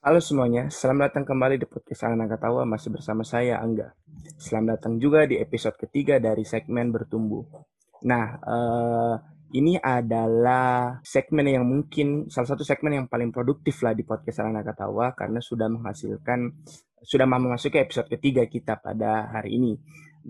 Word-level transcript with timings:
Halo 0.00 0.16
semuanya, 0.16 0.72
selamat 0.72 1.12
datang 1.12 1.28
kembali 1.28 1.60
di 1.60 1.68
podcast 1.68 2.08
Anak 2.08 2.32
Ketawa 2.32 2.64
masih 2.64 2.88
bersama 2.88 3.20
saya 3.20 3.60
Angga. 3.60 3.92
Selamat 4.40 4.80
datang 4.80 4.96
juga 4.96 5.28
di 5.28 5.36
episode 5.36 5.76
ketiga 5.76 6.16
dari 6.16 6.40
segmen 6.40 6.88
bertumbuh. 6.88 7.44
Nah, 8.08 8.40
uh, 8.40 9.20
ini 9.52 9.76
adalah 9.76 11.04
segmen 11.04 11.52
yang 11.52 11.68
mungkin 11.68 12.32
salah 12.32 12.48
satu 12.48 12.64
segmen 12.64 12.96
yang 12.96 13.06
paling 13.12 13.28
produktif 13.28 13.84
lah 13.84 13.92
di 13.92 14.00
podcast 14.08 14.40
Anak 14.40 14.72
Ketawa 14.72 15.12
karena 15.12 15.36
sudah 15.36 15.68
menghasilkan 15.68 16.48
sudah 17.04 17.28
memasuki 17.28 17.76
episode 17.76 18.08
ketiga 18.08 18.48
kita 18.48 18.80
pada 18.80 19.28
hari 19.28 19.60
ini. 19.60 19.76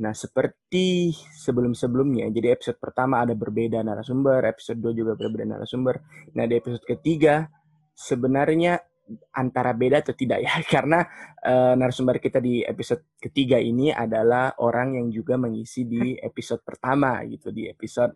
Nah, 0.02 0.18
seperti 0.18 1.14
sebelum-sebelumnya, 1.14 2.26
jadi 2.34 2.58
episode 2.58 2.82
pertama 2.82 3.22
ada 3.22 3.38
berbeda 3.38 3.86
narasumber, 3.86 4.50
episode 4.50 4.82
2 4.82 4.98
juga 4.98 5.14
berbeda 5.14 5.46
narasumber. 5.46 6.02
Nah, 6.34 6.50
di 6.50 6.58
episode 6.58 6.82
ketiga 6.82 7.46
sebenarnya 7.94 8.89
antara 9.34 9.74
beda 9.74 10.02
atau 10.02 10.14
tidak 10.14 10.42
ya? 10.44 10.52
Karena 10.74 11.02
uh, 11.44 11.74
narasumber 11.74 12.18
kita 12.22 12.38
di 12.38 12.62
episode 12.62 13.16
ketiga 13.18 13.58
ini 13.58 13.90
adalah 13.90 14.54
orang 14.62 14.98
yang 14.98 15.08
juga 15.10 15.36
mengisi 15.36 15.86
di 15.86 16.14
episode 16.28 16.62
pertama 16.62 17.22
gitu 17.26 17.50
di 17.50 17.66
episode 17.68 18.14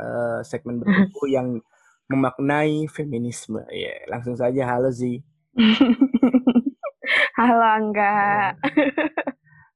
uh, 0.00 0.40
segmen 0.44 0.80
berbuku 0.80 1.30
yang 1.30 1.60
memaknai 2.08 2.88
feminisme. 2.88 3.64
Ya 3.72 3.92
yeah, 3.92 3.98
langsung 4.08 4.36
saja. 4.36 4.64
Halo 4.68 4.92
Zi. 4.92 5.20
Halo 7.38 7.60
Angga. 7.60 8.54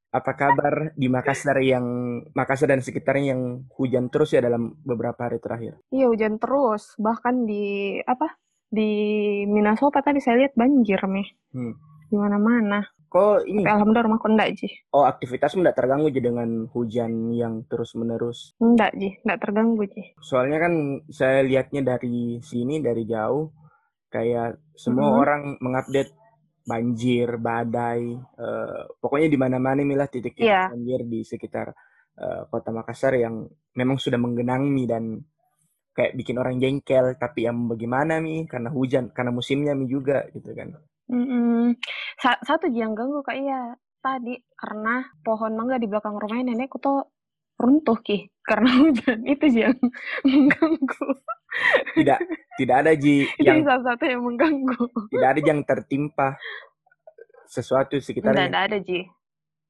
Apa 0.09 0.33
kabar 0.33 0.97
di 0.97 1.05
Makassar 1.13 1.61
yang 1.61 1.85
Makassar 2.33 2.73
dan 2.73 2.81
sekitarnya 2.81 3.37
yang 3.37 3.69
hujan 3.77 4.09
terus 4.09 4.33
ya 4.33 4.41
dalam 4.41 4.81
beberapa 4.81 5.29
hari 5.29 5.37
terakhir? 5.37 5.77
Iya 5.93 6.09
hujan 6.09 6.41
terus. 6.41 6.97
Bahkan 6.97 7.45
di 7.45 7.99
apa 8.09 8.33
di 8.69 8.91
Minasota 9.49 10.05
tadi 10.05 10.21
saya 10.21 10.45
lihat 10.45 10.55
banjir 10.55 11.01
nih. 11.01 11.29
Hmm. 11.57 11.75
Di 12.09 12.17
mana-mana. 12.17 12.85
Kok 13.09 13.49
ini? 13.49 13.65
Tapi 13.65 13.73
alhamdulillah 13.73 14.05
rumahku 14.05 14.29
enggak, 14.29 14.49
Ji. 14.61 14.69
Oh, 14.93 15.09
aktivitasmu 15.09 15.65
enggak 15.65 15.81
terganggu 15.81 16.13
Ji 16.13 16.21
dengan 16.21 16.69
hujan 16.69 17.33
yang 17.33 17.65
terus-menerus? 17.65 18.53
Enggak, 18.61 18.93
Ji. 19.01 19.17
Enggak 19.25 19.41
terganggu, 19.49 19.83
Ji. 19.89 20.03
Soalnya 20.21 20.61
kan 20.61 20.73
saya 21.09 21.41
lihatnya 21.41 21.97
dari 21.97 22.37
sini, 22.45 22.85
dari 22.85 23.09
jauh, 23.09 23.49
kayak 24.13 24.61
semua 24.77 25.09
hmm. 25.09 25.21
orang 25.25 25.43
mengupdate 25.65 26.13
banjir, 26.69 27.41
badai, 27.41 28.13
uh, 28.37 28.85
pokoknya 29.01 29.29
di 29.33 29.39
mana-mana 29.41 29.81
inilah 29.81 30.05
titik 30.05 30.37
yeah. 30.37 30.69
banjir 30.69 31.01
di 31.09 31.25
sekitar 31.25 31.73
uh, 32.21 32.45
kota 32.53 32.69
Makassar 32.69 33.17
yang 33.17 33.49
memang 33.73 33.97
sudah 33.97 34.21
menggenangi 34.21 34.85
dan 34.85 35.17
kayak 35.99 36.15
bikin 36.15 36.39
orang 36.39 36.63
jengkel 36.63 37.19
tapi 37.19 37.51
yang 37.51 37.67
bagaimana 37.67 38.23
mi? 38.23 38.47
Karena 38.47 38.71
hujan 38.71 39.11
karena 39.11 39.35
musimnya 39.35 39.75
mi 39.75 39.91
juga 39.91 40.31
gitu 40.31 40.55
kan. 40.55 40.79
Mm 41.11 41.75
Sa 42.23 42.39
satu 42.47 42.71
yang 42.71 42.95
ganggu 42.95 43.19
kak. 43.27 43.35
Iya 43.35 43.75
tadi 43.99 44.39
karena 44.55 45.03
pohon 45.27 45.59
mangga 45.59 45.83
di 45.83 45.91
belakang 45.91 46.15
rumahnya 46.15 46.55
nenekku 46.55 46.79
tuh 46.79 47.03
runtuh 47.59 47.99
ki 47.99 48.31
karena 48.47 48.71
hujan. 48.87 49.27
Itu 49.27 49.47
yang 49.51 49.75
mengganggu. 50.23 51.07
Tidak 51.99 52.19
tidak 52.63 52.77
ada 52.87 52.93
ji 52.95 53.27
yang 53.43 53.67
salah 53.67 53.83
satu 53.83 54.07
yang 54.07 54.23
mengganggu. 54.23 54.87
tidak 55.11 55.29
ada 55.35 55.41
yang 55.43 55.61
tertimpa 55.67 56.39
sesuatu 57.51 57.99
sekitarnya. 57.99 58.47
tidak 58.47 58.63
ada 58.71 58.79
ji 58.79 59.03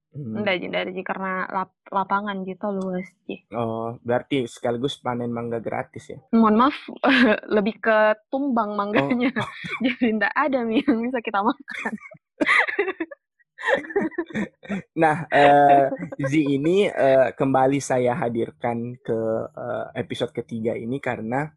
Hmm. 0.08 0.40
Enggak, 0.40 0.64
karena 1.04 1.44
lap, 1.52 1.70
lapangan 1.92 2.40
gitu 2.48 2.72
luas 2.72 3.04
sih. 3.28 3.44
Oh, 3.52 4.00
berarti 4.00 4.48
sekaligus 4.48 4.96
panen 5.04 5.28
mangga 5.28 5.60
gratis 5.60 6.08
ya? 6.08 6.18
Mohon 6.32 6.56
maaf, 6.64 6.78
lebih 7.56 7.76
ke 7.76 8.16
tumbang 8.32 8.72
mangganya. 8.72 9.28
Oh. 9.36 9.50
Jadi 9.84 10.08
enggak 10.08 10.32
ada 10.32 10.64
nih 10.64 10.80
yang 10.80 11.04
bisa 11.04 11.20
kita 11.20 11.44
makan. 11.44 11.92
nah, 15.02 15.28
uh, 15.28 15.92
Z 16.16 16.32
ini 16.32 16.88
uh, 16.88 17.36
kembali 17.36 17.78
saya 17.84 18.16
hadirkan 18.16 18.96
ke 19.04 19.18
uh, 19.52 19.92
episode 19.92 20.32
ketiga 20.32 20.72
ini 20.72 21.04
karena 21.04 21.52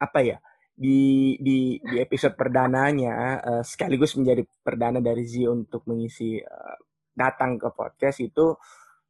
apa 0.00 0.24
ya? 0.24 0.40
Di 0.76 1.36
di 1.40 1.80
di 1.80 1.96
episode 2.00 2.36
perdananya 2.40 3.40
uh, 3.44 3.62
sekaligus 3.64 4.16
menjadi 4.16 4.44
perdana 4.64 5.00
dari 5.04 5.28
Z 5.28 5.44
untuk 5.48 5.84
mengisi 5.88 6.40
uh, 6.40 6.76
datang 7.16 7.56
ke 7.56 7.72
podcast 7.72 8.20
itu 8.20 8.54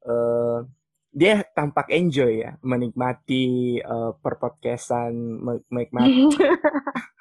uh, 0.07 0.63
dia 1.11 1.43
tampak 1.53 1.91
enjoy 1.91 2.47
ya 2.47 2.55
menikmati 2.63 3.77
uh, 3.83 4.15
perpodcastan 4.17 5.13
menikmati 5.69 6.31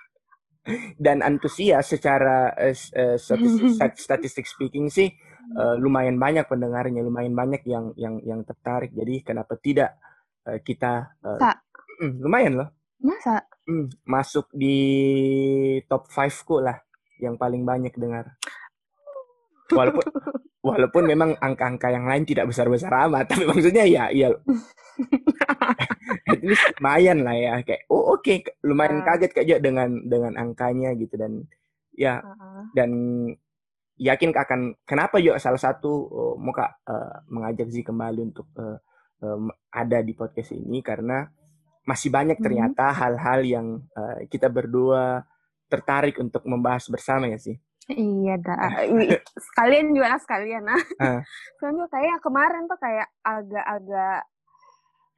dan 1.06 1.26
antusias 1.26 1.90
secara 1.90 2.54
uh, 2.54 3.18
statistik, 3.18 3.98
statistik 4.06 4.46
speaking 4.46 4.88
sih 4.94 5.10
uh, 5.54 5.76
lumayan 5.78 6.18
banyak 6.18 6.50
pendengarnya 6.50 7.06
lumayan 7.06 7.38
banyak 7.38 7.62
yang 7.70 7.94
yang 7.94 8.18
yang 8.26 8.42
tertarik. 8.42 8.90
Jadi 8.96 9.22
kenapa 9.22 9.54
tidak 9.62 10.02
uh, 10.50 10.58
kita 10.66 11.16
uh, 11.22 11.40
mm, 12.02 12.26
lumayan 12.26 12.54
loh. 12.66 12.70
Masa? 13.06 13.46
Mm, 13.70 13.88
masuk 14.06 14.50
di 14.56 14.78
top 15.86 16.10
5 16.10 16.48
ku 16.48 16.58
lah 16.62 16.82
yang 17.22 17.38
paling 17.38 17.62
banyak 17.62 17.94
dengar. 17.94 18.38
Walaupun 19.78 20.06
walaupun 20.66 21.06
memang 21.06 21.38
angka-angka 21.38 21.94
yang 21.94 22.10
lain 22.10 22.26
tidak 22.26 22.50
besar-besar 22.50 22.90
amat 23.06 23.26
tapi 23.32 23.46
maksudnya 23.46 23.86
ya 23.86 24.10
iya 24.10 24.34
at 26.32 26.42
least 26.42 26.66
lumayan 26.82 27.22
lah 27.22 27.38
ya 27.38 27.54
kayak 27.62 27.86
oh 27.94 28.18
oke 28.18 28.26
okay. 28.26 28.42
lumayan 28.66 29.02
uh. 29.02 29.06
kaget 29.06 29.32
kayak 29.38 29.62
dengan 29.62 30.02
dengan 30.10 30.34
angkanya 30.42 30.98
gitu 30.98 31.14
dan 31.22 31.46
ya 31.94 32.18
uh. 32.26 32.66
dan 32.74 32.90
yakin 33.96 34.34
akan 34.34 34.76
kenapa 34.84 35.22
juga 35.22 35.40
salah 35.40 35.62
satu 35.62 35.92
oh, 36.10 36.36
muka 36.36 36.82
uh, 36.90 37.24
mengajak 37.32 37.70
sih 37.72 37.86
kembali 37.86 38.34
untuk 38.34 38.50
uh, 38.60 38.76
um, 39.24 39.48
ada 39.72 40.02
di 40.02 40.12
podcast 40.18 40.52
ini 40.52 40.82
karena 40.84 41.30
masih 41.86 42.10
banyak 42.10 42.42
mm-hmm. 42.42 42.46
ternyata 42.50 42.90
hal-hal 42.92 43.46
hmm. 43.46 43.52
yang 43.54 43.68
uh, 43.94 44.26
kita 44.26 44.50
berdua 44.50 45.22
tertarik 45.70 46.18
untuk 46.18 46.42
membahas 46.50 46.90
bersama 46.90 47.30
ya 47.30 47.38
sih 47.38 47.56
Iya 47.86 48.42
dah. 48.42 48.90
sekalian 49.38 49.94
juga 49.94 50.18
sekalian 50.18 50.66
nah. 50.66 50.82
Uh. 51.06 51.22
Soalnya 51.62 51.86
kayak 51.92 52.18
kemarin 52.26 52.66
tuh 52.66 52.80
kayak 52.82 53.08
agak-agak 53.22 54.26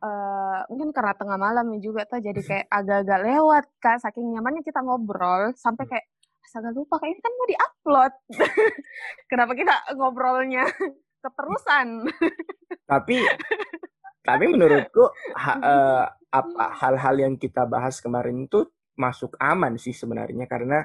uh, 0.04 0.60
mungkin 0.68 0.92
karena 0.92 1.14
tengah 1.16 1.40
malam 1.40 1.68
juga 1.80 2.04
tuh 2.04 2.20
jadi 2.20 2.42
kayak 2.44 2.66
agak-agak 2.68 3.20
lewat 3.24 3.66
kan 3.80 3.98
saking 4.04 4.36
nyamannya 4.36 4.68
kita 4.68 4.84
ngobrol 4.84 5.56
sampai 5.56 5.88
hmm. 5.88 5.92
kayak 5.96 6.06
astaga 6.48 6.72
lupa 6.72 6.96
kayak 7.00 7.12
ini 7.16 7.22
kan 7.24 7.34
mau 7.36 7.48
diupload. 7.48 8.14
Kenapa 9.32 9.52
kita 9.56 9.76
ngobrolnya 9.96 10.64
keterusan? 11.24 11.88
tapi 12.88 13.20
tapi 14.24 14.46
menurutku 14.48 15.08
ha, 15.36 15.52
uh, 15.60 16.06
apa 16.32 16.66
hal-hal 16.84 17.16
yang 17.20 17.36
kita 17.36 17.64
bahas 17.68 18.00
kemarin 18.00 18.48
itu 18.48 18.64
masuk 18.96 19.36
aman 19.40 19.76
sih 19.76 19.92
sebenarnya 19.92 20.48
karena 20.48 20.84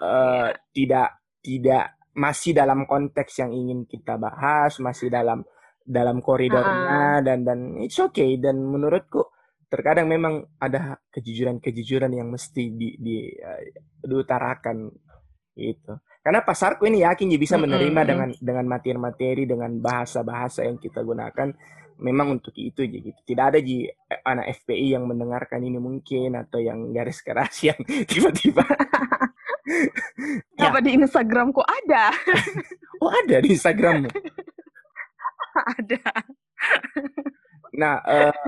uh, 0.00 0.50
tidak 0.70 1.22
tidak 1.42 1.98
masih 2.12 2.52
dalam 2.52 2.84
konteks 2.84 3.40
yang 3.40 3.50
ingin 3.50 3.88
kita 3.88 4.20
bahas, 4.20 4.76
masih 4.78 5.08
dalam 5.08 5.42
dalam 5.82 6.22
koridornya 6.22 7.18
uh. 7.18 7.24
dan 7.26 7.42
dan 7.42 7.58
it's 7.82 7.98
okay 7.98 8.38
dan 8.38 8.60
menurutku 8.62 9.26
terkadang 9.66 10.06
memang 10.06 10.44
ada 10.60 11.00
kejujuran-kejujuran 11.10 12.12
yang 12.12 12.28
mesti 12.28 12.76
di, 12.76 12.94
di 13.00 13.32
uh, 13.32 13.60
diutarakan 14.04 14.92
itu. 15.56 15.92
Karena 16.22 16.38
pasarku 16.46 16.86
ini 16.86 17.02
yakin 17.02 17.34
bisa 17.34 17.58
menerima 17.58 17.90
mm 17.90 17.98
-hmm. 17.98 18.10
dengan 18.10 18.30
dengan 18.38 18.66
materi-materi 18.70 19.42
dengan 19.42 19.74
bahasa-bahasa 19.82 20.62
yang 20.62 20.78
kita 20.78 21.02
gunakan 21.02 21.50
memang 21.98 22.38
untuk 22.38 22.54
itu 22.58 22.84
aja 22.84 22.98
gitu. 22.98 23.20
Tidak 23.26 23.44
ada 23.54 23.58
ji 23.58 23.86
anak 24.22 24.62
FPI 24.62 24.98
yang 24.98 25.04
mendengarkan 25.06 25.62
ini 25.62 25.78
mungkin 25.82 26.38
atau 26.38 26.58
yang 26.62 26.90
garis 26.94 27.22
keras 27.22 27.62
yang 27.68 27.78
tiba-tiba 28.06 28.62
Apa 30.58 30.78
ya. 30.78 30.84
di 30.84 30.90
Instagramku 30.98 31.62
ada? 31.62 32.10
oh 33.02 33.10
ada 33.10 33.36
di 33.38 33.54
Instagrammu? 33.54 34.10
ada. 35.78 36.02
Nah, 37.78 38.02
uh, 38.02 38.46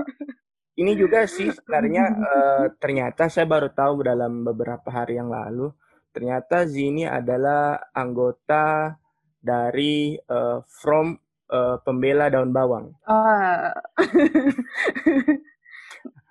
ini 0.75 0.93
juga 0.99 1.23
sih 1.25 1.51
sebenarnya 1.51 2.03
uh, 2.11 2.65
ternyata 2.77 3.31
saya 3.31 3.47
baru 3.47 3.71
tahu 3.71 4.03
dalam 4.03 4.43
beberapa 4.43 4.91
hari 4.91 5.15
yang 5.15 5.31
lalu 5.31 5.71
ternyata 6.15 6.63
Zini 6.63 7.03
adalah 7.03 7.91
anggota 7.91 8.95
dari 9.39 10.15
uh, 10.15 10.63
From 10.63 11.15
uh, 11.51 11.77
Pembela 11.83 12.31
Daun 12.31 12.55
Bawang. 12.55 12.95
Uh. 13.03 13.71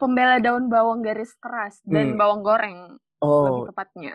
Pembela 0.00 0.42
daun 0.42 0.68
bawang 0.68 1.00
garis 1.00 1.32
keras 1.38 1.80
dan 1.86 2.12
hmm. 2.12 2.18
bawang 2.18 2.42
goreng 2.44 2.98
oh. 3.24 3.44
lebih 3.48 3.72
tepatnya. 3.72 4.12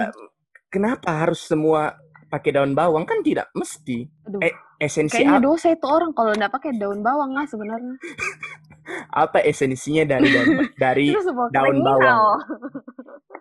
Kenapa 0.74 1.10
harus 1.22 1.40
semua 1.46 1.94
pakai 2.26 2.50
daun 2.50 2.74
bawang 2.74 3.06
kan 3.06 3.22
tidak 3.22 3.46
mesti. 3.54 4.10
Aduh, 4.26 4.42
e 4.42 4.50
esensi 4.82 5.22
kayaknya 5.22 5.38
apa? 5.38 5.46
dosa 5.46 5.70
itu 5.70 5.86
orang 5.86 6.10
kalau 6.10 6.34
nggak 6.34 6.50
pakai 6.50 6.70
daun 6.74 7.00
bawang 7.06 7.30
lah 7.30 7.46
sebenarnya. 7.46 7.94
apa 9.24 9.38
esensinya 9.46 10.02
dari 10.02 10.28
daun 10.34 10.48
dari 10.82 11.14
daun 11.54 11.78
bawang? 11.78 12.42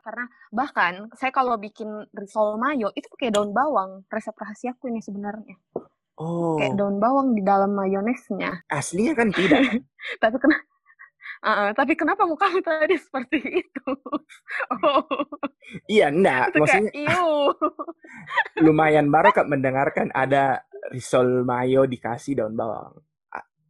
Karena 0.04 0.25
Bahkan 0.54 1.18
saya 1.18 1.34
kalau 1.34 1.57
bikin 1.57 1.89
risol 2.13 2.62
mayo 2.62 2.94
itu 2.94 3.10
pakai 3.10 3.34
daun 3.34 3.50
bawang. 3.50 4.06
Resep 4.06 4.38
rahasiaku 4.38 4.94
ini 4.94 5.01
sebenarnya. 5.01 5.57
Oh. 6.22 6.62
Kayak 6.62 6.78
daun 6.78 7.01
bawang 7.01 7.34
di 7.34 7.42
dalam 7.42 7.74
mayonesnya. 7.74 8.62
Aslinya 8.69 9.18
kan 9.18 9.34
tidak. 9.34 9.81
tapi 10.22 10.38
kenapa? 10.38 10.73
Uh, 11.44 11.75
tapi 11.75 12.00
kenapa 12.00 12.24
mukamu 12.24 12.63
tadi 12.63 12.95
seperti 12.95 13.68
itu? 13.68 13.88
oh. 14.80 15.04
Iya, 15.92 16.07
enggak. 16.07 16.56
Maksudnya, 16.56 17.19
lumayan 18.63 19.12
baru 19.12 19.36
kak 19.36 19.51
mendengarkan 19.51 20.07
ada 20.16 20.63
risol 20.95 21.44
mayo 21.44 21.84
dikasih 21.84 22.40
daun 22.40 22.56
bawang. 22.56 22.95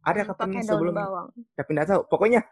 Ada 0.06 0.30
kapan 0.30 0.62
sebelum? 0.62 0.94
Bawang. 0.94 1.28
Tapi 1.58 1.70
enggak 1.74 1.88
tahu. 1.90 2.02
Pokoknya 2.06 2.46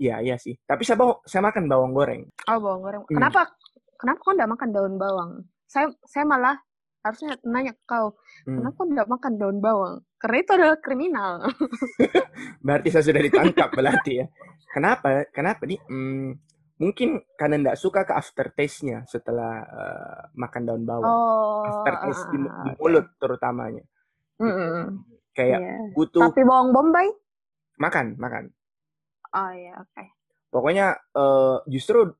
Iya, 0.00 0.16
iya 0.24 0.36
sih. 0.40 0.56
Tapi 0.64 0.80
saya 0.80 0.96
bawa, 0.96 1.20
saya 1.28 1.44
makan 1.44 1.68
bawang 1.68 1.92
goreng. 1.92 2.22
Oh, 2.48 2.56
bawang 2.56 2.80
goreng. 2.80 3.02
Hmm. 3.04 3.20
Kenapa? 3.20 3.52
Kenapa 4.00 4.18
kau 4.24 4.32
enggak 4.32 4.50
makan 4.56 4.68
daun 4.72 4.94
bawang? 4.96 5.30
Saya 5.68 5.92
saya 6.08 6.24
malah 6.24 6.56
harusnya 7.00 7.36
nanya 7.48 7.72
ke 7.72 7.82
kau, 7.88 8.12
hmm. 8.44 8.60
kenapa 8.60 8.76
kau 8.76 8.86
enggak 8.88 9.08
makan 9.08 9.32
daun 9.40 9.58
bawang? 9.58 9.96
Karena 10.20 10.36
itu 10.44 10.52
adalah 10.52 10.78
kriminal. 10.80 11.32
berarti 12.64 12.88
saya 12.92 13.04
sudah 13.08 13.22
ditangkap 13.24 13.72
berarti 13.72 14.12
ya. 14.20 14.26
Kenapa? 14.70 15.24
Kenapa 15.32 15.64
nih? 15.64 15.80
Hmm, 15.88 16.36
mungkin 16.76 17.24
karena 17.40 17.56
enggak 17.56 17.80
suka 17.80 18.04
ke 18.04 18.12
aftertaste-nya 18.12 19.08
setelah 19.08 19.64
uh, 19.64 20.22
makan 20.36 20.62
daun 20.68 20.84
bawang. 20.84 21.08
Oh, 21.08 21.64
aftertaste 21.64 22.28
uh, 22.28 22.32
di, 22.36 22.38
di 22.44 22.70
mulut 22.76 23.06
terutamanya. 23.16 23.84
Mm 24.40 24.52
-hmm. 24.52 24.76
Kayak 25.32 25.60
yeah. 25.64 25.80
butuh. 25.96 26.20
Tapi 26.28 26.42
bawang 26.44 26.70
bombay? 26.76 27.08
Makan, 27.80 28.20
makan. 28.20 28.52
Oh 29.32 29.50
iya, 29.56 29.72
oke. 29.80 29.88
Okay. 29.96 30.06
Pokoknya 30.52 31.00
uh, 31.16 31.64
justru 31.64 32.12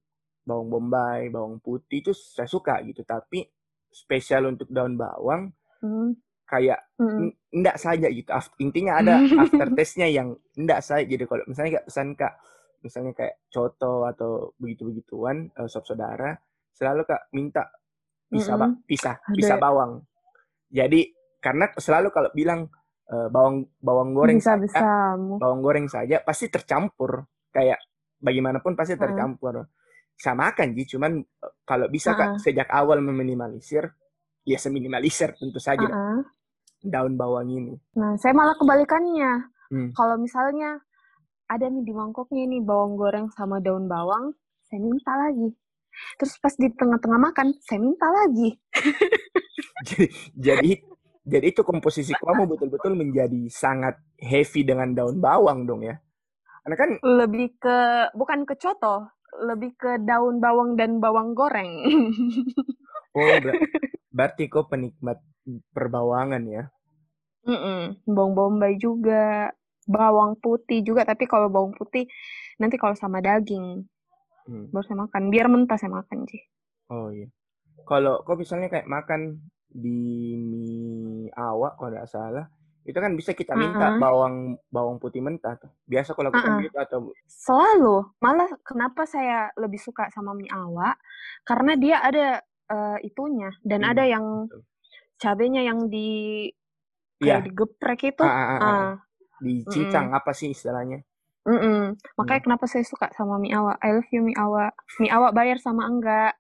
bawang 0.49 0.73
bombay, 0.73 1.29
bawang 1.29 1.61
putih 1.61 2.01
itu 2.01 2.13
saya 2.17 2.49
suka 2.49 2.81
gitu, 2.89 3.05
tapi 3.05 3.45
spesial 3.91 4.47
untuk 4.47 4.71
daun 4.71 4.95
bawang 4.95 5.51
hmm. 5.83 6.15
kayak 6.47 6.81
hmm. 6.97 7.35
enggak 7.55 7.77
saja 7.77 8.07
gitu. 8.09 8.31
Intinya 8.63 9.03
ada 9.03 9.15
aftertaste-nya 9.45 10.09
yang 10.11 10.35
enggak 10.57 10.81
saja. 10.81 11.05
Jadi 11.05 11.25
kalau 11.27 11.45
misalnya 11.47 11.71
kayak 11.79 11.87
pesan 11.91 12.09
Kak, 12.15 12.35
misalnya 12.81 13.13
kayak 13.13 13.35
coto 13.51 14.07
atau 14.07 14.55
begitu-begituan 14.57 15.51
uh, 15.59 15.69
sop 15.69 15.85
saudara, 15.85 16.39
selalu 16.75 17.03
Kak 17.05 17.35
minta 17.35 17.67
pisah 18.31 18.57
hmm. 18.57 18.87
pisah 18.87 19.19
pisah 19.35 19.59
bawang. 19.59 20.07
Jadi 20.71 21.11
karena 21.43 21.67
selalu 21.75 22.15
kalau 22.15 22.31
bilang 22.31 22.71
uh, 23.11 23.29
bawang 23.29 23.67
bawang 23.83 24.15
goreng 24.15 24.39
bisa, 24.39 24.55
saja, 24.55 24.63
bisa. 24.63 24.87
bawang 25.43 25.61
goreng 25.61 25.87
saja 25.91 26.23
pasti 26.23 26.47
tercampur 26.47 27.27
kayak 27.51 27.83
bagaimanapun 28.23 28.79
pasti 28.79 28.95
tercampur. 28.95 29.67
Hmm. 29.67 29.80
Sama 30.21 30.53
kan 30.53 30.77
sih, 30.77 30.85
cuman 30.85 31.25
uh, 31.25 31.55
kalau 31.65 31.89
bisa 31.89 32.13
uh 32.13 32.37
sejak 32.37 32.69
awal 32.69 33.01
meminimalisir, 33.01 33.89
ya 34.45 34.59
seminimalisir 34.61 35.33
tentu 35.41 35.57
saja 35.57 35.89
uh 35.89 36.21
daun 36.81 37.17
bawang 37.17 37.49
ini. 37.53 37.77
Nah, 37.97 38.17
saya 38.17 38.33
malah 38.33 38.57
kebalikannya. 38.57 39.53
Hmm. 39.69 39.93
Kalau 39.93 40.17
misalnya 40.17 40.81
ada 41.45 41.69
nih 41.69 41.85
di 41.85 41.93
mangkoknya 41.93 42.49
ini 42.49 42.65
bawang 42.65 42.97
goreng 42.97 43.29
sama 43.37 43.61
daun 43.61 43.85
bawang, 43.85 44.33
saya 44.65 44.81
minta 44.81 45.13
lagi. 45.13 45.53
Terus 46.17 46.41
pas 46.41 46.55
di 46.57 46.73
tengah-tengah 46.73 47.21
makan, 47.21 47.53
saya 47.61 47.85
minta 47.85 48.09
lagi. 48.09 48.57
jadi, 49.89 50.07
jadi 50.33 50.73
jadi 51.21 51.47
itu 51.53 51.63
komposisi 51.63 52.17
kamu 52.17 52.49
betul-betul 52.49 52.97
menjadi 52.97 53.47
sangat 53.53 54.01
heavy 54.17 54.65
dengan 54.65 54.97
daun 54.97 55.21
bawang 55.21 55.69
dong 55.69 55.85
ya. 55.85 56.01
Karena 56.65 56.77
kan 56.77 56.91
lebih 57.05 57.57
ke 57.61 57.79
bukan 58.17 58.49
ke 58.49 58.57
coto, 58.57 59.09
lebih 59.41 59.75
ke 59.77 60.01
daun 60.05 60.39
bawang 60.39 60.77
dan 60.77 61.01
bawang 61.01 61.33
goreng. 61.33 61.89
oh, 63.17 63.35
ber 63.41 63.57
berarti 64.11 64.51
kok 64.51 64.69
penikmat 64.69 65.23
perbawangan 65.73 66.43
ya? 66.45 66.65
Mm 67.49 67.57
-mm. 67.57 67.81
Bawang 68.05 68.33
bombay 68.37 68.77
juga, 68.77 69.49
bawang 69.89 70.37
putih 70.39 70.85
juga. 70.85 71.09
Tapi 71.09 71.25
kalau 71.25 71.49
bawang 71.49 71.73
putih 71.73 72.05
nanti 72.61 72.77
kalau 72.77 72.93
sama 72.93 73.25
daging 73.25 73.89
hmm. 74.47 74.69
baru 74.75 74.85
saya 74.85 74.99
makan. 75.01 75.23
Biar 75.33 75.47
mentah 75.49 75.79
saya 75.81 75.93
makan 75.95 76.29
sih. 76.29 76.43
Oh 76.93 77.09
iya. 77.09 77.31
Kalau 77.89 78.21
kok 78.23 78.37
misalnya 78.37 78.69
kayak 78.69 78.91
makan 78.91 79.41
di 79.71 80.35
mie 80.35 81.31
awak 81.39 81.79
kalau 81.79 81.95
nggak 81.95 82.11
salah 82.11 82.51
itu 82.91 82.99
kan 82.99 83.15
bisa 83.15 83.31
kita 83.33 83.55
minta 83.55 83.87
uh 83.87 83.91
-uh. 83.95 84.01
bawang 84.03 84.59
bawang 84.67 84.99
putih 84.99 85.23
mentah 85.23 85.55
tuh. 85.55 85.71
Biasa 85.87 86.19
kalau 86.19 86.35
kita 86.35 86.49
uh 86.51 86.55
-uh. 86.59 86.65
gitu 86.67 86.77
atau 86.83 86.99
selalu 87.31 87.97
malah 88.19 88.51
kenapa 88.67 89.07
saya 89.07 89.55
lebih 89.55 89.79
suka 89.79 90.11
sama 90.11 90.35
mie 90.35 90.51
awak 90.51 90.99
karena 91.47 91.79
dia 91.79 92.03
ada 92.03 92.27
uh, 92.67 92.99
itunya 93.07 93.55
dan 93.63 93.87
hmm, 93.87 93.91
ada 93.95 94.05
yang 94.11 94.27
cabenya 95.23 95.63
yang 95.63 95.87
di 95.87 96.51
kayak 97.23 97.39
ya. 97.41 97.47
digeprek 97.47 98.01
itu. 98.11 98.25
Uh, 98.27 98.29
uh, 98.29 98.51
uh, 98.51 98.59
uh. 98.59 98.91
Dicincang 99.39 100.11
uh 100.11 100.19
-uh. 100.19 100.21
apa 100.21 100.35
sih 100.35 100.51
istilahnya? 100.51 101.07
Mm 101.47 101.57
-mm. 101.57 101.81
Makanya 102.21 102.41
hmm. 102.43 102.47
kenapa 102.51 102.65
saya 102.69 102.85
suka 102.85 103.09
sama 103.15 103.39
mie 103.39 103.55
awak. 103.55 103.79
I 103.81 103.95
love 103.95 104.11
you 104.11 104.21
mie 104.27 104.37
awak. 104.37 104.75
Mie 104.99 105.15
awak 105.15 105.33
bayar 105.33 105.63
sama 105.63 105.87
enggak. 105.87 106.35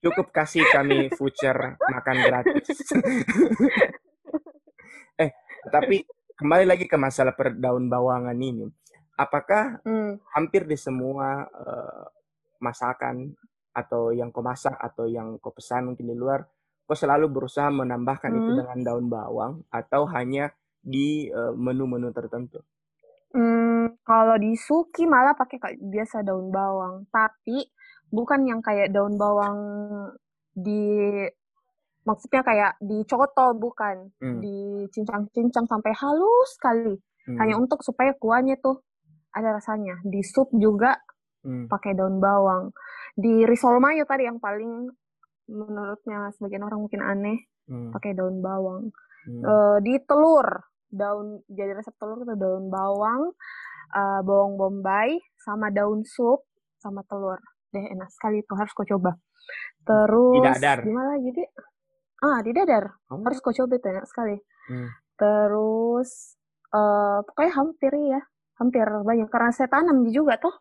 cukup 0.00 0.32
kasih 0.32 0.64
kami 0.72 1.08
voucher 1.14 1.76
makan 1.78 2.16
gratis. 2.24 2.68
tapi 5.68 6.06
kembali 6.40 6.64
lagi 6.64 6.88
ke 6.88 6.96
masalah 6.96 7.36
perdaun 7.36 7.92
bawangan 7.92 8.36
ini. 8.40 8.64
Apakah 9.20 9.84
hmm. 9.84 10.32
hampir 10.32 10.64
di 10.64 10.80
semua 10.80 11.44
uh, 11.44 12.08
masakan 12.64 13.36
atau 13.76 14.16
yang 14.16 14.32
kau 14.32 14.40
masak 14.40 14.72
atau 14.80 15.04
yang 15.04 15.36
kau 15.36 15.52
pesan 15.52 15.92
mungkin 15.92 16.08
di 16.08 16.16
luar, 16.16 16.48
kau 16.88 16.96
selalu 16.96 17.28
berusaha 17.28 17.68
menambahkan 17.68 18.32
hmm. 18.32 18.40
itu 18.40 18.50
dengan 18.64 18.78
daun 18.80 19.06
bawang 19.12 19.52
atau 19.68 20.08
hanya 20.10 20.48
di 20.80 21.28
eh, 21.28 21.52
menu-menu 21.52 22.08
uh, 22.08 22.14
tertentu? 22.16 22.64
Hmm, 23.36 24.00
kalau 24.00 24.40
di 24.40 24.56
suki 24.56 25.04
malah 25.04 25.36
pakai 25.36 25.76
biasa 25.76 26.24
daun 26.24 26.48
bawang, 26.48 27.04
tapi 27.12 27.68
bukan 28.08 28.48
yang 28.48 28.60
kayak 28.64 28.90
daun 28.90 29.20
bawang 29.20 29.58
di 30.50 31.12
maksudnya 32.10 32.42
kayak 32.42 32.72
dicoto 32.82 33.54
bukan 33.54 34.10
hmm. 34.18 34.42
dicincang-cincang 34.42 35.70
sampai 35.70 35.94
halus 35.94 36.58
sekali 36.58 36.98
hmm. 37.30 37.38
hanya 37.38 37.54
untuk 37.54 37.86
supaya 37.86 38.10
kuahnya 38.18 38.58
tuh 38.58 38.82
ada 39.30 39.54
rasanya 39.54 40.02
di 40.02 40.18
sup 40.26 40.50
juga 40.58 40.98
hmm. 41.46 41.70
pakai 41.70 41.94
daun 41.94 42.18
bawang 42.18 42.74
di 43.14 43.46
risol 43.46 43.78
mayo 43.78 44.02
tadi 44.02 44.26
yang 44.26 44.42
paling 44.42 44.90
menurutnya 45.46 46.34
sebagian 46.34 46.66
orang 46.66 46.82
mungkin 46.82 47.02
aneh 47.02 47.38
hmm. 47.70 47.94
pakai 47.94 48.18
daun 48.18 48.42
bawang 48.42 48.90
hmm. 49.30 49.42
uh, 49.46 49.78
di 49.78 49.94
telur 50.02 50.66
daun 50.90 51.46
jadi 51.46 51.78
resep 51.78 51.94
telur 51.94 52.26
itu 52.26 52.34
daun 52.34 52.66
bawang 52.66 53.30
uh, 53.94 54.20
bawang 54.26 54.58
bombay 54.58 55.14
sama 55.38 55.70
daun 55.70 56.02
sup 56.02 56.42
sama 56.82 57.06
telur 57.06 57.38
deh 57.70 57.86
enak 57.86 58.10
sekali 58.10 58.42
itu 58.42 58.52
harus 58.58 58.74
kau 58.74 58.82
coba 58.82 59.14
terus 59.86 60.58
gimana 60.58 61.18
lagi 61.18 61.30
deh 61.34 61.48
ah 62.20 62.38
di 62.44 62.50
dadar. 62.52 62.84
Oh. 63.08 63.20
harus 63.24 63.40
kau 63.40 63.52
coba 63.52 63.80
enak 63.80 64.06
sekali. 64.08 64.36
Hmm. 64.70 64.86
terus 65.20 66.38
uh, 66.72 67.20
pokoknya 67.26 67.52
hampir 67.52 67.92
ya 68.08 68.20
hampir 68.60 68.84
banyak. 68.84 69.28
Karena 69.32 69.50
saya 69.52 69.68
tanam 69.68 70.08
juga 70.12 70.36
tuh. 70.36 70.52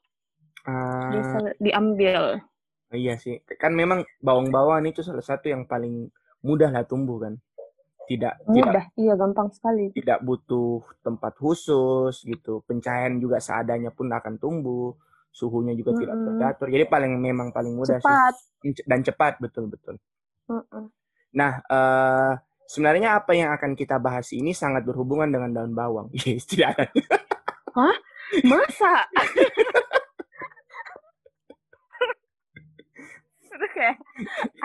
Uh, 0.67 1.11
bisa 1.15 1.37
diambil. 1.59 2.43
Iya 2.91 3.19
sih. 3.19 3.39
Kan 3.59 3.75
memang 3.75 4.03
bawang-bawang 4.23 4.87
itu 4.89 5.03
salah 5.03 5.23
satu 5.23 5.51
yang 5.51 5.67
paling 5.67 6.09
mudah 6.43 6.71
lah 6.71 6.83
tumbuh 6.87 7.21
kan. 7.21 7.39
Tidak 8.09 8.49
mudah. 8.49 8.73
Tidak, 8.73 8.85
iya 8.97 9.13
gampang 9.13 9.53
sekali. 9.53 9.93
tidak 9.93 10.19
butuh 10.25 10.81
tempat 11.05 11.37
khusus 11.37 12.25
gitu. 12.25 12.65
Pencahayaan 12.65 13.21
juga 13.21 13.37
seadanya 13.37 13.93
pun 13.93 14.09
akan 14.09 14.41
tumbuh. 14.41 14.97
Suhunya 15.29 15.77
juga 15.77 15.93
mm-hmm. 15.93 16.01
tidak 16.01 16.17
tergatur. 16.25 16.67
Jadi 16.73 16.85
paling 16.89 17.13
memang 17.21 17.53
paling 17.53 17.77
mudah 17.77 18.01
cepat. 18.01 18.33
sih 18.33 18.73
dan 18.89 19.05
cepat 19.05 19.37
betul 19.37 19.69
betul. 19.69 20.01
Nah, 21.35 21.61
uh, 21.69 22.33
sebenarnya 22.69 23.19
apa 23.21 23.33
yang 23.33 23.53
akan 23.53 23.73
kita 23.73 23.97
bahas 24.01 24.29
ini 24.33 24.53
sangat 24.53 24.85
berhubungan 24.85 25.29
dengan 25.29 25.51
daun 25.53 25.73
bawang. 25.73 26.07
Yes, 26.25 26.45
tidak 26.49 26.77
ada. 26.77 26.85
Hah? 27.73 27.95
Masa? 28.45 29.09
kayak 33.79 33.97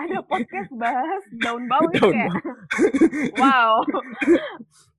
ada 0.01 0.17
podcast 0.27 0.71
bahas 0.75 1.23
daun 1.39 1.63
bawang 1.71 1.91
daun 1.95 2.15
kayak 2.15 2.35
wow 3.41 3.79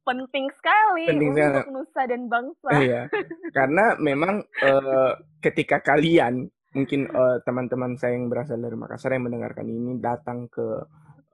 penting 0.06 0.46
sekali 0.56 1.04
penting 1.10 1.30
untuk 1.34 1.66
sekali. 1.66 1.74
nusa 1.74 2.02
dan 2.06 2.22
bangsa. 2.30 2.70
Iya. 2.78 3.02
Karena 3.50 3.84
memang 3.98 4.38
uh, 4.62 5.12
ketika 5.42 5.82
kalian 5.82 6.46
mungkin 6.78 7.10
uh, 7.10 7.42
teman-teman 7.42 7.98
saya 7.98 8.14
yang 8.14 8.30
berasal 8.30 8.62
dari 8.62 8.78
Makassar 8.78 9.18
yang 9.18 9.26
mendengarkan 9.26 9.66
ini 9.66 9.98
datang 9.98 10.46
ke 10.46 10.62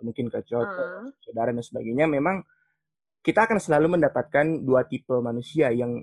mungkin 0.02 0.28
ke 0.28 0.42
Coto, 0.44 0.66
uh. 0.66 1.08
saudara 1.22 1.54
dan 1.54 1.62
sebagainya, 1.62 2.10
memang 2.10 2.42
kita 3.22 3.46
akan 3.46 3.58
selalu 3.62 3.98
mendapatkan 3.98 4.66
dua 4.66 4.84
tipe 4.84 5.14
manusia 5.22 5.70
yang 5.70 6.02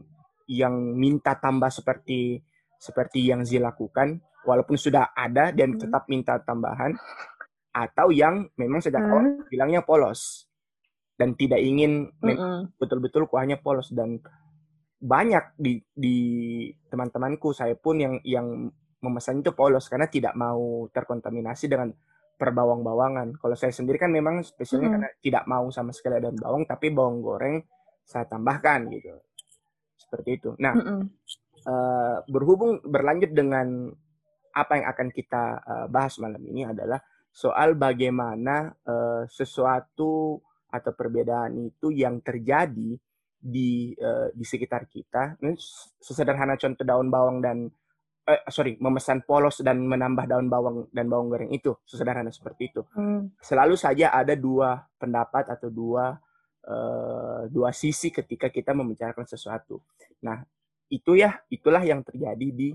yang 0.50 0.74
minta 0.98 1.38
tambah 1.38 1.70
seperti 1.70 2.42
seperti 2.80 3.28
yang 3.28 3.44
Zi 3.44 3.60
lakukan, 3.60 4.18
walaupun 4.48 4.80
sudah 4.80 5.12
ada 5.12 5.52
dan 5.52 5.76
hmm. 5.76 5.80
tetap 5.84 6.08
minta 6.08 6.40
tambahan, 6.40 6.96
atau 7.76 8.10
yang 8.10 8.48
memang 8.58 8.82
sejak 8.82 9.04
hmm. 9.04 9.12
awal 9.12 9.26
bilangnya 9.52 9.82
polos 9.86 10.50
dan 11.20 11.36
tidak 11.36 11.60
ingin 11.60 12.08
hmm. 12.24 12.80
betul-betul 12.80 13.28
kuahnya 13.28 13.60
polos 13.60 13.92
dan 13.92 14.24
banyak 15.00 15.56
di 15.56 15.80
di 15.92 16.18
teman-temanku 16.92 17.56
saya 17.56 17.76
pun 17.76 18.00
yang 18.00 18.16
yang 18.24 18.68
memesan 19.00 19.40
itu 19.40 19.56
polos 19.56 19.88
karena 19.88 20.12
tidak 20.12 20.36
mau 20.36 20.88
terkontaminasi 20.92 21.72
dengan 21.72 21.92
perbawang-bawangan. 22.40 23.36
Kalau 23.36 23.56
saya 23.60 23.76
sendiri 23.76 24.00
kan 24.00 24.16
memang 24.16 24.40
spesialnya 24.48 24.88
hmm. 24.88 24.96
karena 24.96 25.10
tidak 25.20 25.44
mau 25.52 25.68
sama 25.76 25.92
sekali 25.92 26.24
ada 26.24 26.32
bawang, 26.32 26.64
tapi 26.64 26.88
bawang 26.96 27.20
goreng 27.20 27.60
saya 28.08 28.24
tambahkan 28.26 28.88
gitu. 28.96 29.12
Seperti 30.00 30.30
itu. 30.40 30.50
Nah, 30.58 30.74
hmm. 30.74 31.04
uh, 31.68 32.18
berhubung 32.32 32.80
berlanjut 32.88 33.36
dengan 33.36 33.92
apa 34.56 34.74
yang 34.80 34.88
akan 34.88 35.08
kita 35.12 35.44
uh, 35.62 35.86
bahas 35.92 36.18
malam 36.18 36.42
ini 36.48 36.66
adalah 36.66 36.98
soal 37.30 37.78
bagaimana 37.78 38.74
uh, 38.88 39.24
sesuatu 39.30 40.40
atau 40.70 40.92
perbedaan 40.96 41.70
itu 41.70 41.94
yang 41.94 42.24
terjadi 42.24 42.98
di 43.40 43.94
uh, 44.00 44.32
di 44.34 44.46
sekitar 44.48 44.88
kita. 44.88 45.38
Ini 45.44 45.54
sesederhana 46.02 46.58
contoh 46.58 46.88
daun 46.88 47.12
bawang 47.12 47.40
dan 47.44 47.70
eh, 48.30 48.42
sorry 48.54 48.78
memesan 48.78 49.26
polos 49.26 49.66
dan 49.66 49.82
menambah 49.82 50.30
daun 50.30 50.48
bawang 50.48 50.88
dan 50.94 51.10
bawang 51.10 51.34
goreng 51.34 51.52
itu 51.52 51.74
sesederhana 51.84 52.30
seperti 52.30 52.70
itu. 52.70 52.82
Hmm. 52.94 53.34
Selalu 53.42 53.76
saja 53.76 54.14
ada 54.14 54.38
dua 54.38 54.86
pendapat 55.02 55.50
atau 55.50 55.74
dua 55.74 56.14
uh, 56.70 57.42
dua 57.50 57.74
sisi 57.74 58.14
ketika 58.14 58.54
kita 58.54 58.78
membicarakan 58.78 59.26
sesuatu. 59.26 59.82
Nah 60.22 60.46
itu 60.90 61.18
ya 61.18 61.42
itulah 61.50 61.82
yang 61.82 62.06
terjadi 62.06 62.48
di 62.54 62.70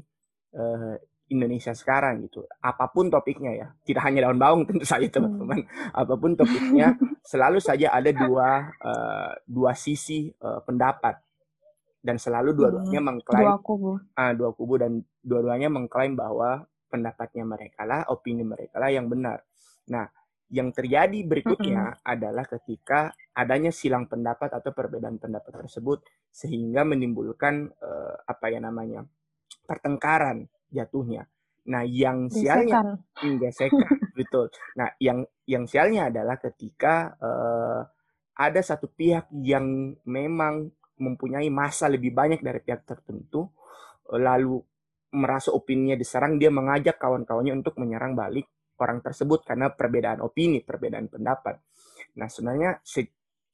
uh, 0.58 0.98
Indonesia 1.32 1.72
sekarang 1.72 2.28
gitu. 2.28 2.44
Apa 2.60 2.92
pun 2.92 3.08
topiknya 3.08 3.52
ya, 3.56 3.66
tidak 3.82 4.02
hanya 4.06 4.28
daun 4.28 4.36
bawang 4.36 4.62
tentu 4.68 4.84
saja 4.84 5.08
teman-teman. 5.08 5.64
Hmm. 5.64 6.00
Apa 6.04 6.14
pun 6.20 6.36
topiknya, 6.36 6.98
selalu 7.24 7.58
saja 7.62 7.94
ada 7.94 8.10
dua 8.12 8.68
uh, 8.84 9.32
dua 9.48 9.72
sisi 9.72 10.28
uh, 10.42 10.60
pendapat 10.62 11.16
dan 12.04 12.20
selalu 12.20 12.52
dua-duanya 12.52 13.00
hmm. 13.00 13.08
mengklaim 13.08 13.48
dua 13.48 13.56
kubu. 13.64 13.92
Uh, 14.12 14.32
dua 14.36 14.50
kubu 14.52 14.74
dan 14.76 15.00
dua-duanya 15.24 15.72
mengklaim 15.72 16.12
bahwa 16.12 16.68
pendapatnya 16.92 17.48
mereka 17.48 17.88
lah, 17.88 18.04
opini 18.12 18.44
mereka 18.44 18.76
lah 18.76 18.92
yang 18.92 19.08
benar. 19.08 19.40
Nah, 19.88 20.04
yang 20.52 20.70
terjadi 20.70 21.24
berikutnya 21.24 21.96
-hmm. 21.96 22.04
adalah 22.04 22.44
ketika 22.44 23.10
adanya 23.32 23.72
silang 23.72 24.06
pendapat 24.06 24.52
atau 24.52 24.70
perbedaan 24.70 25.16
pendapat 25.16 25.64
tersebut 25.64 26.04
sehingga 26.28 26.84
menimbulkan 26.84 27.72
uh, 27.72 28.14
apa 28.28 28.52
ya 28.52 28.60
namanya 28.60 29.02
pertengkaran 29.64 30.44
jatuhnya. 30.68 31.24
Nah, 31.64 31.80
yang 31.88 32.28
sialnya 32.28 33.00
gesekan, 33.16 33.88
betul. 34.20 34.52
Nah, 34.76 34.92
yang 35.00 35.24
yang 35.48 35.64
sialnya 35.64 36.12
adalah 36.12 36.36
ketika 36.36 37.16
uh, 37.16 37.80
ada 38.36 38.60
satu 38.60 38.92
pihak 38.92 39.32
yang 39.40 39.96
memang 40.04 40.68
mempunyai 41.00 41.50
masa 41.50 41.90
lebih 41.90 42.14
banyak 42.14 42.40
dari 42.44 42.60
pihak 42.62 42.86
tertentu, 42.86 43.50
lalu 44.14 44.60
merasa 45.14 45.54
opininya 45.54 45.94
diserang, 45.94 46.38
dia 46.38 46.50
mengajak 46.50 46.98
kawan-kawannya 46.98 47.54
untuk 47.54 47.78
menyerang 47.78 48.18
balik 48.18 48.50
orang 48.82 48.98
tersebut 48.98 49.46
karena 49.46 49.70
perbedaan 49.70 50.22
opini, 50.22 50.62
perbedaan 50.62 51.06
pendapat. 51.06 51.62
Nah, 52.18 52.26
sebenarnya 52.26 52.82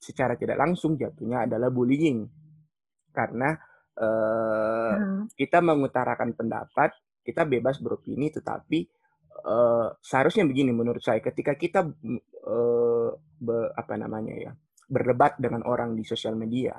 secara 0.00 0.36
tidak 0.36 0.56
langsung 0.56 0.96
jatuhnya 0.96 1.44
adalah 1.44 1.68
bullying. 1.68 2.24
Karena 3.12 3.52
uh, 4.00 4.94
hmm. 4.96 5.36
kita 5.36 5.60
mengutarakan 5.60 6.32
pendapat 6.32 6.96
kita 7.20 7.44
bebas 7.44 7.78
beropini 7.78 8.32
tetapi 8.32 8.88
uh, 9.44 9.92
seharusnya 10.00 10.48
begini 10.48 10.72
menurut 10.72 11.04
saya 11.04 11.20
ketika 11.20 11.54
kita 11.54 11.84
uh, 11.84 13.10
be, 13.16 13.56
apa 13.76 13.94
namanya 14.00 14.34
ya 14.34 14.52
berdebat 14.90 15.38
dengan 15.38 15.62
orang 15.68 15.94
di 15.94 16.02
sosial 16.02 16.34
media 16.34 16.74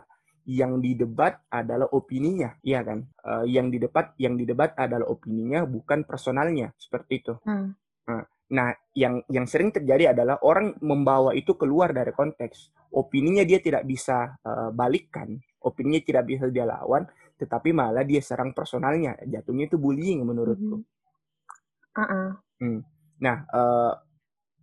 yang 0.46 0.82
didebat 0.82 1.46
adalah 1.54 1.86
opininya 1.94 2.58
ya 2.66 2.82
kan 2.82 3.06
uh, 3.26 3.46
yang 3.46 3.70
didebat 3.70 4.18
yang 4.18 4.38
didebat 4.38 4.74
adalah 4.74 5.06
opininya 5.10 5.66
bukan 5.70 6.06
personalnya 6.06 6.74
seperti 6.78 7.22
itu 7.22 7.34
hmm. 7.46 7.68
nah, 8.10 8.24
nah 8.52 8.70
yang 8.98 9.22
yang 9.30 9.46
sering 9.46 9.70
terjadi 9.70 10.18
adalah 10.18 10.42
orang 10.42 10.76
membawa 10.82 11.38
itu 11.38 11.54
keluar 11.54 11.94
dari 11.94 12.10
konteks 12.10 12.74
opininya 12.98 13.46
dia 13.46 13.62
tidak 13.62 13.86
bisa 13.86 14.34
uh, 14.42 14.74
balikkan 14.74 15.38
opininya 15.62 16.02
tidak 16.02 16.24
bisa 16.26 16.50
dia 16.50 16.66
lawan 16.66 17.06
tetapi 17.42 17.74
malah 17.74 18.06
dia 18.06 18.22
serang 18.22 18.54
personalnya 18.54 19.18
jatuhnya 19.26 19.66
itu 19.66 19.82
bullying 19.82 20.22
menurutku. 20.22 20.78
Mm 20.78 20.86
-hmm. 20.86 21.98
uh 21.98 22.02
-uh. 22.06 22.30
Hmm. 22.62 22.80
Nah, 23.18 23.38
uh, 23.50 23.94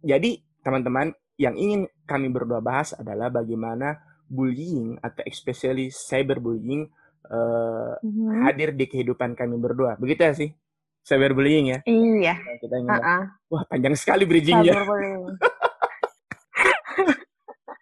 jadi 0.06 0.38
teman-teman 0.62 1.10
yang 1.38 1.58
ingin 1.58 1.90
kami 2.06 2.30
berdua 2.30 2.62
bahas 2.62 2.94
adalah 2.94 3.34
bagaimana 3.34 3.98
bullying 4.28 5.00
atau 5.00 5.24
especially 5.24 5.88
cyberbullying 5.88 6.86
uh, 7.28 7.96
mm 7.98 8.10
-hmm. 8.12 8.44
hadir 8.46 8.76
di 8.76 8.84
kehidupan 8.86 9.34
kami 9.34 9.56
berdua. 9.56 9.96
Begitu 9.96 10.20
ya 10.22 10.32
sih? 10.36 10.50
Cyberbullying 11.08 11.66
ya? 11.72 11.78
Iya. 11.88 12.34
Nah, 12.36 12.56
kita 12.60 12.74
ingin 12.76 12.92
uh 12.92 13.00
-uh. 13.00 13.22
Wah, 13.48 13.62
panjang 13.64 13.96
sekali 13.96 14.28
bridgingnya. 14.28 14.76
Cyberbullying. 14.76 15.24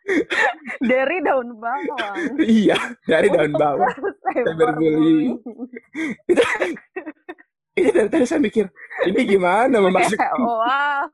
dari 0.90 1.18
daun 1.26 1.58
bawang. 1.58 2.38
iya, 2.46 2.78
dari 3.02 3.26
daun 3.26 3.52
bawang. 3.58 3.90
Cyberbullying. 4.30 5.34
itu, 6.30 6.42
itu 7.74 7.90
dari 7.90 8.08
tadi 8.08 8.24
saya 8.30 8.38
mikir, 8.38 8.70
ini 9.10 9.20
gimana 9.26 9.82
memasukkan 9.82 10.38
wow. 10.46 11.10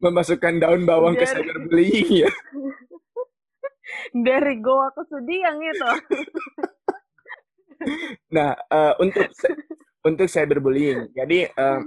memasukkan 0.00 0.54
daun 0.56 0.88
bawang 0.88 1.20
dari, 1.20 1.28
ke 1.28 1.36
cyberbullying 1.36 2.08
ya? 2.24 2.30
Dari 4.12 4.54
goa 4.60 4.88
ke 4.92 5.02
yang 5.28 5.58
itu. 5.60 5.90
nah, 8.36 8.54
uh, 8.70 8.94
untuk 9.02 9.26
untuk 10.02 10.26
cyberbullying. 10.26 11.10
Jadi 11.14 11.46
uh, 11.50 11.80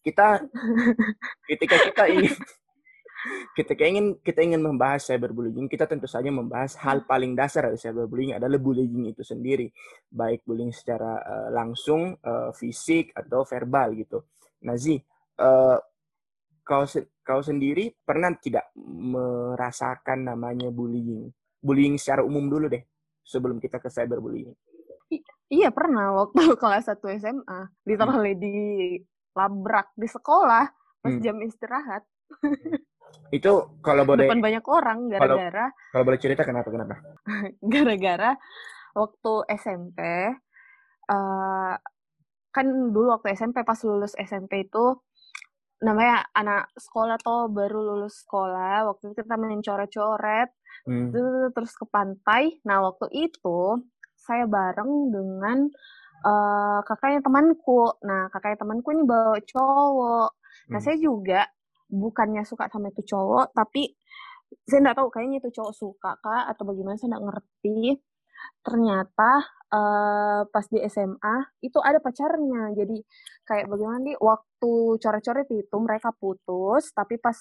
kita 0.00 0.44
ketika 1.48 1.76
kita 1.88 2.04
ingin 2.08 2.34
ketika 3.52 3.84
ingin 3.84 4.16
kita 4.24 4.40
ingin 4.40 4.64
membahas 4.64 5.04
cyberbullying, 5.04 5.68
kita 5.68 5.84
tentu 5.84 6.08
saja 6.08 6.32
membahas 6.32 6.76
hal 6.80 7.04
paling 7.04 7.36
dasar 7.36 7.68
dari 7.68 7.76
cyberbullying 7.80 8.36
adalah 8.36 8.56
bullying 8.56 9.12
itu 9.12 9.20
sendiri, 9.20 9.68
baik 10.08 10.44
bullying 10.48 10.72
secara 10.72 11.20
uh, 11.20 11.48
langsung, 11.52 12.16
uh, 12.24 12.50
fisik 12.56 13.12
atau 13.12 13.44
verbal 13.44 13.92
gitu. 13.96 14.24
Nah, 14.64 14.76
Zi, 14.76 14.96
uh, 15.40 15.76
kau 16.70 16.86
kau 17.26 17.42
sendiri 17.42 17.90
pernah 18.06 18.30
tidak 18.38 18.70
merasakan 18.78 20.30
namanya 20.30 20.70
bullying? 20.70 21.26
Bullying 21.58 21.98
secara 21.98 22.22
umum 22.22 22.46
dulu 22.46 22.70
deh, 22.70 22.86
sebelum 23.26 23.58
kita 23.58 23.82
ke 23.82 23.90
cyberbullying. 23.90 24.54
I 25.10 25.18
iya 25.50 25.74
pernah 25.74 26.14
waktu 26.14 26.38
kelas 26.62 26.86
1 26.86 27.02
SMA, 27.18 27.60
literally 27.90 28.38
hmm. 28.38 28.42
di 28.42 28.56
labrak 29.34 29.90
di 29.98 30.06
sekolah 30.06 30.70
pas 31.02 31.10
hmm. 31.10 31.22
jam 31.26 31.42
istirahat. 31.42 32.06
Itu 33.34 33.82
kalau 33.82 34.06
boleh 34.06 34.30
depan 34.30 34.38
banyak 34.38 34.64
orang 34.70 35.10
gara-gara 35.10 35.74
kalau, 35.74 35.90
kalau 35.90 36.04
boleh 36.06 36.20
cerita 36.22 36.46
kenapa 36.46 36.70
kenapa? 36.70 36.94
gara-gara 37.74 38.38
waktu 38.94 39.32
SMP 39.58 39.98
uh, 41.10 41.74
eh, 41.74 41.74
kan 42.54 42.66
dulu 42.66 43.18
waktu 43.18 43.34
SMP 43.34 43.66
pas 43.66 43.78
lulus 43.82 44.14
SMP 44.14 44.70
itu 44.70 44.98
namanya 45.80 46.28
anak 46.36 46.68
sekolah 46.76 47.16
tuh 47.20 47.48
baru 47.48 47.80
lulus 47.80 48.24
sekolah 48.24 48.92
waktu 48.92 49.12
itu 49.12 49.24
kita 49.24 49.34
main 49.40 49.64
coret-coret 49.64 50.52
hmm. 50.84 51.08
terus 51.56 51.72
ke 51.72 51.88
pantai 51.88 52.60
nah 52.68 52.84
waktu 52.84 53.08
itu 53.16 53.80
saya 54.20 54.44
bareng 54.44 55.08
dengan 55.08 55.58
uh, 56.28 56.84
kakaknya 56.84 57.24
temanku 57.24 57.96
nah 58.04 58.28
kakaknya 58.28 58.60
temanku 58.60 58.88
ini 58.92 59.02
bawa 59.08 59.40
cowok 59.40 60.30
nah 60.68 60.78
hmm. 60.78 60.84
saya 60.84 60.96
juga 61.00 61.48
bukannya 61.88 62.44
suka 62.44 62.68
sama 62.68 62.92
itu 62.92 63.02
cowok 63.02 63.56
tapi 63.56 63.96
saya 64.68 64.78
nggak 64.84 64.96
tahu 65.00 65.08
kayaknya 65.08 65.38
itu 65.40 65.50
cowok 65.56 65.72
suka 65.74 66.10
kak 66.20 66.44
atau 66.54 66.62
bagaimana 66.68 67.00
saya 67.00 67.16
nggak 67.16 67.24
ngerti 67.24 67.78
ternyata 68.60 69.40
uh, 69.72 70.42
pas 70.50 70.66
di 70.68 70.78
SMA 70.90 71.36
itu 71.64 71.78
ada 71.80 71.98
pacarnya 72.02 72.76
jadi 72.76 72.96
kayak 73.48 73.66
bagaimana 73.70 73.98
nih 74.04 74.18
waktu 74.20 74.72
coret-coret 75.00 75.48
itu 75.48 75.76
mereka 75.80 76.12
putus 76.12 76.92
tapi 76.92 77.16
pas 77.16 77.34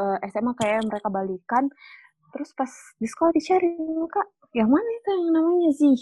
uh, 0.00 0.16
eh, 0.18 0.30
SMA 0.32 0.56
kayak 0.56 0.88
mereka 0.88 1.08
balikan 1.12 1.68
terus 2.32 2.56
pas 2.56 2.70
di 2.96 3.04
sekolah 3.04 3.32
dicari 3.36 3.76
kak 4.08 4.28
yang 4.56 4.72
mana 4.72 4.88
itu 4.88 5.08
yang 5.12 5.30
namanya 5.36 5.70
sih 5.76 5.98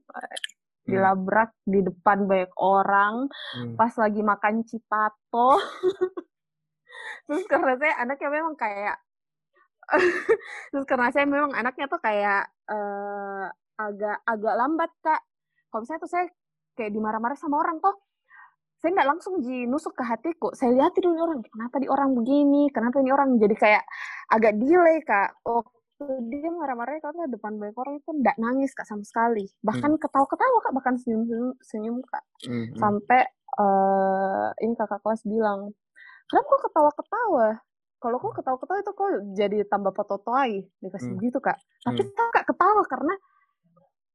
hmm. 0.00 0.88
dilabrak 0.88 1.52
di 1.68 1.80
depan 1.84 2.24
banyak 2.24 2.52
orang 2.56 3.28
hmm. 3.28 3.76
pas 3.76 3.92
lagi 4.00 4.20
makan 4.24 4.64
cipato 4.64 5.60
terus 7.28 7.44
karena 7.48 7.76
saya 7.76 7.94
anaknya 8.00 8.28
memang 8.32 8.54
kayak 8.56 8.96
terus 10.72 10.84
karena 10.88 11.12
saya 11.12 11.28
memang 11.28 11.52
anaknya 11.52 11.84
tuh 11.92 12.00
kayak 12.00 12.48
uh, 12.72 13.52
agak 13.78 14.22
agak 14.26 14.54
lambat 14.54 14.90
kak. 15.02 15.20
Kalau 15.70 15.82
misalnya 15.82 16.02
tuh 16.02 16.10
saya 16.10 16.26
kayak 16.74 16.90
dimarah-marah 16.94 17.38
sama 17.38 17.62
orang 17.62 17.78
tuh 17.78 17.94
saya 18.84 19.00
nggak 19.00 19.10
langsung 19.16 19.40
ji 19.40 19.64
nusuk 19.64 19.96
ke 19.96 20.04
hatiku. 20.04 20.52
Saya 20.52 20.76
lihat 20.76 20.92
dulu 21.00 21.16
orang 21.16 21.40
kenapa 21.40 21.80
di 21.80 21.88
orang 21.88 22.12
begini? 22.12 22.68
Kenapa 22.68 23.00
ini 23.00 23.10
orang? 23.16 23.40
Jadi 23.40 23.56
kayak 23.56 23.80
agak 24.28 24.60
delay 24.60 25.00
kak. 25.00 25.40
Oh 25.48 25.64
dia 26.04 26.50
marah-marah 26.50 27.00
kalau 27.00 27.24
depan 27.30 27.56
banyak 27.56 27.76
orang 27.80 27.96
itu 28.02 28.10
nggak 28.12 28.36
nangis 28.36 28.76
kak 28.76 28.84
sama 28.84 29.00
sekali. 29.06 29.48
Bahkan 29.64 29.96
hmm. 29.96 30.00
ketawa-ketawa 30.04 30.58
kak 30.60 30.72
bahkan 30.76 30.94
senyum 31.00 31.56
senyum 31.64 32.04
kak. 32.04 32.24
Hmm. 32.44 32.76
sampai 32.76 33.24
uh, 33.56 34.52
ini 34.60 34.76
kakak 34.76 35.00
kelas 35.00 35.24
bilang 35.24 35.72
kenapa 36.28 36.44
kok 36.44 36.62
ketawa-ketawa? 36.68 37.48
Kalau 38.04 38.16
kok 38.20 38.34
ketawa-ketawa 38.36 38.78
itu 38.84 38.92
kok 38.92 39.10
jadi 39.32 39.56
tambah 39.64 39.92
pototoi 39.96 40.60
dikasih 40.84 41.16
hmm. 41.16 41.24
gitu 41.24 41.38
kak. 41.40 41.56
Tapi 41.88 42.04
hmm. 42.04 42.32
kak 42.36 42.44
ketawa? 42.52 42.84
Karena 42.84 43.14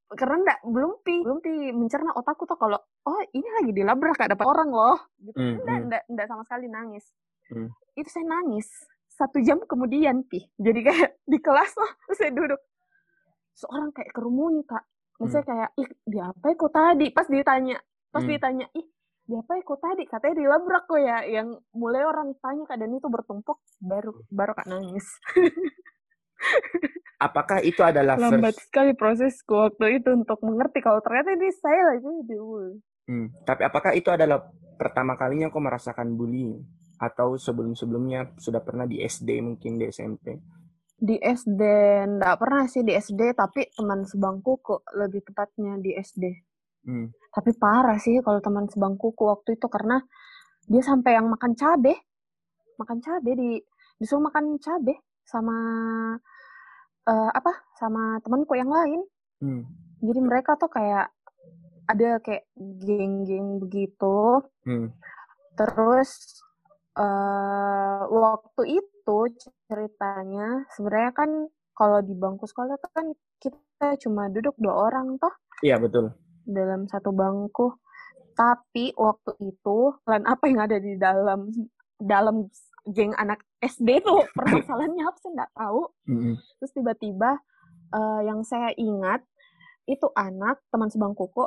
karena 0.10 0.36
enggak 0.42 0.60
belum 0.66 0.92
pi 1.06 1.22
belum 1.22 1.40
pi 1.46 1.54
mencerna 1.70 2.18
otakku 2.18 2.50
tuh 2.50 2.58
kalau 2.58 2.82
oh 2.82 3.22
ini 3.30 3.46
lagi 3.62 3.72
dilabrak 3.78 4.18
kak 4.18 4.34
dapat 4.34 4.46
orang 4.50 4.70
loh 4.74 4.98
gitu. 5.22 5.38
Mm, 5.38 5.62
enggak, 5.62 5.78
mm. 5.78 5.86
enggak 5.86 6.04
enggak 6.10 6.28
sama 6.28 6.42
sekali 6.46 6.66
nangis. 6.66 7.06
Mm. 7.50 7.70
itu 7.98 8.10
saya 8.14 8.26
nangis 8.30 8.70
satu 9.10 9.38
jam 9.44 9.60
kemudian 9.66 10.24
pi. 10.26 10.48
Jadi 10.56 10.80
kayak 10.86 11.10
di 11.28 11.38
kelas 11.42 11.76
loh 11.78 11.92
saya 12.18 12.32
duduk. 12.34 12.62
Seorang 13.54 13.92
kayak 13.94 14.12
kerumun 14.16 14.66
kak. 14.66 14.82
Maksudnya 15.20 15.44
mm. 15.44 15.50
kayak 15.50 15.70
ih 15.78 15.90
dia 16.08 16.24
apa 16.32 16.46
ya 16.48 16.56
kok 16.56 16.72
tadi? 16.74 17.06
Pas 17.12 17.28
ditanya 17.28 17.78
pas 18.10 18.24
mm. 18.26 18.30
ditanya 18.32 18.66
ih 18.74 18.86
dia 19.30 19.38
apa 19.46 19.52
ya 19.60 19.62
kok 19.62 19.82
tadi? 19.84 20.04
Katanya 20.10 20.36
dilabrak 20.42 20.84
kok 20.90 21.02
ya 21.02 21.18
yang 21.28 21.48
mulai 21.76 22.02
orang 22.02 22.34
tanya 22.42 22.66
kak. 22.66 22.82
Dan 22.82 22.98
itu 22.98 23.06
bertumpuk 23.12 23.62
baru 23.78 24.16
baru 24.34 24.58
kak 24.58 24.66
nangis 24.72 25.06
apakah 27.26 27.60
itu 27.64 27.82
adalah 27.84 28.16
lambat 28.16 28.56
first... 28.56 28.72
sekali 28.72 28.92
prosesku 28.96 29.54
waktu 29.54 30.00
itu 30.00 30.10
untuk 30.16 30.40
mengerti 30.44 30.80
kalau 30.80 31.04
ternyata 31.04 31.36
ini 31.36 31.50
saya 31.56 31.96
lagi 31.96 32.08
di 32.26 32.36
hmm. 32.36 33.28
tapi 33.44 33.62
apakah 33.68 33.92
itu 33.96 34.10
adalah 34.10 34.48
pertama 34.80 35.20
kalinya 35.20 35.52
kau 35.52 35.60
merasakan 35.64 36.16
bullying? 36.16 36.60
Atau 37.00 37.40
sebelum-sebelumnya 37.40 38.36
sudah 38.36 38.60
pernah 38.60 38.84
di 38.84 39.00
SD 39.00 39.40
mungkin 39.40 39.80
di 39.80 39.88
SMP 39.88 40.36
di 41.00 41.16
SD 41.16 41.64
enggak 42.04 42.44
pernah 42.44 42.68
sih 42.68 42.84
di 42.84 42.92
SD 42.92 43.32
tapi 43.32 43.72
teman 43.72 44.04
sebangku 44.04 44.60
kok 44.60 44.84
lebih 45.00 45.24
tepatnya 45.24 45.80
di 45.80 45.96
SD 45.96 46.28
hmm. 46.92 47.32
tapi 47.32 47.56
parah 47.56 47.96
sih 47.96 48.20
kalau 48.20 48.44
teman 48.44 48.68
sebangkuku 48.68 49.24
waktu 49.24 49.56
itu 49.56 49.72
karena 49.72 50.04
dia 50.70 50.86
sampai 50.86 51.18
yang 51.18 51.28
makan 51.28 51.58
cabe. 51.58 51.98
Makan 52.78 52.98
cabe 53.02 53.32
di 53.36 53.50
disuruh 54.00 54.32
makan 54.32 54.56
cabe 54.64 54.96
sama 55.30 55.58
uh, 57.06 57.30
apa 57.30 57.54
sama 57.78 58.18
temanku 58.26 58.58
yang 58.58 58.74
lain. 58.74 59.06
Hmm. 59.40 59.64
Jadi 60.02 60.20
mereka 60.26 60.58
tuh 60.58 60.74
kayak 60.74 61.14
ada 61.90 62.18
kayak 62.22 62.50
geng-geng 62.58 63.62
begitu. 63.62 64.42
Hmm. 64.66 64.94
Terus 65.54 66.42
uh, 66.98 68.10
waktu 68.10 68.82
itu 68.82 69.18
ceritanya 69.70 70.66
sebenarnya 70.74 71.12
kan 71.14 71.30
kalau 71.78 72.00
di 72.04 72.14
bangku 72.18 72.46
sekolah 72.46 72.76
kan 72.92 73.14
kita 73.40 73.96
cuma 74.04 74.28
duduk 74.28 74.54
dua 74.58 74.92
orang 74.92 75.16
toh. 75.18 75.32
Iya 75.64 75.80
betul. 75.80 76.12
Dalam 76.46 76.86
satu 76.90 77.14
bangku. 77.14 77.78
Tapi 78.36 78.96
waktu 78.96 79.36
itu 79.44 79.78
plan 80.08 80.24
apa 80.24 80.48
yang 80.48 80.64
ada 80.64 80.80
di 80.80 80.96
dalam 80.96 81.52
dalam 82.00 82.48
geng 82.88 83.12
anak 83.16 83.44
SD 83.60 84.04
tuh 84.04 84.24
permasalahannya 84.38 85.04
apa 85.04 85.18
sih 85.20 85.32
nggak 85.34 85.52
tahu. 85.56 85.82
Mm-hmm. 86.08 86.34
Terus 86.60 86.72
tiba-tiba 86.72 87.32
uh, 87.94 88.22
yang 88.24 88.42
saya 88.46 88.72
ingat 88.78 89.24
itu 89.90 90.08
anak 90.14 90.62
teman 90.70 90.90
sebangkuku 90.94 91.44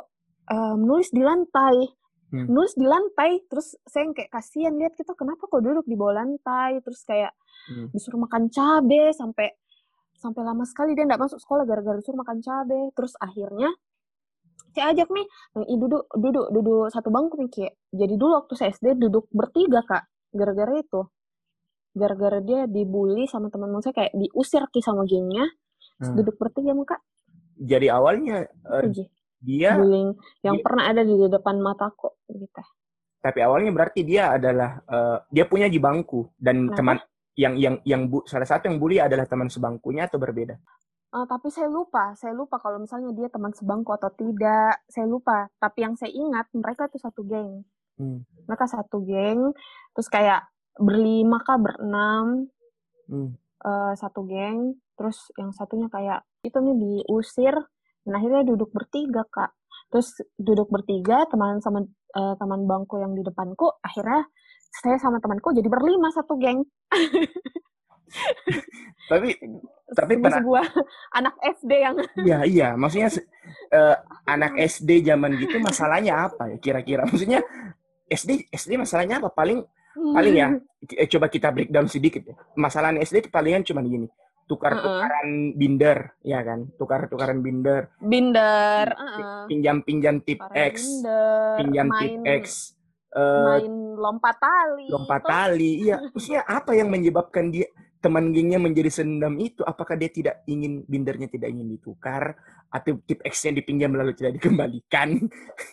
uh, 0.51 0.75
menulis 0.75 1.09
di 1.09 1.23
lantai. 1.23 1.95
Mm. 2.33 2.49
Nulis 2.49 2.73
di 2.73 2.81
lantai, 2.89 3.45
terus 3.45 3.77
saya 3.85 4.09
kayak 4.09 4.33
kasihan 4.33 4.73
lihat 4.73 4.97
gitu, 4.97 5.13
kenapa 5.13 5.45
kok 5.45 5.61
duduk 5.61 5.85
di 5.85 5.93
bawah 5.93 6.17
lantai, 6.17 6.81
terus 6.81 7.05
kayak 7.05 7.29
mm. 7.69 7.93
disuruh 7.93 8.25
makan 8.25 8.49
cabe 8.49 9.13
sampai 9.13 9.53
sampai 10.17 10.41
lama 10.41 10.65
sekali 10.65 10.97
dia 10.97 11.05
nggak 11.05 11.21
masuk 11.21 11.37
sekolah 11.37 11.61
gara-gara 11.69 11.93
disuruh 11.93 12.25
makan 12.25 12.41
cabe. 12.41 12.89
Terus 12.97 13.13
akhirnya 13.21 13.69
saya 14.73 14.97
ajak 14.97 15.13
nih, 15.13 15.27
duduk 15.77 16.09
duduk 16.17 16.49
duduk 16.49 16.89
satu 16.89 17.13
bangku 17.13 17.37
nih 17.37 17.49
kayak. 17.53 17.73
Jadi 17.93 18.13
dulu 18.17 18.31
waktu 18.41 18.53
saya 18.57 18.69
SD 18.73 18.97
duduk 18.97 19.29
bertiga 19.29 19.85
kak, 19.85 20.09
gara-gara 20.33 20.73
itu 20.81 21.05
gara-gara 21.93 22.41
dia 22.41 22.65
dibully 22.65 23.29
sama 23.29 23.53
teman 23.53 23.73
saya 23.79 23.93
kayak 23.93 24.13
diusir 24.17 24.65
ki 24.73 24.81
sama 24.81 25.05
gengnya 25.05 25.45
hmm. 26.01 26.13
duduk 26.17 26.35
bertiga 26.41 26.73
muka 26.73 26.97
jadi 27.57 27.93
awalnya 27.93 28.49
uh, 28.65 28.85
dia 29.39 29.77
bullying 29.77 30.17
yang 30.41 30.57
dia, 30.57 30.63
pernah 30.65 30.83
ada 30.89 31.01
di 31.05 31.15
depan 31.15 31.61
mataku 31.61 32.11
gitu 32.33 32.61
tapi 33.23 33.39
awalnya 33.39 33.71
berarti 33.71 34.03
dia 34.03 34.35
adalah 34.35 34.83
uh, 34.89 35.23
dia 35.31 35.47
punya 35.47 35.71
di 35.71 35.79
bangku 35.79 36.27
dan 36.35 36.67
Kenapa? 36.67 36.75
teman 36.75 36.97
yang 37.33 37.53
yang 37.57 37.75
yang 37.87 38.01
bu, 38.11 38.21
salah 38.29 38.45
satu 38.45 38.69
yang 38.69 38.77
bully 38.77 38.99
adalah 38.99 39.25
teman 39.25 39.49
sebangkunya 39.49 40.05
atau 40.05 40.21
berbeda 40.21 40.59
Uh, 41.13 41.29
tapi 41.29 41.53
saya 41.53 41.69
lupa, 41.69 42.17
saya 42.17 42.33
lupa 42.33 42.57
kalau 42.57 42.81
misalnya 42.81 43.13
dia 43.13 43.29
teman 43.29 43.53
sebangku 43.53 43.93
atau 43.93 44.09
tidak, 44.17 44.81
saya 44.89 45.05
lupa. 45.05 45.45
Tapi 45.61 45.85
yang 45.85 45.93
saya 45.93 46.09
ingat 46.09 46.49
mereka 46.57 46.89
itu 46.89 46.97
satu 46.97 47.21
geng. 47.21 47.61
Hmm. 48.01 48.25
Mereka 48.49 48.65
satu 48.65 49.05
geng, 49.05 49.53
terus 49.93 50.09
kayak 50.09 50.41
berlima 50.77 51.41
kah 51.43 51.59
berenam 51.59 52.49
hmm. 53.09 53.29
uh, 53.63 53.93
satu 53.97 54.25
geng. 54.25 54.77
Terus 54.93 55.33
yang 55.37 55.51
satunya 55.53 55.89
kayak 55.89 56.21
itu 56.45 56.57
nih 56.57 56.75
diusir. 56.77 57.55
Dan 58.03 58.19
akhirnya 58.19 58.43
duduk 58.43 58.69
bertiga 58.75 59.23
kak. 59.27 59.53
Terus 59.93 60.21
duduk 60.35 60.67
bertiga 60.73 61.25
teman 61.29 61.61
sama 61.61 61.85
uh, 62.17 62.35
teman 62.37 62.65
bangku 62.65 62.97
yang 62.97 63.13
di 63.13 63.21
depanku 63.21 63.69
akhirnya 63.79 64.25
saya 64.73 64.97
sama 64.97 65.21
temanku 65.21 65.53
jadi 65.53 65.69
berlima 65.69 66.09
satu 66.09 66.35
geng. 66.41 66.65
Tapi 69.09 69.29
tapi 69.97 70.17
pernah 70.17 70.41
sebuah 70.41 70.65
anak 71.13 71.35
SD 71.61 71.71
yang 71.71 71.95
iya 72.27 72.39
iya. 72.45 72.69
Maksudnya 72.73 73.09
uh, 73.73 73.97
anak 74.25 74.57
SD 74.57 75.05
zaman 75.05 75.37
gitu 75.37 75.61
masalahnya 75.61 76.29
apa 76.29 76.49
ya 76.49 76.57
kira-kira? 76.57 77.05
Maksudnya 77.05 77.43
SD 78.09 78.49
SD 78.53 78.79
masalahnya 78.79 79.21
apa? 79.21 79.29
Paling 79.29 79.61
paling 79.93 80.35
ya 80.35 80.47
eh, 80.97 81.07
coba 81.09 81.29
kita 81.29 81.53
breakdown 81.53 81.87
sedikit 81.87 82.21
ya. 82.25 82.35
Masalah 82.57 82.93
SD 82.97 83.29
palingan 83.29 83.65
cuma 83.65 83.81
gini 83.85 84.09
tukar 84.43 84.75
tukaran 84.75 85.27
uh 85.29 85.49
-uh. 85.49 85.55
binder 85.55 85.97
ya 86.21 86.39
kan? 86.43 86.59
Tukar 86.75 87.07
tukaran 87.07 87.39
binder. 87.39 87.95
Binder 88.03 88.85
uh 88.91 89.03
-uh. 89.03 89.43
pinjam 89.47 89.81
pinjam 89.81 90.19
tip 90.19 90.39
X 90.51 90.83
binder, 90.83 91.55
pinjam 91.63 91.87
main, 91.87 91.99
tip 92.01 92.13
X 92.43 92.75
uh, 93.15 93.55
main 93.55 93.73
lompat 93.95 94.35
tali 94.41 94.85
lompat 94.91 95.21
tali 95.23 95.71
iya. 95.87 95.97
Maksudnya 96.11 96.43
apa 96.43 96.75
yang 96.75 96.91
menyebabkan 96.91 97.53
dia 97.53 97.69
teman 98.03 98.35
gengnya 98.35 98.59
menjadi 98.59 98.91
sendam 98.91 99.39
itu? 99.39 99.63
Apakah 99.63 99.95
dia 99.95 100.11
tidak 100.11 100.43
ingin 100.43 100.83
bindernya 100.83 101.31
tidak 101.31 101.55
ingin 101.55 101.71
ditukar? 101.71 102.35
Atau 102.67 102.99
tip 103.07 103.23
X-nya 103.23 103.55
dipinjam 103.55 103.95
lalu 103.95 104.11
tidak 104.11 104.43
dikembalikan? 104.43 105.23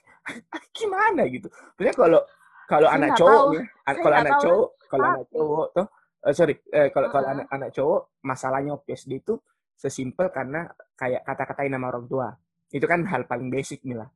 Gimana 0.78 1.26
gitu? 1.26 1.50
Maksudnya 1.74 1.96
kalau 1.98 2.22
kalau 2.70 2.88
anak 2.88 3.11
cowok 3.18 3.42
ya, 3.59 3.62
kalau 3.98 4.16
anak 4.16 4.35
cowok, 4.38 4.68
kalau 4.87 5.04
anak 5.11 5.26
cowok 5.35 5.66
tuh, 5.74 5.87
uh, 6.22 6.35
sorry, 6.35 6.54
uh, 6.70 6.88
kalau 6.94 7.09
kalau 7.11 7.26
anak 7.26 7.46
anak 7.50 7.70
cowok 7.74 8.00
masalahnya 8.22 8.78
PSD 8.87 9.26
itu 9.26 9.35
sesimpel 9.74 10.30
karena 10.30 10.70
kayak 10.94 11.26
kata-katain 11.26 11.72
nama 11.72 11.90
orang 11.90 12.06
tua. 12.06 12.28
Itu 12.70 12.87
kan 12.87 13.02
hal 13.11 13.26
paling 13.26 13.50
basic 13.50 13.83
nih 13.83 13.98
lah. 13.98 14.11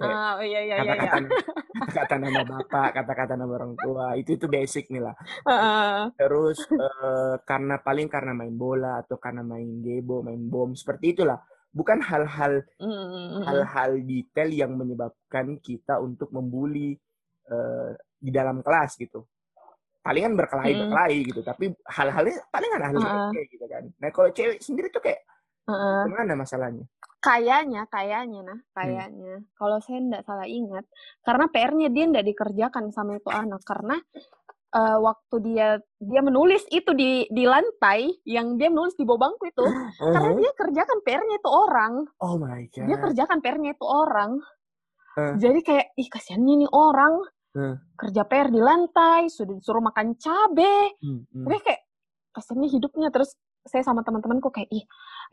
oh, 0.00 0.40
iya, 0.40 0.64
iya, 0.64 0.80
kata-kata 0.80 1.16
iya, 1.20 1.28
iya. 1.28 1.92
kata 1.92 2.14
nama 2.16 2.40
bapak, 2.40 2.88
kata-kata 2.96 3.34
nama 3.36 3.52
orang 3.52 3.76
tua, 3.76 4.16
itu 4.16 4.32
itu 4.32 4.48
basic 4.48 4.88
nih 4.88 5.02
lah. 5.04 5.12
Uh. 5.44 6.08
Terus 6.16 6.56
uh, 6.72 7.36
karena 7.50 7.76
paling 7.84 8.08
karena 8.08 8.32
main 8.32 8.56
bola 8.56 9.04
atau 9.04 9.20
karena 9.20 9.44
main 9.44 9.84
gebo, 9.84 10.24
main 10.24 10.40
bom 10.40 10.72
seperti 10.72 11.20
itulah. 11.20 11.36
Bukan 11.70 12.00
hal-hal 12.02 12.64
hal-hal 13.46 13.90
detail 14.02 14.48
yang 14.50 14.74
menyebabkan 14.74 15.60
kita 15.60 16.00
untuk 16.00 16.32
membuli 16.32 16.98
uh, 17.50 17.90
di 18.20 18.30
dalam 18.30 18.62
kelas 18.64 18.96
gitu 18.96 19.26
palingan 20.00 20.32
berkelahi 20.32 20.72
hmm. 20.72 20.80
berkelahi 20.86 21.18
gitu 21.28 21.40
tapi 21.44 21.64
hal-halnya 21.84 22.40
palingan 22.48 22.80
hal 22.80 22.94
uh 22.96 23.04
-uh. 23.28 23.44
gitu 23.52 23.66
kan 23.68 23.84
nah 24.00 24.08
kalau 24.08 24.30
cewek 24.32 24.58
sendiri 24.64 24.88
tuh 24.88 25.04
kayak 25.04 25.20
uh 25.68 26.08
gimana 26.08 26.32
masalahnya 26.34 26.84
kayaknya 27.20 27.84
kayaknya 27.92 28.40
nah 28.40 28.58
hmm. 28.58 28.72
kayaknya 28.72 29.34
hmm. 29.44 29.48
kalau 29.60 29.78
saya 29.84 30.00
tidak 30.00 30.22
salah 30.24 30.48
ingat 30.48 30.84
karena 31.20 31.44
PR-nya 31.52 31.88
dia 31.92 32.04
tidak 32.08 32.24
dikerjakan 32.32 32.84
sama 32.96 33.20
itu 33.20 33.28
anak 33.28 33.60
karena 33.68 33.96
uh, 34.72 34.98
waktu 35.04 35.36
dia 35.44 35.68
dia 36.00 36.20
menulis 36.24 36.64
itu 36.72 36.90
di 36.96 37.28
di 37.28 37.44
lantai 37.44 38.08
yang 38.24 38.56
dia 38.56 38.72
menulis 38.72 38.96
di 38.96 39.04
bawah 39.04 39.28
bangku 39.28 39.52
itu 39.52 39.64
uh-huh. 39.68 40.12
karena 40.16 40.32
dia 40.40 40.52
kerjakan 40.56 40.98
PR-nya 41.04 41.36
itu 41.44 41.50
orang 41.52 41.92
oh 42.24 42.34
my 42.40 42.62
god 42.72 42.86
dia 42.88 42.96
kerjakan 42.96 43.38
PR-nya 43.44 43.76
itu 43.76 43.86
orang 43.86 44.40
Uh. 45.18 45.34
Jadi 45.42 45.60
kayak 45.66 45.86
ih 45.98 46.06
kasihannya 46.06 46.54
nih 46.66 46.70
orang 46.70 47.18
uh. 47.56 47.74
kerja 47.96 48.22
PR 48.26 48.48
di 48.52 48.60
lantai, 48.60 49.30
sudah 49.32 49.54
disuruh 49.56 49.82
makan 49.82 50.18
cabe. 50.20 50.98
Hmm, 51.00 51.26
hmm. 51.30 51.46
Kayak 51.64 51.80
kasihannya 52.30 52.68
hidupnya 52.70 53.08
terus 53.10 53.34
saya 53.66 53.84
sama 53.84 54.00
teman-temanku 54.06 54.48
kayak 54.48 54.70
ih 54.72 54.84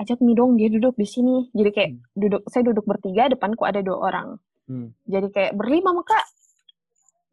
ajak 0.04 0.20
nih 0.20 0.36
dong 0.36 0.60
dia 0.60 0.70
duduk 0.72 0.98
di 0.98 1.08
sini. 1.08 1.52
Jadi 1.52 1.70
kayak 1.74 1.92
hmm. 1.94 2.02
duduk 2.16 2.42
saya 2.50 2.64
duduk 2.68 2.86
bertiga 2.86 3.30
depanku 3.30 3.64
ada 3.66 3.80
dua 3.84 3.98
orang. 4.12 4.28
Hmm. 4.68 4.92
Jadi 5.08 5.28
kayak 5.32 5.54
berlima 5.56 5.96
maka 5.96 6.20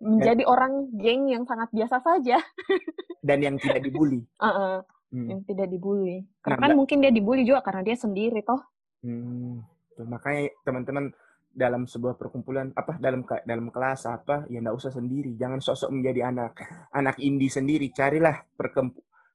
menjadi 0.05 0.43
dan, 0.45 0.51
orang 0.51 0.73
geng 1.01 1.23
yang 1.33 1.45
sangat 1.49 1.73
biasa 1.73 1.97
saja 2.05 2.37
dan 3.27 3.39
yang 3.41 3.57
tidak 3.57 3.81
dibully 3.81 4.21
uh 4.43 4.47
-uh, 4.47 4.77
hmm. 5.15 5.29
yang 5.33 5.41
tidak 5.49 5.67
dibully 5.73 6.29
karena 6.45 6.61
kan 6.61 6.73
mungkin 6.77 7.01
dia 7.01 7.13
dibully 7.15 7.43
juga 7.49 7.65
karena 7.65 7.81
dia 7.81 7.97
sendiri 7.97 8.45
toh 8.45 8.61
hmm, 9.01 9.65
makanya 10.05 10.53
teman-teman 10.69 11.15
dalam 11.55 11.87
sebuah 11.87 12.19
perkumpulan 12.19 12.75
apa 12.75 12.99
dalam 12.99 13.23
dalam 13.47 13.71
kelas 13.71 14.11
apa 14.11 14.45
ya 14.51 14.59
enggak 14.59 14.75
usah 14.75 14.93
sendiri 14.93 15.39
jangan 15.39 15.63
sosok 15.63 15.95
menjadi 15.95 16.35
anak 16.35 16.59
anak 16.91 17.17
indie 17.23 17.49
sendiri 17.49 17.95
carilah 17.95 18.43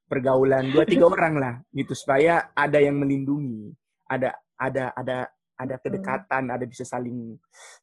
pergaulan 0.06 0.68
dua 0.68 0.84
tiga 0.84 1.08
orang 1.16 1.34
lah 1.40 1.54
gitu 1.72 1.96
supaya 1.96 2.52
ada 2.52 2.76
yang 2.76 3.00
melindungi 3.00 3.72
ada 4.04 4.36
ada 4.60 4.92
ada 4.92 5.18
ada 5.60 5.76
hmm. 5.76 5.84
kedekatan, 5.84 6.42
hmm. 6.48 6.54
ada 6.56 6.64
bisa 6.64 6.84
saling 6.88 7.36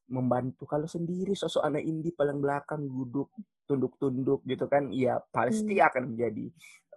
membantu. 0.10 0.66
Kalau 0.66 0.90
sendiri 0.90 1.38
sosok 1.38 1.62
anak 1.62 1.86
indie 1.86 2.14
paling 2.18 2.42
belakang 2.42 2.90
duduk 2.90 3.30
tunduk-tunduk 3.70 4.42
gitu 4.50 4.66
kan, 4.66 4.90
ya 4.90 5.22
pasti 5.30 5.78
hmm. 5.78 5.86
akan 5.86 6.04
menjadi 6.14 6.46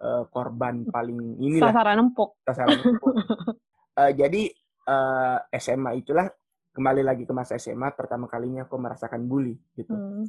uh, 0.01 0.23
korban 0.33 0.89
paling 0.89 1.37
inilah. 1.37 1.69
Sasaran 1.69 1.97
empuk. 2.01 2.29
Sasaran 2.41 2.79
empuk. 2.81 3.13
uh, 3.13 4.11
jadi 4.19 4.41
uh, 4.89 5.37
eh, 5.45 5.61
SMA 5.61 6.01
itulah 6.01 6.25
kembali 6.71 7.01
lagi 7.03 7.23
ke 7.27 7.33
masa 7.35 7.59
SMA 7.59 7.91
pertama 7.93 8.27
kalinya 8.31 8.67
kau 8.67 8.79
merasakan 8.79 9.27
bully 9.27 9.55
gitu. 9.75 9.91
Hmm. 9.91 10.25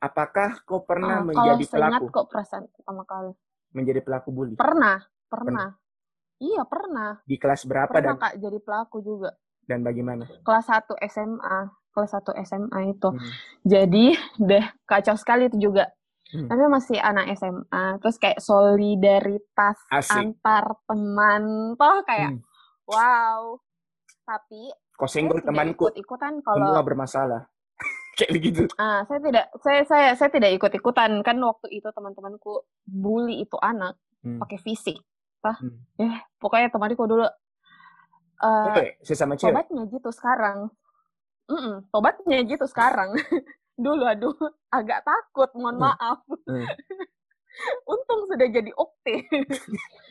Apakah 0.00 0.64
kau 0.64 0.84
pernah 0.84 1.20
oh, 1.20 1.28
menjadi 1.28 1.64
kalau 1.68 1.76
pelaku? 1.76 2.04
Kalau 2.08 2.16
kok 2.16 2.26
perasaan 2.32 2.64
pertama 2.72 3.02
kali. 3.04 3.32
Menjadi 3.76 4.00
pelaku 4.00 4.28
bully? 4.32 4.54
Pernah, 4.56 4.98
pernah. 5.28 5.44
pernah. 5.44 5.68
Iya 6.40 6.62
pernah. 6.64 7.10
Di 7.28 7.36
kelas 7.36 7.68
berapa 7.68 7.92
pernah, 7.92 8.16
dan? 8.16 8.22
kak 8.22 8.34
jadi 8.40 8.58
pelaku 8.64 9.04
juga 9.04 9.30
dan 9.70 9.86
bagaimana? 9.86 10.26
Kelas 10.42 10.66
1 10.66 10.98
SMA, 11.06 11.58
kelas 11.94 12.10
1 12.18 12.34
SMA 12.42 12.80
itu. 12.90 13.08
Hmm. 13.14 13.30
Jadi 13.62 14.18
deh 14.42 14.66
kacau 14.82 15.14
sekali 15.14 15.46
itu 15.46 15.70
juga. 15.70 15.86
Hmm. 16.34 16.50
Tapi 16.50 16.62
masih 16.66 16.98
anak 16.98 17.30
SMA, 17.38 17.84
terus 18.02 18.18
kayak 18.18 18.42
solidaritas 18.42 19.78
Asik. 19.90 20.14
antar 20.14 20.78
teman, 20.86 21.74
toh 21.78 22.02
kayak 22.06 22.34
hmm. 22.34 22.42
wow. 22.90 23.58
Tapi 24.26 24.70
kok 25.00 25.08
senggol 25.08 25.40
temanku 25.40 25.88
ikut-ikutan 25.88 26.44
kalau 26.44 26.60
semua 26.60 26.84
bermasalah. 26.84 27.42
kayak 28.20 28.30
begitu. 28.36 28.62
Ah, 28.76 29.08
saya 29.08 29.20
tidak 29.24 29.46
saya 29.64 29.80
saya 29.88 30.08
saya 30.12 30.28
tidak 30.28 30.50
ikut-ikutan 30.60 31.24
kan 31.24 31.40
waktu 31.40 31.80
itu 31.80 31.88
teman-temanku 31.88 32.68
bully 32.84 33.40
itu 33.40 33.56
anak 33.64 33.96
hmm. 34.20 34.36
pakai 34.44 34.60
fisik. 34.60 35.00
Tah, 35.40 35.56
hmm. 35.56 36.04
eh 36.04 36.14
pokoknya 36.36 36.68
temanku 36.68 37.08
dulu 37.08 37.24
uh, 37.24 38.66
okay, 38.72 39.00
sesama 39.00 39.40
cewek. 39.40 39.56
Tobatnya 39.56 39.82
gitu 39.88 40.10
sekarang. 40.12 40.58
Mm 41.50 41.58
-mm, 41.58 41.74
tobatnya 41.90 42.38
gitu 42.46 42.64
sekarang. 42.68 43.10
Dulu 43.80 44.04
aduh 44.04 44.36
agak 44.68 45.02
takut, 45.08 45.50
mohon 45.56 45.80
hmm. 45.80 45.84
maaf. 45.88 46.20
Hmm. 46.46 46.68
Untung 47.90 48.30
sudah 48.30 48.46
jadi 48.46 48.70
opte. 48.76 49.26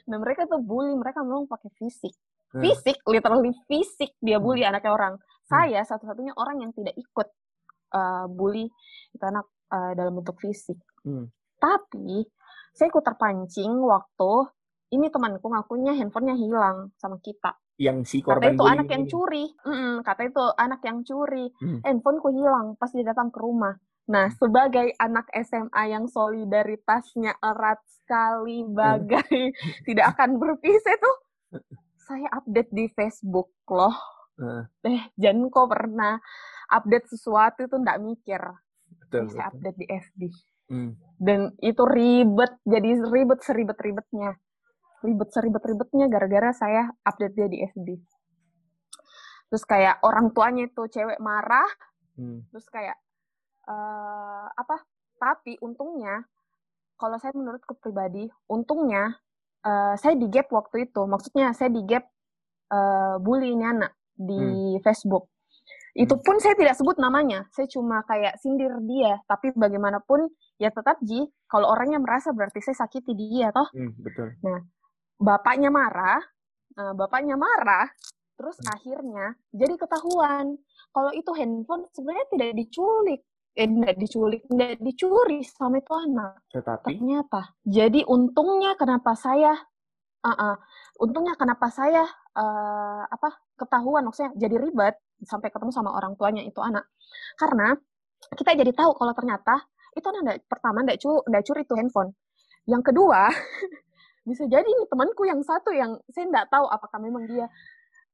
nah 0.10 0.20
mereka 0.20 0.50
tuh 0.50 0.60
bully, 0.60 0.92
mereka 0.98 1.24
memang 1.24 1.48
pakai 1.48 1.72
fisik. 1.78 2.12
Hmm. 2.50 2.62
Fisik, 2.66 2.98
literally 3.06 3.54
fisik 3.70 4.18
dia 4.20 4.38
hmm. 4.38 4.46
bully 4.46 4.64
hmm. 4.66 4.72
anaknya 4.74 4.92
orang. 4.94 5.14
Saya 5.50 5.82
satu-satunya 5.82 6.34
orang 6.38 6.62
yang 6.62 6.72
tidak 6.74 6.94
ikut 6.98 7.28
uh, 7.94 8.26
bully 8.30 8.70
itu 9.14 9.24
anak 9.26 9.46
uh, 9.74 9.94
dalam 9.98 10.22
bentuk 10.22 10.38
fisik. 10.42 10.78
Hmm. 11.06 11.30
Tapi 11.58 12.26
saya 12.74 12.88
ikut 12.90 13.04
terpancing 13.04 13.74
waktu 13.82 14.32
ini 14.90 15.10
temanku 15.14 15.46
ngakunya 15.50 15.94
handphonenya 15.98 16.36
hilang 16.38 16.90
sama 16.98 17.22
kita 17.22 17.54
yang 17.80 18.04
si 18.04 18.20
korban 18.20 18.54
kata 18.54 18.56
itu 18.60 18.66
anak 18.68 18.88
yang 18.92 19.04
curi 19.08 19.46
mm 19.64 19.94
kata 20.04 20.22
itu 20.28 20.44
anak 20.60 20.82
yang 20.84 21.00
curi 21.08 21.46
hmm. 21.64 21.80
handphoneku 21.88 22.30
hilang 22.36 22.76
pas 22.76 22.92
dia 22.92 23.08
datang 23.08 23.32
ke 23.32 23.40
rumah 23.40 23.80
nah 24.10 24.28
hmm. 24.28 24.36
sebagai 24.36 24.88
anak 25.00 25.32
SMA 25.32 25.84
yang 25.88 26.06
solidaritasnya 26.12 27.40
erat 27.40 27.80
sekali 27.88 28.68
hmm. 28.68 28.76
bagai 28.76 29.40
hmm. 29.56 29.80
tidak 29.88 30.06
akan 30.18 30.30
berpisah 30.36 30.96
tuh 31.00 31.16
saya 32.10 32.28
update 32.34 32.74
di 32.74 32.90
Facebook 32.90 33.54
loh 33.70 33.94
hmm. 34.42 34.64
eh 34.90 35.02
jangan 35.14 35.54
kok 35.54 35.70
pernah 35.70 36.18
update 36.74 37.14
sesuatu 37.14 37.70
itu 37.70 37.78
ndak 37.78 38.02
mikir 38.02 38.42
betul, 39.06 39.30
saya 39.30 39.54
update 39.54 39.78
di 39.78 39.86
FB 39.86 40.22
hmm. 40.74 40.92
dan 41.22 41.54
itu 41.62 41.84
ribet 41.86 42.58
jadi 42.66 42.90
ribet 43.06 43.40
seribet 43.46 43.78
ribetnya 43.78 44.34
ribet 45.04 45.30
seribet-ribetnya 45.32 46.12
gara-gara 46.12 46.52
saya 46.52 46.92
update 47.08 47.36
dia 47.36 47.48
di 47.48 47.58
FB. 47.64 47.88
Terus 49.50 49.64
kayak 49.66 50.04
orang 50.06 50.36
tuanya 50.36 50.70
itu 50.70 50.86
cewek 50.92 51.18
marah, 51.24 51.68
hmm. 52.20 52.52
terus 52.54 52.68
kayak 52.70 52.98
uh, 53.66 54.48
apa? 54.54 54.86
Tapi 55.20 55.60
untungnya, 55.60 56.24
kalau 56.96 57.20
saya 57.20 57.36
menurutku 57.36 57.76
pribadi, 57.80 58.28
untungnya 58.48 59.20
uh, 59.66 59.94
saya 59.96 60.16
di 60.16 60.28
gap 60.32 60.48
waktu 60.52 60.90
itu. 60.90 61.02
Maksudnya 61.06 61.52
saya 61.56 61.70
di 61.72 61.82
gap 61.84 62.08
uh, 62.72 63.18
bully 63.20 63.56
ini 63.56 63.66
anak 63.66 63.96
di 64.16 64.40
hmm. 64.78 64.84
Facebook. 64.84 65.32
Itu 65.98 66.16
hmm. 66.16 66.24
pun 66.24 66.38
saya 66.38 66.56
tidak 66.56 66.78
sebut 66.78 67.02
namanya, 67.02 67.50
saya 67.52 67.66
cuma 67.68 68.06
kayak 68.06 68.38
sindir 68.40 68.72
dia. 68.86 69.20
Tapi 69.26 69.52
bagaimanapun 69.56 70.30
ya 70.62 70.70
tetap 70.70 71.02
Ji, 71.02 71.28
kalau 71.50 71.72
orangnya 71.72 72.00
merasa 72.00 72.32
berarti 72.32 72.62
saya 72.62 72.86
sakiti 72.86 73.16
dia 73.18 73.50
toh. 73.50 73.68
Hmm, 73.74 73.96
betul. 74.00 74.36
Nah, 74.46 74.60
bapaknya 75.18 75.74
marah, 75.74 76.22
uh, 76.78 76.94
bapaknya 76.94 77.36
marah, 77.36 77.90
terus 78.40 78.56
hmm. 78.62 78.70
akhirnya 78.72 79.26
jadi 79.52 79.76
ketahuan 79.76 80.56
kalau 80.90 81.12
itu 81.14 81.32
handphone 81.38 81.86
sebenarnya 81.94 82.28
tidak 82.34 82.52
diculik, 82.58 83.22
eh 83.60 83.68
tidak 83.68 83.96
diculik, 84.00 84.42
tidak 84.48 84.80
dicuri 84.80 85.40
sama 85.44 85.84
itu 85.84 85.92
anak. 85.92 86.40
Tetapi 86.48 86.96
ternyata, 86.96 87.42
jadi 87.68 88.08
untungnya 88.08 88.80
kenapa 88.80 89.20
saya, 89.20 89.52
uh 90.24 90.32
-uh, 90.32 90.56
untungnya 91.04 91.36
kenapa 91.36 91.68
saya 91.68 92.08
uh, 92.40 93.04
apa 93.04 93.36
ketahuan, 93.60 94.08
maksudnya 94.08 94.32
jadi 94.40 94.56
ribet 94.56 94.96
sampai 95.28 95.52
ketemu 95.52 95.76
sama 95.76 95.92
orang 95.92 96.16
tuanya 96.16 96.40
itu 96.48 96.64
anak, 96.64 96.88
karena 97.36 97.76
kita 98.40 98.56
jadi 98.56 98.72
tahu 98.72 98.96
kalau 98.96 99.12
ternyata 99.12 99.68
itu 99.92 100.08
anak 100.08 100.48
pertama 100.48 100.80
tidak 100.88 100.98
curi, 101.04 101.44
curi 101.44 101.62
itu 101.68 101.76
handphone. 101.76 102.16
Yang 102.64 102.94
kedua, 102.94 103.28
bisa 104.30 104.48
jadi 104.48 104.72
temanku 104.88 105.28
yang 105.28 105.44
satu 105.44 105.76
yang 105.76 106.00
saya 106.16 106.32
nggak 106.32 106.48
tahu 106.48 106.64
apakah 106.72 107.00
memang 107.04 107.28
dia 107.28 107.52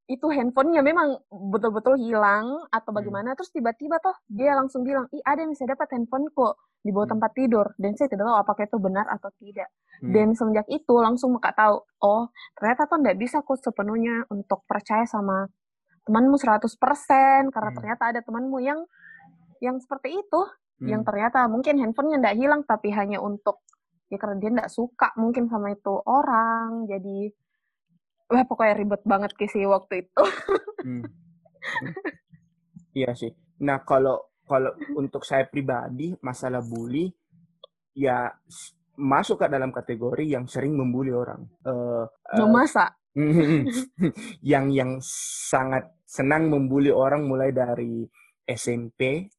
itu 0.05 0.29
handphonenya 0.29 0.85
memang 0.85 1.17
betul-betul 1.29 1.97
hilang 1.97 2.61
atau 2.69 2.89
hmm. 2.93 2.97
bagaimana 3.01 3.29
hmm. 3.33 3.37
terus 3.41 3.49
tiba-tiba 3.49 3.97
toh 3.97 4.13
dia 4.29 4.53
langsung 4.53 4.85
bilang 4.85 5.09
ih 5.09 5.21
ada 5.25 5.41
yang 5.41 5.49
bisa 5.49 5.65
dapat 5.65 5.89
handphone 5.97 6.29
kok 6.29 6.61
di 6.85 6.93
bawah 6.93 7.09
hmm. 7.09 7.13
tempat 7.17 7.31
tidur 7.33 7.65
dan 7.81 7.97
saya 7.97 8.13
tidak 8.13 8.29
tahu 8.29 8.37
apakah 8.37 8.63
itu 8.69 8.77
benar 8.77 9.05
atau 9.09 9.29
tidak 9.41 9.69
hmm. 10.05 10.13
dan 10.13 10.27
semenjak 10.37 10.67
itu 10.69 10.93
langsung 11.01 11.33
muka 11.33 11.49
tahu 11.57 11.81
oh 12.05 12.29
ternyata 12.53 12.85
tuh 12.85 12.97
nggak 13.01 13.17
bisa 13.17 13.41
kok 13.41 13.57
sepenuhnya 13.57 14.29
untuk 14.29 14.61
percaya 14.69 15.09
sama 15.09 15.49
temanmu 16.05 16.37
100% 16.37 16.69
karena 17.49 17.71
hmm. 17.73 17.77
ternyata 17.81 18.03
ada 18.13 18.21
temanmu 18.21 18.57
yang 18.61 18.85
yang 19.57 19.81
seperti 19.81 20.21
itu 20.21 20.41
hmm. 20.85 20.85
yang 20.85 21.01
ternyata 21.01 21.49
mungkin 21.49 21.81
handphonenya 21.81 22.21
nggak 22.21 22.37
hilang 22.37 22.61
tapi 22.61 22.93
hanya 22.93 23.17
untuk 23.17 23.65
ya 24.13 24.21
karena 24.21 24.37
dia 24.37 24.49
nggak 24.53 24.69
suka 24.69 25.17
mungkin 25.17 25.49
sama 25.49 25.73
itu 25.73 25.97
orang 26.05 26.85
jadi 26.85 27.33
wah 28.31 28.43
pokoknya 28.45 28.75
ribet 28.77 29.01
banget 29.05 29.31
sih 29.45 29.65
waktu 29.65 30.07
itu 30.07 30.23
hmm. 30.85 31.03
iya 32.99 33.11
sih 33.13 33.31
nah 33.61 33.81
kalau 33.83 34.33
kalau 34.45 34.73
untuk 34.97 35.25
saya 35.25 35.49
pribadi 35.49 36.13
masalah 36.21 36.61
bully 36.61 37.09
ya 37.97 38.29
masuk 38.95 39.43
ke 39.43 39.47
dalam 39.51 39.73
kategori 39.73 40.25
yang 40.25 40.45
sering 40.47 40.77
membuli 40.77 41.11
orang 41.11 41.43
uh, 41.65 42.05
uh, 42.07 42.49
masa 42.49 42.93
yang 44.51 44.69
yang 44.69 44.99
sangat 44.99 45.87
senang 46.03 46.51
membuli 46.51 46.91
orang 46.91 47.23
mulai 47.23 47.55
dari 47.55 48.03
SMP 48.43 49.31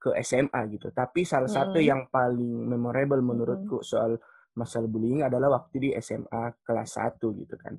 ke 0.00 0.12
SMA 0.20 0.60
gitu. 0.72 0.92
Tapi 0.92 1.24
salah 1.24 1.48
hmm. 1.48 1.56
satu 1.56 1.78
yang 1.80 2.08
paling 2.12 2.68
memorable 2.68 3.24
menurutku 3.24 3.80
hmm. 3.80 3.86
soal 3.86 4.12
masalah 4.56 4.88
bullying 4.88 5.24
adalah 5.24 5.60
waktu 5.60 5.76
di 5.80 5.88
SMA 6.00 6.60
kelas 6.60 7.00
1 7.00 7.20
gitu 7.20 7.56
kan. 7.56 7.76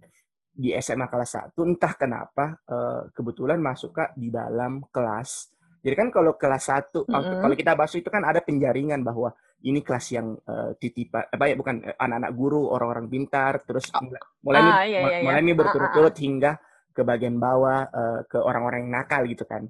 Di 0.55 0.71
SMA 0.79 1.11
kelas 1.11 1.51
1 1.51 1.67
entah 1.67 1.93
kenapa 1.99 2.55
uh, 2.71 3.11
kebetulan 3.11 3.59
masuk 3.59 3.91
kak 3.91 4.15
di 4.15 4.31
dalam 4.31 4.87
kelas. 4.87 5.51
Jadi 5.83 5.95
kan 5.99 6.09
kalau 6.09 6.39
kelas 6.39 6.71
1 6.71 7.05
hmm. 7.05 7.43
kalau 7.43 7.55
kita 7.59 7.75
bahas 7.75 7.93
itu 7.93 8.07
kan 8.07 8.23
ada 8.23 8.39
penjaringan 8.39 9.03
bahwa 9.03 9.35
ini 9.65 9.83
kelas 9.83 10.05
yang 10.15 10.37
uh, 10.47 10.71
titipan 10.77 11.25
apa 11.27 11.43
ya 11.49 11.55
bukan 11.57 11.75
anak-anak 11.97 12.31
guru, 12.37 12.69
orang-orang 12.69 13.09
pintar 13.09 13.65
terus 13.67 13.89
oh. 13.91 14.03
mulai 14.45 14.61
ah, 14.61 14.85
iya, 14.85 14.99
iya, 15.01 15.17
mulai 15.25 15.41
iya. 15.41 15.53
berturut-turut 15.57 16.13
ah, 16.13 16.15
ah, 16.15 16.21
ah. 16.21 16.25
hingga 16.25 16.51
ke 16.95 17.01
bagian 17.03 17.35
bawah 17.35 17.79
uh, 17.91 18.19
ke 18.23 18.39
orang-orang 18.39 18.87
yang 18.87 18.93
nakal 19.03 19.27
gitu 19.27 19.43
kan. 19.43 19.67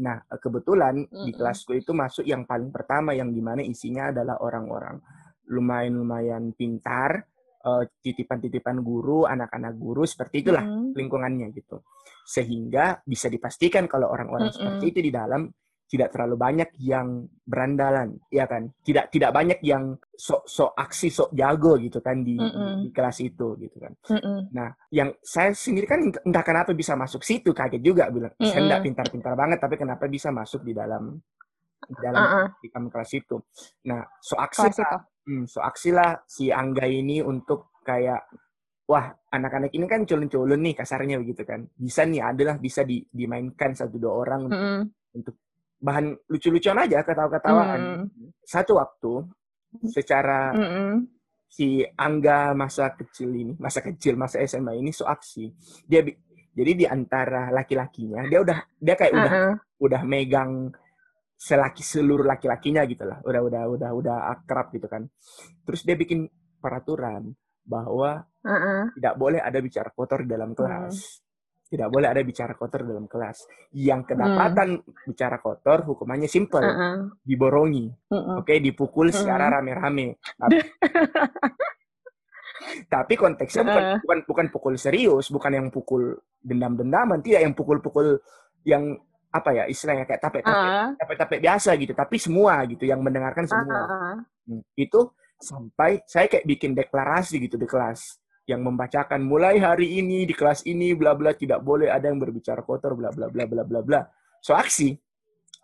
Nah, 0.00 0.22
kebetulan 0.38 1.02
uh, 1.02 1.26
di 1.26 1.34
kelasku 1.34 1.74
itu 1.74 1.90
masuk 1.90 2.24
yang 2.24 2.46
paling 2.46 2.70
pertama 2.70 3.10
yang 3.12 3.34
di 3.34 3.42
mana 3.42 3.60
isinya 3.60 4.14
adalah 4.14 4.38
orang-orang 4.38 5.02
lumayan-lumayan 5.50 6.54
pintar, 6.54 7.26
uh, 7.66 7.82
titipan-titipan 8.00 8.78
guru, 8.80 9.26
anak-anak 9.26 9.74
guru, 9.74 10.06
seperti 10.06 10.46
itulah 10.46 10.62
uh, 10.62 10.94
lingkungannya 10.94 11.50
gitu. 11.50 11.82
Sehingga 12.22 13.02
bisa 13.02 13.26
dipastikan 13.26 13.90
kalau 13.90 14.14
orang-orang 14.14 14.48
uh, 14.48 14.54
seperti 14.54 14.94
itu 14.94 15.00
di 15.10 15.12
dalam 15.12 15.50
tidak 15.86 16.10
terlalu 16.10 16.34
banyak 16.34 16.70
yang 16.82 17.30
berandalan, 17.46 18.18
ya 18.26 18.50
kan? 18.50 18.74
Tidak 18.82 19.06
tidak 19.06 19.30
banyak 19.30 19.62
yang 19.62 19.94
sok 20.18 20.42
sok 20.42 20.74
aksi 20.74 21.14
sok 21.14 21.30
jago 21.30 21.78
gitu 21.78 22.02
kan 22.02 22.26
di, 22.26 22.34
mm 22.34 22.50
-mm. 22.50 22.74
di 22.82 22.90
kelas 22.90 23.22
itu 23.22 23.54
gitu 23.54 23.76
kan. 23.78 23.94
Mm 24.10 24.18
-mm. 24.18 24.38
Nah, 24.50 24.68
yang 24.90 25.14
saya 25.22 25.54
sendiri 25.54 25.86
kan 25.86 26.02
entah 26.02 26.42
kenapa 26.42 26.74
bisa 26.74 26.98
masuk 26.98 27.22
situ 27.22 27.54
kaget 27.54 27.82
juga 27.86 28.10
bilang 28.10 28.34
mm 28.34 28.42
-mm. 28.42 28.50
saya 28.50 28.60
enggak 28.66 28.82
pintar-pintar 28.82 29.34
banget 29.38 29.58
tapi 29.62 29.74
kenapa 29.78 30.10
bisa 30.10 30.34
masuk 30.34 30.66
di 30.66 30.74
dalam 30.74 31.22
di 31.86 31.98
dalam 32.02 32.18
uh 32.18 32.34
-uh. 32.34 32.46
di 32.58 32.66
kelas 32.66 33.10
itu. 33.14 33.36
Nah, 33.86 34.02
so 34.18 34.34
aksi 34.34 34.66
lah, 34.82 35.06
hmm, 35.26 35.44
so 35.50 35.58
aksi 35.60 35.90
lah 35.90 36.22
si 36.24 36.54
Angga 36.54 36.86
ini 36.86 37.20
untuk 37.20 37.74
kayak 37.82 38.30
wah 38.86 39.10
anak-anak 39.34 39.74
ini 39.74 39.86
kan 39.90 40.06
culun-culun 40.06 40.62
nih 40.62 40.74
kasarnya 40.78 41.18
begitu 41.18 41.42
kan. 41.42 41.66
Bisa 41.74 42.06
nih 42.06 42.22
adalah 42.22 42.56
bisa 42.56 42.86
di, 42.86 43.02
dimainkan 43.02 43.74
satu 43.74 43.98
dua 43.98 44.12
orang 44.14 44.42
mm 44.46 44.54
-hmm. 44.54 44.78
untuk 45.18 45.34
bahan 45.76 46.14
lucu-lucuan 46.30 46.86
aja, 46.86 47.02
ketawa-ketawaan. 47.02 48.08
Mm. 48.08 48.32
Satu 48.46 48.78
waktu, 48.78 49.12
secara 49.90 50.54
mm 50.54 50.66
-mm. 50.66 50.92
si 51.50 51.82
Angga 51.98 52.54
masa 52.54 52.94
kecil 52.94 53.34
ini, 53.34 53.52
masa 53.58 53.82
kecil, 53.82 54.14
masa 54.14 54.40
SMA 54.46 54.78
ini 54.78 54.94
so 54.94 55.04
aksi. 55.04 55.50
Dia 55.84 56.06
jadi 56.56 56.72
di 56.72 56.86
antara 56.88 57.52
laki-lakinya, 57.52 58.24
dia 58.30 58.40
udah 58.40 58.58
dia 58.80 58.94
kayak 58.96 59.12
uh 59.12 59.18
-uh. 59.18 59.24
udah 59.26 59.32
udah 59.76 60.02
megang 60.08 60.72
selaki 61.36 61.84
seluruh 61.84 62.24
laki-lakinya 62.24 62.82
gitu 62.88 63.04
lah. 63.04 63.20
Udah 63.22 63.40
udah 63.44 63.62
udah 63.68 63.90
udah 63.92 64.16
akrab 64.32 64.72
gitu 64.72 64.88
kan. 64.88 65.04
Terus 65.68 65.84
dia 65.84 65.94
bikin 65.94 66.26
peraturan 66.58 67.36
bahwa 67.62 68.24
uh 68.24 68.50
-uh. 68.50 68.82
tidak 68.96 69.14
boleh 69.20 69.40
ada 69.44 69.58
bicara 69.60 69.92
kotor 69.92 70.24
di 70.24 70.30
dalam 70.32 70.56
kelas. 70.56 70.94
Uh 70.96 71.26
tidak 71.66 71.88
boleh 71.90 72.08
ada 72.08 72.22
bicara 72.22 72.54
kotor 72.54 72.86
dalam 72.86 73.10
kelas. 73.10 73.50
Yang 73.74 74.14
kedapatan 74.14 74.68
hmm. 74.78 75.10
bicara 75.10 75.42
kotor, 75.42 75.82
hukumannya 75.82 76.30
simple, 76.30 76.62
uh 76.62 76.70
-uh. 76.70 76.96
diborongi, 77.26 77.90
uh 77.90 78.14
-uh. 78.14 78.34
oke, 78.40 78.46
okay? 78.46 78.62
dipukul 78.62 79.10
uh 79.10 79.12
-uh. 79.12 79.18
secara 79.18 79.50
rame-rame. 79.50 80.22
Tapi, 80.38 80.58
tapi 82.94 83.14
konteksnya 83.18 83.62
uh. 83.62 83.66
bukan, 83.66 83.84
bukan 83.98 84.18
bukan 84.30 84.46
pukul 84.54 84.74
serius, 84.78 85.26
bukan 85.34 85.52
yang 85.58 85.66
pukul 85.74 86.14
dendam-dendaman, 86.38 87.18
tidak 87.26 87.42
yang 87.42 87.54
pukul-pukul 87.58 88.22
yang 88.62 88.98
apa 89.36 89.50
ya 89.52 89.64
istilahnya 89.68 90.08
kayak 90.08 90.20
tape-tape, 90.24 90.56
uh. 90.56 90.96
tape-tape 90.96 91.36
biasa 91.42 91.70
gitu, 91.76 91.92
tapi 91.92 92.16
semua 92.16 92.64
gitu 92.64 92.88
yang 92.88 93.00
mendengarkan 93.04 93.44
semua. 93.44 93.80
Uh 93.80 93.92
-uh. 93.92 94.16
Hmm, 94.46 94.62
itu 94.78 95.00
sampai 95.36 96.00
saya 96.08 96.26
kayak 96.32 96.48
bikin 96.48 96.72
deklarasi 96.72 97.36
gitu 97.44 97.60
di 97.60 97.68
kelas 97.68 98.16
yang 98.46 98.62
membacakan 98.62 99.20
mulai 99.26 99.58
hari 99.58 99.98
ini 99.98 100.22
di 100.24 100.32
kelas 100.32 100.64
ini 100.70 100.94
bla 100.94 101.18
bla 101.18 101.34
tidak 101.34 101.60
boleh 101.66 101.90
ada 101.90 102.06
yang 102.06 102.22
berbicara 102.22 102.62
kotor 102.62 102.94
bla 102.94 103.10
bla 103.10 103.26
bla 103.26 103.44
bla 103.44 103.62
bla 103.66 103.80
bla. 103.82 104.00
So 104.38 104.54
aksi. 104.54 104.94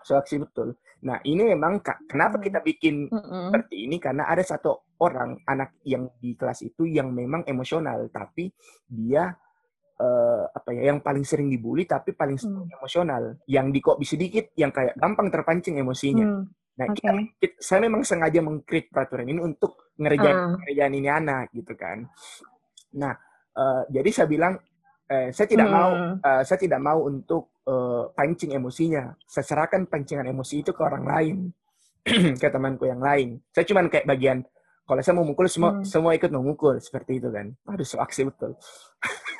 So 0.02 0.18
aksi 0.18 0.42
betul. 0.42 0.74
Nah, 1.02 1.18
ini 1.26 1.54
memang 1.54 1.82
kenapa 1.82 2.38
kita 2.38 2.62
bikin 2.62 3.10
mm 3.10 3.14
-hmm. 3.14 3.44
seperti 3.50 3.76
ini 3.86 3.96
karena 3.98 4.26
ada 4.26 4.42
satu 4.42 4.86
orang 5.02 5.34
anak 5.50 5.78
yang 5.82 6.06
di 6.22 6.38
kelas 6.38 6.62
itu 6.62 6.86
yang 6.86 7.10
memang 7.10 7.42
emosional 7.50 8.06
tapi 8.10 8.54
dia 8.86 9.34
uh, 10.00 10.44
apa 10.52 10.70
ya 10.72 10.92
yang 10.94 11.04
paling 11.04 11.26
sering 11.26 11.52
dibully 11.52 11.84
tapi 11.84 12.16
paling 12.16 12.38
mm. 12.38 12.72
emosional. 12.78 13.36
Yang 13.44 13.66
di 13.74 13.78
kok 13.82 13.98
bisa 13.98 14.14
sedikit 14.16 14.44
yang 14.56 14.72
kayak 14.72 14.96
gampang 14.96 15.28
terpancing 15.28 15.76
emosinya. 15.80 16.26
Mm. 16.28 16.44
Nah, 16.72 16.86
okay. 16.88 17.04
kita, 17.04 17.10
kita, 17.36 17.56
saya 17.60 17.80
memang 17.84 18.00
sengaja 18.00 18.40
mengkrit 18.40 18.88
peraturan 18.88 19.28
ini 19.28 19.40
untuk 19.44 19.92
ngerjain, 20.00 20.56
uh. 20.56 20.56
ngerjain 20.56 20.94
ini 20.96 21.08
anak 21.12 21.52
gitu 21.52 21.76
kan. 21.76 22.08
Nah, 22.96 23.12
uh, 23.56 23.82
jadi 23.92 24.08
saya 24.08 24.26
bilang 24.28 24.56
eh, 25.12 25.28
saya 25.32 25.46
tidak 25.48 25.68
hmm. 25.68 25.76
mau 25.76 25.90
uh, 26.16 26.42
saya 26.44 26.58
tidak 26.60 26.80
mau 26.80 27.04
untuk 27.04 27.60
uh, 27.68 28.08
pancing 28.16 28.56
emosinya. 28.56 29.12
Saya 29.28 29.44
serahkan 29.44 29.84
pancingan 29.84 30.24
emosi 30.24 30.64
itu 30.64 30.72
ke 30.72 30.80
orang 30.80 31.04
lain, 31.04 31.36
ke 32.40 32.48
temanku 32.48 32.88
yang 32.88 33.04
lain. 33.04 33.40
Saya 33.52 33.68
cuma 33.68 33.84
kayak 33.84 34.08
bagian 34.08 34.40
kalau 34.82 35.00
saya 35.04 35.14
mau 35.14 35.26
mukul 35.28 35.46
semua 35.46 35.78
hmm. 35.78 35.84
semua 35.86 36.12
ikut 36.16 36.30
memukul 36.32 36.80
seperti 36.80 37.20
itu 37.20 37.28
kan. 37.28 37.52
Aduh, 37.68 37.86
so 37.86 38.00
aksi 38.00 38.26
betul. 38.26 38.56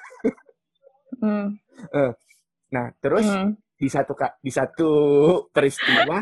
hmm. 1.23 1.47
uh, 1.95 2.13
nah, 2.75 2.87
terus 2.99 3.27
hmm. 3.27 3.55
di 3.79 3.89
satu 3.89 4.13
di 4.43 4.51
satu 4.51 4.91
peristiwa 5.55 6.21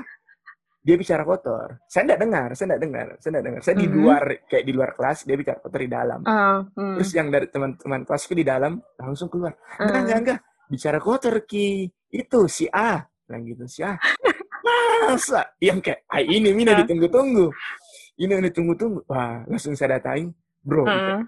dia 0.80 0.96
bicara 0.96 1.22
kotor. 1.28 1.84
Saya 1.84 2.08
tidak 2.08 2.20
dengar, 2.24 2.48
saya 2.56 2.66
tidak 2.72 2.80
dengar, 2.80 3.06
saya 3.20 3.30
tidak 3.36 3.44
dengar. 3.44 3.60
Saya 3.60 3.74
mm 3.76 3.76
-hmm. 3.76 3.84
di 3.84 3.86
mm-hmm. 3.86 4.04
luar 4.08 4.22
kayak 4.48 4.64
di 4.64 4.72
luar 4.72 4.90
kelas, 4.96 5.18
dia 5.28 5.36
bicara 5.36 5.58
kotor 5.60 5.80
di 5.84 5.90
dalam. 5.92 6.20
Uh, 6.24 6.58
mm. 6.72 6.94
Terus 6.96 7.10
yang 7.12 7.28
dari 7.28 7.46
teman-teman 7.52 8.00
kelasku 8.08 8.32
di 8.32 8.44
dalam 8.48 8.72
langsung 8.96 9.28
keluar. 9.28 9.52
Uh. 9.76 9.84
Enggak, 9.84 10.00
enggak, 10.00 10.18
enggak. 10.24 10.38
Bicara 10.72 10.98
kotor 10.98 11.34
ki. 11.44 11.84
Itu 12.10 12.48
si 12.48 12.64
A. 12.72 13.04
Bilang 13.28 13.44
gitu, 13.44 13.64
si 13.68 13.84
A. 13.84 13.92
Masa? 15.04 15.52
Yang 15.60 15.78
kayak, 15.84 16.00
ah, 16.08 16.22
ini 16.24 16.48
Mina 16.56 16.72
uh. 16.72 16.80
ditunggu-tunggu. 16.80 17.46
Ini 18.16 18.30
yang 18.40 18.44
ditunggu-tunggu. 18.48 19.04
Wah, 19.04 19.44
langsung 19.52 19.76
saya 19.76 20.00
datangi. 20.00 20.32
Bro, 20.64 20.88
uh. 20.88 21.20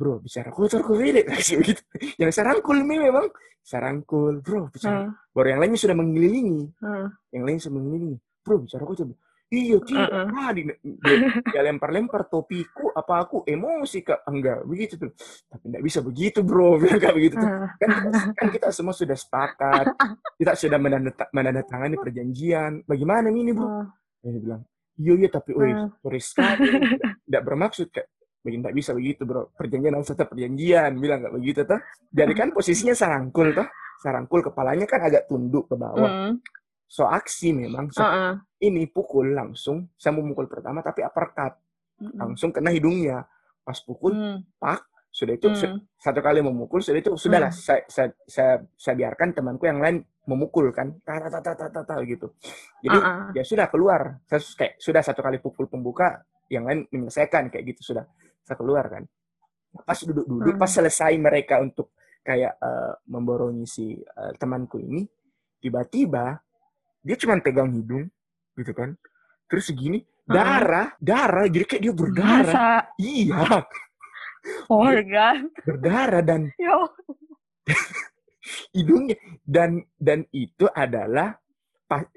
Bro, 0.00 0.24
bicara 0.24 0.48
kotor 0.48 0.80
kok 0.80 0.96
beda. 0.96 1.28
gitu. 1.36 1.82
Yang 2.16 2.32
sarangkul 2.40 2.80
ini 2.80 2.96
memang. 3.04 3.28
Sarangkul, 3.60 4.40
bro, 4.40 4.72
bicara. 4.72 5.04
Uh. 5.04 5.12
Baru 5.36 5.52
yang 5.52 5.60
lainnya 5.60 5.76
sudah 5.76 5.92
mengelilingi. 5.92 6.72
Uh. 6.80 7.12
Yang 7.28 7.44
lain 7.44 7.58
sudah 7.60 7.74
mengelilingi 7.76 8.16
bro 8.44 8.56
bicara 8.64 8.82
coba 8.82 9.14
iya 9.50 9.76
tidak 9.82 10.08
uh 10.10 10.30
-uh. 10.30 10.50
di, 10.54 10.62
dia 11.50 11.60
lempar-lempar 11.66 12.30
topiku 12.30 12.94
apa 12.94 13.26
aku 13.26 13.42
emosi 13.44 14.02
kak 14.06 14.24
enggak 14.30 14.62
begitu 14.64 14.94
tuh 14.96 15.12
tapi 15.50 15.64
tidak 15.68 15.82
bisa 15.84 15.98
begitu 16.00 16.38
bro 16.40 16.78
kayak 17.02 17.14
begitu 17.14 17.34
tuh 17.36 17.50
kan, 17.78 17.90
kan 18.34 18.48
kita 18.50 18.68
semua 18.72 18.94
sudah 18.94 19.18
sepakat 19.18 19.86
kita 20.40 20.52
sudah 20.56 20.78
menandatangani 21.30 21.96
perjanjian 21.98 22.82
bagaimana 22.86 23.28
ini 23.28 23.50
bro 23.52 23.66
uh. 23.68 23.86
dia 24.22 24.40
bilang 24.40 24.62
iya 24.96 25.12
iya 25.18 25.28
tapi 25.28 25.50
oi 25.54 25.70
uh. 25.74 25.90
sorry 26.00 26.20
sekali 26.22 26.68
tidak 27.26 27.42
bermaksud 27.44 27.86
kak 27.92 28.06
begini 28.40 28.64
tidak 28.64 28.76
bisa 28.76 28.90
begitu 28.96 29.22
bro. 29.28 29.52
Perjanjian 29.52 29.92
harus 29.96 30.08
tetap 30.08 30.28
perjanjian 30.32 30.90
bilang 30.96 31.24
nggak 31.24 31.34
begitu 31.36 31.60
tuh 31.68 31.80
jadi 32.08 32.32
kan 32.32 32.48
posisinya 32.56 32.94
sarangkul 32.96 33.52
tuh 33.52 33.68
sarangkul 34.00 34.40
kepalanya 34.40 34.88
kan 34.88 35.04
agak 35.04 35.28
tunduk 35.28 35.68
ke 35.68 35.76
bawah. 35.76 36.32
Mm 36.32 36.60
so 36.90 37.06
aksi 37.06 37.54
memang 37.54 37.86
so, 37.94 38.02
uh 38.02 38.10
-uh. 38.10 38.34
ini 38.66 38.90
pukul 38.90 39.30
langsung 39.30 39.94
saya 39.94 40.10
mau 40.18 40.26
mukul 40.26 40.50
pertama 40.50 40.82
tapi 40.82 41.06
uppercut. 41.06 41.54
Langsung 42.18 42.50
kena 42.50 42.74
hidungnya. 42.74 43.22
Pas 43.62 43.78
pukul 43.78 44.18
mm. 44.18 44.58
pak 44.58 44.90
sudah 45.14 45.38
itu 45.38 45.46
mm. 45.54 46.02
satu 46.02 46.18
kali 46.18 46.42
memukul 46.42 46.82
sudah 46.82 46.98
itu 46.98 47.14
sudahlah 47.14 47.54
mm. 47.54 47.62
saya, 47.62 47.82
saya, 47.86 48.08
saya 48.26 48.52
saya 48.74 48.94
biarkan 48.98 49.30
temanku 49.38 49.70
yang 49.70 49.78
lain 49.78 50.02
memukul 50.26 50.74
kan. 50.74 50.90
Tata 51.06 51.30
tata 51.30 51.54
tata 51.54 51.66
tata 51.70 51.94
gitu. 52.02 52.34
Jadi 52.82 52.98
uh 52.98 53.06
-uh. 53.06 53.38
ya 53.38 53.46
sudah 53.46 53.70
keluar. 53.70 54.18
Saya 54.26 54.42
kayak 54.42 54.74
sudah 54.82 55.02
satu 55.06 55.22
kali 55.22 55.38
pukul 55.38 55.70
pembuka 55.70 56.26
yang 56.50 56.66
lain 56.66 56.90
menyelesaikan 56.90 57.54
kayak 57.54 57.70
gitu 57.70 57.94
sudah 57.94 58.02
saya 58.50 58.58
keluar 58.58 58.84
kan. 58.90 59.06
Pas 59.86 59.94
duduk-duduk 60.02 60.58
uh. 60.58 60.58
pas 60.58 60.66
selesai 60.66 61.14
mereka 61.14 61.62
untuk 61.62 61.94
kayak 62.26 62.58
uh, 62.58 62.98
memborongi 63.06 63.62
si 63.70 63.94
uh, 63.94 64.34
temanku 64.34 64.82
ini 64.82 65.06
tiba-tiba 65.62 66.34
dia 67.00 67.16
cuma 67.16 67.38
pegang 67.38 67.70
hidung 67.70 68.10
gitu 68.58 68.74
kan. 68.74 68.98
Terus 69.46 69.70
segini 69.70 70.02
darah 70.26 70.98
darah 70.98 71.46
jadi 71.46 71.62
kayak 71.62 71.82
dia 71.86 71.94
berdarah. 71.94 72.50
Masa? 72.50 72.66
iya. 72.98 73.38
Oh 74.72 74.88
my 74.88 75.04
god. 75.04 75.52
berdarah 75.68 76.24
dan 76.24 76.48
hidungnya. 78.72 79.20
Dan 79.44 79.84
dan 80.00 80.24
itu 80.32 80.64
adalah 80.72 81.36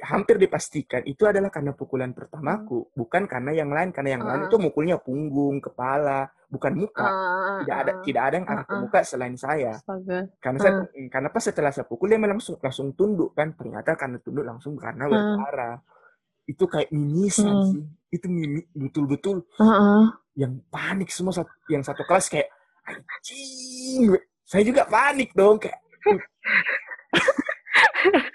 hampir 0.06 0.38
dipastikan 0.38 1.02
itu 1.10 1.26
adalah 1.26 1.50
karena 1.50 1.74
pukulan 1.74 2.14
pertamaku, 2.14 2.94
bukan 2.94 3.26
karena 3.26 3.58
yang 3.58 3.74
lain. 3.74 3.90
Karena 3.90 4.20
yang 4.20 4.24
uh. 4.24 4.28
lain 4.30 4.42
itu 4.46 4.58
mukulnya 4.62 5.02
punggung, 5.02 5.58
kepala, 5.58 6.30
bukan 6.46 6.74
muka. 6.78 7.02
Uh, 7.02 7.66
tidak 7.66 7.78
ada 7.82 7.92
tidak 8.06 8.24
ada 8.30 8.36
yang 8.38 8.48
arah 8.48 8.62
uh, 8.62 8.68
ke 8.70 8.76
muka 8.78 9.00
selain 9.02 9.34
saya. 9.34 9.74
Astaga. 9.74 10.30
Karena 10.38 10.60
saya 10.62 10.74
karena 11.10 11.30
pas 11.34 11.42
setelah 11.42 11.72
saya 11.74 11.90
pukul 11.90 12.14
dia 12.14 12.22
langsung 12.22 12.62
langsung 12.62 12.94
tunduk 12.94 13.34
kan. 13.34 13.58
Ternyata 13.58 13.98
karena 13.98 14.22
tunduk 14.22 14.46
langsung 14.46 14.78
karena 14.78 15.10
berdarah. 15.10 15.82
Itu 16.46 16.70
kayak 16.70 16.94
mimisan 16.94 17.50
hmm. 17.50 17.68
sih. 17.74 17.84
Itu 18.14 18.30
mimi 18.30 18.62
betul-betul 18.78 19.42
uh, 19.58 20.06
yang 20.38 20.62
panik 20.70 21.10
semua 21.10 21.34
yang 21.66 21.82
satu 21.82 22.06
kelas 22.06 22.30
kayak 22.30 22.54
anjing. 22.86 24.22
Saya 24.46 24.62
juga 24.62 24.86
panik 24.86 25.34
dong 25.34 25.58
kayak 25.58 25.82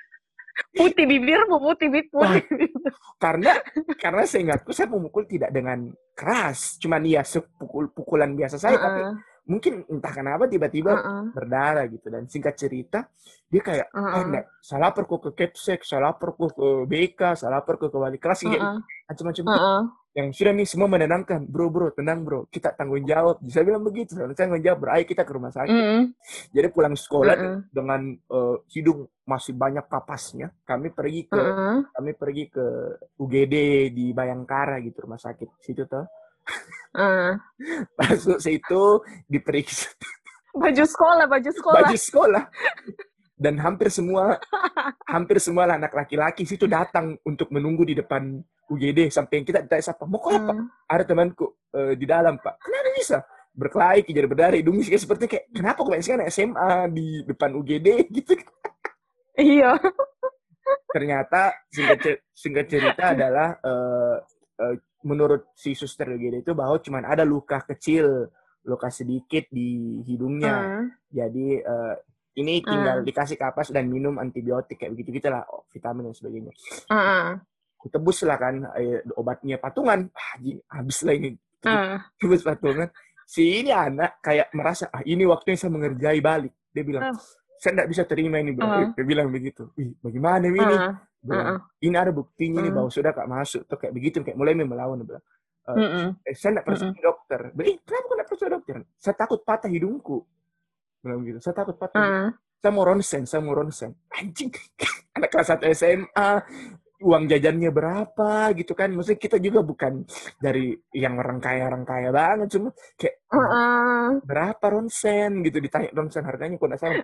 putih 0.79 1.05
bibir 1.11 1.41
mau 1.51 1.59
putih 1.59 1.91
bibir 1.91 2.07
putih. 2.15 2.47
karena 3.23 3.59
karena 3.99 4.23
saya 4.23 4.41
ingatku 4.47 4.71
saya 4.71 4.87
memukul 4.87 5.27
tidak 5.27 5.51
dengan 5.51 5.91
keras, 6.15 6.79
cuman 6.79 7.03
ya 7.03 7.27
sepukul 7.27 7.91
pukulan 7.91 8.35
biasa 8.39 8.57
saya 8.59 8.75
uh 8.75 8.79
-uh. 8.79 8.85
tapi 8.87 9.01
mungkin 9.49 9.81
entah 9.89 10.13
kenapa 10.13 10.45
tiba-tiba 10.47 10.93
uh 10.95 10.99
-uh. 11.03 11.23
berdarah 11.35 11.85
gitu 11.91 12.07
dan 12.13 12.31
singkat 12.31 12.55
cerita 12.55 13.11
dia 13.51 13.63
kayak 13.65 13.89
uh 13.91 13.99
-uh. 13.99 14.15
ah 14.15 14.23
enggak, 14.23 14.45
salah 14.63 14.91
perku 14.95 15.19
ke 15.19 15.31
kepsek, 15.35 15.83
salah 15.83 16.15
perku 16.15 16.47
ke 16.53 16.69
BK, 16.87 17.35
salah 17.35 17.65
perku 17.67 17.91
ke 17.91 17.99
wali 17.99 18.19
kelas 18.23 18.47
uh 18.47 18.55
-uh. 18.55 18.77
macam-macam 19.11 19.45
uh 19.45 19.55
-uh. 19.55 19.83
Yang 20.17 20.33
sudah 20.33 20.53
nih 20.57 20.67
semua 20.67 20.89
menenangkan 20.89 21.45
bro 21.45 21.69
bro 21.69 21.93
tenang 21.93 22.25
bro. 22.25 22.49
Kita 22.49 22.73
tanggung 22.75 23.05
jawab 23.05 23.39
bisa 23.45 23.61
bilang 23.61 23.85
begitu 23.85 24.17
saya 24.17 24.33
tanggung 24.33 24.65
jawab 24.65 24.79
bro. 24.85 24.91
Ayo 24.97 25.05
kita 25.05 25.23
ke 25.23 25.33
rumah 25.37 25.53
sakit. 25.53 25.73
Mm 25.73 25.85
-hmm. 25.85 26.03
jadi 26.55 26.69
pulang 26.73 26.97
sekolah 26.97 27.35
mm 27.37 27.45
-hmm. 27.45 27.59
dengan 27.71 28.01
uh, 28.33 28.57
hidung 28.73 29.07
masih 29.29 29.53
banyak 29.53 29.85
kapasnya 29.87 30.49
kami 30.65 30.89
pergi 30.91 31.29
ke 31.29 31.37
mm 31.37 31.53
-hmm. 31.53 31.77
kami 31.93 32.11
pergi 32.17 32.45
ke 32.49 32.65
UGD 33.21 33.55
di 33.93 34.07
Bayangkara 34.17 34.81
gitu 34.81 35.05
rumah 35.05 35.21
sakit. 35.21 35.61
Situ 35.61 35.85
tuh 35.85 36.07
uh. 36.97 37.33
masuk 38.01 38.41
situ 38.41 38.85
diperiksa. 39.29 39.93
Baju 40.57 40.85
sekolah 40.89 41.25
baju 41.29 41.51
sekolah. 41.53 41.77
baju 41.85 41.97
sekolah 41.97 42.45
dan 43.39 43.55
hampir 43.63 43.89
semua 43.89 44.37
hampir 45.07 45.39
semua 45.39 45.71
anak 45.71 45.95
laki-laki 45.95 46.43
situ 46.43 46.67
datang 46.67 47.15
untuk 47.23 47.49
menunggu 47.55 47.87
di 47.87 47.95
depan 47.95 48.43
UGD 48.69 49.09
sampai 49.09 49.47
kita 49.47 49.65
ditanya 49.65 49.81
siapa? 49.81 50.05
Mau 50.05 50.21
kok 50.21 50.35
apa? 50.35 50.53
Hmm. 50.53 50.67
ada 50.91 51.05
temanku 51.07 51.47
uh, 51.73 51.95
di 51.97 52.05
dalam 52.05 52.37
pak 52.43 52.61
kenapa 52.61 52.91
bisa? 52.93 53.19
Berkelahi 53.59 54.05
kejar 54.05 54.27
berdari 54.29 54.61
hidungnya 54.61 54.85
sih 54.85 55.01
seperti 55.01 55.25
kayak 55.31 55.47
kenapa 55.55 55.87
kok 55.87 55.95
kan 55.97 56.23
SMA 56.29 56.73
di 56.93 57.09
depan 57.25 57.55
UGD 57.57 57.89
gitu. 58.19 58.35
Iya. 59.39 59.79
Ternyata 60.93 61.55
singkat, 61.71 62.21
singkat 62.35 62.67
cerita 62.69 63.17
adalah 63.17 63.57
uh, 63.63 64.19
uh, 64.61 64.75
menurut 65.07 65.55
si 65.55 65.73
suster 65.73 66.11
UGD 66.11 66.45
itu 66.45 66.53
bahwa 66.53 66.77
cuma 66.83 67.01
ada 67.07 67.23
luka 67.23 67.63
kecil 67.65 68.29
luka 68.67 68.93
sedikit 68.93 69.49
di 69.49 70.03
hidungnya. 70.05 70.55
Uh. 70.59 70.87
jadi 71.09 71.49
uh, 71.65 71.95
ini 72.39 72.63
tinggal 72.63 73.03
uh. 73.03 73.05
dikasih 73.05 73.35
kapas 73.35 73.75
dan 73.75 73.91
minum 73.91 74.15
antibiotik 74.23 74.79
kayak 74.79 74.95
begitu 74.95 75.19
gitulah 75.19 75.43
vitamin 75.75 76.11
dan 76.11 76.15
sebagainya. 76.15 76.53
Uh 76.87 77.43
kutebus 77.79 78.27
lah 78.27 78.37
kan 78.37 78.59
eh, 78.75 79.01
obatnya 79.15 79.57
patungan. 79.57 80.11
Ah, 80.13 80.35
habis 80.77 80.99
lah 81.07 81.15
ini. 81.15 81.39
Uh. 81.63 81.99
tebus 82.19 82.43
patungan. 82.43 82.91
Si 83.23 83.63
ini 83.63 83.71
anak 83.71 84.19
kayak 84.19 84.51
merasa 84.55 84.91
ah 84.91 85.03
ini 85.07 85.23
waktunya 85.25 85.57
saya 85.57 85.71
mengerjai 85.73 86.19
balik. 86.19 86.53
Dia 86.75 86.83
bilang 86.83 87.15
uh. 87.15 87.19
saya 87.63 87.79
tidak 87.79 87.89
bisa 87.95 88.03
terima 88.05 88.43
ini 88.43 88.51
bro. 88.53 88.67
Uh. 88.67 88.91
dia 88.93 89.05
bilang 89.07 89.31
begitu 89.31 89.71
Wih, 89.79 89.95
bagaimana 90.03 90.45
ini? 90.51 90.59
Uh. 90.59 90.95
Bilang, 91.19 91.47
uh 91.59 91.61
ini 91.83 91.97
ada 91.99 92.11
buktinya 92.11 92.63
uh. 92.63 92.65
nih 92.67 92.73
bahwa 92.75 92.91
sudah 92.91 93.11
kak 93.15 93.31
masuk. 93.31 93.63
Tuh 93.71 93.79
kayak 93.79 93.95
begitu 93.95 94.27
kayak 94.27 94.39
mulai 94.39 94.59
melawan 94.59 95.07
bilang. 95.07 95.25
Uh, 95.69 96.17
eh, 96.25 96.33
saya 96.33 96.59
tidak 96.59 96.65
percaya 96.65 96.91
uh. 96.91 97.03
dokter. 97.05 97.41
Beli, 97.53 97.73
kenapa 97.85 98.05
kok 98.09 98.15
tidak 98.17 98.29
percaya 98.33 98.51
dokter? 98.57 98.77
Saya 98.97 99.15
takut 99.15 99.41
patah 99.45 99.71
hidungku 99.71 100.25
bilang 101.03 101.23
gitu 101.23 101.39
saya 101.39 101.55
takut 101.55 101.79
patah 101.79 102.01
uh. 102.03 102.29
saya 102.59 102.73
mau 102.75 102.85
ronsen 102.85 103.23
saya 103.25 103.41
mau 103.45 103.55
ronsen. 103.55 103.95
Anjing 104.15 104.51
anak 105.17 105.31
kelas 105.31 105.55
1 105.59 105.75
SMA 105.75 106.31
uang 106.99 107.31
jajannya 107.31 107.71
berapa 107.71 108.51
gitu 108.59 108.75
kan. 108.75 108.91
Maksudnya 108.91 109.21
kita 109.21 109.37
juga 109.39 109.63
bukan 109.63 110.03
dari 110.43 110.75
yang 110.95 111.19
orang 111.19 111.39
kaya 111.39 111.71
orang 111.71 111.87
kaya 111.87 112.11
banget 112.11 112.59
cuma 112.59 112.75
kayak 112.99 113.23
uh 113.31 113.39
-uh. 113.39 114.09
berapa 114.27 114.65
ronsen? 114.67 115.47
gitu 115.47 115.63
ditanya 115.63 115.89
ronsen 115.95 116.27
harganya 116.27 116.59
kok 116.59 116.67
nggak 116.67 116.81
salah? 116.81 116.99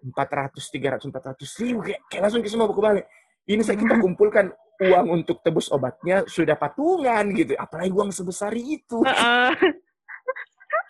Empat 0.00 0.28
ratus 0.32 0.64
tiga 0.72 0.96
ratus 0.96 1.06
empat 1.08 1.24
ratus 1.34 1.50
ribu. 1.60 1.84
Kayak, 1.84 2.00
kayak 2.08 2.22
langsung 2.24 2.40
ke 2.40 2.48
semua 2.48 2.68
buku 2.68 2.80
balik. 2.80 3.04
Ini 3.44 3.60
saya 3.60 3.76
kita 3.76 3.94
kumpulkan 4.04 4.46
uang 4.80 5.06
untuk 5.20 5.44
tebus 5.44 5.68
obatnya 5.68 6.24
sudah 6.24 6.56
patungan 6.56 7.24
gitu. 7.36 7.52
Apalagi 7.60 7.92
uang 7.92 8.10
sebesar 8.12 8.56
itu. 8.56 9.04
Uh 9.04 9.12
-uh. 9.12 9.52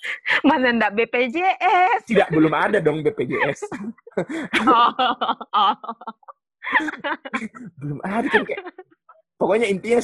mana 0.49 0.73
ndak 0.75 0.93
BPJS 0.97 2.09
tidak 2.09 2.29
belum 2.33 2.53
ada 2.53 2.79
dong 2.81 3.05
BPJS 3.05 3.61
oh. 4.65 4.93
oh 5.61 5.77
belum 7.81 7.99
ada 8.05 8.29
kan 8.29 8.43
kayak 8.45 8.63
pokoknya 9.41 9.67
intinya 9.73 10.01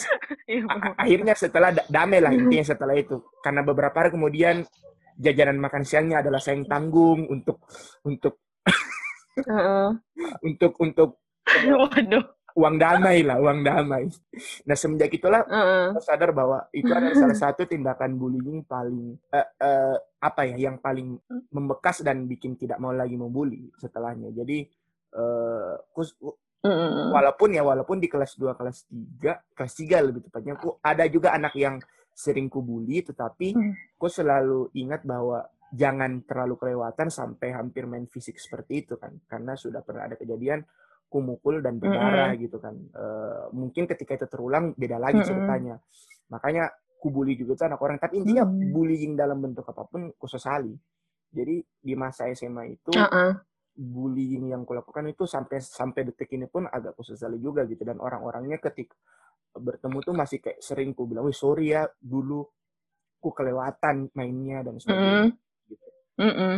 iya, 0.48 0.64
akhirnya 0.96 1.34
setelah 1.36 1.70
damai 1.92 2.24
lah 2.24 2.32
intinya 2.32 2.64
setelah 2.72 2.96
itu 2.96 3.20
karena 3.44 3.60
beberapa 3.60 3.96
hari 3.96 4.10
kemudian 4.12 4.64
jajanan 5.16 5.60
makan 5.60 5.84
siangnya 5.84 6.20
adalah 6.24 6.40
saya 6.40 6.60
yang 6.60 6.68
tanggung 6.68 7.28
untuk 7.28 7.64
untuk 8.04 8.40
uh-uh. 9.40 9.96
untuk 10.44 10.72
untuk 10.80 11.10
Waduh. 11.46 12.35
Uang 12.56 12.76
damai 12.80 13.20
lah 13.20 13.36
uang 13.36 13.60
damai 13.60 14.08
nah 14.64 14.76
semenjak 14.76 15.12
itulah 15.12 15.44
uh-uh. 15.44 16.00
saya 16.00 16.16
sadar 16.16 16.32
bahwa 16.32 16.64
itu 16.72 16.88
adalah 16.88 17.12
salah 17.12 17.36
satu 17.36 17.68
tindakan 17.68 18.16
bullying 18.16 18.64
paling 18.64 19.12
uh, 19.30 19.48
uh, 19.60 19.96
apa 20.24 20.48
ya 20.48 20.72
yang 20.72 20.80
paling 20.80 21.20
membekas 21.52 22.00
dan 22.00 22.24
bikin 22.24 22.56
tidak 22.56 22.80
mau 22.80 22.96
lagi 22.96 23.14
membuli 23.14 23.68
setelahnya 23.76 24.32
jadi 24.32 24.64
uh, 25.20 25.76
Mm. 26.66 27.14
Walaupun 27.14 27.54
ya 27.54 27.62
walaupun 27.62 28.02
di 28.02 28.10
kelas 28.10 28.34
2 28.34 28.58
kelas 28.58 28.90
3, 28.90 29.54
kelas 29.54 29.74
3 29.86 30.06
lebih 30.10 30.20
tepatnya 30.26 30.58
aku 30.58 30.82
ada 30.82 31.06
juga 31.06 31.30
anak 31.30 31.54
yang 31.54 31.78
sering 32.10 32.50
kubuli 32.50 33.06
tetapi 33.06 33.54
mm. 33.54 34.00
aku 34.00 34.08
selalu 34.10 34.74
ingat 34.74 35.06
bahwa 35.06 35.46
jangan 35.70 36.26
terlalu 36.26 36.58
kelewatan 36.58 37.12
sampai 37.12 37.54
hampir 37.54 37.86
main 37.86 38.10
fisik 38.10 38.40
seperti 38.40 38.86
itu 38.86 38.94
kan 38.98 39.14
karena 39.30 39.54
sudah 39.54 39.84
pernah 39.84 40.10
ada 40.10 40.16
kejadian 40.18 40.64
ku 41.06 41.22
mukul 41.22 41.62
dan 41.62 41.78
berdarah 41.78 42.34
mm. 42.34 42.38
gitu 42.42 42.56
kan. 42.58 42.74
Uh, 42.92 43.46
mungkin 43.54 43.86
ketika 43.86 44.18
itu 44.18 44.26
terulang 44.26 44.74
beda 44.74 44.98
lagi 44.98 45.22
mm. 45.22 45.26
ceritanya. 45.26 45.76
Makanya 46.30 46.70
kubuli 46.98 47.38
juga 47.38 47.62
tuh 47.62 47.66
anak 47.70 47.80
orang 47.82 47.96
tapi 48.02 48.22
intinya 48.22 48.44
mm. 48.44 48.74
bullying 48.74 49.14
dalam 49.14 49.38
bentuk 49.38 49.66
apa 49.66 49.86
pun 49.86 50.10
ku 50.18 50.26
sesali. 50.26 50.74
Jadi 51.30 51.62
di 51.62 51.94
masa 51.94 52.26
SMA 52.32 52.74
itu 52.74 52.94
uh 52.94 53.06
-uh 53.06 53.32
bullying 53.76 54.56
yang 54.56 54.64
kulakukan 54.64 55.04
itu 55.12 55.28
sampai 55.28 55.60
sampai 55.60 56.08
detik 56.08 56.32
ini 56.32 56.48
pun 56.48 56.64
agak 56.64 56.96
kusesali 56.96 57.36
juga 57.36 57.68
gitu 57.68 57.84
dan 57.84 58.00
orang-orangnya 58.00 58.56
ketika 58.56 58.96
bertemu 59.52 59.98
tuh 60.00 60.14
masih 60.16 60.38
kayak 60.40 60.60
sering 60.64 60.96
ku 60.96 61.04
bilang, 61.04 61.28
"Wih, 61.28 61.36
sorry 61.36 61.76
ya 61.76 61.84
dulu 62.00 62.44
ku 63.20 63.28
kelewatan 63.32 64.08
mainnya 64.16 64.64
dan 64.64 64.80
sebagainya." 64.80 65.28
Mm. 65.28 65.30
Gitu. 65.68 65.86
Mm 66.16 66.32
-mm. 66.32 66.56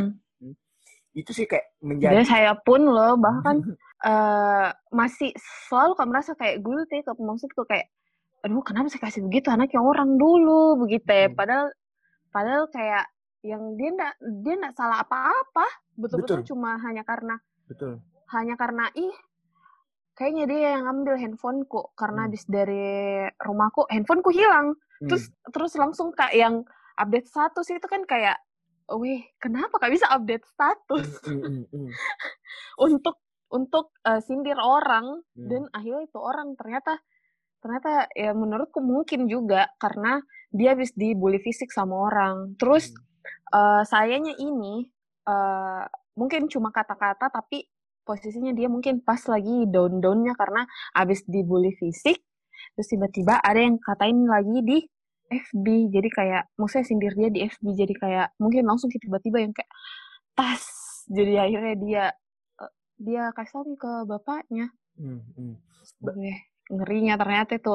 Itu 1.15 1.31
sih 1.35 1.47
kayak 1.51 1.75
menjadi. 1.83 2.23
Dan 2.23 2.27
saya 2.27 2.55
pun 2.55 2.87
loh 2.87 3.19
bahkan 3.19 3.59
uh, 4.05 4.71
masih 4.95 5.35
selalu 5.69 5.93
kok 5.99 6.09
merasa 6.09 6.33
kayak 6.39 6.63
guilty, 6.63 7.03
ke 7.03 7.13
maksudku 7.19 7.63
kayak, 7.67 7.91
aduh 8.47 8.63
kenapa 8.63 8.87
saya 8.93 9.03
kasih 9.11 9.27
begitu 9.27 9.51
anaknya 9.51 9.83
orang 9.83 10.15
dulu? 10.19 10.79
Begitu 10.87 11.09
ya. 11.09 11.29
Padahal 11.33 11.75
padahal 12.31 12.71
kayak 12.71 13.07
yang 13.43 13.75
dia 13.79 13.91
enggak 13.95 14.15
dia 14.45 14.55
enggak 14.59 14.75
salah 14.79 15.03
apa-apa. 15.03 15.67
Betul-betul 15.99 16.47
cuma 16.47 16.79
hanya 16.83 17.03
karena 17.03 17.39
betul. 17.67 17.99
hanya 18.31 18.55
karena 18.55 18.87
ih 18.95 19.15
kayaknya 20.15 20.45
dia 20.51 20.61
yang 20.79 20.83
ngambil 20.87 21.15
handphoneku 21.19 21.95
karena 21.95 22.27
hmm. 22.27 22.27
habis 22.31 22.45
dari 22.47 22.87
rumahku 23.43 23.87
handphoneku 23.91 24.31
hilang. 24.35 24.75
Hmm. 24.99 25.07
terus 25.07 25.31
terus 25.55 25.73
langsung 25.79 26.11
kayak 26.11 26.35
yang 26.35 26.55
update 26.99 27.31
status 27.31 27.71
itu 27.71 27.87
kan 27.87 28.03
kayak 28.03 28.35
wih 28.91 29.23
kenapa 29.39 29.79
kak 29.79 29.95
bisa 29.95 30.11
update 30.11 30.43
status? 30.43 31.23
Hmm, 31.23 31.39
hmm, 31.39 31.65
hmm, 31.71 31.91
untuk 32.91 33.15
untuk 33.49 33.97
uh, 34.05 34.21
sindir 34.21 34.57
orang 34.61 35.25
hmm. 35.37 35.49
dan 35.49 35.63
akhirnya 35.73 36.05
itu 36.09 36.19
orang. 36.21 36.55
Ternyata 36.57 37.01
ternyata 37.59 38.07
ya 38.15 38.33
menurutku 38.37 38.79
mungkin 38.79 39.27
juga 39.27 39.67
karena 39.83 40.23
dia 40.55 40.73
habis 40.77 40.95
dibully 40.95 41.41
fisik 41.41 41.73
sama 41.73 42.09
orang. 42.09 42.55
Terus 42.61 42.93
hmm. 42.93 43.01
uh, 43.53 43.83
sayanya 43.85 44.35
ini 44.37 44.89
uh, 45.29 45.85
mungkin 46.19 46.51
cuma 46.51 46.75
kata-kata 46.75 47.31
tapi 47.31 47.67
posisinya 48.03 48.57
dia 48.57 48.73
mungkin 48.73 49.05
pas 49.05 49.21
lagi 49.29 49.69
down-downnya 49.69 50.33
karena 50.33 50.65
abis 50.97 51.29
dibully 51.29 51.77
fisik 51.77 52.25
terus 52.73 52.89
tiba-tiba 52.89 53.37
ada 53.39 53.61
yang 53.61 53.77
katain 53.77 54.25
lagi 54.25 54.59
di 54.65 54.79
FB 55.29 55.93
jadi 55.93 56.09
kayak 56.09 56.43
maksudnya 56.57 56.89
sindir 56.89 57.13
dia 57.13 57.29
di 57.29 57.45
FB 57.45 57.67
jadi 57.77 57.95
kayak 57.95 58.29
mungkin 58.41 58.65
langsung 58.65 58.89
tiba-tiba 58.89 59.45
yang 59.45 59.53
kayak 59.53 59.69
tas. 60.39 60.65
Jadi 61.11 61.35
akhirnya 61.35 61.75
dia 61.83 62.05
dia 62.99 63.31
kasih 63.33 63.63
tahu 63.63 63.75
ke 63.79 63.93
bapaknya 64.05 64.67
hmm, 64.99 65.21
hmm. 65.35 65.55
ngerinya 66.69 67.15
ternyata 67.17 67.57
itu 67.57 67.75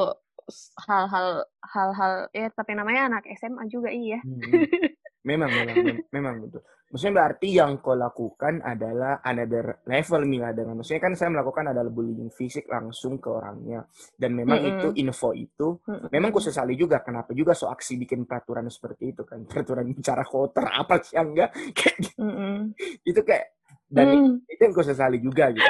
hal-hal 0.87 1.47
hal-hal 1.63 2.13
ya 2.35 2.51
tapi 2.51 2.75
namanya 2.75 3.07
anak 3.07 3.23
SMA 3.39 3.63
juga 3.71 3.89
iya 3.89 4.19
hmm. 4.21 4.39
hmm. 4.43 4.91
Memang, 5.23 5.47
memang, 5.55 6.03
memang 6.11 6.35
betul. 6.43 6.61
Maksudnya 6.91 7.15
berarti 7.15 7.47
yang 7.55 7.81
kau 7.81 7.97
lakukan 7.97 8.61
adalah 8.61 9.23
another 9.25 9.81
level 9.89 10.21
Mila 10.29 10.53
dengan 10.53 10.77
maksudnya 10.77 11.01
kan 11.01 11.17
saya 11.17 11.33
melakukan 11.33 11.73
adalah 11.73 11.89
bullying 11.89 12.29
fisik 12.29 12.69
langsung 12.69 13.17
ke 13.17 13.33
orangnya 13.33 13.81
dan 14.13 14.37
memang 14.37 14.61
mm 14.61 14.67
-hmm. 14.67 14.77
itu 14.77 14.87
info 15.01 15.33
itu 15.33 15.67
mm 15.79 15.89
-hmm. 15.89 16.09
memang 16.13 16.29
ku 16.29 16.37
sesali 16.37 16.77
juga 16.77 17.01
kenapa 17.01 17.33
juga 17.33 17.57
so 17.57 17.65
aksi 17.65 17.97
bikin 17.97 18.29
peraturan 18.29 18.69
seperti 18.69 19.09
itu 19.15 19.25
kan 19.25 19.41
peraturan 19.49 19.89
bicara 19.89 20.21
kotor 20.21 20.69
apa 20.69 21.01
sih 21.01 21.17
enggak 21.17 21.49
kayak 21.73 21.97
mm 22.13 22.29
-hmm. 22.29 22.57
itu 23.01 23.21
kayak 23.25 23.62
dan 23.93 24.05
mm. 24.09 24.49
itu 24.49 24.61
yang 24.65 24.73
ku 24.73 24.81
sesali 24.81 25.21
juga 25.21 25.53
gitu 25.53 25.69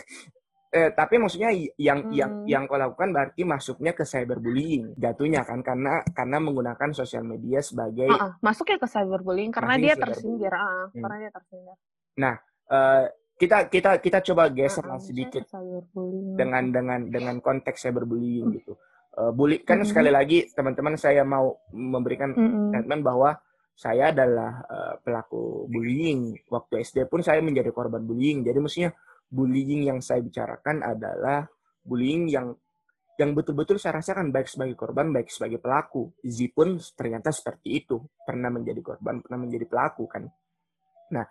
eh, 0.72 0.90
tapi 0.96 1.20
maksudnya 1.20 1.52
yang 1.76 2.08
hmm. 2.08 2.12
yang 2.16 2.32
yang 2.48 2.62
kau 2.64 2.80
lakukan 2.80 3.12
berarti 3.12 3.44
masuknya 3.44 3.92
ke 3.92 4.08
cyberbullying 4.08 4.96
jatuhnya 4.96 5.44
kan 5.44 5.60
karena 5.60 6.00
karena 6.16 6.36
menggunakan 6.40 6.90
sosial 6.96 7.28
media 7.28 7.60
sebagai 7.60 8.08
uh, 8.08 8.32
uh, 8.32 8.32
masuknya 8.40 8.80
ke 8.80 8.88
cyberbullying 8.88 9.52
karena 9.52 9.74
dia 9.76 9.94
tersindir 9.94 10.52
uh, 10.52 10.88
hmm. 10.88 11.02
karena 11.04 11.16
dia 11.28 11.30
tersindir 11.30 11.76
nah 12.16 12.34
uh, 12.72 13.04
kita 13.36 13.68
kita 13.68 13.90
kita 14.00 14.18
coba 14.32 14.48
geser 14.48 14.86
uh, 14.88 14.96
sedikit 14.96 15.44
dengan 16.36 16.72
dengan 16.72 17.00
dengan 17.12 17.36
konteks 17.44 17.84
cyberbullying 17.84 18.48
hmm. 18.48 18.54
gitu 18.62 18.72
uh, 19.20 19.32
bully 19.32 19.60
kan 19.60 19.76
mm 19.76 19.84
-hmm. 19.84 19.90
sekali 19.92 20.10
lagi 20.12 20.48
teman-teman 20.56 20.96
saya 20.96 21.20
mau 21.26 21.60
memberikan 21.72 22.32
mm 22.32 22.72
-hmm. 22.88 23.00
bahwa 23.04 23.36
saya 23.82 24.14
adalah 24.14 24.62
uh, 24.62 24.94
pelaku 25.02 25.66
bullying. 25.66 26.38
Waktu 26.46 26.86
SD 26.86 27.10
pun 27.10 27.18
saya 27.18 27.42
menjadi 27.42 27.74
korban 27.74 28.06
bullying. 28.06 28.46
Jadi 28.46 28.58
mestinya 28.62 28.94
bullying 29.26 29.90
yang 29.90 29.98
saya 29.98 30.22
bicarakan 30.22 30.86
adalah 30.86 31.42
bullying 31.82 32.30
yang 32.30 32.54
yang 33.18 33.34
betul-betul 33.34 33.82
saya 33.82 33.98
rasakan 33.98 34.30
baik 34.30 34.46
sebagai 34.46 34.78
korban 34.78 35.10
baik 35.10 35.34
sebagai 35.34 35.58
pelaku. 35.58 36.14
Izzy 36.22 36.54
pun 36.54 36.78
ternyata 36.94 37.34
seperti 37.34 37.82
itu. 37.82 37.98
Pernah 38.22 38.54
menjadi 38.54 38.78
korban 38.78 39.18
pernah 39.18 39.42
menjadi 39.42 39.66
pelaku 39.66 40.06
kan? 40.06 40.30
Nah 41.10 41.26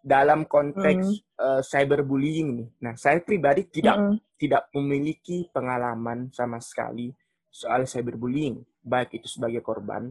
dalam 0.00 0.48
konteks 0.48 1.04
mm. 1.12 1.44
uh, 1.44 1.60
cyberbullying 1.60 2.48
nih. 2.56 2.68
Nah 2.88 2.96
saya 2.96 3.20
pribadi 3.20 3.68
tidak 3.68 4.00
mm. 4.00 4.40
tidak 4.40 4.72
memiliki 4.72 5.44
pengalaman 5.52 6.32
sama 6.32 6.56
sekali 6.56 7.12
soal 7.52 7.84
cyberbullying 7.84 8.64
baik 8.80 9.20
itu 9.20 9.28
sebagai 9.28 9.60
korban 9.60 10.08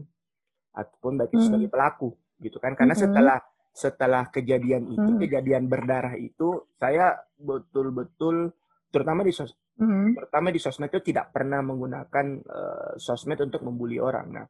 ataupun 0.72 1.20
baik 1.20 1.32
itu 1.36 1.42
mm. 1.42 1.46
sebagai 1.48 1.70
pelaku 1.70 2.08
gitu 2.40 2.56
kan 2.58 2.72
karena 2.74 2.96
mm. 2.96 3.00
setelah 3.00 3.38
setelah 3.72 4.22
kejadian 4.28 4.88
itu 4.88 5.10
mm. 5.16 5.20
kejadian 5.20 5.64
berdarah 5.68 6.16
itu 6.16 6.68
saya 6.76 7.16
betul-betul 7.40 8.52
terutama 8.92 9.24
di 9.24 9.32
sos 9.32 9.56
Mm-hmm. 9.80 10.08
Pertama 10.14 10.52
di 10.52 10.60
sosmed 10.60 10.92
itu 10.92 11.00
tidak 11.12 11.32
pernah 11.32 11.64
menggunakan 11.64 12.26
uh, 12.44 12.92
sosmed 13.00 13.40
untuk 13.40 13.64
membuli 13.64 13.96
orang. 13.96 14.26
Nah, 14.28 14.46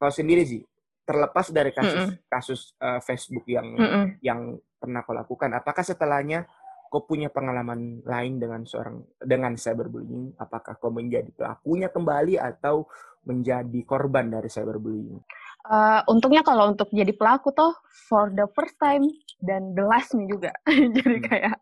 kalau 0.00 0.12
sendiri 0.12 0.42
sih 0.42 0.62
terlepas 1.06 1.52
dari 1.52 1.70
kasus 1.70 2.02
mm-hmm. 2.10 2.26
kasus 2.26 2.60
uh, 2.80 2.98
Facebook 3.04 3.44
yang 3.46 3.76
mm-hmm. 3.76 4.04
yang 4.24 4.56
pernah 4.80 5.04
kau 5.04 5.12
lakukan, 5.12 5.52
apakah 5.54 5.84
setelahnya 5.84 6.48
kau 6.88 7.04
punya 7.04 7.28
pengalaman 7.28 8.00
lain 8.02 8.40
dengan 8.40 8.64
seorang 8.64 9.04
dengan 9.20 9.52
cyberbullying? 9.54 10.34
Apakah 10.40 10.80
kau 10.80 10.90
menjadi 10.90 11.28
pelakunya 11.36 11.92
kembali 11.92 12.40
atau 12.40 12.88
menjadi 13.26 13.80
korban 13.82 14.30
dari 14.30 14.46
cyberbullying? 14.46 15.20
Uh, 15.66 15.98
untungnya 16.06 16.46
kalau 16.46 16.70
untuk 16.70 16.94
jadi 16.94 17.10
pelaku 17.10 17.50
toh 17.50 17.74
for 18.06 18.30
the 18.30 18.46
first 18.54 18.78
time 18.78 19.02
dan 19.42 19.74
the 19.74 19.82
last 19.82 20.14
nih 20.14 20.30
juga. 20.30 20.54
jadi 20.96 21.18
hmm. 21.18 21.26
kayak 21.26 21.58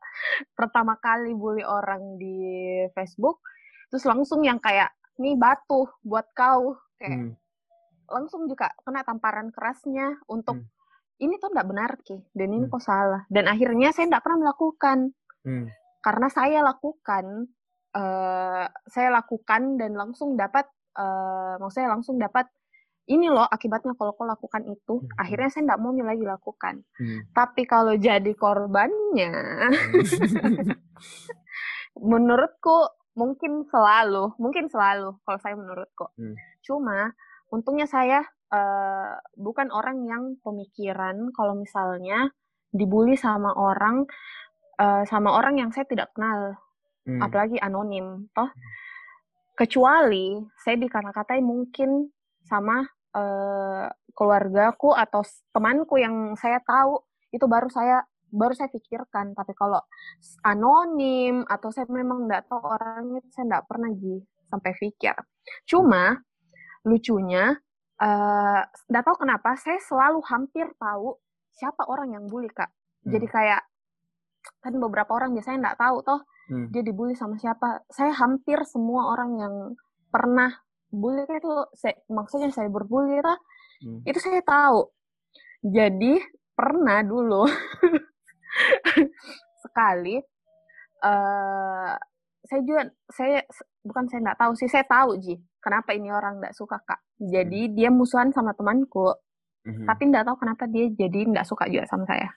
pertama 0.52 1.00
kali 1.00 1.32
bully 1.32 1.64
orang 1.64 2.20
di 2.20 2.36
Facebook, 2.92 3.40
terus 3.88 4.04
langsung 4.04 4.44
yang 4.44 4.60
kayak 4.60 4.92
nih 5.18 5.38
batu 5.38 5.86
buat 6.02 6.26
kau 6.34 6.74
kayak 6.98 7.14
hmm. 7.14 7.32
langsung 8.10 8.50
juga 8.50 8.74
kena 8.82 9.06
tamparan 9.06 9.54
kerasnya 9.54 10.18
untuk 10.26 10.58
hmm. 10.58 11.22
ini 11.22 11.38
tuh 11.38 11.54
nggak 11.54 11.68
benar 11.70 11.90
ki 12.02 12.18
dan 12.34 12.48
ini 12.50 12.66
hmm. 12.66 12.72
kok 12.74 12.82
salah 12.82 13.22
dan 13.30 13.46
akhirnya 13.46 13.94
saya 13.94 14.10
nggak 14.10 14.24
pernah 14.24 14.50
melakukan 14.50 14.98
hmm. 15.46 15.66
karena 16.02 16.28
saya 16.30 16.58
lakukan 16.66 17.46
uh, 17.94 18.66
saya 18.90 19.08
lakukan 19.14 19.78
dan 19.78 19.94
langsung 19.94 20.34
dapat 20.34 20.66
uh, 20.98 21.60
maksudnya 21.60 21.94
langsung 21.94 22.16
dapat 22.18 22.48
ini 23.04 23.28
loh 23.28 23.44
akibatnya 23.44 23.92
kalau 24.00 24.16
kau 24.16 24.24
lakukan 24.24 24.64
itu 24.64 24.94
hmm. 25.04 25.20
akhirnya 25.20 25.48
saya 25.52 25.62
tidak 25.68 25.80
mau 25.84 25.92
lagi 25.92 26.24
lakukan 26.24 26.74
hmm. 26.96 27.20
tapi 27.36 27.62
kalau 27.68 27.92
jadi 28.00 28.32
korbannya 28.32 29.34
hmm. 29.68 30.72
menurutku 32.10 32.88
mungkin 33.14 33.68
selalu 33.68 34.32
mungkin 34.40 34.72
selalu 34.72 35.20
kalau 35.22 35.38
saya 35.38 35.54
menurutku 35.54 36.08
hmm. 36.16 36.34
cuma 36.64 37.12
untungnya 37.52 37.84
saya 37.84 38.24
uh, 38.50 39.20
bukan 39.36 39.68
orang 39.70 40.08
yang 40.08 40.40
pemikiran 40.40 41.28
kalau 41.36 41.54
misalnya 41.54 42.32
dibully 42.72 43.14
sama 43.14 43.52
orang 43.54 44.08
uh, 44.80 45.04
sama 45.06 45.36
orang 45.36 45.60
yang 45.60 45.70
saya 45.70 45.86
tidak 45.86 46.10
kenal 46.16 46.58
hmm. 47.06 47.20
apalagi 47.20 47.60
anonim 47.60 48.26
toh 48.34 48.48
hmm. 48.48 48.83
Kecuali 49.54 50.42
saya 50.58 50.76
dikata-katai 50.78 51.40
mungkin 51.40 52.10
sama 52.44 52.82
uh, 53.14 53.86
keluargaku 54.14 54.94
atau 54.94 55.22
temanku 55.54 55.98
yang 55.98 56.34
saya 56.34 56.58
tahu 56.62 57.02
itu 57.30 57.46
baru 57.46 57.70
saya 57.70 58.02
baru 58.34 58.54
saya 58.54 58.70
pikirkan. 58.70 59.34
Tapi 59.34 59.54
kalau 59.54 59.78
anonim 60.42 61.46
atau 61.46 61.70
saya 61.70 61.86
memang 61.86 62.26
nggak 62.26 62.50
tahu 62.50 62.62
orangnya 62.62 63.22
saya 63.30 63.44
nggak 63.54 63.66
pernah 63.70 63.90
ji 63.94 64.18
sampai 64.50 64.72
pikir. 64.74 65.14
Cuma 65.66 66.18
lucunya 66.84 67.54
eh, 67.98 68.60
nggak 68.66 69.02
uh, 69.02 69.06
tahu 69.06 69.16
kenapa 69.24 69.56
saya 69.56 69.78
selalu 69.80 70.20
hampir 70.26 70.66
tahu 70.76 71.16
siapa 71.54 71.86
orang 71.86 72.18
yang 72.18 72.26
bully 72.26 72.50
kak. 72.50 72.68
Hmm. 73.04 73.12
jadi 73.12 73.26
kayak 73.28 73.62
kan 74.64 74.74
beberapa 74.80 75.12
orang 75.12 75.36
biasanya 75.36 75.70
nggak 75.70 75.80
tahu 75.80 75.96
toh 76.04 76.20
hmm. 76.50 76.68
dia 76.72 76.82
dibully 76.84 77.14
sama 77.16 77.36
siapa 77.40 77.84
saya 77.88 78.12
hampir 78.16 78.60
semua 78.68 79.12
orang 79.12 79.30
yang 79.40 79.54
pernah 80.12 80.50
bully 80.94 81.26
itu 81.26 81.50
saya, 81.74 81.98
maksudnya 82.06 82.50
saya 82.54 82.70
berbully 82.70 83.18
lah 83.18 83.38
hmm. 83.82 84.06
itu 84.06 84.18
saya 84.22 84.40
tahu 84.46 84.88
jadi 85.64 86.22
pernah 86.54 87.02
dulu 87.02 87.48
sekali 89.64 90.22
uh, 91.02 91.92
saya 92.44 92.60
juga 92.62 92.82
saya 93.10 93.42
bukan 93.82 94.04
saya 94.06 94.20
nggak 94.30 94.38
tahu 94.38 94.52
sih 94.54 94.68
saya 94.68 94.84
tahu 94.86 95.18
ji 95.18 95.34
kenapa 95.58 95.96
ini 95.96 96.12
orang 96.12 96.38
nggak 96.38 96.54
suka 96.54 96.78
kak 96.84 97.00
jadi 97.18 97.68
hmm. 97.68 97.72
dia 97.74 97.88
musuhan 97.90 98.30
sama 98.30 98.52
temanku 98.54 99.16
hmm. 99.66 99.88
tapi 99.88 100.02
nggak 100.12 100.28
tahu 100.28 100.36
kenapa 100.38 100.68
dia 100.68 100.86
jadi 100.92 101.26
nggak 101.26 101.48
suka 101.48 101.66
juga 101.66 101.88
sama 101.88 102.06
saya 102.06 102.30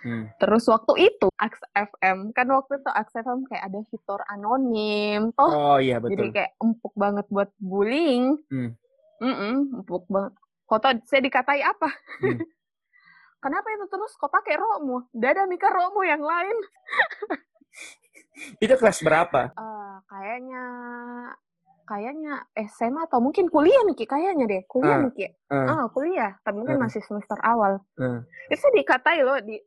Hmm. 0.00 0.32
Terus 0.40 0.64
waktu 0.64 1.12
itu 1.12 1.28
Ax 1.36 1.60
FM 1.76 2.32
kan 2.32 2.48
waktu 2.48 2.80
itu 2.80 2.90
Ax 2.90 3.12
FM 3.12 3.44
kayak 3.44 3.68
ada 3.68 3.80
fitur 3.92 4.20
anonim 4.32 5.32
toh. 5.36 5.50
Oh 5.52 5.78
iya 5.78 6.00
betul. 6.00 6.16
Jadi 6.16 6.26
kayak 6.32 6.52
empuk 6.56 6.94
banget 6.96 7.26
buat 7.28 7.52
bullying. 7.60 8.40
Hmm. 8.48 8.72
Mm 9.20 9.34
-mm, 9.36 9.54
empuk 9.84 10.08
banget. 10.08 10.32
Kok 10.64 10.80
saya 11.04 11.20
dikatai 11.20 11.60
apa? 11.60 11.88
Hmm. 12.24 12.40
Kenapa 13.44 13.72
itu 13.72 13.88
terus 13.88 14.12
kok 14.20 14.32
pakai 14.32 14.56
rokmu? 14.56 15.08
Dada 15.16 15.48
Mika 15.48 15.72
rokmu 15.72 16.04
yang 16.04 16.20
lain. 16.20 16.56
itu 18.64 18.74
kelas 18.76 19.00
berapa? 19.00 19.52
Uh, 19.56 19.96
kayaknya 20.08 20.64
kayaknya 21.88 22.34
SMA 22.70 23.02
atau 23.10 23.18
mungkin 23.18 23.50
kuliah 23.50 23.82
nih 23.82 24.06
kayaknya 24.06 24.46
deh 24.46 24.62
kuliah 24.70 25.02
uh, 25.02 25.10
nih 25.10 25.34
uh, 25.50 25.66
ah 25.66 25.84
kuliah 25.90 26.38
tapi 26.46 26.62
mungkin 26.62 26.78
uh, 26.78 26.86
masih 26.86 27.02
semester 27.02 27.34
awal 27.42 27.82
uh. 27.98 28.22
itu 28.46 28.62
dikatai 28.78 29.26
loh 29.26 29.42
di 29.42 29.58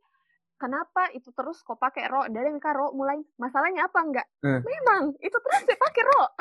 kenapa 0.58 1.10
itu 1.12 1.30
terus 1.34 1.60
kok 1.60 1.78
pakai 1.78 2.06
ro? 2.08 2.26
Dari 2.30 2.48
mereka 2.50 2.74
ro 2.74 2.94
mulai 2.94 3.18
masalahnya 3.38 3.86
apa? 3.86 3.98
Enggak. 4.02 4.26
Hmm. 4.40 4.60
memang 4.62 5.02
itu 5.18 5.36
terus 5.36 5.60
saya 5.66 5.78
pakai 5.78 6.02
ro. 6.06 6.22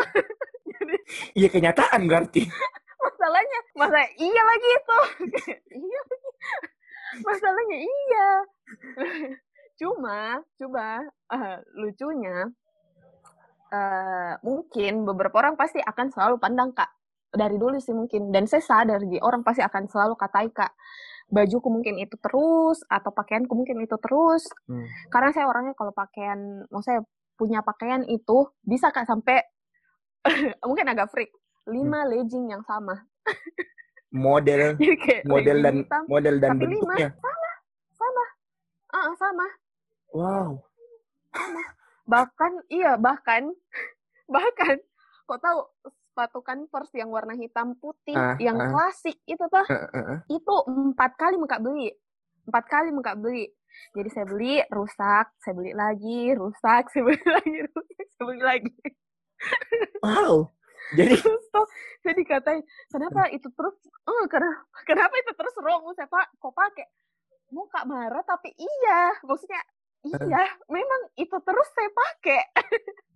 Iya 1.38 1.48
kenyataan 1.52 2.08
berarti. 2.08 2.44
Masalahnya 3.04 3.60
masa 3.76 4.04
iya 4.16 4.42
lagi 4.44 4.70
itu? 4.72 5.00
Iya 5.84 6.02
masalahnya 7.22 7.78
iya. 7.78 8.30
Cuma 9.78 10.42
coba 10.58 11.06
uh, 11.30 11.58
lucunya 11.78 12.50
uh, 13.70 14.34
mungkin 14.42 15.06
beberapa 15.06 15.46
orang 15.46 15.60
pasti 15.60 15.78
akan 15.84 16.10
selalu 16.10 16.36
pandang 16.42 16.74
kak. 16.74 16.90
Dari 17.34 17.58
dulu 17.58 17.78
sih 17.78 17.94
mungkin. 17.94 18.34
Dan 18.34 18.50
saya 18.50 18.64
sadar 18.66 19.02
di 19.06 19.22
orang 19.22 19.46
pasti 19.46 19.62
akan 19.62 19.84
selalu 19.90 20.16
katai 20.18 20.50
kak 20.50 20.74
bajuku 21.34 21.66
mungkin 21.74 21.98
itu 21.98 22.14
terus 22.22 22.86
atau 22.86 23.10
pakaianku 23.10 23.50
mungkin 23.58 23.82
itu 23.82 23.98
terus. 23.98 24.46
Hmm. 24.70 24.86
karena 25.10 25.34
saya 25.34 25.50
orangnya 25.50 25.74
kalau 25.74 25.90
pakaian 25.90 26.70
mau 26.70 26.86
saya 26.86 27.02
punya 27.34 27.66
pakaian 27.66 28.06
itu 28.06 28.46
bisa 28.62 28.94
kak 28.94 29.10
sampai 29.10 29.42
mungkin 30.68 30.94
agak 30.94 31.10
freak. 31.10 31.34
Lima 31.66 32.06
hmm. 32.06 32.10
legging 32.14 32.46
yang 32.54 32.62
sama. 32.64 33.02
Model 34.14 34.78
model 35.34 35.58
dan 35.66 35.76
hitam, 35.82 36.04
model 36.06 36.36
dan 36.38 36.50
tapi 36.54 36.64
bentuknya? 36.70 37.10
Lima, 37.10 37.18
sama 37.18 37.52
sama. 37.98 38.26
Uh, 38.94 39.14
sama. 39.18 39.48
Wow. 40.14 40.50
Sama. 41.34 41.64
Bahkan 42.06 42.52
iya 42.70 42.94
bahkan 43.00 43.50
bahkan 44.34 44.78
kok 45.24 45.40
tahu 45.40 45.60
sepatu 46.14 46.46
Converse 46.46 46.94
yang 46.94 47.10
warna 47.10 47.34
hitam 47.34 47.74
putih 47.82 48.14
uh, 48.14 48.38
yang 48.38 48.54
uh, 48.62 48.70
klasik 48.70 49.18
itu 49.26 49.42
tuh 49.50 49.66
uh, 49.66 49.74
uh, 49.90 49.98
uh. 49.98 50.20
itu 50.30 50.56
empat 50.70 51.18
kali 51.18 51.42
muka 51.42 51.58
beli 51.58 51.90
empat 52.46 52.66
kali 52.70 52.94
muka 52.94 53.18
beli. 53.18 53.50
Jadi 53.98 54.10
saya 54.14 54.30
beli 54.30 54.62
rusak 54.70 55.34
saya 55.42 55.54
beli 55.58 55.74
lagi 55.74 56.38
rusak 56.38 56.86
saya 56.94 57.02
beli 57.02 57.24
lagi 57.26 57.58
rusak 57.74 58.06
saya 58.14 58.26
beli 58.30 58.42
lagi. 58.46 58.78
Wow 60.06 60.54
jadi 60.92 61.16
terus 61.16 61.46
tuh 61.50 61.68
saya 62.04 62.14
dikatain 62.20 62.62
kenapa 62.92 63.32
itu 63.32 63.48
terus 63.56 63.76
oh 64.06 64.24
kenapa 64.28 64.62
kenapa 64.84 65.14
itu 65.16 65.32
terus 65.34 65.56
rongu 65.64 65.92
saya 65.96 66.12
pak 66.12 66.28
kok 66.38 66.54
pakai 66.54 66.88
muka 67.54 67.82
marah 67.88 68.24
tapi 68.26 68.52
iya 68.58 69.16
maksudnya 69.24 69.62
iya 70.04 70.44
memang 70.68 71.02
itu 71.16 71.38
terus 71.40 71.68
saya 71.72 71.90
pakai 71.90 72.44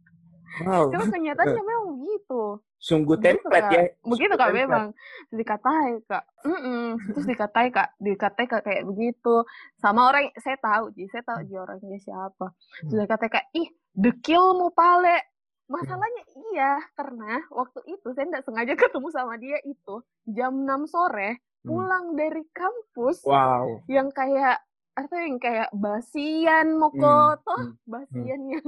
Wow. 0.64 0.90
Cuma 0.94 1.06
kenyataannya 1.12 1.64
memang 1.70 1.88
begitu. 1.98 2.42
Sungguh 2.78 3.18
template 3.18 3.70
ya. 3.74 3.84
Begitu 4.06 4.34
kak 4.38 4.54
memang. 4.54 4.94
Terus 5.30 5.38
dikatai 5.42 5.92
kak. 6.06 6.24
Mm 6.46 6.60
-mm. 6.62 6.86
Terus 7.14 7.26
dikatai 7.26 7.68
kak. 7.74 7.90
Dikatai 7.98 8.46
kak 8.46 8.64
kayak 8.64 8.84
begitu. 8.86 9.44
Sama 9.82 10.10
orang 10.14 10.30
saya 10.38 10.58
tahu 10.62 10.94
sih. 10.94 11.10
Saya 11.10 11.26
tahu 11.26 11.40
dia 11.50 11.60
orangnya 11.66 11.98
siapa. 11.98 12.54
Terus 12.86 12.94
hmm. 12.94 13.06
dikatai 13.10 13.30
kak. 13.34 13.46
Ih 13.58 13.68
dekilmu 13.98 14.72
pale. 14.72 15.36
masalahnya 15.68 16.24
iya 16.56 16.80
karena 16.96 17.44
waktu 17.52 17.84
itu 17.92 18.16
saya 18.16 18.24
tidak 18.32 18.48
sengaja 18.48 18.72
ketemu 18.88 19.08
sama 19.12 19.36
dia 19.36 19.60
itu 19.68 20.00
jam 20.24 20.64
6 20.64 20.88
sore 20.88 21.44
hmm. 21.44 21.68
pulang 21.68 22.16
hmm. 22.16 22.16
dari 22.16 22.44
kampus 22.56 23.28
wow 23.28 23.84
yang 23.92 24.08
kayak 24.16 24.64
atau 24.98 25.18
yang 25.20 25.38
kayak 25.38 25.68
basian 25.76 26.74
mau 26.80 26.88
hmm. 26.88 27.04
toh 27.44 27.64
hmm. 27.68 27.84
basian 27.84 28.42
hmm. 28.48 28.54
yang 28.56 28.68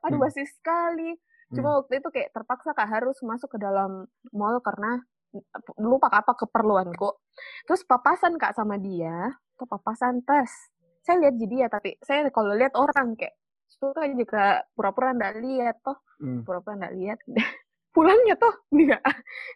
aduh 0.00 0.18
hmm. 0.20 0.46
sekali 0.46 1.10
cuma 1.50 1.74
hmm. 1.74 1.78
waktu 1.82 1.92
itu 1.98 2.08
kayak 2.14 2.30
terpaksa 2.30 2.70
kak 2.72 2.88
harus 2.88 3.18
masuk 3.26 3.50
ke 3.54 3.58
dalam 3.58 4.06
mall 4.30 4.58
karena 4.62 5.02
lupa 5.78 6.10
apa 6.10 6.34
keperluanku 6.34 7.10
terus 7.66 7.86
papasan 7.86 8.34
kak 8.38 8.54
sama 8.54 8.78
dia 8.78 9.30
ke 9.54 9.64
papasan 9.66 10.22
tes 10.26 10.50
saya 11.06 11.26
lihat 11.26 11.34
jadi 11.38 11.54
dia 11.54 11.66
tapi 11.70 11.96
saya 12.02 12.26
kalau 12.34 12.54
lihat 12.54 12.74
orang 12.74 13.14
kayak 13.14 13.34
suka 13.70 14.04
juga 14.10 14.66
pura-pura 14.74 15.14
ndak 15.14 15.38
lihat 15.38 15.76
toh 15.86 15.98
hmm. 16.18 16.42
pura-pura 16.42 16.74
ndak 16.76 16.94
lihat 16.98 17.18
pulangnya 17.94 18.34
toh 18.38 18.54
dia 18.70 18.98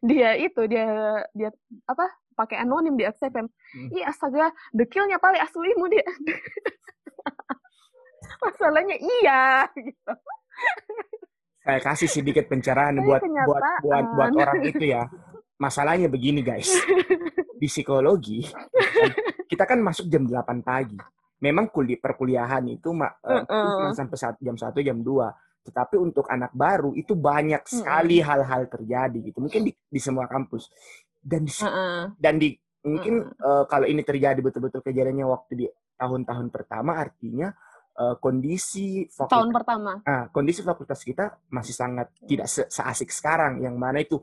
dia 0.02 0.30
itu 0.38 0.62
dia 0.70 0.86
dia 1.34 1.50
apa 1.86 2.06
pakai 2.34 2.62
anonim 2.62 2.98
di 2.98 3.06
XFM 3.06 3.46
hmm. 3.46 3.88
iya 3.94 4.10
astaga 4.10 4.50
dekilnya 4.74 5.18
paling 5.22 5.42
aslimu 5.42 5.86
dia 5.90 6.06
masalahnya 8.44 8.96
iya 8.98 9.68
gitu. 9.74 10.12
Saya 11.64 11.80
kasih 11.80 12.10
sedikit 12.12 12.44
pencerahan 12.44 13.00
buat 13.00 13.24
buat 13.24 13.62
buat 13.80 14.04
buat 14.12 14.30
orang 14.36 14.60
itu 14.68 14.84
ya. 14.84 15.08
Masalahnya 15.56 16.12
begini 16.12 16.44
guys. 16.44 16.68
Di 17.56 17.70
psikologi 17.70 18.44
kita 19.48 19.64
kan 19.64 19.80
masuk 19.80 20.10
jam 20.10 20.28
8 20.28 20.60
pagi. 20.60 20.98
Memang 21.40 21.72
kuliah 21.72 22.00
perkuliahan 22.00 22.64
itu 22.68 22.92
mak 22.92 23.20
uh, 23.24 23.44
uh. 23.44 23.92
sampai 23.92 24.16
saat 24.16 24.36
jam 24.40 24.56
satu 24.56 24.80
jam 24.80 25.00
2 25.00 25.44
tetapi 25.64 25.96
untuk 25.96 26.28
anak 26.28 26.52
baru 26.52 26.92
itu 26.92 27.16
banyak 27.16 27.64
sekali 27.64 28.20
hal-hal 28.20 28.68
terjadi 28.68 29.16
gitu. 29.32 29.40
Mungkin 29.40 29.64
di, 29.64 29.72
di 29.72 30.00
semua 30.00 30.28
kampus. 30.28 30.68
Dan 31.24 31.48
di, 31.48 31.52
uh 31.64 31.64
-uh. 31.64 32.02
dan 32.20 32.36
di 32.36 32.52
mungkin 32.84 33.32
uh, 33.40 33.64
kalau 33.64 33.88
ini 33.88 34.04
terjadi 34.04 34.36
betul-betul 34.44 34.84
kejadiannya 34.84 35.24
waktu 35.24 35.52
di 35.56 35.66
tahun-tahun 35.96 36.52
pertama 36.52 37.00
artinya 37.00 37.48
uh, 37.98 38.16
kondisi 38.18 39.06
fakultas, 39.10 39.34
tahun 39.34 39.48
pertama. 39.54 39.92
Uh, 40.02 40.24
kondisi 40.34 40.60
fakultas 40.60 41.00
kita 41.02 41.38
masih 41.50 41.74
sangat 41.74 42.10
tidak 42.26 42.46
se 42.50 42.66
seasik 42.68 43.10
sekarang. 43.10 43.62
Yang 43.62 43.76
mana 43.78 43.98
itu 44.02 44.16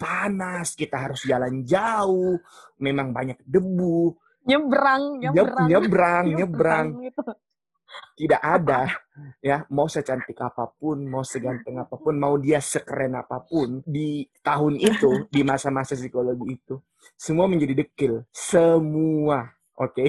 panas 0.00 0.72
kita 0.72 0.96
harus 0.96 1.24
jalan 1.28 1.60
jauh 1.64 2.40
memang 2.80 3.12
banyak 3.12 3.36
debu. 3.44 4.16
Nyebrang. 4.48 5.20
nyebrang 5.20 5.66
nyebrang. 5.70 6.24
Nyebrang 6.32 6.86
gitu. 7.04 7.22
tidak 8.14 8.40
ada 8.40 8.86
ya. 9.42 9.66
Mau 9.68 9.90
secantik 9.90 10.38
apa 10.40 10.70
pun 10.72 11.04
mau 11.04 11.26
seganteng 11.26 11.82
apa 11.82 11.98
pun 12.00 12.16
mau 12.16 12.38
dia 12.40 12.62
sekeren 12.62 13.18
apa 13.18 13.44
pun 13.44 13.82
di 13.84 14.24
tahun 14.40 14.78
itu 14.80 15.26
di 15.28 15.42
masa-masa 15.42 15.98
psikologi 15.98 16.56
itu 16.56 16.80
semua 17.18 17.44
menjadi 17.50 17.84
dekil. 17.84 18.24
Semua 18.32 19.59
oke. 19.80 19.96
Okay? 19.96 20.08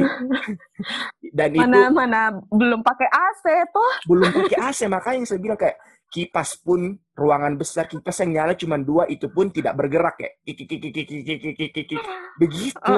dan 1.37 1.55
mana 1.55 1.87
itu 1.87 1.95
mana 1.95 2.21
belum 2.51 2.83
pakai 2.83 3.07
AC 3.07 3.43
tuh 3.71 3.91
belum 4.11 4.29
pakai 4.35 4.57
AC 4.67 4.79
makanya 4.91 5.23
saya 5.23 5.39
bilang 5.39 5.55
kayak 5.55 5.79
kipas 6.11 6.59
pun 6.59 6.99
ruangan 7.15 7.55
besar 7.55 7.87
kipas 7.87 8.19
yang 8.19 8.35
nyala 8.35 8.53
cuma 8.59 8.75
dua 8.75 9.07
itu 9.07 9.31
pun 9.31 9.47
tidak 9.47 9.79
bergerak 9.79 10.19
ya 10.19 10.29
kiki 10.43 10.67
kiki 10.67 10.89
kiki 10.91 11.15
kiki 11.23 11.35
kiki 11.55 11.67
kiki 11.71 11.97
begitu. 12.35 12.95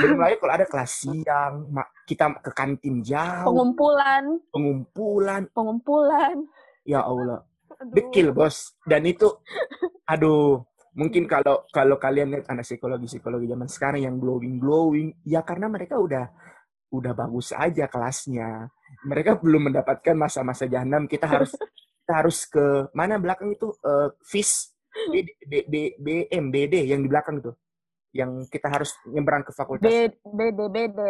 Belum 0.00 0.18
lagi 0.20 0.36
kalau 0.40 0.52
ada 0.56 0.66
kelas 0.68 0.92
siang 1.04 1.68
kita 2.08 2.32
ke 2.40 2.50
kantin 2.56 3.04
jauh. 3.04 3.52
Pengumpulan. 3.52 4.24
Pengumpulan. 4.48 5.42
Pengumpulan. 5.52 6.36
Ya 6.88 7.04
Allah. 7.04 7.44
Dekil 7.92 8.32
bos. 8.32 8.72
Dan 8.88 9.04
itu 9.04 9.28
aduh 10.08 10.64
mungkin 10.96 11.28
kalau 11.28 11.68
kalau 11.68 12.00
kalian 12.00 12.32
lihat 12.32 12.48
anak 12.48 12.64
psikologi 12.64 13.04
psikologi 13.04 13.44
zaman 13.44 13.68
sekarang 13.68 14.00
yang 14.00 14.16
glowing 14.16 14.56
glowing 14.56 15.12
ya 15.28 15.44
karena 15.44 15.68
mereka 15.68 16.00
udah 16.00 16.32
udah 16.88 17.12
bagus 17.12 17.52
aja 17.52 17.84
kelasnya 17.84 18.72
mereka 19.04 19.36
belum 19.36 19.70
mendapatkan 19.70 20.16
masa-masa 20.16 20.64
jahanam 20.64 21.04
kita 21.04 21.28
harus 21.28 21.52
kita 21.52 22.12
harus 22.16 22.48
ke 22.48 22.88
mana 22.96 23.20
belakang 23.20 23.52
itu 23.52 23.68
uh, 23.84 24.08
FIS 24.24 24.72
B, 25.12 25.28
B, 25.44 25.52
B, 25.68 25.74
BM 26.00 26.48
BD 26.48 26.88
yang 26.88 27.04
di 27.04 27.08
belakang 27.12 27.44
itu 27.44 27.52
yang 28.16 28.48
kita 28.48 28.72
harus 28.72 28.96
nyebrang 29.04 29.44
ke 29.44 29.52
fakultas 29.52 29.92
B, 29.92 30.08
BD 30.24 30.60
BD 30.72 31.00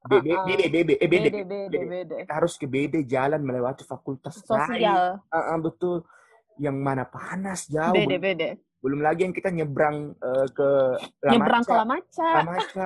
BD 0.00 0.28
BD 0.32 0.62
BD 0.72 0.90
eh 0.96 1.08
BD, 1.12 1.26
BD, 1.44 1.76
BD, 1.76 2.12
kita 2.24 2.32
harus 2.32 2.56
ke 2.56 2.64
BD 2.64 3.04
jalan 3.04 3.44
melewati 3.44 3.84
fakultas 3.84 4.40
sosial 4.40 5.20
uh, 5.28 5.36
uh, 5.36 5.58
betul 5.60 6.08
yang 6.56 6.80
mana 6.80 7.04
panas 7.04 7.68
jauh 7.68 7.92
BD 7.92 8.16
BD 8.16 8.69
belum 8.80 9.00
lagi 9.04 9.28
yang 9.28 9.36
kita 9.36 9.52
nyebrang 9.52 10.16
uh, 10.16 10.48
ke 10.48 10.70
Lamaca. 11.20 11.32
Nyebrang 11.36 11.62
ke 11.62 11.74
Lamaca. 11.76 12.30
Lamaca. 12.40 12.84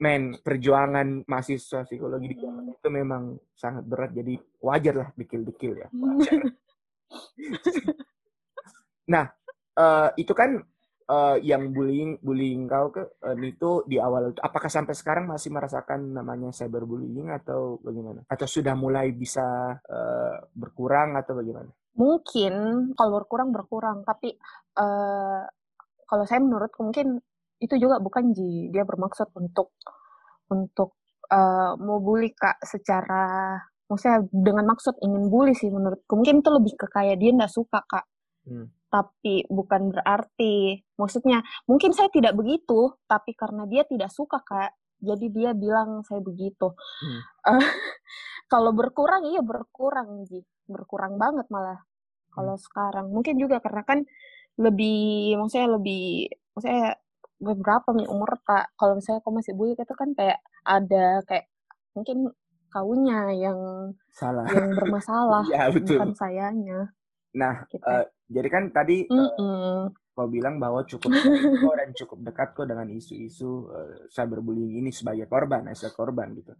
Men, 0.00 0.22
perjuangan 0.40 1.28
mahasiswa 1.28 1.84
psikologi 1.84 2.32
di 2.32 2.36
hmm. 2.40 2.80
itu 2.80 2.88
memang 2.88 3.36
sangat 3.52 3.84
berat. 3.84 4.10
Jadi 4.16 4.40
wajar 4.64 4.94
lah 5.04 5.08
dikil-dikil 5.12 5.72
ya. 5.84 5.88
Wajar. 5.92 6.40
nah, 9.12 9.28
uh, 9.76 10.08
itu 10.16 10.32
kan 10.32 10.64
uh, 11.12 11.36
yang 11.44 11.70
bullying 11.76 12.16
bullying 12.24 12.64
kau 12.64 12.88
ke 12.88 13.04
uh, 13.20 13.36
itu 13.36 13.84
di 13.84 14.00
awal 14.00 14.32
itu 14.32 14.40
apakah 14.40 14.72
sampai 14.72 14.96
sekarang 14.96 15.28
masih 15.28 15.52
merasakan 15.52 16.16
namanya 16.16 16.50
cyberbullying 16.56 17.28
atau 17.36 17.76
bagaimana? 17.84 18.24
Atau 18.32 18.48
sudah 18.48 18.72
mulai 18.72 19.12
bisa 19.12 19.76
uh, 19.76 20.36
berkurang 20.56 21.20
atau 21.20 21.36
bagaimana? 21.36 21.68
Mungkin 21.94 22.54
kalau 22.98 23.22
berkurang 23.22 23.54
berkurang, 23.54 24.02
tapi 24.02 24.34
uh, 24.78 25.42
kalau 26.04 26.24
saya 26.26 26.42
menurut 26.42 26.70
mungkin 26.78 27.22
itu 27.62 27.74
juga 27.78 28.02
bukan 28.02 28.34
ji. 28.34 28.68
Dia 28.74 28.82
bermaksud 28.82 29.30
untuk 29.38 29.78
untuk 30.50 30.98
uh, 31.30 31.78
mau 31.78 32.02
bully 32.02 32.34
kak 32.34 32.60
secara 32.66 33.56
maksudnya 33.86 34.26
dengan 34.32 34.64
maksud 34.74 34.98
ingin 35.00 35.30
bully 35.30 35.54
sih 35.54 35.70
menurutku. 35.70 36.18
Mungkin 36.18 36.42
itu 36.42 36.50
lebih 36.50 36.74
ke 36.74 36.86
kayak 36.90 37.16
dia 37.22 37.30
nggak 37.34 37.52
suka 37.52 37.80
kak. 37.86 38.06
Hmm. 38.44 38.68
tapi 38.92 39.40
bukan 39.48 39.88
berarti 39.88 40.84
maksudnya 41.00 41.40
mungkin 41.64 41.96
saya 41.96 42.12
tidak 42.12 42.36
begitu 42.36 42.92
tapi 43.08 43.32
karena 43.32 43.64
dia 43.64 43.88
tidak 43.88 44.12
suka 44.12 44.44
kak 44.44 44.76
jadi 45.00 45.26
dia 45.32 45.50
bilang 45.56 46.04
saya 46.04 46.20
begitu. 46.20 46.76
Hmm. 46.76 47.20
uh, 47.56 47.64
kalau 48.52 48.76
berkurang 48.76 49.24
iya 49.32 49.40
berkurang 49.40 50.28
ji 50.28 50.44
berkurang 50.68 51.20
banget 51.20 51.46
malah 51.52 51.80
kalau 52.34 52.58
hmm. 52.58 52.64
sekarang 52.64 53.06
mungkin 53.10 53.38
juga 53.38 53.62
karena 53.62 53.82
kan 53.86 54.02
lebih 54.58 55.34
maksudnya 55.38 55.78
lebih 55.78 56.30
maksudnya 56.54 56.98
beberapa 57.42 57.90
nih 57.94 58.08
umur 58.08 58.38
kak 58.46 58.72
kalau 58.78 58.98
misalnya 58.98 59.20
kau 59.22 59.34
masih 59.34 59.52
bully 59.52 59.74
itu 59.74 59.94
kan 59.94 60.10
kayak 60.14 60.38
ada 60.62 61.20
kayak 61.26 61.50
mungkin 61.92 62.30
kaunya 62.70 63.30
yang 63.34 63.58
salah 64.10 64.46
yang 64.50 64.74
bermasalah 64.74 65.44
ya, 65.54 65.70
betul. 65.70 65.98
bukan 65.98 66.14
sayanya 66.14 66.90
nah 67.34 67.66
uh, 67.66 68.06
jadi 68.30 68.48
kan 68.50 68.64
tadi 68.70 69.10
mm 69.10 69.14
-mm. 69.14 69.30
Uh, 69.38 69.82
kau 70.14 70.30
bilang 70.30 70.62
bahwa 70.62 70.86
cukup 70.86 71.10
kok 71.66 71.74
dan 71.74 71.90
cukup 71.90 72.18
dekat 72.22 72.48
kok 72.54 72.66
dengan 72.70 72.86
isu-isu 72.86 73.66
uh, 73.68 74.06
cyberbullying 74.08 74.78
ini 74.78 74.94
sebagai 74.94 75.26
korban 75.26 75.66
as 75.66 75.82
korban 75.90 76.30
gitu 76.38 76.54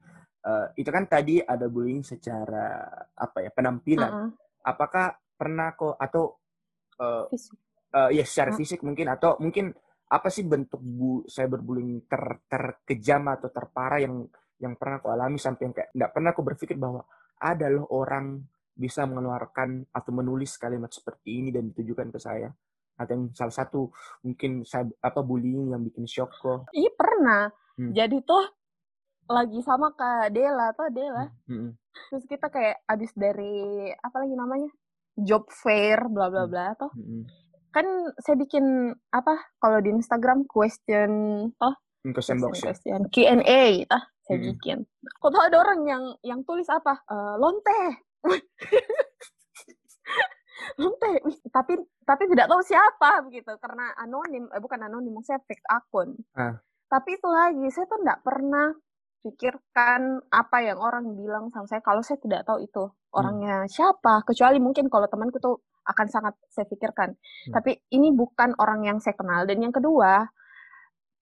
uh, 0.45 0.67
itu 0.75 0.91
kan 0.91 1.07
tadi 1.07 1.39
ada 1.39 1.71
bullying 1.71 2.03
secara 2.03 2.83
apa 3.15 3.47
ya 3.47 3.51
penampilan 3.55 4.11
uh 4.11 4.19
-uh. 4.27 4.31
apakah 4.67 5.15
pernah 5.39 5.71
kok 5.79 5.95
atau 5.95 6.35
uh, 6.99 7.31
uh, 7.95 8.11
ya 8.11 8.25
secara 8.27 8.51
uh. 8.53 8.57
fisik 8.59 8.83
mungkin 8.83 9.07
atau 9.09 9.39
mungkin 9.39 9.71
apa 10.11 10.29
sih 10.29 10.45
bentuk 10.45 10.83
bu 10.83 11.25
cyberbullying 11.31 12.11
ter 12.11 12.43
terkejam 12.51 13.25
atau 13.31 13.49
terparah 13.49 14.03
yang 14.03 14.27
yang 14.61 14.75
pernah 14.79 15.01
aku 15.03 15.09
alami 15.11 15.39
sampai 15.41 15.63
yang 15.71 15.75
kayak 15.75 15.91
nggak 15.95 16.11
pernah 16.13 16.31
aku 16.31 16.43
berpikir 16.43 16.77
bahwa 16.79 17.03
ada 17.41 17.67
loh 17.71 17.89
orang 17.91 18.43
bisa 18.75 19.07
mengeluarkan 19.07 19.87
atau 19.95 20.11
menulis 20.11 20.59
kalimat 20.59 20.91
seperti 20.91 21.39
ini 21.43 21.51
dan 21.55 21.71
ditujukan 21.71 22.11
ke 22.11 22.19
saya 22.19 22.51
atau 22.95 23.13
yang 23.15 23.27
salah 23.35 23.55
satu 23.55 23.91
mungkin 24.23 24.63
saya 24.63 24.87
apa 25.03 25.21
bullying 25.21 25.75
yang 25.75 25.83
bikin 25.83 26.07
shock 26.07 26.31
kok 26.39 26.71
iya 26.75 26.91
pernah 26.95 27.51
hmm. 27.79 27.93
jadi 27.93 28.17
tuh 28.23 28.45
lagi 29.25 29.59
sama 29.65 29.91
kak 29.97 30.31
Dela 30.37 30.71
tuh 30.77 30.89
Dela 30.95 31.27
hmm. 31.49 31.55
Hmm. 31.55 31.71
terus 32.11 32.25
kita 32.29 32.47
kayak 32.53 32.83
abis 32.87 33.11
dari 33.17 33.89
apa 33.91 34.17
lagi 34.23 34.35
namanya 34.37 34.71
job 35.15 35.47
fair 35.51 36.07
bla 36.11 36.31
bla 36.31 36.45
hmm. 36.47 36.51
bla 36.51 36.67
tuh 36.79 36.93
hmm. 36.95 37.23
kan 37.75 37.87
saya 38.23 38.37
bikin 38.39 38.95
apa 39.11 39.35
kalau 39.59 39.83
di 39.83 39.91
Instagram 39.91 40.47
question 40.47 41.11
toh 41.57 41.75
question 42.13 42.39
box 42.39 42.63
ya 42.85 43.01
Q&A 43.11 43.89
ah 43.91 44.05
saya 44.25 44.41
hmm. 44.41 44.47
bikin. 44.57 44.79
Kok 45.21 45.31
tahu 45.31 45.43
ada 45.45 45.57
orang 45.61 45.81
yang 45.85 46.05
yang 46.25 46.41
tulis 46.49 46.65
apa? 46.73 46.97
Uh, 47.05 47.37
lonte. 47.37 47.83
Tapi 51.55 51.73
tapi 52.05 52.23
tidak 52.29 52.47
tahu 52.51 52.61
siapa 52.65 53.25
begitu 53.25 53.53
karena 53.59 53.95
anonim, 53.97 54.51
eh, 54.51 54.61
bukan 54.61 54.81
anonim, 54.85 55.15
saya 55.23 55.41
fake 55.45 55.65
akun. 55.69 56.19
Ah. 56.37 56.59
Tapi 56.91 57.17
itu 57.17 57.29
lagi, 57.31 57.67
saya 57.73 57.87
tuh 57.89 57.99
nggak 58.03 58.21
pernah 58.23 58.71
pikirkan 59.25 60.21
apa 60.29 60.59
yang 60.61 60.77
orang 60.77 61.17
bilang 61.17 61.49
sama 61.49 61.65
saya 61.65 61.81
kalau 61.81 62.05
saya 62.05 62.21
tidak 62.21 62.45
tahu 62.45 62.61
itu 62.61 62.85
orangnya 63.17 63.65
hmm. 63.65 63.73
siapa 63.73 64.21
kecuali 64.29 64.61
mungkin 64.61 64.93
kalau 64.93 65.09
temanku 65.09 65.41
tuh 65.41 65.65
akan 65.89 66.07
sangat 66.12 66.37
saya 66.53 66.69
pikirkan 66.69 67.17
hmm. 67.17 67.53
tapi 67.57 67.81
ini 67.97 68.12
bukan 68.12 68.53
orang 68.61 68.85
yang 68.85 69.01
saya 69.01 69.17
kenal 69.17 69.49
dan 69.49 69.65
yang 69.65 69.73
kedua 69.73 70.29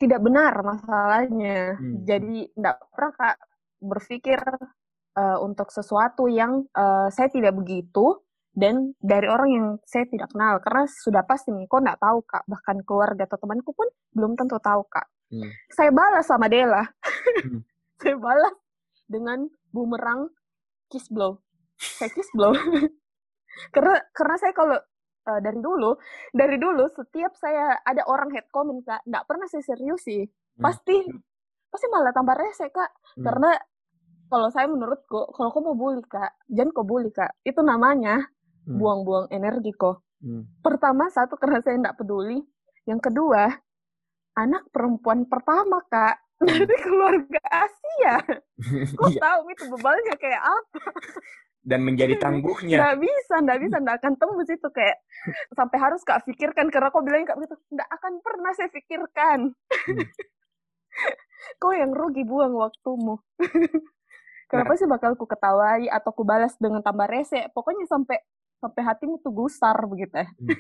tidak 0.03 0.19
benar 0.19 0.51
masalahnya 0.67 1.79
hmm. 1.79 2.03
jadi 2.03 2.51
tidak 2.51 2.77
pernah 2.91 3.13
kak 3.15 3.37
berpikir 3.79 4.41
uh, 5.15 5.39
untuk 5.39 5.71
sesuatu 5.71 6.27
yang 6.27 6.67
uh, 6.75 7.07
saya 7.07 7.31
tidak 7.31 7.55
begitu 7.55 8.19
dan 8.53 8.93
dari 9.01 9.25
orang 9.25 9.49
yang 9.49 9.67
saya 9.89 10.05
tidak 10.05 10.29
kenal 10.29 10.61
karena 10.61 10.85
sudah 10.85 11.25
pasti 11.25 11.57
nih 11.57 11.65
kok 11.65 11.81
nggak 11.81 12.01
tahu 12.01 12.19
kak 12.29 12.45
bahkan 12.45 12.77
keluarga 12.85 13.25
atau 13.25 13.41
temanku 13.41 13.73
pun 13.73 13.89
belum 14.13 14.37
tentu 14.37 14.61
tahu 14.61 14.85
kak 14.93 15.09
hmm. 15.33 15.51
saya 15.73 15.89
balas 15.89 16.29
sama 16.29 16.53
Dela 16.53 16.85
hmm. 16.85 17.61
saya 18.01 18.17
balas 18.21 18.55
dengan 19.09 19.49
bumerang 19.73 20.29
kiss 20.93 21.09
blow 21.09 21.41
saya 21.81 22.13
kiss 22.13 22.29
blow 22.37 22.53
karena 23.75 23.97
karena 24.13 24.37
saya 24.37 24.53
kalau 24.53 24.77
uh, 24.77 25.41
dari 25.41 25.61
dulu 25.61 25.97
dari 26.37 26.57
dulu 26.61 26.85
setiap 26.93 27.33
saya 27.41 27.81
ada 27.81 28.05
orang 28.05 28.37
head 28.37 28.53
comment 28.53 28.85
kak 28.85 29.01
nggak 29.09 29.25
pernah 29.25 29.49
saya 29.49 29.65
serius 29.65 30.05
sih 30.05 30.29
hmm. 30.29 30.61
pasti 30.61 31.01
pasti 31.73 31.87
malah 31.89 32.13
tambah 32.13 32.37
rese 32.37 32.69
kak 32.69 32.93
hmm. 33.17 33.25
karena 33.25 33.57
kalau 34.33 34.49
saya 34.49 34.65
menurutku 34.65 35.29
kalau 35.37 35.49
kau 35.53 35.61
mau 35.61 35.77
bully 35.77 36.05
kak 36.05 36.37
jangan 36.49 36.73
kau 36.73 36.85
bully 36.85 37.09
kak 37.13 37.33
itu 37.45 37.61
namanya 37.61 38.21
Hmm. 38.63 38.79
buang-buang 38.79 39.27
energi 39.35 39.75
kok. 39.75 40.07
Hmm. 40.23 40.47
Pertama 40.63 41.11
satu 41.11 41.35
karena 41.35 41.59
saya 41.63 41.79
tidak 41.79 41.99
peduli. 41.99 42.39
Yang 42.87 43.11
kedua 43.11 43.51
anak 44.39 44.65
perempuan 44.73 45.29
pertama 45.29 45.83
kak 45.91 46.17
hmm. 46.41 46.49
dari 46.49 46.77
keluarga 46.81 47.43
Asia. 47.51 48.17
Kok 48.99 49.11
iya. 49.13 49.21
tahu 49.21 49.43
itu 49.53 49.65
bebalnya 49.69 50.15
kayak 50.17 50.43
apa? 50.43 50.83
Dan 51.63 51.81
menjadi 51.87 52.15
tangguhnya. 52.23 52.79
Nggak 52.81 52.99
bisa, 53.03 53.35
nggak 53.45 53.61
bisa, 53.61 53.77
nggak 53.83 53.97
akan 54.03 54.15
tembus 54.17 54.49
itu 54.51 54.69
kayak 54.73 54.97
sampai 55.59 55.79
harus 55.79 56.01
kak 56.03 56.25
pikirkan 56.25 56.73
karena 56.73 56.89
kok 56.89 57.05
bilang 57.05 57.29
kak 57.29 57.39
begitu, 57.39 57.57
nggak 57.71 57.91
akan 57.91 58.13
pernah 58.25 58.53
saya 58.57 58.69
pikirkan. 58.73 59.39
Hmm. 59.53 60.07
kau 61.59 61.75
yang 61.75 61.91
rugi 61.91 62.23
buang 62.23 62.55
waktumu. 62.55 63.19
Kenapa 64.53 64.77
nah. 64.77 64.79
sih 64.79 64.85
bakal 64.85 65.17
ku 65.17 65.25
ketawai 65.25 65.89
atau 65.89 66.13
ku 66.13 66.29
balas 66.29 66.53
dengan 66.61 66.85
tambah 66.85 67.09
rese? 67.09 67.49
Pokoknya 67.57 67.89
sampai 67.89 68.21
sampai 68.63 68.83
hatimu 68.87 69.19
tuh 69.19 69.35
gusar 69.35 69.75
begitu 69.91 70.23
ya. 70.23 70.27
Hmm. 70.31 70.55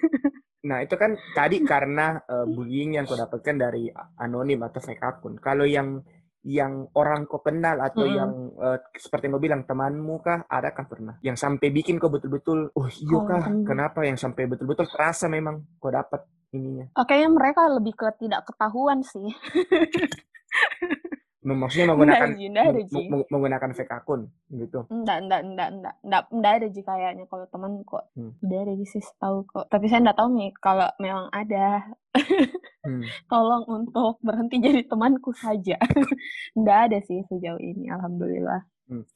Nah 0.62 0.78
itu 0.82 0.94
kan 0.98 1.14
tadi 1.34 1.62
karena 1.62 2.18
uh, 2.26 2.46
bullying 2.46 2.98
yang 2.98 3.07
kau 3.07 3.18
dapatkan 3.18 3.55
dari 3.55 3.90
anonim 4.18 4.62
atau 4.66 4.82
fake 4.82 5.03
akun. 5.03 5.38
Kalau 5.38 5.62
yang 5.62 6.03
yang 6.42 6.90
orang 6.98 7.30
kau 7.30 7.38
kenal 7.38 7.78
atau 7.78 8.03
hmm. 8.03 8.14
yang 8.18 8.30
uh, 8.59 8.78
seperti 8.98 9.30
yang 9.30 9.34
kau 9.38 9.42
bilang 9.46 9.62
temanmu 9.62 10.18
kah 10.18 10.42
adakah 10.50 10.90
pernah 10.90 11.14
yang 11.22 11.38
sampai 11.38 11.70
bikin 11.70 12.03
kau 12.03 12.11
betul-betul 12.11 12.66
oh 12.74 12.88
iya 12.90 13.18
kah 13.22 13.46
oh, 13.46 13.62
kenapa 13.62 14.03
yang 14.03 14.18
sampai 14.18 14.50
betul-betul 14.50 14.90
terasa 14.90 15.30
memang 15.30 15.62
kau 15.78 15.94
dapat 15.94 16.26
ininya 16.50 16.90
kayaknya 16.98 17.30
mereka 17.30 17.70
lebih 17.70 17.94
ke 17.94 18.11
tidak 18.18 18.42
ketahuan 18.42 19.07
sih 19.07 19.30
maksudnya 21.43 21.90
menggunakan 21.90 22.28
enggak, 22.38 22.47
enggak 22.55 22.66
ada, 22.70 23.26
menggunakan 23.26 23.70
fake 23.74 23.93
akun 23.93 24.30
gitu. 24.55 24.86
Enggak 24.86 25.18
enggak 25.26 25.40
enggak 25.43 25.68
enggak 25.74 25.95
enggak, 26.07 26.22
enggak 26.30 26.53
ada 26.55 26.66
sih 26.70 26.84
kayaknya 26.86 27.24
kalau 27.26 27.47
teman 27.51 27.72
kok. 27.82 28.05
Hmm. 28.14 28.32
enggak 28.38 28.61
ada 28.62 28.72
sih 28.86 29.03
tahu 29.18 29.38
kok. 29.51 29.66
Tapi 29.66 29.84
saya 29.90 30.01
enggak 30.07 30.18
tahu 30.22 30.28
nih 30.38 30.51
kalau 30.62 30.88
memang 31.03 31.26
ada 31.34 31.66
hmm. 32.86 33.03
tolong 33.26 33.64
untuk 33.66 34.22
berhenti 34.22 34.62
jadi 34.62 34.86
temanku 34.86 35.34
saja. 35.34 35.76
Enggak 36.59 36.78
ada 36.86 36.99
sih 37.03 37.26
sejauh 37.26 37.59
ini 37.59 37.90
alhamdulillah. 37.90 38.62
Hmm. 38.86 39.07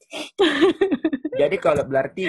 jadi 1.39 1.55
kalau 1.59 1.83
berarti 1.85 2.27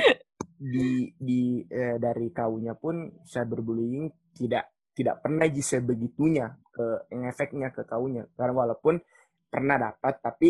di 0.59 1.15
di 1.15 1.63
eh, 1.71 1.97
dari 2.03 2.35
kaunya 2.35 2.75
pun 2.75 3.23
cyberbullying 3.27 4.11
tidak 4.35 4.75
tidak 4.99 5.23
pernah 5.23 5.47
bisa 5.47 5.79
begitunya 5.79 6.59
ke 6.75 7.07
efeknya 7.31 7.71
ke 7.71 7.87
kaunya 7.87 8.27
karena 8.35 8.67
walaupun 8.67 8.99
pernah 9.49 9.77
dapat 9.81 10.15
tapi 10.21 10.49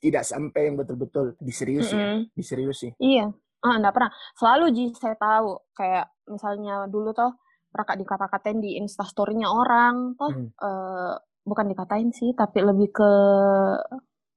tidak 0.00 0.24
sampai 0.24 0.60
yang 0.70 0.76
betul-betul 0.80 1.38
diserius 1.38 1.90
mm 1.92 1.96
-hmm. 1.96 2.02
ya 2.02 2.08
diserius 2.34 2.78
sih 2.82 2.92
iya 3.00 3.30
ah 3.60 3.74
enggak 3.76 3.94
pernah 3.94 4.12
selalu 4.36 4.64
ji 4.72 4.84
saya 4.96 5.16
tahu 5.16 5.60
kayak 5.76 6.06
misalnya 6.28 6.88
dulu 6.88 7.12
tuh 7.12 7.36
pernah 7.70 7.94
dikata-katain 7.94 8.58
di 8.58 8.80
instastorynya 8.80 9.46
orang 9.46 10.18
toh 10.18 10.32
mm. 10.32 10.48
uh, 10.58 11.14
bukan 11.44 11.66
dikatain 11.72 12.10
sih 12.10 12.32
tapi 12.36 12.64
lebih 12.64 12.90
ke 12.90 13.10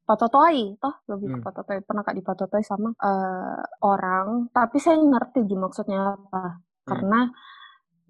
patotoi 0.04 0.76
toh 0.80 0.96
lebih 1.08 1.32
hmm. 1.32 1.36
ke 1.40 1.46
patotoi 1.48 1.80
pernah 1.84 2.04
kak 2.04 2.16
dipatotoi 2.20 2.64
sama 2.64 2.92
uh, 2.92 3.64
orang 3.88 4.52
tapi 4.52 4.76
saya 4.80 5.00
ngerti 5.00 5.48
ji 5.48 5.56
maksudnya 5.56 6.20
apa 6.20 6.60
hmm. 6.60 6.88
karena 6.88 7.20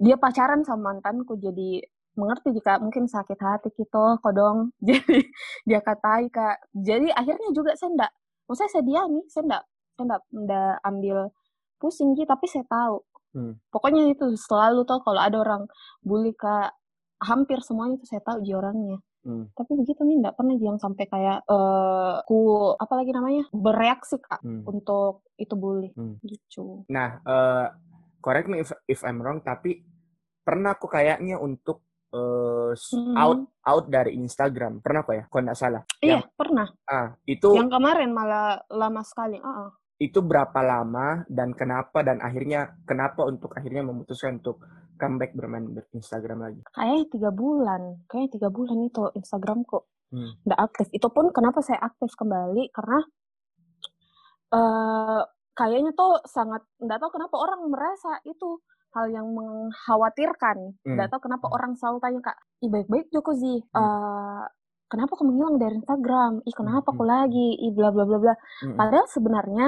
dia 0.01 0.17
pacaran 0.17 0.65
sama 0.65 0.93
mantanku 0.93 1.37
jadi 1.37 1.85
mengerti 2.13 2.53
jika 2.53 2.77
mungkin 2.77 3.09
sakit 3.09 3.39
hati 3.39 3.69
gitu 3.73 4.05
kodong 4.21 4.73
jadi 4.87 5.17
dia 5.65 5.79
katai 5.81 6.29
kak 6.29 6.61
jadi 6.73 7.09
akhirnya 7.13 7.49
juga 7.53 7.73
saya 7.73 7.93
ndak 7.93 8.11
maksudnya 8.47 8.71
saya 8.71 8.83
diami 8.85 9.21
saya 9.29 9.43
ndak 9.49 9.63
saya 9.97 10.05
ndak 10.09 10.21
ndak 10.33 10.75
ambil 10.85 11.17
pusing 11.81 12.15
gitu 12.15 12.29
tapi 12.29 12.45
saya 12.47 12.65
tahu 12.69 13.03
hmm. 13.35 13.53
pokoknya 13.73 14.13
itu 14.13 14.25
selalu 14.37 14.85
tuh 14.85 15.01
kalau 15.01 15.21
ada 15.21 15.37
orang 15.41 15.63
bully 16.05 16.31
kak 16.37 16.71
hampir 17.19 17.59
semuanya 17.63 17.97
itu 17.97 18.05
saya 18.07 18.21
tahu 18.21 18.43
dia 18.45 18.55
orangnya 18.59 18.99
hmm. 19.25 19.51
tapi 19.57 19.71
begitu 19.79 20.01
nih 20.05 20.17
ndak 20.21 20.35
pernah 20.37 20.55
yang 20.59 20.77
sampai 20.77 21.05
kayak 21.07 21.39
uh, 21.47 22.21
ku 22.29 22.71
apa 22.77 22.93
lagi 22.93 23.11
namanya 23.11 23.43
bereaksi 23.51 24.19
kak 24.21 24.43
hmm. 24.43 24.63
untuk 24.69 25.25
itu 25.39 25.55
bully 25.57 25.89
hmm. 25.95 26.21
gitu 26.23 26.85
nah 26.87 27.19
uh, 27.25 27.67
correct 28.23 28.47
me 28.47 28.61
if 28.61 28.71
if 28.87 29.01
I'm 29.03 29.19
wrong 29.19 29.43
tapi 29.43 29.83
pernah 30.43 30.75
aku 30.75 30.91
kayaknya 30.91 31.39
untuk 31.39 31.83
uh, 32.13 32.71
hmm. 32.71 33.15
out 33.17 33.41
out 33.65 33.85
dari 33.89 34.15
Instagram. 34.15 34.79
Pernah 34.79 35.01
kok 35.03 35.15
ya? 35.17 35.23
Kalau 35.27 35.43
nggak 35.43 35.59
salah. 35.59 35.81
Iya, 35.99 36.21
yang, 36.21 36.23
pernah. 36.37 36.67
Ah, 36.85 37.07
itu 37.25 37.49
yang 37.57 37.73
kemarin 37.73 38.13
malah 38.13 38.61
lama 38.69 39.01
sekali. 39.01 39.41
Uh 39.41 39.49
-uh. 39.49 39.69
Itu 39.97 40.21
berapa 40.21 40.59
lama 40.61 41.25
dan 41.27 41.57
kenapa 41.57 42.05
dan 42.05 42.21
akhirnya 42.21 42.77
kenapa 42.85 43.25
untuk 43.25 43.53
akhirnya 43.57 43.81
memutuskan 43.81 44.39
untuk 44.41 44.61
comeback 44.97 45.33
bermain 45.33 45.65
Instagram 45.91 46.39
lagi? 46.49 46.61
Kayaknya 46.71 47.05
tiga 47.09 47.29
bulan, 47.33 47.81
kayaknya 48.07 48.29
tiga 48.37 48.49
bulan 48.53 48.77
itu 48.85 49.03
Instagram 49.17 49.65
kok 49.65 49.83
hmm. 50.13 50.45
nggak 50.45 50.59
aktif. 50.59 50.87
Itu 50.93 51.07
pun 51.09 51.33
kenapa 51.33 51.59
saya 51.65 51.81
aktif 51.81 52.13
kembali 52.13 52.69
karena 52.69 52.99
uh, 54.53 55.21
kayaknya 55.53 55.91
tuh 55.93 56.21
sangat 56.25 56.61
nggak 56.81 56.99
tahu 57.01 57.11
kenapa 57.13 57.35
orang 57.37 57.61
merasa 57.69 58.17
itu 58.25 58.61
hal 58.93 59.05
yang 59.09 59.27
mengkhawatirkan. 59.33 60.57
Hmm. 60.85 60.97
Gak 60.97 61.09
tau 61.09 61.21
kenapa 61.21 61.49
hmm. 61.49 61.55
orang 61.55 61.71
selalu 61.77 61.97
tanya 61.99 62.19
kak, 62.21 62.37
ih 62.61 62.69
baik-baik 62.69 63.07
Joko 63.09 63.33
sih. 63.33 63.57
Hmm. 63.73 63.81
Uh, 63.81 64.43
kenapa 64.87 65.13
kamu 65.17 65.31
hilang 65.33 65.55
dari 65.57 65.75
Instagram? 65.81 66.45
Ih 66.45 66.55
kenapa 66.55 66.87
hmm. 66.89 66.93
aku 66.93 67.03
lagi? 67.03 67.49
Ih 67.57 67.71
bla 67.73 67.89
bla 67.89 68.05
bla 68.05 68.17
bla. 68.21 68.35
Hmm. 68.61 68.77
Padahal 68.77 69.07
sebenarnya 69.09 69.67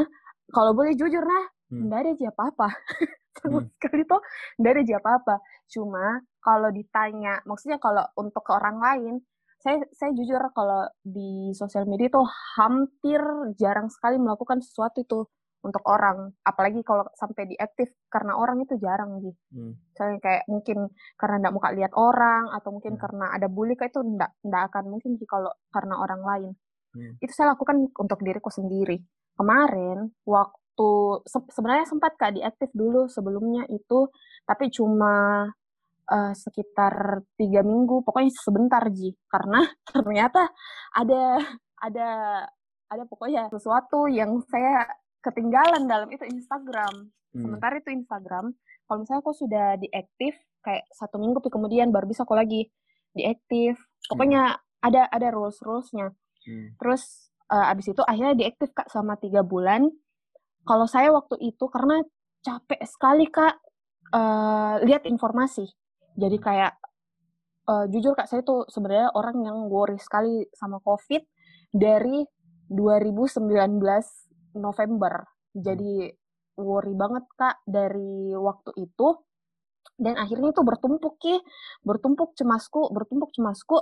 kalau 0.54 0.72
boleh 0.78 0.94
jujur 0.94 1.26
nah, 1.26 1.46
hmm. 1.74 1.90
nggak 1.90 2.00
ada 2.00 2.10
aja 2.14 2.28
apa-apa. 2.30 2.68
Sama 3.42 3.60
hmm. 3.60 3.70
sekali 3.82 4.04
tuh 4.06 4.22
nggak 4.62 4.72
ada 4.72 4.82
aja 4.86 4.96
apa-apa. 5.02 5.36
Cuma 5.66 6.06
kalau 6.40 6.70
ditanya, 6.70 7.42
maksudnya 7.50 7.82
kalau 7.82 8.06
untuk 8.16 8.46
ke 8.46 8.52
orang 8.54 8.78
lain, 8.78 9.16
saya 9.58 9.82
saya 9.98 10.14
jujur 10.14 10.38
kalau 10.54 10.86
di 11.02 11.50
sosial 11.58 11.90
media 11.90 12.14
tuh 12.14 12.30
hampir 12.54 13.18
jarang 13.58 13.90
sekali 13.90 14.22
melakukan 14.22 14.62
sesuatu 14.62 15.02
itu 15.02 15.26
untuk 15.66 15.82
orang 15.90 16.30
apalagi 16.46 16.86
kalau 16.86 17.10
sampai 17.18 17.50
diaktif 17.50 17.90
karena 18.06 18.38
orang 18.38 18.62
itu 18.62 18.78
jarang 18.78 19.18
gitu 19.26 19.36
hmm. 19.58 19.74
misalnya 19.92 20.20
kayak 20.22 20.44
mungkin 20.46 20.78
karena 21.18 21.36
nggak 21.42 21.54
mau 21.58 21.62
lihat 21.74 21.94
orang 21.98 22.44
atau 22.54 22.70
mungkin 22.70 22.94
hmm. 22.96 23.02
karena 23.02 23.26
ada 23.34 23.48
bully 23.50 23.74
kayak 23.74 23.90
itu 23.90 24.02
nggak 24.06 24.32
nggak 24.46 24.62
akan 24.70 24.84
mungkin 24.94 25.12
sih 25.18 25.26
kalau 25.26 25.50
karena 25.74 25.96
orang 25.98 26.22
lain 26.22 26.52
hmm. 26.94 27.18
itu 27.20 27.32
saya 27.34 27.58
lakukan 27.58 27.90
untuk 27.98 28.20
diriku 28.22 28.54
sendiri 28.54 29.02
kemarin 29.34 30.14
waktu 30.24 30.90
se 31.26 31.40
sebenarnya 31.50 31.90
sempat 31.90 32.14
kak 32.16 32.38
diaktif 32.38 32.70
dulu 32.72 33.10
sebelumnya 33.10 33.66
itu 33.74 34.08
tapi 34.46 34.70
cuma 34.70 35.50
uh, 36.06 36.34
sekitar 36.38 37.26
tiga 37.36 37.66
minggu 37.66 38.06
pokoknya 38.06 38.32
sebentar 38.38 38.84
ji 38.94 39.18
karena 39.26 39.66
ternyata 39.90 40.54
ada 40.94 41.42
ada 41.82 42.10
ada 42.86 43.04
pokoknya 43.10 43.50
sesuatu 43.50 44.06
yang 44.06 44.40
saya 44.48 44.86
ketinggalan 45.26 45.90
dalam 45.90 46.10
itu 46.14 46.22
Instagram. 46.30 47.10
Hmm. 47.34 47.42
Sementara 47.42 47.82
itu 47.82 47.90
Instagram, 47.90 48.54
kalau 48.86 48.98
misalnya 49.02 49.22
aku 49.26 49.34
sudah 49.34 49.68
diaktif 49.82 50.38
kayak 50.62 50.86
satu 50.94 51.18
minggu 51.18 51.42
kemudian 51.42 51.90
baru 51.90 52.06
bisa 52.06 52.22
aku 52.22 52.38
lagi 52.38 52.70
diaktif. 53.18 53.82
Pokoknya 54.06 54.62
hmm. 54.62 54.86
ada 54.86 55.10
ada 55.10 55.28
rules 55.34 55.58
rulesnya. 55.66 56.14
Hmm. 56.46 56.78
Terus 56.78 57.34
uh, 57.50 57.74
abis 57.74 57.98
itu 57.98 58.02
akhirnya 58.06 58.38
diaktif 58.38 58.70
kak 58.72 58.86
selama 58.94 59.18
tiga 59.18 59.42
bulan. 59.42 59.90
Kalau 60.66 60.86
saya 60.86 61.10
waktu 61.14 61.42
itu 61.42 61.66
karena 61.70 62.06
capek 62.46 62.82
sekali 62.86 63.26
kak 63.30 63.58
uh, 64.14 64.82
lihat 64.86 65.10
informasi. 65.10 65.66
Jadi 66.16 66.38
kayak 66.38 66.74
uh, 67.70 67.86
jujur 67.90 68.14
kak 68.14 68.30
saya 68.30 68.46
tuh 68.46 68.66
sebenarnya 68.70 69.14
orang 69.18 69.42
yang 69.46 69.58
worry 69.70 69.98
sekali 69.98 70.46
sama 70.54 70.78
COVID 70.82 71.22
dari 71.74 72.26
2019 72.70 73.78
November. 74.56 75.24
Jadi 75.56 76.10
worry 76.60 76.96
banget 76.96 77.26
kak 77.36 77.64
dari 77.68 78.32
waktu 78.36 78.72
itu. 78.80 79.20
Dan 79.96 80.20
akhirnya 80.20 80.52
itu 80.52 80.62
bertumpuk 80.64 81.16
ki. 81.20 81.36
Bertumpuk 81.84 82.36
cemasku 82.36 82.92
bertumpuk 82.92 83.32
cemasku. 83.36 83.80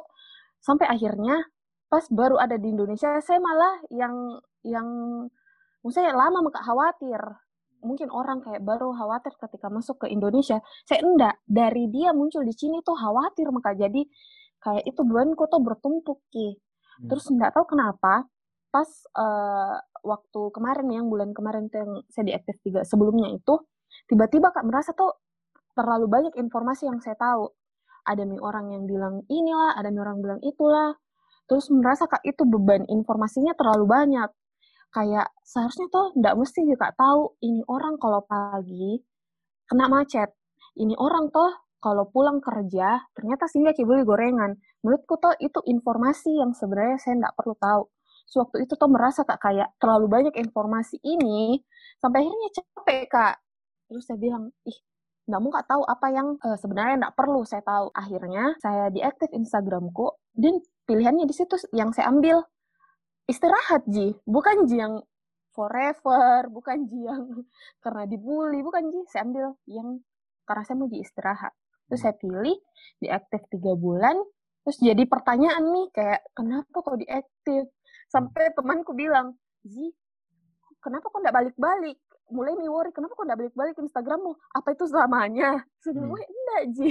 Sampai 0.62 0.90
akhirnya 0.90 1.42
pas 1.90 2.06
baru 2.10 2.42
ada 2.42 2.58
di 2.58 2.74
Indonesia 2.74 3.22
saya 3.22 3.38
malah 3.38 3.78
yang 3.94 4.42
yang 4.66 4.88
saya 5.90 6.14
lama 6.14 6.42
maka 6.46 6.62
khawatir. 6.66 7.22
Mungkin 7.84 8.08
orang 8.16 8.40
kayak 8.40 8.64
baru 8.64 8.96
khawatir 8.96 9.36
ketika 9.36 9.68
masuk 9.68 10.06
ke 10.06 10.08
Indonesia. 10.10 10.64
Saya 10.88 11.04
enggak 11.04 11.36
dari 11.44 11.92
dia 11.92 12.16
muncul 12.16 12.42
di 12.48 12.56
sini 12.56 12.80
tuh 12.82 12.96
khawatir 12.96 13.52
maka 13.52 13.76
jadi 13.76 14.08
kayak 14.64 14.84
itu 14.88 15.02
bebanku 15.04 15.44
tuh 15.52 15.60
bertumpuk 15.60 16.24
ki. 16.32 16.58
Hmm. 16.94 17.10
terus 17.10 17.26
enggak 17.34 17.58
tahu 17.58 17.66
kenapa 17.74 18.30
pas 18.70 18.90
uh, 19.18 19.78
waktu 20.04 20.42
kemarin 20.52 20.88
yang 20.92 21.08
bulan 21.08 21.32
kemarin 21.32 21.72
tuh 21.72 21.80
yang 21.82 21.92
saya 22.12 22.36
diaktif 22.36 22.60
tiga 22.62 22.84
sebelumnya 22.84 23.32
itu 23.32 23.56
tiba-tiba 24.12 24.52
kak 24.52 24.68
merasa 24.68 24.92
tuh 24.92 25.16
terlalu 25.74 26.06
banyak 26.06 26.34
informasi 26.38 26.86
yang 26.86 27.02
saya 27.02 27.18
tahu. 27.18 27.50
Ada 28.04 28.28
nih 28.28 28.42
orang 28.44 28.76
yang 28.76 28.84
bilang 28.86 29.24
inilah, 29.32 29.80
ada 29.80 29.90
nih 29.90 30.02
orang 30.04 30.20
bilang 30.20 30.40
itulah. 30.44 30.94
Terus 31.48 31.72
merasa 31.72 32.06
kak 32.08 32.24
itu 32.24 32.44
beban 32.44 32.86
informasinya 32.88 33.56
terlalu 33.58 33.86
banyak. 33.90 34.30
Kayak 34.94 35.34
seharusnya 35.42 35.88
tuh 35.90 36.14
nggak 36.14 36.36
mesti 36.38 36.62
juga 36.70 36.94
tahu 36.94 37.40
ini 37.42 37.66
orang 37.66 37.98
kalau 37.98 38.22
pagi 38.28 39.02
kena 39.66 39.90
macet. 39.90 40.30
Ini 40.78 40.94
orang 41.00 41.34
tuh 41.34 41.50
kalau 41.84 42.08
pulang 42.08 42.40
kerja 42.40 43.04
ternyata 43.12 43.50
sehingga 43.50 43.76
beli 43.76 44.08
gorengan. 44.08 44.56
Menurutku 44.86 45.20
tuh 45.20 45.36
itu 45.40 45.60
informasi 45.68 46.40
yang 46.40 46.56
sebenarnya 46.56 46.98
saya 47.02 47.14
nggak 47.26 47.36
perlu 47.36 47.56
tahu. 47.60 47.84
Sewaktu 48.28 48.66
itu 48.66 48.74
tuh 48.74 48.90
merasa 48.90 49.22
kak 49.28 49.40
kayak 49.40 49.76
terlalu 49.78 50.08
banyak 50.10 50.36
informasi 50.40 50.98
ini 51.04 51.62
sampai 52.00 52.26
akhirnya 52.26 52.50
capek 52.56 53.04
kak. 53.12 53.36
Terus 53.92 54.04
saya 54.08 54.18
bilang, 54.18 54.50
ih 54.66 54.78
nggak 55.24 55.40
mau 55.40 55.50
nggak 55.56 55.68
tahu 55.72 55.84
apa 55.88 56.08
yang 56.12 56.28
uh, 56.44 56.58
sebenarnya 56.60 56.96
nggak 57.00 57.16
perlu 57.16 57.42
saya 57.48 57.64
tahu. 57.64 57.92
Akhirnya 57.96 58.58
saya 58.60 58.92
diaktif 58.92 59.32
Instagramku 59.32 60.18
dan 60.36 60.60
pilihannya 60.84 61.26
di 61.30 61.36
situ 61.36 61.56
yang 61.72 61.96
saya 61.96 62.12
ambil 62.12 62.44
istirahat 63.28 63.88
ji, 63.88 64.12
bukan 64.28 64.68
ji 64.68 64.84
yang 64.84 65.00
forever, 65.56 66.50
bukan 66.52 66.90
ji 66.90 67.08
yang 67.08 67.24
karena 67.84 68.04
dibully, 68.10 68.60
bukan 68.66 68.92
ji. 68.92 69.00
Saya 69.08 69.30
ambil 69.30 69.56
yang 69.70 70.04
karena 70.44 70.64
saya 70.68 70.76
mau 70.80 70.90
di 70.92 71.00
istirahat. 71.00 71.54
Terus 71.88 72.02
saya 72.04 72.16
pilih 72.18 72.58
diaktif 73.00 73.42
tiga 73.52 73.74
bulan. 73.78 74.18
Terus 74.64 74.80
jadi 74.80 75.04
pertanyaan 75.08 75.64
nih 75.76 75.88
kayak 75.92 76.22
kenapa 76.32 76.76
kok 76.80 77.00
diaktif? 77.00 77.68
Sampai 78.14 78.54
temanku 78.54 78.94
bilang, 78.94 79.34
Zi, 79.66 79.90
kenapa 80.78 81.10
kok 81.10 81.18
nggak 81.18 81.34
balik-balik? 81.34 81.98
mulai 82.34 82.58
nih 82.58 82.70
worry 82.72 82.90
kenapa 82.90 83.14
kok 83.14 83.26
nggak 83.30 83.40
balik-balik 83.46 83.76
Instagrammu 83.78 84.32
apa 84.58 84.68
itu 84.74 84.90
selamanya 84.90 85.62
sudah 85.84 86.02
hmm. 86.02 86.18
enggak 86.18 86.64
Ji 86.74 86.90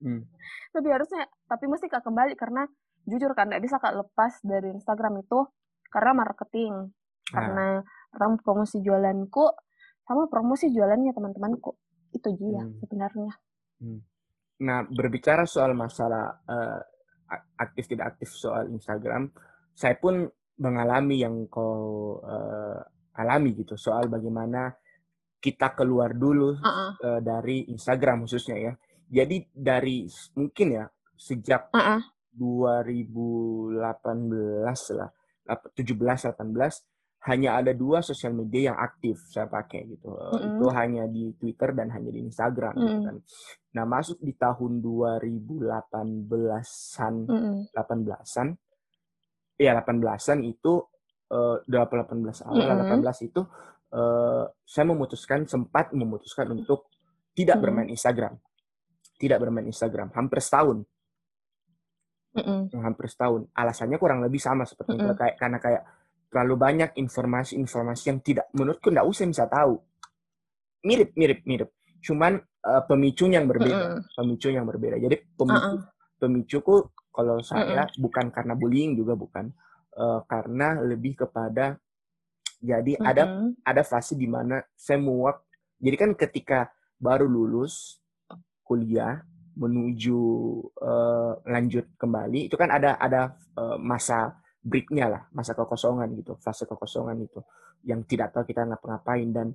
hmm. 0.00 0.22
tapi 0.74 0.88
harusnya 0.88 1.28
tapi 1.44 1.64
mesti 1.66 1.86
kak 1.92 2.02
kembali 2.06 2.38
karena 2.38 2.64
jujur 3.04 3.36
kan 3.36 3.52
nggak 3.52 3.62
bisa 3.64 3.76
kak 3.76 3.96
lepas 3.96 4.40
dari 4.40 4.72
Instagram 4.72 5.20
itu 5.20 5.44
karena 5.92 6.12
marketing 6.16 6.72
ah. 6.78 7.32
karena 7.34 7.66
promosi 8.40 8.80
jualanku 8.80 9.44
sama 10.08 10.24
promosi 10.32 10.72
jualannya 10.72 11.12
teman-temanku 11.12 11.76
itu 12.16 12.28
dia 12.40 12.64
hmm. 12.64 12.80
sebenarnya 12.80 13.32
hmm. 13.84 14.00
nah 14.64 14.86
berbicara 14.88 15.44
soal 15.44 15.76
masalah 15.76 16.38
uh, 16.48 16.80
aktif 17.60 17.92
tidak 17.92 18.16
aktif 18.16 18.32
soal 18.32 18.72
Instagram 18.72 19.28
saya 19.76 19.94
pun 20.00 20.26
mengalami 20.58 21.22
yang 21.22 21.46
kau 21.46 22.18
uh, 22.22 22.78
alami 23.18 23.50
gitu 23.58 23.74
soal 23.74 24.06
bagaimana 24.06 24.70
kita 25.38 25.70
keluar 25.74 26.14
dulu 26.18 26.58
uh 26.58 26.66
-uh. 26.66 26.90
Uh, 26.98 27.20
dari 27.22 27.62
Instagram 27.70 28.26
khususnya 28.26 28.58
ya. 28.58 28.74
Jadi 29.08 29.48
dari 29.54 30.04
mungkin 30.34 30.68
ya 30.74 30.84
sejak 31.14 31.70
uh 31.74 31.98
-uh. 31.98 32.02
2018 32.38 33.82
lah, 34.94 35.10
17 35.46 35.74
18 35.74 36.38
hanya 37.26 37.58
ada 37.58 37.74
dua 37.74 37.98
sosial 37.98 38.30
media 38.30 38.70
yang 38.70 38.78
aktif 38.78 39.18
saya 39.30 39.50
pakai 39.50 39.86
gitu. 39.90 40.10
-uh. 40.10 40.38
Itu 40.38 40.70
hanya 40.74 41.06
di 41.06 41.34
Twitter 41.38 41.74
dan 41.74 41.90
hanya 41.94 42.10
di 42.10 42.20
Instagram 42.26 42.74
uh 42.74 42.78
-uh. 42.78 42.86
gitu 42.86 43.02
kan. 43.06 43.16
Nah, 43.78 43.84
masuk 43.86 44.18
di 44.22 44.32
tahun 44.34 44.82
2018-an 44.82 47.14
uh 47.30 47.34
-uh. 47.34 47.62
18-an 47.74 48.48
ya 49.58 49.74
18-an 49.82 50.38
itu 50.46 50.86
uh, 51.34 51.58
18 51.66 52.46
awal 52.46 52.62
mm 52.62 53.02
-hmm. 53.02 53.02
18 53.02 53.28
itu 53.28 53.40
uh, 53.92 54.44
saya 54.64 54.84
memutuskan 54.88 55.44
sempat 55.44 55.92
memutuskan 55.92 56.48
untuk 56.52 56.88
tidak 57.34 57.58
mm 57.58 57.60
-hmm. 57.60 57.62
bermain 57.62 57.88
Instagram. 57.90 58.32
Tidak 59.18 59.38
bermain 59.42 59.66
Instagram 59.66 60.08
hampir 60.14 60.38
setahun. 60.38 60.78
Mm 62.38 62.42
-hmm. 62.42 62.82
Hampir 62.82 63.06
setahun. 63.10 63.50
Alasannya 63.50 63.98
kurang 63.98 64.22
lebih 64.22 64.40
sama 64.40 64.62
seperti 64.62 64.94
mm 64.94 65.02
-hmm. 65.02 65.18
kayak 65.18 65.36
karena 65.36 65.58
kayak 65.58 65.82
terlalu 66.28 66.54
banyak 66.60 66.90
informasi-informasi 67.00 68.04
yang 68.12 68.18
tidak 68.20 68.46
menurutku 68.52 68.92
tidak 68.92 69.06
usah 69.08 69.24
bisa 69.26 69.44
tahu. 69.48 69.80
Mirip 70.84 71.16
mirip 71.18 71.40
mirip. 71.48 71.70
Cuman 71.98 72.38
uh, 72.38 72.82
pemicu 72.86 73.26
yang 73.26 73.50
berbeda, 73.50 73.74
mm 73.74 73.90
-hmm. 73.98 74.14
pemicu 74.14 74.48
yang 74.54 74.66
berbeda. 74.68 74.96
Jadi 75.02 75.16
pemicu 75.34 75.66
uh 75.66 75.74
-uh. 75.74 75.82
pemicuku 76.20 76.74
kalau 77.18 77.42
saya 77.42 77.66
mm 77.66 77.74
-hmm. 77.82 77.98
bukan 77.98 78.26
karena 78.30 78.54
bullying 78.54 78.94
juga 78.94 79.18
bukan 79.18 79.50
uh, 79.98 80.22
karena 80.30 80.78
lebih 80.78 81.26
kepada 81.26 81.74
jadi 82.62 82.94
mm 82.94 83.02
-hmm. 83.02 83.10
ada 83.10 83.22
ada 83.66 83.82
fase 83.82 84.14
di 84.14 84.30
mana 84.30 84.62
saya 84.78 85.02
muak. 85.02 85.42
Jadi 85.82 85.96
kan 85.98 86.10
ketika 86.14 86.70
baru 86.98 87.26
lulus 87.26 87.98
kuliah 88.62 89.18
menuju 89.58 90.20
uh, 90.78 91.42
lanjut 91.42 91.90
kembali 91.98 92.46
itu 92.46 92.54
kan 92.54 92.70
ada 92.70 92.94
ada 93.02 93.34
uh, 93.58 93.74
masa 93.82 94.38
breaknya 94.62 95.10
lah, 95.10 95.22
masa 95.34 95.58
kekosongan 95.58 96.14
gitu, 96.14 96.38
fase 96.38 96.66
kekosongan 96.70 97.18
itu 97.18 97.42
yang 97.82 98.06
tidak 98.06 98.30
tahu 98.34 98.46
kita 98.46 98.66
ngapa-ngapain 98.66 99.30
dan 99.34 99.48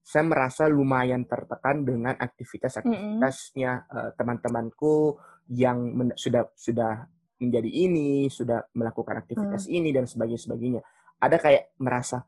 saya 0.00 0.24
merasa 0.24 0.64
lumayan 0.68 1.28
tertekan 1.28 1.84
dengan 1.84 2.16
aktivitas-aktivitasnya 2.16 3.72
mm 3.72 3.84
-hmm. 3.84 3.96
uh, 4.00 4.10
teman-temanku 4.16 5.16
yang 5.50 5.90
sudah 6.14 6.46
sudah 6.54 7.06
menjadi 7.40 7.70
ini, 7.70 8.28
sudah 8.30 8.62
melakukan 8.76 9.18
aktivitas 9.18 9.66
hmm. 9.66 9.74
ini 9.74 9.88
dan 9.90 10.04
sebagainya 10.06 10.42
sebagainya. 10.46 10.80
Ada 11.20 11.36
kayak 11.40 11.64
merasa 11.82 12.22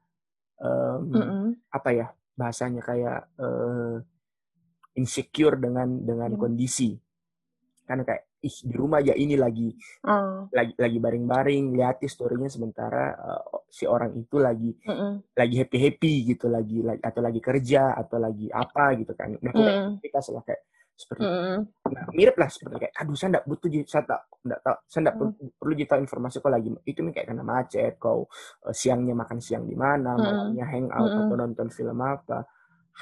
um, 0.58 1.00
mm 1.12 1.48
apa 1.72 1.90
ya 1.92 2.06
bahasanya 2.32 2.82
kayak 2.84 3.20
uh, 3.38 3.96
insecure 4.98 5.56
dengan 5.60 5.88
dengan 6.02 6.34
hmm. 6.34 6.40
kondisi. 6.40 6.96
Karena 7.86 8.02
kayak 8.02 8.32
ih 8.42 8.56
di 8.66 8.74
rumah 8.74 8.98
ya 8.98 9.14
ini 9.14 9.38
lagi 9.38 9.70
uh. 10.02 10.50
lagi 10.50 10.74
lagi 10.74 10.98
baring-baring 10.98 11.78
lihat 11.78 12.02
storynya 12.02 12.50
sementara 12.50 13.14
uh, 13.14 13.62
si 13.70 13.86
orang 13.86 14.18
itu 14.18 14.36
lagi 14.42 14.74
mm 14.82 15.38
lagi 15.38 15.54
happy 15.62 15.78
happy 15.78 16.12
gitu 16.34 16.50
lagi, 16.50 16.82
lagi 16.82 16.98
atau 17.06 17.22
lagi 17.22 17.38
kerja 17.38 17.94
atau 17.94 18.18
lagi 18.18 18.50
apa 18.50 18.98
gitu 18.98 19.14
kan 19.14 19.38
nah 19.38 19.94
kita 20.02 20.18
salah 20.18 20.42
kayak 20.42 20.66
seperti 20.92 21.24
mm. 21.24 21.58
nah, 21.88 22.04
mirip 22.14 22.36
lah 22.38 22.48
seperti 22.48 22.74
kayak 22.86 22.94
aduh 22.94 23.16
saya 23.16 23.28
tidak 23.34 23.44
butuh 23.48 23.68
saya 23.88 24.02
tak 24.06 24.20
tidak 24.28 24.60
tahu 24.62 24.76
saya 24.86 25.00
tidak 25.02 25.14
mm. 25.16 25.32
perlu 25.58 25.74
tahu 25.82 26.00
informasi 26.04 26.36
kok 26.38 26.52
lagi 26.52 26.68
itu 26.86 27.00
nih 27.02 27.12
kayak 27.12 27.26
karena 27.32 27.44
macet 27.44 27.94
kau 27.98 28.20
uh, 28.68 28.74
siangnya 28.74 29.14
makan 29.16 29.38
siang 29.40 29.64
di 29.66 29.76
mana 29.76 30.14
mm. 30.14 30.20
malamnya 30.20 30.64
hangout 30.68 31.10
mm. 31.10 31.20
atau 31.26 31.36
nonton 31.36 31.68
film 31.72 31.98
apa 32.00 32.38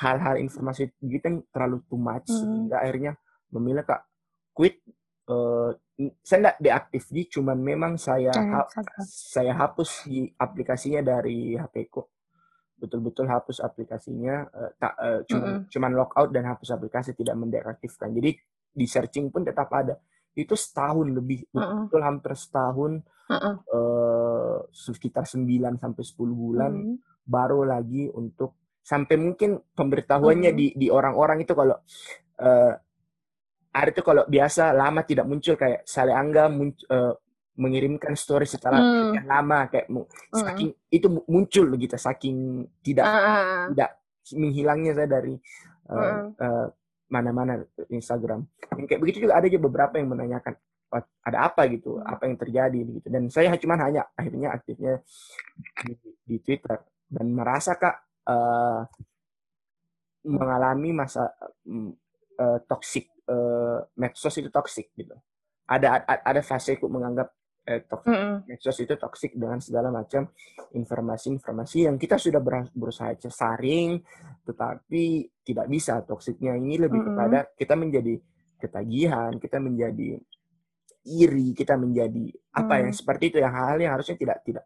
hal-hal 0.01 0.37
informasi 0.39 0.95
gitu 1.03 1.21
kan 1.21 1.35
terlalu 1.51 1.83
too 1.91 1.99
much 1.99 2.31
mm. 2.31 2.37
sehingga 2.39 2.77
akhirnya 2.81 3.13
memilih 3.51 3.85
kak 3.85 4.07
quit 4.55 4.81
uh, 5.29 5.75
saya 6.25 6.39
tidak 6.41 6.57
deaktif 6.65 7.03
di 7.13 7.23
cuman 7.29 7.59
memang 7.61 7.93
saya 8.01 8.33
ha 8.33 8.65
saya 9.05 9.53
hapus 9.53 10.09
di 10.09 10.25
aplikasinya 10.33 11.05
dari 11.05 11.53
HP 11.59 11.93
ku 11.93 12.01
betul-betul 12.81 13.29
hapus 13.29 13.61
aplikasinya 13.61 14.49
uh, 14.49 14.71
tak 14.81 14.93
uh, 14.97 15.21
cuman, 15.29 15.45
mm 15.45 15.57
-hmm. 15.61 15.69
cuman 15.69 15.91
logout 15.93 16.31
dan 16.33 16.45
hapus 16.49 16.69
aplikasi 16.73 17.13
tidak 17.13 17.37
mendeaktifkan 17.37 18.09
jadi 18.17 18.33
di 18.73 18.87
searching 18.89 19.29
pun 19.29 19.45
tetap 19.45 19.69
ada 19.71 20.01
itu 20.33 20.57
setahun 20.57 21.13
lebih 21.13 21.45
mm 21.53 21.61
-hmm. 21.61 21.81
betul 21.87 22.03
hampir 22.03 22.33
setahun 22.33 22.93
mm 23.05 23.37
-hmm. 23.37 23.55
uh, 23.69 24.59
sekitar 24.73 25.29
9 25.29 25.45
sampai 25.77 26.03
10 26.03 26.17
bulan 26.33 26.73
mm 26.73 26.83
-hmm. 26.83 26.97
baru 27.29 27.69
lagi 27.69 28.09
untuk 28.09 28.57
sampai 28.81 29.21
mungkin 29.21 29.61
pemberitahuannya 29.77 30.51
mm 30.51 30.57
-hmm. 30.57 30.73
di 30.75 30.81
di 30.81 30.87
orang-orang 30.89 31.45
itu 31.45 31.53
kalau 31.53 31.77
uh, 32.41 32.73
ada 33.71 33.91
itu 33.95 34.03
kalau 34.03 34.27
biasa 34.27 34.75
lama 34.75 35.07
tidak 35.07 35.31
muncul 35.31 35.55
kayak 35.55 35.87
Sale 35.87 36.11
Angga 36.11 36.51
muncul, 36.51 36.87
uh, 36.91 37.15
mengirimkan 37.61 38.17
story 38.17 38.49
setelah 38.49 38.81
hmm. 38.81 39.29
lama 39.29 39.69
kayak 39.69 39.93
hmm. 39.93 40.09
saking 40.33 40.73
itu 40.89 41.07
muncul 41.29 41.69
begitu 41.69 42.01
saking 42.01 42.65
tidak 42.81 43.05
uh. 43.05 43.69
tidak 43.77 44.01
menghilangnya 44.33 44.93
saya 44.97 45.09
dari 45.11 45.37
uh, 45.93 45.95
uh, 45.95 46.21
uh, 46.41 46.67
mana-mana 47.13 47.61
Instagram. 47.93 48.49
Yang 48.81 48.87
kayak 48.89 49.01
begitu 49.05 49.19
juga 49.29 49.37
ada 49.37 49.47
juga 49.47 49.63
beberapa 49.69 49.95
yang 50.01 50.09
menanyakan 50.17 50.55
ada 50.99 51.39
apa 51.47 51.71
gitu 51.71 52.03
hmm. 52.03 52.07
apa 52.07 52.23
yang 52.27 52.37
terjadi 52.37 52.81
gitu 52.99 53.07
dan 53.07 53.31
saya 53.31 53.55
cuma 53.63 53.79
hanya 53.79 54.11
akhirnya 54.19 54.51
aktifnya 54.51 54.99
di, 55.87 55.95
di 56.27 56.37
Twitter 56.43 56.83
dan 57.07 57.31
merasa 57.31 57.79
kak 57.79 58.27
uh, 58.27 58.83
mengalami 60.27 60.91
masa 60.91 61.31
uh, 61.31 62.59
toxic 62.67 63.15
uh, 63.31 63.87
medsos 63.95 64.35
itu 64.35 64.51
toxic 64.51 64.91
gitu 64.99 65.15
ada 65.71 66.03
ada, 66.03 66.19
ada 66.27 66.43
fase 66.43 66.75
aku 66.75 66.91
menganggap 66.91 67.31
eh, 67.67 67.83
toxic, 67.85 68.11
mm 68.11 68.17
-hmm. 68.17 68.35
medsos 68.49 68.79
itu 68.81 68.95
toxic 68.97 69.33
dengan 69.37 69.61
segala 69.61 69.89
macam 69.93 70.29
informasi-informasi 70.73 71.91
yang 71.91 71.97
kita 72.01 72.17
sudah 72.17 72.41
berusaha 72.73 73.13
saring, 73.29 74.01
tetapi 74.47 75.29
tidak 75.45 75.67
bisa 75.69 76.01
toksiknya 76.03 76.57
ini 76.57 76.81
lebih 76.81 77.01
mm 77.01 77.07
-hmm. 77.07 77.17
kepada 77.17 77.39
kita 77.55 77.75
menjadi 77.77 78.15
ketagihan, 78.61 79.33
kita 79.41 79.59
menjadi 79.59 80.21
iri, 81.09 81.57
kita 81.57 81.81
menjadi 81.81 82.29
apa 82.53 82.75
mm. 82.77 82.81
yang 82.85 82.93
seperti 82.93 83.25
itu 83.33 83.37
yang 83.41 83.53
hal-hal 83.57 83.79
yang 83.81 83.93
harusnya 83.97 84.21
tidak 84.21 84.45
tidak 84.45 84.65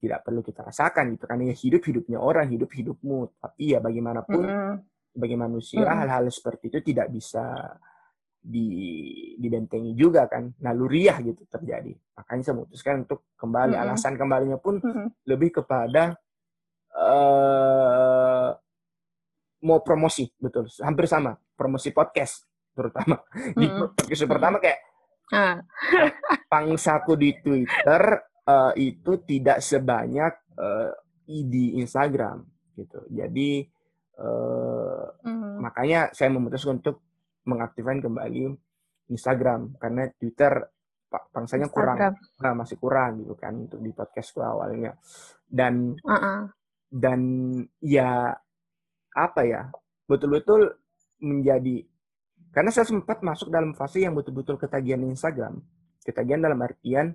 tidak 0.00 0.20
perlu 0.20 0.40
kita 0.44 0.60
rasakan 0.64 1.16
gitu 1.16 1.24
kan 1.24 1.40
ya 1.40 1.52
hidup 1.56 1.82
hidupnya 1.84 2.18
orang 2.20 2.48
hidup 2.52 2.68
hidupmu 2.72 3.40
tapi 3.40 3.76
ya 3.76 3.80
bagaimanapun 3.84 4.44
mm 4.44 4.52
-hmm. 4.52 4.74
sebagai 5.12 5.38
manusia 5.40 5.84
hal-hal 5.84 6.24
mm 6.24 6.28
-hmm. 6.28 6.36
seperti 6.40 6.64
itu 6.72 6.78
tidak 6.92 7.08
bisa 7.12 7.44
di 8.44 8.68
dibentengi 9.40 9.96
juga 9.96 10.28
kan 10.28 10.52
naluriah 10.60 11.16
gitu 11.24 11.48
terjadi 11.48 11.96
makanya 12.12 12.42
saya 12.44 12.54
memutuskan 12.60 13.08
untuk 13.08 13.24
kembali 13.40 13.72
mm 13.72 13.80
-hmm. 13.80 13.88
alasan 13.88 14.14
kembalinya 14.20 14.60
pun 14.60 14.84
mm 14.84 14.92
-hmm. 14.92 15.08
lebih 15.24 15.48
kepada 15.56 16.12
uh, 16.92 18.52
mau 19.64 19.80
promosi 19.80 20.28
betul 20.36 20.68
hampir 20.84 21.08
sama 21.08 21.40
promosi 21.56 21.88
podcast 21.88 22.44
terutama 22.76 23.16
mm 23.16 23.32
-hmm. 23.32 23.56
di 23.56 23.66
podcast 23.96 24.24
pertama 24.28 24.56
kayak 24.60 24.80
uh. 25.32 25.58
pangsaku 26.52 27.16
di 27.16 27.32
Twitter 27.40 28.02
uh, 28.44 28.76
itu 28.76 29.24
tidak 29.24 29.64
sebanyak 29.64 30.36
uh, 30.60 30.92
di 31.24 31.80
Instagram 31.80 32.44
gitu 32.76 33.08
jadi 33.08 33.64
uh, 34.20 35.08
mm 35.24 35.32
-hmm. 35.32 35.52
makanya 35.64 36.12
saya 36.12 36.28
memutuskan 36.28 36.76
untuk 36.84 37.00
mengaktifkan 37.44 38.00
kembali 38.00 38.52
Instagram 39.12 39.76
karena 39.76 40.08
Twitter 40.16 40.52
pangsanya 41.30 41.70
kurang 41.70 42.18
nah, 42.42 42.54
masih 42.56 42.76
kurang 42.80 43.22
gitu 43.22 43.38
kan 43.38 43.54
untuk 43.54 43.78
di 43.78 43.94
podcast 43.94 44.34
awalnya 44.42 44.98
dan 45.46 45.94
uh 46.02 46.14
-uh. 46.14 46.40
dan 46.90 47.20
ya 47.78 48.34
apa 49.14 49.40
ya 49.46 49.70
betul-betul 50.10 50.74
menjadi 51.22 51.86
karena 52.50 52.70
saya 52.74 52.86
sempat 52.86 53.22
masuk 53.22 53.50
dalam 53.50 53.74
fase 53.78 54.02
yang 54.02 54.18
betul-betul 54.18 54.58
ketagihan 54.58 55.06
Instagram 55.06 55.62
ketagihan 56.02 56.42
dalam 56.42 56.58
artian 56.58 57.14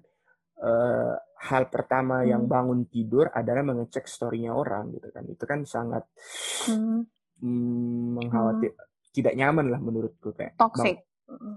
uh, 0.63 1.15
hal 1.39 1.67
pertama 1.67 2.23
hmm. 2.23 2.27
yang 2.31 2.43
bangun 2.47 2.87
tidur 2.87 3.27
adalah 3.35 3.63
mengecek 3.67 4.07
storynya 4.07 4.55
orang 4.55 4.95
gitu 4.95 5.11
kan 5.11 5.27
itu 5.27 5.43
kan 5.43 5.67
sangat 5.67 6.07
hmm. 6.71 7.03
Mm, 7.39 8.19
mengkhawatir 8.19 8.71
hmm 8.75 8.87
tidak 9.19 9.35
nyaman 9.35 9.67
lah 9.71 9.79
menurutku 9.79 10.31
kayak 10.33 10.55
toxic. 10.55 11.03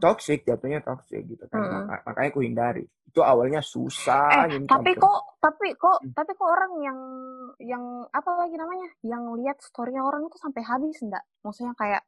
toxic 0.03 0.45
jatuhnya 0.45 0.85
toxic 0.85 1.25
gitu 1.25 1.45
kan. 1.49 1.63
Mm. 1.63 1.71
Maka, 1.89 1.95
makanya 2.05 2.29
aku 2.35 2.41
hindari. 2.45 2.85
Itu 3.09 3.21
awalnya 3.21 3.61
susah 3.61 4.49
eh, 4.49 4.65
tapi 4.65 4.97
kok 4.97 5.37
tapi 5.37 5.77
kok 5.77 6.01
hmm. 6.01 6.17
tapi 6.17 6.33
kok 6.33 6.49
orang 6.49 6.73
yang 6.81 6.99
yang 7.61 7.85
apa 8.09 8.31
lagi 8.41 8.57
namanya 8.57 8.89
yang 9.05 9.29
lihat 9.37 9.61
storynya 9.61 10.01
orang 10.01 10.25
itu 10.25 10.41
sampai 10.41 10.65
habis 10.65 10.97
enggak 11.05 11.21
maksudnya 11.45 11.77
kayak 11.77 12.01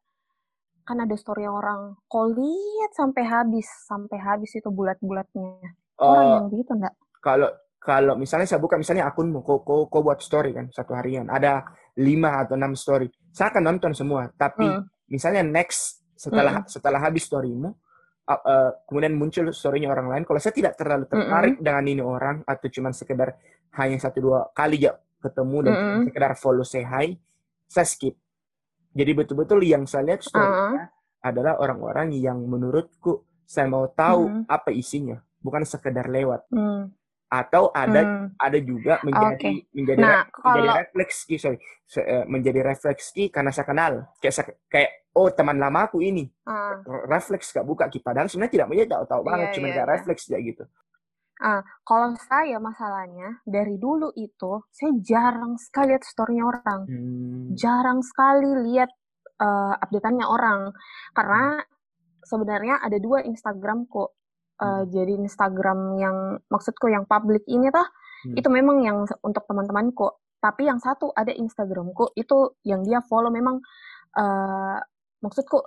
kan 0.81 0.97
ada 0.97 1.13
story 1.13 1.45
orang 1.45 1.93
kok 2.09 2.25
lihat 2.33 2.91
sampai 2.97 3.21
habis 3.21 3.69
sampai 3.85 4.17
habis 4.17 4.49
itu 4.57 4.65
bulat-bulatnya. 4.73 5.77
Orang 6.01 6.25
uh, 6.25 6.33
yang 6.41 6.45
begitu 6.49 6.73
enggak 6.73 6.97
kalau 7.21 7.49
kalau 7.77 8.17
misalnya 8.17 8.49
saya 8.49 8.57
buka 8.57 8.81
misalnya 8.81 9.05
akunmu 9.05 9.45
kok 9.45 9.61
kok 9.61 9.93
kok 9.93 10.01
buat 10.01 10.19
story 10.21 10.57
kan 10.57 10.73
satu 10.73 10.97
harian. 10.97 11.29
Ada 11.29 11.61
lima 12.01 12.41
atau 12.41 12.57
enam 12.57 12.73
story. 12.73 13.09
Saya 13.29 13.53
akan 13.53 13.63
nonton 13.65 13.93
semua 13.93 14.25
tapi 14.33 14.65
mm 14.65 14.94
misalnya 15.09 15.45
next 15.45 16.01
setelah 16.15 16.63
mm. 16.63 16.71
setelah 16.71 16.99
habis 17.01 17.27
storymu 17.27 17.69
uh, 17.69 18.31
uh, 18.31 18.69
kemudian 18.89 19.13
muncul 19.13 19.51
storynya 19.51 19.91
orang 19.91 20.07
lain 20.09 20.23
kalau 20.23 20.39
saya 20.41 20.55
tidak 20.55 20.73
terlalu 20.79 21.05
tertarik 21.05 21.55
mm 21.55 21.61
-hmm. 21.61 21.65
dengan 21.65 21.83
ini 21.85 22.03
orang 22.03 22.37
atau 22.47 22.67
cuma 22.71 22.89
sekedar 22.95 23.37
hanya 23.75 23.97
satu 23.99 24.17
dua 24.23 24.39
kali 24.55 24.87
ya 24.87 24.95
ketemu 25.21 25.57
dan 25.65 25.73
mm 25.73 25.81
-hmm. 25.81 26.03
sekedar 26.09 26.31
follow 26.39 26.65
say 26.65 26.83
hi 26.85 27.13
saya 27.67 27.87
skip 27.87 28.15
jadi 28.95 29.11
betul-betul 29.11 29.59
yang 29.61 29.83
saya 29.85 30.13
lihat 30.13 30.21
storynya 30.23 30.55
uh 30.55 30.73
-huh. 30.87 30.87
adalah 31.25 31.53
orang-orang 31.59 32.15
yang 32.15 32.39
menurutku 32.41 33.27
saya 33.45 33.69
mau 33.69 33.85
tahu 33.91 34.25
mm 34.25 34.33
-hmm. 34.41 34.43
apa 34.49 34.69
isinya 34.73 35.17
bukan 35.43 35.61
sekedar 35.67 36.09
lewat 36.09 36.49
mm 36.49 37.04
atau 37.35 37.67
ada 37.75 38.01
hmm. 38.01 38.39
ada 38.39 38.59
juga 38.63 38.93
menjadi 39.03 39.51
okay. 39.51 39.75
menjadi 39.75 39.99
nah, 39.99 40.23
re, 40.23 40.31
kalau... 40.31 40.55
menjadi 40.55 40.79
refleksi 40.79 41.33
sorry 41.35 41.57
eh, 41.99 42.25
menjadi 42.25 42.59
refleksi 42.63 43.23
karena 43.27 43.51
saya 43.51 43.67
kenal 43.67 43.93
kayak 44.23 44.55
kayak 44.71 44.91
oh 45.15 45.27
teman 45.31 45.59
lama 45.59 45.87
aku 45.87 45.99
ini 45.99 46.23
uh. 46.47 46.79
refleks 47.07 47.51
gak 47.51 47.67
buka 47.67 47.91
ki 47.91 47.99
padahal 47.99 48.31
sebenarnya 48.31 48.53
tidak 48.61 48.67
menjadi 48.71 48.89
tahu 48.95 49.03
tahu 49.07 49.21
banget 49.27 49.47
yeah, 49.51 49.55
cuma 49.55 49.65
yeah, 49.67 49.75
kayak 49.75 49.87
yeah. 49.87 49.95
refleks 49.99 50.23
aja 50.31 50.39
gitu 50.39 50.63
uh, 51.43 51.61
kalau 51.83 52.09
saya 52.15 52.57
masalahnya 52.59 53.29
dari 53.43 53.75
dulu 53.75 54.11
itu 54.15 54.51
saya 54.71 54.91
jarang 55.03 55.59
sekali 55.59 55.95
lihat 55.95 56.03
storynya 56.07 56.45
orang 56.47 56.81
hmm. 56.87 57.43
jarang 57.55 57.99
sekali 58.03 58.51
lihat 58.71 58.91
uh, 59.39 59.75
updateannya 59.79 60.25
orang 60.27 60.71
karena 61.11 61.59
hmm. 61.59 62.23
sebenarnya 62.23 62.75
ada 62.79 62.97
dua 62.99 63.23
Instagram 63.23 63.87
uh, 64.61 64.83
jadi 64.87 65.17
Instagram 65.19 65.99
yang 65.99 66.17
maksudku 66.47 66.87
yang 66.87 67.03
publik 67.07 67.43
ini 67.47 67.67
tuh 67.71 67.87
hmm. 68.29 68.35
itu 68.39 68.47
memang 68.51 68.77
yang 68.83 68.97
untuk 69.23 69.43
teman-temanku 69.47 70.15
tapi 70.39 70.69
yang 70.69 70.77
satu 70.77 71.09
ada 71.15 71.33
Instagramku 71.33 72.13
itu 72.13 72.53
yang 72.61 72.85
dia 72.85 73.01
follow 73.01 73.33
memang 73.33 73.59
uh, 74.13 74.77
maksudku 75.25 75.57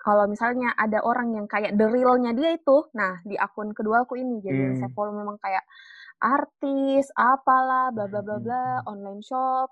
kalau 0.00 0.24
misalnya 0.30 0.72
ada 0.80 1.04
orang 1.04 1.36
yang 1.36 1.44
kayak 1.44 1.76
the 1.76 1.84
realnya 1.90 2.32
dia 2.32 2.56
itu 2.56 2.88
nah 2.96 3.20
di 3.26 3.36
akun 3.36 3.76
kedua 3.76 4.08
aku 4.08 4.16
ini 4.16 4.40
jadi 4.40 4.72
hmm. 4.72 4.76
saya 4.80 4.90
follow 4.94 5.12
memang 5.12 5.36
kayak 5.42 5.64
artis 6.20 7.08
apalah 7.16 7.92
bla 7.92 8.08
bla 8.08 8.20
bla 8.20 8.38
bla 8.40 8.64
hmm. 8.80 8.90
online 8.90 9.22
shop 9.24 9.68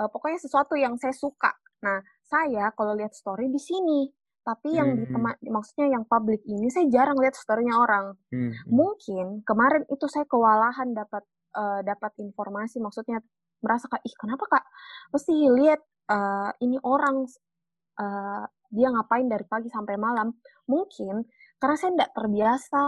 uh, 0.00 0.08
pokoknya 0.08 0.38
sesuatu 0.40 0.76
yang 0.76 0.96
saya 0.96 1.12
suka 1.12 1.52
nah 1.84 2.00
saya 2.28 2.70
kalau 2.74 2.92
lihat 2.96 3.14
story 3.14 3.48
di 3.48 3.60
sini 3.60 4.08
tapi 4.48 4.72
yang 4.72 4.96
hmm. 4.96 4.98
di 5.04 5.04
teman 5.12 5.36
maksudnya 5.44 5.86
yang 5.92 6.04
publik 6.08 6.40
ini 6.48 6.72
saya 6.72 6.88
jarang 6.88 7.20
lihat 7.20 7.36
storynya 7.36 7.76
orang. 7.76 8.16
Hmm. 8.32 8.56
mungkin 8.64 9.44
kemarin 9.44 9.84
itu 9.92 10.08
saya 10.08 10.24
kewalahan 10.24 10.96
dapat 10.96 11.20
uh, 11.52 11.84
dapat 11.84 12.16
informasi 12.16 12.80
maksudnya 12.80 13.20
merasa 13.60 13.92
kayak 13.92 14.08
ih 14.08 14.16
kenapa 14.16 14.44
kak? 14.48 14.64
Mesti 15.12 15.34
lihat 15.52 15.80
uh, 16.08 16.50
ini 16.64 16.80
orang 16.80 17.28
uh, 18.00 18.44
dia 18.72 18.88
ngapain 18.88 19.28
dari 19.28 19.44
pagi 19.44 19.68
sampai 19.68 20.00
malam. 20.00 20.32
Mungkin 20.64 21.28
karena 21.60 21.76
saya 21.76 21.92
tidak 21.92 22.12
terbiasa 22.16 22.82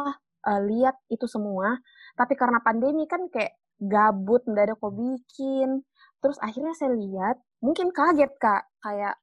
uh, 0.48 0.60
lihat 0.64 0.96
itu 1.12 1.28
semua 1.28 1.76
tapi 2.16 2.40
karena 2.40 2.64
pandemi 2.64 3.04
kan 3.04 3.28
kayak 3.28 3.60
gabut 3.76 4.48
ada 4.48 4.72
kok 4.72 4.96
bikin. 4.96 5.84
Terus 6.24 6.40
akhirnya 6.40 6.72
saya 6.72 6.96
lihat 6.96 7.36
mungkin 7.60 7.92
kaget 7.92 8.32
kak 8.40 8.64
kayak 8.80 9.20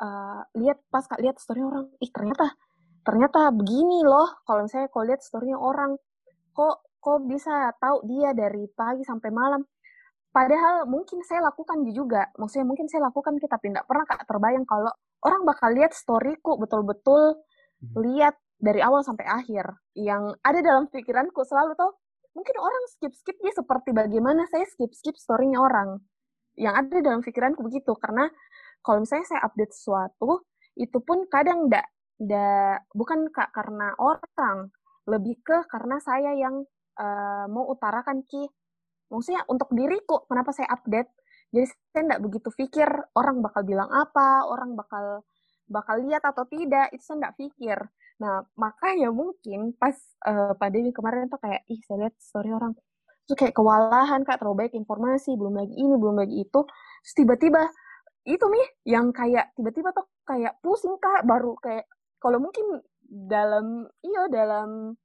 uh, 0.00 0.42
lihat 0.58 0.78
pas 0.90 1.04
kak 1.06 1.20
lihat 1.20 1.36
story 1.38 1.62
orang 1.62 1.90
ih 2.00 2.10
ternyata 2.10 2.54
ternyata 3.04 3.52
begini 3.52 4.00
loh 4.02 4.40
kalau 4.48 4.64
saya 4.64 4.88
kalau 4.88 5.04
lihat 5.12 5.20
storynya 5.20 5.60
orang 5.60 5.94
kok 6.56 6.88
kok 6.98 7.20
bisa 7.28 7.68
tahu 7.76 8.00
dia 8.08 8.32
dari 8.32 8.64
pagi 8.72 9.04
sampai 9.04 9.28
malam 9.28 9.60
padahal 10.32 10.88
mungkin 10.88 11.20
saya 11.22 11.44
lakukan 11.44 11.84
juga 11.92 12.32
maksudnya 12.40 12.66
mungkin 12.66 12.88
saya 12.88 13.06
lakukan 13.12 13.36
kita 13.36 13.60
tidak 13.60 13.84
pernah 13.84 14.08
kak 14.08 14.24
terbayang 14.24 14.64
kalau 14.64 14.90
orang 15.20 15.42
bakal 15.44 15.70
lihat 15.70 15.92
storyku 15.92 16.56
betul-betul 16.56 17.44
hmm. 17.84 17.94
lihat 18.00 18.34
dari 18.56 18.80
awal 18.80 19.04
sampai 19.04 19.28
akhir 19.28 19.68
yang 19.92 20.32
ada 20.40 20.64
dalam 20.64 20.88
pikiranku 20.88 21.44
selalu 21.44 21.76
tuh 21.76 21.92
mungkin 22.32 22.56
orang 22.58 22.84
skip 22.90 23.12
skip 23.12 23.36
dia 23.38 23.52
seperti 23.52 23.92
bagaimana 23.92 24.48
saya 24.48 24.64
skip 24.64 24.90
skip 24.96 25.14
storynya 25.14 25.60
orang 25.60 26.00
yang 26.56 26.74
ada 26.74 27.02
dalam 27.04 27.20
pikiranku 27.20 27.60
begitu 27.66 27.92
karena 27.98 28.30
kalau 28.84 29.02
misalnya 29.02 29.26
saya 29.26 29.40
update 29.48 29.72
sesuatu 29.72 30.44
itu 30.76 30.98
pun 31.00 31.24
kadang 31.32 31.72
ndak 31.72 31.88
ndak 32.20 32.84
bukan 32.92 33.32
kak 33.32 33.50
karena 33.50 33.96
orang 33.98 34.70
lebih 35.08 35.40
ke 35.40 35.64
karena 35.66 35.96
saya 35.98 36.36
yang 36.36 36.62
uh, 37.00 37.46
mau 37.48 37.66
utarakan 37.72 38.22
ki 38.28 38.44
maksudnya 39.08 39.42
untuk 39.50 39.70
diriku 39.72 40.24
kenapa 40.28 40.50
saya 40.50 40.70
update? 40.72 41.10
Jadi 41.54 41.66
saya 41.94 42.02
ndak 42.10 42.20
begitu 42.24 42.48
pikir 42.50 42.88
orang 43.14 43.38
bakal 43.38 43.62
bilang 43.62 43.86
apa 43.92 44.48
orang 44.48 44.74
bakal 44.74 45.22
bakal 45.70 45.96
lihat 46.02 46.20
atau 46.26 46.44
tidak 46.50 46.90
itu 46.90 47.02
saya 47.04 47.28
ndak 47.28 47.36
pikir. 47.38 47.78
Nah 48.20 48.42
makanya 48.58 49.14
mungkin 49.14 49.74
pas 49.78 49.94
uh, 50.26 50.52
pandemi 50.58 50.90
kemarin 50.90 51.30
tuh 51.30 51.38
kayak 51.38 51.62
ih 51.70 51.78
saya 51.86 52.08
lihat 52.08 52.14
story 52.18 52.50
orang. 52.50 52.74
Tuh 53.24 53.36
kayak 53.38 53.54
kewalahan 53.56 54.20
kak 54.26 54.42
terlalu 54.42 54.66
banyak 54.66 54.74
informasi 54.82 55.32
belum 55.38 55.54
lagi 55.56 55.74
ini 55.78 55.94
belum 55.94 56.16
lagi 56.20 56.36
itu. 56.42 56.60
Terus 57.04 57.14
tiba-tiba 57.14 57.62
itu 58.24 58.44
nih 58.48 58.66
yang 58.88 59.12
kayak 59.12 59.52
tiba-tiba 59.56 59.92
tuh 59.92 60.08
kayak 60.24 60.56
pusing 60.64 60.96
kak 60.96 61.28
baru 61.28 61.52
kayak 61.60 61.84
kalau 62.16 62.40
mungkin 62.40 62.80
dalam 63.04 63.84
iya 64.00 64.24
dalam 64.32 64.96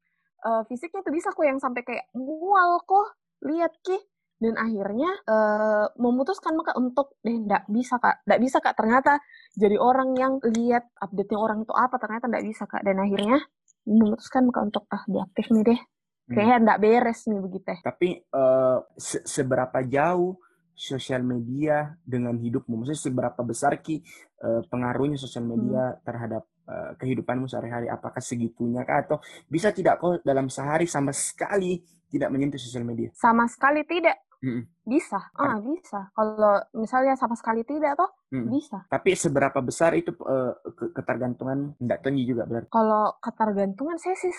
uh, 0.48 0.64
fisiknya 0.72 1.04
tuh 1.04 1.12
bisa 1.12 1.36
kok 1.36 1.44
yang 1.44 1.60
sampai 1.60 1.84
kayak 1.84 2.08
mual 2.16 2.80
kok 2.88 3.20
lihat 3.44 3.76
ki. 3.84 4.00
Dan 4.40 4.56
akhirnya 4.56 5.12
uh, 5.28 5.92
memutuskan 6.00 6.56
maka 6.56 6.72
untuk 6.80 7.20
deh 7.20 7.44
ndak 7.44 7.68
bisa 7.68 8.00
kak 8.00 8.24
ndak 8.24 8.40
bisa 8.40 8.64
kak 8.64 8.72
ternyata 8.72 9.20
jadi 9.52 9.76
orang 9.76 10.16
yang 10.16 10.40
lihat 10.40 10.88
update 10.96 11.36
nya 11.36 11.40
orang 11.44 11.68
itu 11.68 11.76
apa 11.76 12.00
ternyata 12.00 12.32
ndak 12.32 12.48
bisa 12.48 12.64
kak. 12.64 12.80
Dan 12.88 13.04
akhirnya 13.04 13.36
memutuskan 13.84 14.48
maka 14.48 14.64
untuk 14.64 14.88
ah 14.96 15.04
diaktif 15.12 15.52
nih 15.52 15.76
deh. 15.76 15.82
Hmm. 16.30 16.38
kayaknya 16.38 16.58
ndak 16.62 16.80
beres 16.80 17.20
nih 17.28 17.40
begitu. 17.42 17.74
Tapi 17.84 18.10
uh, 18.32 18.80
se 18.96 19.20
seberapa 19.28 19.82
jauh 19.84 20.40
sosial 20.80 21.28
media 21.28 21.92
dengan 22.08 22.40
hidupmu. 22.40 22.80
Maksudnya 22.80 23.04
seberapa 23.04 23.42
besar 23.44 23.84
ki 23.84 24.00
uh, 24.40 24.64
pengaruhnya 24.72 25.20
sosial 25.20 25.44
media 25.44 25.92
hmm. 25.92 26.00
terhadap 26.08 26.44
uh, 26.72 26.96
kehidupanmu 26.96 27.52
sehari-hari? 27.52 27.92
Apakah 27.92 28.24
segitunya 28.24 28.88
kah? 28.88 29.04
Atau 29.04 29.20
bisa 29.52 29.76
tidak 29.76 30.00
kok 30.00 30.24
dalam 30.24 30.48
sehari 30.48 30.88
sama 30.88 31.12
sekali 31.12 31.84
tidak 32.08 32.32
menyentuh 32.32 32.56
sosial 32.56 32.88
media? 32.88 33.12
Sama 33.12 33.44
sekali 33.52 33.84
tidak 33.84 34.16
Mm-mm. 34.40 34.64
Bisa, 34.88 35.20
ah 35.36 35.60
bisa. 35.60 36.08
Kalau 36.16 36.64
misalnya 36.72 37.14
sama 37.20 37.36
sekali 37.36 37.68
tidak 37.68 38.00
toh, 38.00 38.08
Mm-mm. 38.32 38.48
bisa. 38.48 38.88
Tapi 38.88 39.12
seberapa 39.12 39.60
besar 39.60 39.92
itu 40.00 40.16
uh, 40.24 40.56
ketergantungan 40.96 41.76
tidak 41.76 42.00
tinggi 42.02 42.24
juga 42.24 42.48
berarti? 42.48 42.72
Kalau 42.72 43.20
ketergantungan 43.20 44.00
saya 44.00 44.16
sih, 44.16 44.32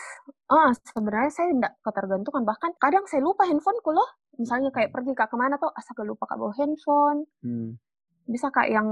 ah 0.49 0.73
sebenarnya 0.73 1.31
saya 1.31 1.53
tidak 1.53 1.73
ketergantungan. 1.85 2.43
Bahkan 2.49 2.71
kadang 2.81 3.05
saya 3.05 3.21
lupa 3.21 3.45
handphoneku 3.45 3.93
loh. 3.93 4.09
Misalnya 4.41 4.73
kayak 4.73 4.89
pergi 4.89 5.13
ke 5.13 5.25
ke 5.29 5.37
mana 5.37 5.61
tuh, 5.61 5.69
asal 5.77 5.93
lupa 6.09 6.25
kak 6.25 6.41
bawa 6.41 6.57
handphone. 6.57 7.29
Hmm. 7.45 7.77
Bisa 8.25 8.49
kak 8.49 8.73
yang 8.73 8.89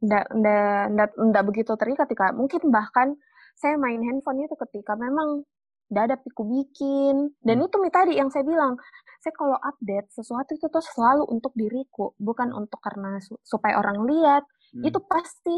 ndak 0.00 1.44
begitu 1.44 1.76
terikat 1.76 2.08
kak. 2.08 2.32
Mungkin 2.32 2.72
bahkan 2.72 3.20
saya 3.52 3.76
main 3.76 4.00
handphone 4.00 4.48
itu 4.48 4.56
ketika 4.56 4.96
memang 4.96 5.44
tidak 5.88 6.02
ada 6.12 6.16
piku 6.20 6.42
bikin 6.44 7.32
dan 7.40 7.56
hmm. 7.58 7.66
itu 7.66 7.76
tadi 7.88 8.12
yang 8.20 8.28
saya 8.28 8.44
bilang 8.44 8.76
saya 9.18 9.34
kalau 9.34 9.58
update 9.58 10.08
sesuatu 10.14 10.54
itu 10.54 10.66
tuh 10.70 10.84
selalu 10.84 11.26
untuk 11.26 11.50
diriku 11.58 12.14
bukan 12.20 12.54
untuk 12.54 12.78
karena 12.78 13.18
su 13.18 13.34
supaya 13.42 13.80
orang 13.80 14.06
lihat 14.06 14.44
hmm. 14.76 14.84
itu 14.86 14.98
pasti 15.02 15.56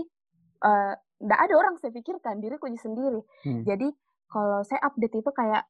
tidak 1.20 1.39
uh, 1.39 1.45
ada 1.45 1.55
orang 1.59 1.76
saya 1.76 1.93
pikirkan 1.93 2.41
diriku 2.41 2.70
sendiri 2.72 3.20
hmm. 3.45 3.66
jadi 3.66 3.89
kalau 4.31 4.62
saya 4.62 4.81
update 4.87 5.18
itu 5.18 5.31
kayak 5.35 5.66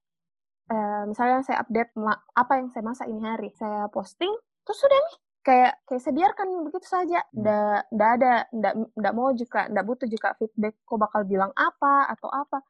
uh, 0.71 1.03
misalnya 1.09 1.41
saya 1.43 1.65
update 1.65 1.91
apa 2.37 2.53
yang 2.61 2.69
saya 2.71 2.85
masak 2.85 3.07
ini 3.09 3.21
hari 3.25 3.51
saya 3.57 3.89
posting 3.91 4.33
terus 4.63 4.79
sudah 4.79 5.01
nih 5.01 5.17
kayak 5.41 5.73
kayak 5.89 6.01
saya 6.05 6.15
biarkan 6.15 6.49
begitu 6.69 6.87
saja 6.87 7.25
ndak 7.33 7.89
hmm. 7.89 7.93
ndak 7.97 8.11
ada 8.21 8.33
ndak 8.53 8.75
ndak 8.93 9.13
mau 9.17 9.33
juga 9.33 9.61
ndak 9.73 9.85
butuh 9.89 10.09
juga 10.09 10.37
feedback 10.37 10.77
kok 10.85 11.01
bakal 11.01 11.25
bilang 11.25 11.51
apa 11.57 12.13
atau 12.13 12.29
apa 12.29 12.61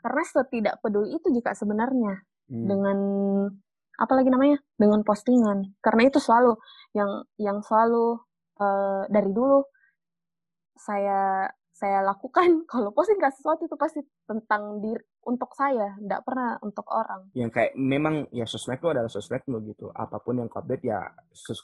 karena 0.00 0.22
setidak 0.24 0.74
peduli 0.80 1.16
itu 1.16 1.28
juga 1.30 1.52
sebenarnya 1.54 2.24
hmm. 2.48 2.66
dengan 2.66 2.98
apa 4.00 4.12
lagi 4.16 4.32
namanya 4.32 4.58
dengan 4.80 5.04
postingan 5.04 5.76
karena 5.84 6.08
itu 6.08 6.16
selalu 6.16 6.56
yang 6.96 7.24
yang 7.36 7.60
selalu 7.60 8.16
uh, 8.56 9.04
dari 9.12 9.28
dulu 9.28 9.60
saya 10.80 11.52
saya 11.80 12.04
lakukan 12.04 12.60
kalau 12.72 12.92
posting 12.92 13.16
sesuatu 13.16 13.64
itu 13.64 13.76
pasti 13.80 14.00
tentang 14.28 14.84
diri 14.84 15.00
untuk 15.20 15.52
saya, 15.52 15.96
tidak 16.00 16.24
pernah 16.24 16.56
untuk 16.64 16.88
orang. 16.88 17.28
Yang 17.36 17.50
kayak 17.52 17.72
memang 17.76 18.24
ya 18.32 18.48
sosmedku 18.48 18.88
adalah 18.88 19.08
sosmedmu 19.12 19.60
gitu. 19.68 19.92
Apa 19.92 20.16
pun 20.20 20.40
yang 20.40 20.48
update 20.48 20.84
ya 20.84 21.12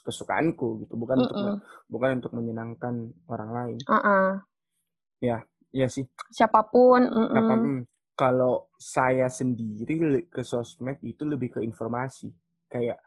kesukaanku 0.05 0.85
gitu, 0.85 0.93
bukan 0.93 1.17
mm 1.17 1.25
-mm. 1.25 1.29
untuk 1.33 1.45
bukan 1.89 2.09
untuk 2.21 2.31
menyenangkan 2.37 2.95
orang 3.29 3.49
lain. 3.49 3.77
Uh 3.89 3.97
-uh. 3.97 4.29
Ya, 5.17 5.41
ya 5.73 5.89
sih. 5.89 6.05
Siapa 6.29 6.69
pun. 6.69 7.01
Mm 7.01 7.17
-mm. 7.17 7.33
Siapa 7.33 7.53
pun 7.57 7.73
kalau 8.17 8.73
saya 8.81 9.29
sendiri 9.29 10.25
ke 10.25 10.41
sosmed 10.41 10.97
itu 11.05 11.21
lebih 11.21 11.53
ke 11.53 11.59
informasi. 11.61 12.33
Kayak 12.65 12.97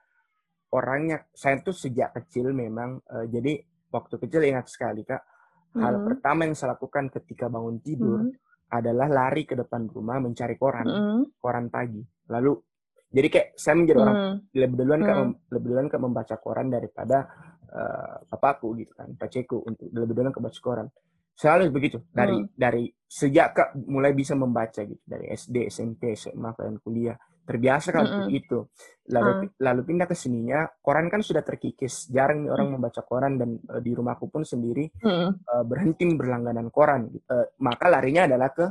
orangnya, 0.71 1.27
saya 1.35 1.59
tuh 1.67 1.75
sejak 1.75 2.15
kecil 2.15 2.55
memang, 2.55 3.03
uh, 3.11 3.27
jadi 3.27 3.59
waktu 3.91 4.15
kecil 4.23 4.47
ingat 4.47 4.71
sekali 4.71 5.03
kak, 5.03 5.19
hmm. 5.75 5.83
hal 5.83 5.95
pertama 6.07 6.47
yang 6.47 6.55
saya 6.55 6.79
lakukan 6.79 7.11
ketika 7.11 7.51
bangun 7.51 7.83
tidur 7.83 8.23
hmm. 8.23 8.71
adalah 8.71 9.11
lari 9.11 9.43
ke 9.43 9.59
depan 9.59 9.91
rumah 9.91 10.23
mencari 10.23 10.55
koran, 10.55 10.87
hmm. 10.87 11.43
koran 11.43 11.67
pagi. 11.75 12.07
Lalu, 12.31 12.55
jadi 13.11 13.27
kayak 13.27 13.49
saya 13.59 13.75
menjadi 13.83 13.99
hmm. 13.99 14.07
orang 14.07 14.19
lebih 14.55 14.77
duluan 14.79 15.01
hmm. 15.03 15.09
kak, 15.11 15.19
lebih 15.51 15.69
duluan 15.75 15.89
kak 15.91 16.01
membaca 16.07 16.35
koran 16.39 16.67
daripada 16.71 17.19
uh, 17.67 18.17
papaku 18.31 18.79
gitu 18.79 18.95
kan, 18.95 19.11
paceku 19.19 19.59
untuk 19.67 19.91
lebih 19.91 20.15
duluan 20.15 20.31
ke 20.31 20.39
baca 20.39 20.61
koran 20.63 20.87
selalu 21.41 21.73
begitu 21.73 22.05
dari 22.13 22.37
hmm. 22.37 22.53
dari 22.53 22.85
sejak 23.09 23.49
kak 23.57 23.69
mulai 23.89 24.13
bisa 24.13 24.37
membaca 24.37 24.85
gitu 24.85 25.01
dari 25.09 25.33
SD 25.33 25.73
SMP 25.73 26.13
SMA 26.13 26.53
dan 26.53 26.77
kuliah 26.85 27.17
terbiasa 27.49 27.89
kan 27.97 28.05
-hmm. 28.05 28.29
itu 28.29 28.69
lalu 29.11 29.31
hmm. 29.49 29.59
lalu 29.65 29.81
pindah 29.89 30.07
ke 30.07 30.15
sininya 30.15 30.69
koran 30.85 31.09
kan 31.09 31.25
sudah 31.25 31.41
terkikis 31.41 32.13
jarang 32.13 32.45
nih 32.45 32.53
orang 32.53 32.69
hmm. 32.69 32.75
membaca 32.77 33.01
koran 33.03 33.41
dan 33.41 33.57
uh, 33.73 33.81
di 33.81 33.91
rumahku 33.97 34.29
pun 34.29 34.45
sendiri 34.45 34.87
hmm. 35.01 35.49
uh, 35.49 35.65
berhenti 35.65 36.05
berlangganan 36.13 36.69
koran 36.69 37.09
gitu. 37.09 37.25
uh, 37.33 37.49
maka 37.65 37.89
larinya 37.89 38.29
adalah 38.29 38.53
ke 38.53 38.67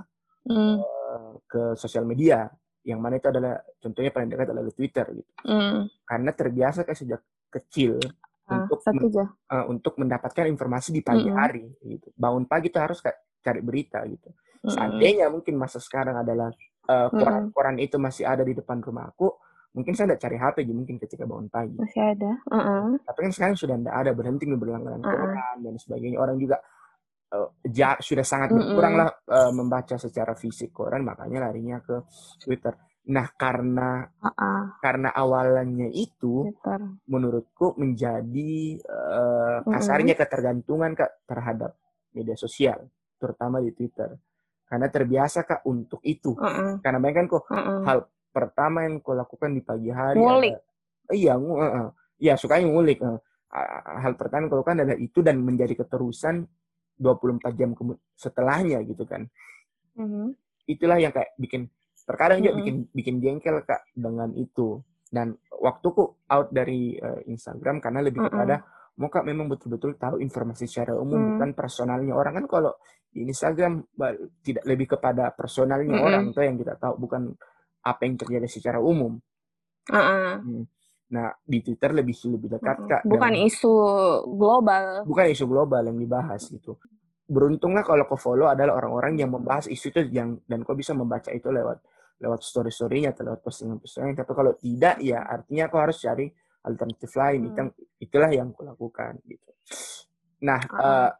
hmm. 0.47 0.77
uh, 0.77 1.31
ke 1.49 1.61
sosial 1.73 2.05
media 2.05 2.45
yang 2.85 3.01
mana 3.01 3.17
itu 3.17 3.27
adalah 3.27 3.59
contohnya 3.81 4.13
paling 4.13 4.29
dekat 4.29 4.47
adalah 4.53 4.71
Twitter 4.71 5.05
gitu 5.17 5.31
hmm. 5.43 6.05
karena 6.05 6.31
terbiasa 6.37 6.85
kayak 6.85 6.99
sejak 7.01 7.21
kecil 7.49 7.97
Ah, 8.49 8.65
untuk 8.65 8.81
uh, 8.81 9.65
untuk 9.69 9.93
mendapatkan 10.01 10.45
informasi 10.49 10.89
di 10.89 11.01
pagi 11.05 11.29
mm 11.29 11.31
-hmm. 11.31 11.39
hari 11.39 11.65
gitu. 11.85 12.09
Bangun 12.17 12.49
pagi 12.49 12.73
tuh 12.73 12.81
harus 12.81 12.99
cari 13.39 13.61
berita 13.61 14.01
gitu. 14.09 14.29
Mm 14.29 14.35
-hmm. 14.35 14.71
Seandainya 14.73 15.25
mungkin 15.29 15.55
masa 15.55 15.77
sekarang 15.77 16.17
adalah 16.17 16.49
uh, 16.89 17.07
koran-koran 17.13 17.77
itu 17.77 18.01
masih 18.01 18.25
ada 18.25 18.41
di 18.41 18.57
depan 18.57 18.81
rumahku, 18.81 19.37
mungkin 19.77 19.93
saya 19.93 20.13
tidak 20.13 20.21
cari 20.25 20.37
HP 20.41 20.55
aja 20.65 20.73
mungkin 20.73 20.95
ketika 20.97 21.23
bangun 21.29 21.47
pagi. 21.53 21.77
Masih 21.77 22.03
ada. 22.17 22.31
Uh 22.49 22.57
-uh. 22.57 22.85
Tapi 23.05 23.19
kan 23.29 23.31
sekarang 23.31 23.55
sudah 23.55 23.77
tidak 23.77 23.95
ada 23.95 24.11
berhenti 24.17 24.43
berlangganan 24.49 25.01
uh 25.01 25.05
-uh. 25.05 25.13
koran 25.13 25.57
dan 25.61 25.73
sebagainya. 25.77 26.17
Orang 26.17 26.41
juga 26.41 26.57
uh, 27.37 27.49
ja, 27.69 27.93
sudah 28.01 28.25
sangat 28.25 28.49
berkurang 28.49 28.93
lah 28.97 29.09
uh, 29.29 29.51
membaca 29.53 29.95
secara 30.01 30.33
fisik 30.33 30.73
koran, 30.73 31.05
makanya 31.05 31.49
larinya 31.49 31.77
ke 31.85 32.01
Twitter. 32.41 32.73
Nah, 33.09 33.25
karena 33.33 34.05
uh-uh. 34.05 34.77
karena 34.77 35.09
awalannya 35.09 35.89
itu, 35.89 36.53
Betul. 36.53 37.01
menurutku 37.09 37.73
menjadi 37.81 38.77
uh, 38.85 39.65
kasarnya 39.65 40.13
uh-uh. 40.13 40.21
ketergantungan 40.29 40.93
kak 40.93 41.25
terhadap 41.25 41.73
media 42.13 42.37
sosial, 42.37 42.85
terutama 43.17 43.57
di 43.65 43.73
Twitter. 43.73 44.13
Karena 44.69 44.85
terbiasa 44.93 45.41
kak 45.41 45.65
untuk 45.65 46.05
itu. 46.05 46.37
Uh-uh. 46.37 46.77
Karena 46.85 47.01
bayangkan 47.01 47.25
kok 47.33 47.49
uh-uh. 47.49 47.81
hal 47.89 47.99
pertama 48.29 48.85
yang 48.85 49.01
kau 49.01 49.17
lakukan 49.17 49.57
di 49.57 49.61
pagi 49.65 49.89
hari. 49.89 50.21
Ngulik. 50.21 50.53
Ada, 51.09 51.13
iya, 51.17 51.33
uh, 51.33 51.89
iya 52.21 52.33
sukanya 52.37 52.69
ngulik. 52.69 53.01
Uh. 53.01 53.17
Hal 54.05 54.13
pertama 54.13 54.45
yang 54.45 54.53
kau 54.53 54.61
lakukan 54.61 54.85
adalah 54.85 55.01
itu 55.01 55.25
dan 55.25 55.41
menjadi 55.41 55.81
keterusan 55.81 56.45
24 57.01 57.57
jam 57.57 57.73
setelahnya 58.13 58.85
gitu 58.85 59.01
kan. 59.09 59.25
Uh-huh. 59.97 60.29
Itulah 60.69 61.01
yang 61.01 61.09
kayak 61.09 61.33
bikin 61.41 61.73
terkadang 62.09 62.41
juga 62.41 62.57
bikin 62.57 62.75
bikin 62.89 63.15
jengkel 63.21 63.61
kak 63.61 63.85
dengan 63.93 64.33
itu. 64.33 64.81
Dan 65.09 65.37
waktuku 65.53 66.25
out 66.25 66.49
dari 66.49 66.97
uh, 66.97 67.21
Instagram 67.29 67.77
karena 67.77 68.01
lebih 68.01 68.25
kepada 68.25 68.65
mau 68.97 69.13
kak 69.13 69.25
memang 69.25 69.45
betul-betul 69.45 69.95
tahu 69.95 70.17
informasi 70.19 70.65
secara 70.65 70.97
umum 70.97 71.17
mm. 71.17 71.29
bukan 71.37 71.49
personalnya. 71.53 72.13
Orang 72.17 72.33
kan 72.41 72.45
kalau 72.49 72.73
di 73.09 73.25
Instagram 73.25 73.81
tidak 74.45 74.65
lebih 74.69 74.97
kepada 74.97 75.33
personalnya 75.33 75.97
mm 75.97 76.05
orang 76.05 76.23
tuh 76.29 76.45
yang 76.45 76.57
kita 76.57 76.77
tahu 76.77 76.97
bukan 77.01 77.33
apa 77.81 78.01
yang 78.05 78.15
terjadi 78.17 78.47
secara 78.49 78.79
umum. 78.81 79.17
Uh-uh. 79.89 80.37
nah 81.09 81.33
di 81.41 81.65
Twitter 81.65 81.89
lebih 81.89 82.13
lebih 82.29 82.53
dekat 82.53 82.77
kak 82.85 83.01
bukan 83.01 83.33
isu 83.33 83.73
global. 84.37 85.01
Bukan 85.09 85.25
isu 85.33 85.49
global 85.49 85.81
yang 85.89 85.97
dibahas 85.97 86.45
gitu. 86.53 86.77
Beruntunglah 87.25 87.81
kalau 87.81 88.05
kau 88.05 88.17
follow 88.17 88.45
adalah 88.45 88.77
orang-orang 88.77 89.17
yang 89.17 89.33
membahas 89.33 89.65
isu 89.65 89.89
itu 89.89 90.01
yang 90.13 90.37
dan 90.45 90.61
kau 90.61 90.77
bisa 90.77 90.93
membaca 90.93 91.33
itu 91.33 91.49
lewat 91.49 91.81
lewat 92.19 92.43
story-storynya 92.43 93.15
atau 93.15 93.23
lewat 93.31 93.41
postingan-postingan. 93.41 94.15
Tapi 94.15 94.31
kalau 94.35 94.53
tidak, 94.59 94.99
ya 94.99 95.23
artinya 95.23 95.71
aku 95.71 95.77
harus 95.79 95.97
cari 96.03 96.27
alternatif 96.67 97.11
lain. 97.15 97.39
Hmm. 97.39 97.49
Itu, 97.49 97.61
itulah 98.03 98.29
yang 98.31 98.51
aku 98.51 98.61
lakukan 98.67 99.13
gitu. 99.23 99.49
Nah, 100.43 100.59
uh. 100.67 100.79
Uh, 100.79 101.11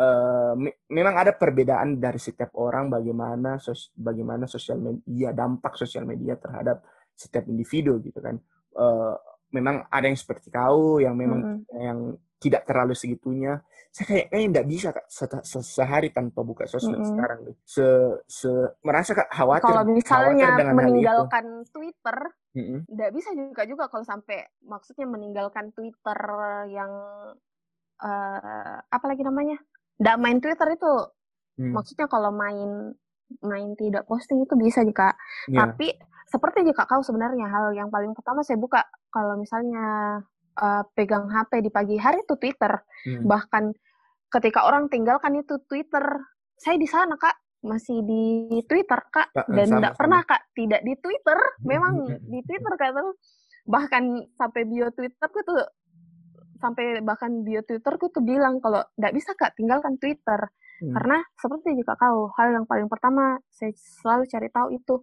uh, 0.00 0.52
me 0.56 0.70
memang 0.88 1.14
ada 1.20 1.32
perbedaan 1.36 2.00
dari 2.00 2.20
setiap 2.20 2.56
orang 2.56 2.88
bagaimana 2.88 3.60
sos 3.60 3.92
bagaimana 3.96 4.48
sosial 4.48 4.80
media 4.80 5.32
dampak 5.32 5.76
sosial 5.76 6.08
media 6.08 6.36
terhadap 6.40 6.84
setiap 7.12 7.44
individu 7.48 8.00
gitu 8.00 8.20
kan. 8.20 8.36
Uh, 8.76 9.16
memang 9.52 9.88
ada 9.88 10.04
yang 10.04 10.18
seperti 10.18 10.52
kau 10.52 11.00
yang 11.00 11.16
memang 11.16 11.40
mm 11.40 11.52
-hmm. 11.64 11.80
yang 11.80 11.98
tidak 12.36 12.68
terlalu 12.68 12.92
segitunya 12.92 13.60
saya 13.96 14.06
kayak 14.12 14.26
kayaknya 14.28 14.48
nggak 14.52 14.68
bisa 14.68 14.88
kak 14.92 15.06
se 15.08 15.24
se 15.24 15.58
sehari 15.64 16.12
tanpa 16.12 16.44
buka 16.44 16.68
sosmed 16.68 17.00
mm 17.00 17.00
-hmm. 17.00 17.10
sekarang 17.16 17.40
se 17.64 17.86
se 18.28 18.50
merasa 18.84 19.16
kak 19.16 19.32
khawatir 19.32 19.72
kalau 19.72 19.84
misalnya 19.88 20.48
khawatir 20.52 20.76
meninggalkan 20.76 21.46
Twitter 21.72 22.18
nggak 22.52 22.84
mm 22.84 22.84
-hmm. 22.92 23.16
bisa 23.16 23.30
juga 23.32 23.62
juga 23.64 23.84
kalau 23.88 24.04
sampai 24.04 24.52
maksudnya 24.68 25.08
meninggalkan 25.08 25.72
Twitter 25.72 26.18
yang 26.68 26.92
uh, 28.04 28.76
apa 28.84 29.04
lagi 29.08 29.24
namanya 29.24 29.56
nggak 29.96 30.16
main 30.20 30.38
Twitter 30.44 30.68
itu 30.76 30.92
mm. 31.64 31.72
maksudnya 31.72 32.04
kalau 32.04 32.28
main 32.36 32.92
main 33.40 33.72
tidak 33.80 34.04
posting 34.04 34.44
itu 34.44 34.60
bisa 34.60 34.84
juga 34.84 35.16
yeah. 35.48 35.64
tapi 35.64 35.96
seperti 36.28 36.68
jika 36.68 36.84
kau 36.84 37.00
sebenarnya 37.00 37.48
hal 37.48 37.72
yang 37.72 37.88
paling 37.88 38.12
pertama 38.12 38.44
saya 38.44 38.60
buka 38.60 38.84
kalau 39.08 39.40
misalnya 39.40 40.20
uh, 40.58 40.82
pegang 40.96 41.28
HP 41.28 41.64
di 41.64 41.70
pagi 41.70 41.96
hari 42.00 42.24
itu 42.24 42.34
Twitter. 42.36 42.72
Hmm. 43.06 43.24
Bahkan 43.24 43.64
ketika 44.32 44.66
orang 44.66 44.90
tinggalkan 44.90 45.38
itu 45.38 45.60
Twitter, 45.68 46.04
saya 46.56 46.76
di 46.76 46.88
sana 46.88 47.14
kak 47.16 47.36
masih 47.66 48.04
di 48.04 48.46
Twitter 48.68 49.00
kak 49.10 49.32
dan 49.32 49.66
tidak 49.66 49.94
pernah 49.98 50.20
kak 50.22 50.52
tidak 50.56 50.80
di 50.84 50.94
Twitter. 51.00 51.38
Memang 51.64 52.08
di 52.08 52.40
Twitter 52.44 52.72
kak 52.76 52.90
tuh 52.94 53.16
bahkan 53.66 54.02
sampai 54.38 54.62
bio 54.64 54.88
Twitter 54.94 55.28
tuh 55.28 55.66
sampai 56.58 57.04
bahkan 57.04 57.44
bio 57.44 57.60
Twitterku 57.62 58.10
tuh 58.10 58.24
bilang 58.24 58.58
kalau 58.58 58.82
tidak 58.96 59.12
bisa 59.12 59.30
kak 59.36 59.52
tinggalkan 59.54 60.00
Twitter 60.00 60.40
hmm. 60.82 60.92
karena 60.96 61.18
seperti 61.36 61.76
jika 61.76 61.94
kau 62.00 62.32
hal 62.34 62.56
yang 62.56 62.66
paling 62.66 62.88
pertama 62.88 63.38
saya 63.52 63.72
selalu 63.76 64.24
cari 64.28 64.48
tahu 64.50 64.68
itu 64.72 64.94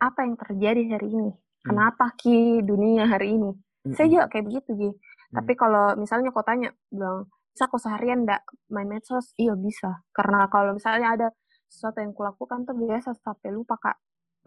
apa 0.00 0.18
yang 0.24 0.34
terjadi 0.40 0.82
hari 0.96 1.08
ini 1.12 1.32
hmm. 1.32 1.64
kenapa 1.64 2.16
ki 2.16 2.64
dunia 2.64 3.04
hari 3.06 3.36
ini 3.36 3.52
hmm. 3.86 3.94
saya 3.96 4.06
juga 4.08 4.24
kayak 4.28 4.44
begitu 4.46 4.70
Ji 4.76 4.90
hmm. 4.90 5.34
tapi 5.36 5.52
kalau 5.54 5.94
misalnya 5.96 6.30
kau 6.32 6.44
tanya 6.44 6.70
bilang 6.90 7.28
bisa 7.50 7.66
kok 7.66 7.82
seharian 7.82 8.24
ndak 8.24 8.42
main 8.70 8.88
medsos 8.88 9.34
iya 9.36 9.52
bisa 9.58 10.00
karena 10.14 10.46
kalau 10.48 10.74
misalnya 10.76 11.08
ada 11.12 11.28
sesuatu 11.70 12.02
yang 12.02 12.14
kulakukan 12.14 12.66
tuh 12.66 12.74
biasa 12.74 13.14
sampai 13.20 13.50
lupa 13.52 13.78
kak 13.78 13.96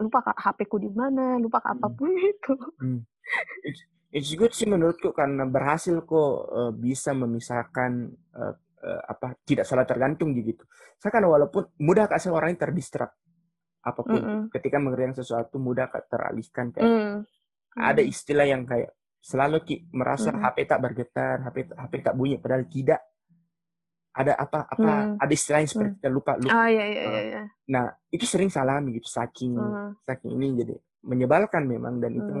lupa 0.02 0.18
kak 0.26 0.36
HP 0.40 0.58
ku 0.66 0.76
di 0.82 0.90
mana 0.90 1.38
lupa 1.38 1.62
kak 1.62 1.76
hmm. 1.76 1.78
apa 1.80 1.88
pun 1.94 2.10
itu 2.32 2.54
hmm. 2.80 3.00
It's 4.14 4.30
good 4.38 4.54
sih 4.54 4.70
menurutku 4.70 5.10
karena 5.10 5.42
berhasil 5.42 6.06
kok 6.06 6.32
uh, 6.46 6.70
bisa 6.70 7.10
memisahkan 7.18 8.14
uh, 8.38 8.54
uh, 8.78 9.02
apa 9.10 9.34
tidak 9.42 9.66
salah 9.66 9.82
tergantung 9.82 10.30
gitu. 10.38 10.62
Saya 11.02 11.10
kan 11.10 11.26
walaupun 11.26 11.66
mudah 11.82 12.06
kasih 12.06 12.30
orang 12.30 12.54
yang 12.54 12.62
terdistrak 12.62 13.10
apa 13.84 14.00
pun 14.00 14.16
mm 14.16 14.22
-hmm. 14.22 14.40
ketika 14.54 14.78
mengerjakan 14.78 15.18
sesuatu 15.18 15.58
mudah 15.58 15.90
teralihkan 16.08 16.70
kayak 16.70 16.88
mm. 16.88 17.16
ada 17.74 18.00
istilah 18.06 18.46
yang 18.46 18.62
kayak 18.64 18.94
selalu 19.24 19.64
ki 19.64 19.76
merasa 19.96 20.28
mm. 20.36 20.40
HP 20.44 20.56
tak 20.68 20.80
bergetar, 20.84 21.36
HP 21.48 21.56
HP 21.72 21.92
tak 22.04 22.14
bunyi 22.14 22.36
padahal 22.36 22.68
tidak 22.68 23.00
ada 24.14 24.32
apa 24.36 24.68
apa 24.68 24.92
mm. 24.92 25.24
ada 25.24 25.32
istilah 25.32 25.60
yang 25.64 25.70
seperti 25.72 25.96
mm. 26.04 26.12
lupa 26.12 26.32
lupa. 26.36 26.52
Oh, 26.52 26.68
iya, 26.68 26.84
iya, 26.84 27.02
iya, 27.08 27.22
iya. 27.24 27.42
Nah 27.72 27.88
itu 28.12 28.28
sering 28.28 28.52
salah 28.52 28.84
gitu 28.84 29.08
saking 29.08 29.56
mm. 29.56 30.04
saking 30.04 30.36
ini 30.36 30.46
jadi 30.60 30.74
menyebalkan 31.08 31.64
memang 31.64 32.04
dan 32.04 32.12
mm. 32.12 32.20
itu 32.20 32.32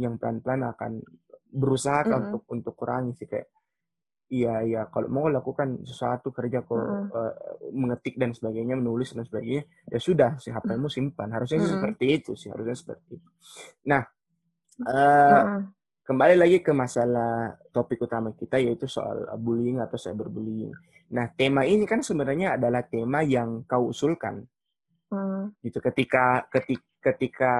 yang 0.00 0.16
pelan-pelan 0.16 0.72
akan 0.72 1.04
berusaha 1.52 2.02
mm-hmm. 2.02 2.20
untuk 2.32 2.42
untuk 2.48 2.74
kurangi 2.74 3.12
sih 3.20 3.28
kayak 3.28 3.52
iya 4.32 4.64
iya 4.64 4.82
kalau 4.88 5.12
mau 5.12 5.28
lakukan 5.28 5.84
sesuatu 5.84 6.32
kerja 6.32 6.64
kok 6.64 6.72
mm-hmm. 6.72 7.12
uh, 7.12 7.32
mengetik 7.76 8.16
dan 8.16 8.32
sebagainya 8.32 8.80
menulis 8.80 9.12
dan 9.12 9.28
sebagainya 9.28 9.68
ya 9.92 9.98
sudah 10.00 10.40
si 10.40 10.48
HP-mu 10.48 10.88
simpan 10.88 11.28
harusnya 11.28 11.60
mm-hmm. 11.60 11.76
seperti 11.76 12.04
itu 12.08 12.32
sih 12.32 12.48
harusnya 12.48 12.72
seperti 12.72 13.20
itu 13.20 13.28
nah 13.84 14.02
uh, 14.88 14.88
mm-hmm. 14.88 15.60
Kembali 16.02 16.34
lagi 16.34 16.58
ke 16.58 16.74
masalah 16.74 17.54
topik 17.70 18.02
utama 18.02 18.34
kita 18.34 18.58
yaitu 18.58 18.90
soal 18.90 19.22
bullying 19.38 19.78
atau 19.78 19.94
cyberbullying 19.94 20.74
nah 21.14 21.30
tema 21.30 21.62
ini 21.62 21.86
kan 21.86 22.02
sebenarnya 22.02 22.58
adalah 22.58 22.82
tema 22.82 23.22
yang 23.22 23.62
kau 23.70 23.94
usulkan 23.94 24.42
mm. 25.12 25.62
gitu 25.62 25.78
ketika 25.78 26.50
ketika 26.50 26.82
ketika 27.02 27.52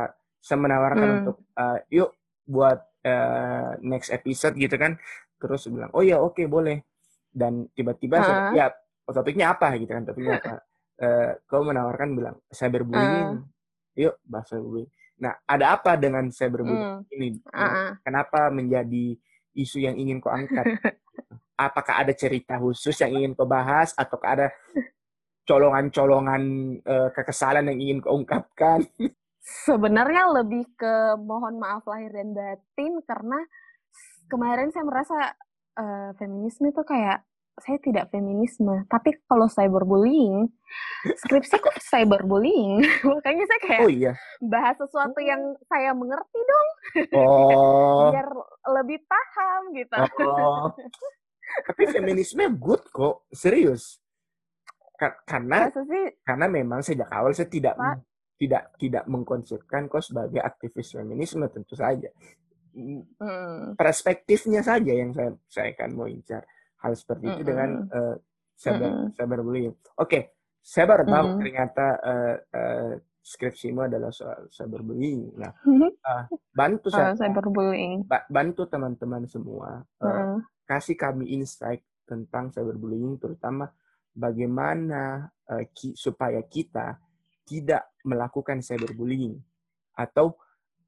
saya 0.42 0.58
menawarkan 0.58 1.06
mm. 1.06 1.18
untuk 1.22 1.36
uh, 1.54 1.78
yuk 1.86 2.18
buat 2.42 2.82
uh, 3.06 3.78
next 3.78 4.10
episode 4.10 4.58
gitu 4.58 4.74
kan 4.74 4.98
terus 5.38 5.70
bilang 5.70 5.94
oh 5.94 6.02
ya 6.02 6.18
oke 6.18 6.34
okay, 6.34 6.46
boleh 6.50 6.82
dan 7.30 7.70
tiba-tiba 7.70 8.18
uh. 8.18 8.24
saya, 8.26 8.40
ya 8.54 8.66
topiknya 9.06 9.54
apa 9.54 9.78
gitu 9.78 9.90
kan 9.94 10.02
topiknya 10.02 10.42
apa 10.42 10.54
uh, 10.98 11.30
kau 11.48 11.62
menawarkan 11.62 12.18
bilang 12.18 12.36
cyberbullying 12.50 13.38
uh. 13.38 13.46
yuk 13.94 14.18
bahas 14.26 14.50
cyberbullying 14.50 14.90
nah 15.18 15.36
ada 15.46 15.76
apa 15.78 15.94
dengan 16.00 16.28
cyberbullying 16.32 17.04
uh. 17.04 17.14
ini 17.14 17.38
uh. 17.52 17.96
kenapa 18.02 18.48
menjadi 18.48 19.16
isu 19.52 19.84
yang 19.84 19.96
ingin 19.96 20.18
kau 20.18 20.32
angkat 20.32 20.80
apakah 21.68 22.02
ada 22.02 22.12
cerita 22.16 22.56
khusus 22.58 22.96
yang 23.00 23.12
ingin 23.22 23.32
kau 23.36 23.46
bahas 23.46 23.92
atau 23.94 24.18
ada 24.24 24.50
colongan-colongan 25.44 26.42
uh, 26.86 27.08
kekesalan 27.12 27.70
yang 27.70 27.78
ingin 27.78 27.98
kau 28.00 28.16
ungkapkan 28.16 28.82
sebenarnya 29.66 30.30
lebih 30.42 30.64
ke 30.78 31.18
mohon 31.18 31.58
maaf 31.58 31.82
lahir 31.86 32.14
dan 32.14 32.30
batin 32.32 33.02
karena 33.02 33.38
kemarin 34.30 34.70
saya 34.70 34.84
merasa 34.86 35.18
uh, 35.76 36.10
feminisme 36.16 36.70
itu 36.70 36.82
kayak 36.86 37.26
saya 37.62 37.78
tidak 37.78 38.10
feminisme, 38.10 38.84
tapi 38.90 39.14
kalau 39.30 39.46
cyberbullying, 39.46 40.50
skripsi 41.22 41.62
kok 41.62 41.78
cyberbullying, 41.90 42.82
makanya 43.08 43.44
saya 43.46 43.60
kayak 43.62 43.80
oh, 43.86 43.90
iya. 43.90 44.12
bahas 44.42 44.76
sesuatu 44.76 45.22
yang 45.22 45.40
saya 45.70 45.94
mengerti 45.94 46.40
dong, 46.42 46.68
oh. 47.22 48.10
biar 48.10 48.28
lebih 48.82 48.98
paham 49.06 49.60
gitu. 49.78 49.94
Oh. 50.26 50.74
tapi 51.68 51.82
feminisme 51.90 52.42
good 52.58 52.82
kok, 52.90 53.26
serius. 53.30 54.02
karena 55.02 55.66
karena 56.22 56.46
memang 56.46 56.78
sejak 56.78 57.10
awal 57.10 57.34
saya 57.34 57.50
tidak 57.50 57.74
Pak, 57.74 58.06
tidak 58.38 58.70
tidak 58.78 59.04
mengkonsepkan 59.10 59.90
kau 59.90 59.98
sebagai 59.98 60.38
aktivis 60.38 60.94
feminisme 60.94 61.42
tentu 61.50 61.74
saja 61.74 62.06
hmm. 62.74 63.74
perspektifnya 63.74 64.64
saja 64.64 64.92
yang 64.92 65.10
saya 65.10 65.34
saya 65.48 65.74
akan 65.76 65.90
mau 65.94 66.08
incar 66.08 66.42
hal 66.82 66.92
seperti 66.98 67.24
itu 67.30 67.42
dengan 67.46 67.86
uh, 67.88 68.14
cyber 68.58 68.90
hmm. 68.90 69.08
cyberbullying 69.14 69.72
oke 69.72 70.08
okay. 70.10 70.22
saya 70.60 70.84
baru 70.90 71.04
tahu 71.06 71.26
hmm. 71.26 71.38
ternyata 71.38 71.86
uh, 72.02 72.36
uh, 72.52 72.92
skripsimu 73.22 73.86
adalah 73.86 74.10
soal 74.10 74.50
cyberbullying. 74.50 75.38
Nah, 75.38 75.54
uh, 75.62 76.26
bantu 76.50 76.90
saya, 76.90 77.14
uh, 77.14 77.16
cyberbullying. 77.16 78.02
Ba 78.10 78.26
bantu 78.26 78.66
teman-teman 78.66 79.30
semua, 79.30 79.78
uh, 80.02 80.06
uh. 80.06 80.36
kasih 80.66 80.98
kami 80.98 81.30
insight 81.30 81.86
tentang 82.02 82.50
cyberbullying, 82.50 83.22
terutama 83.22 83.70
bagaimana 84.12 85.30
uh, 85.48 85.64
ki 85.70 85.94
supaya 85.94 86.42
kita 86.50 86.98
tidak 87.46 87.94
melakukan 88.02 88.58
cyberbullying 88.58 89.38
atau 89.94 90.34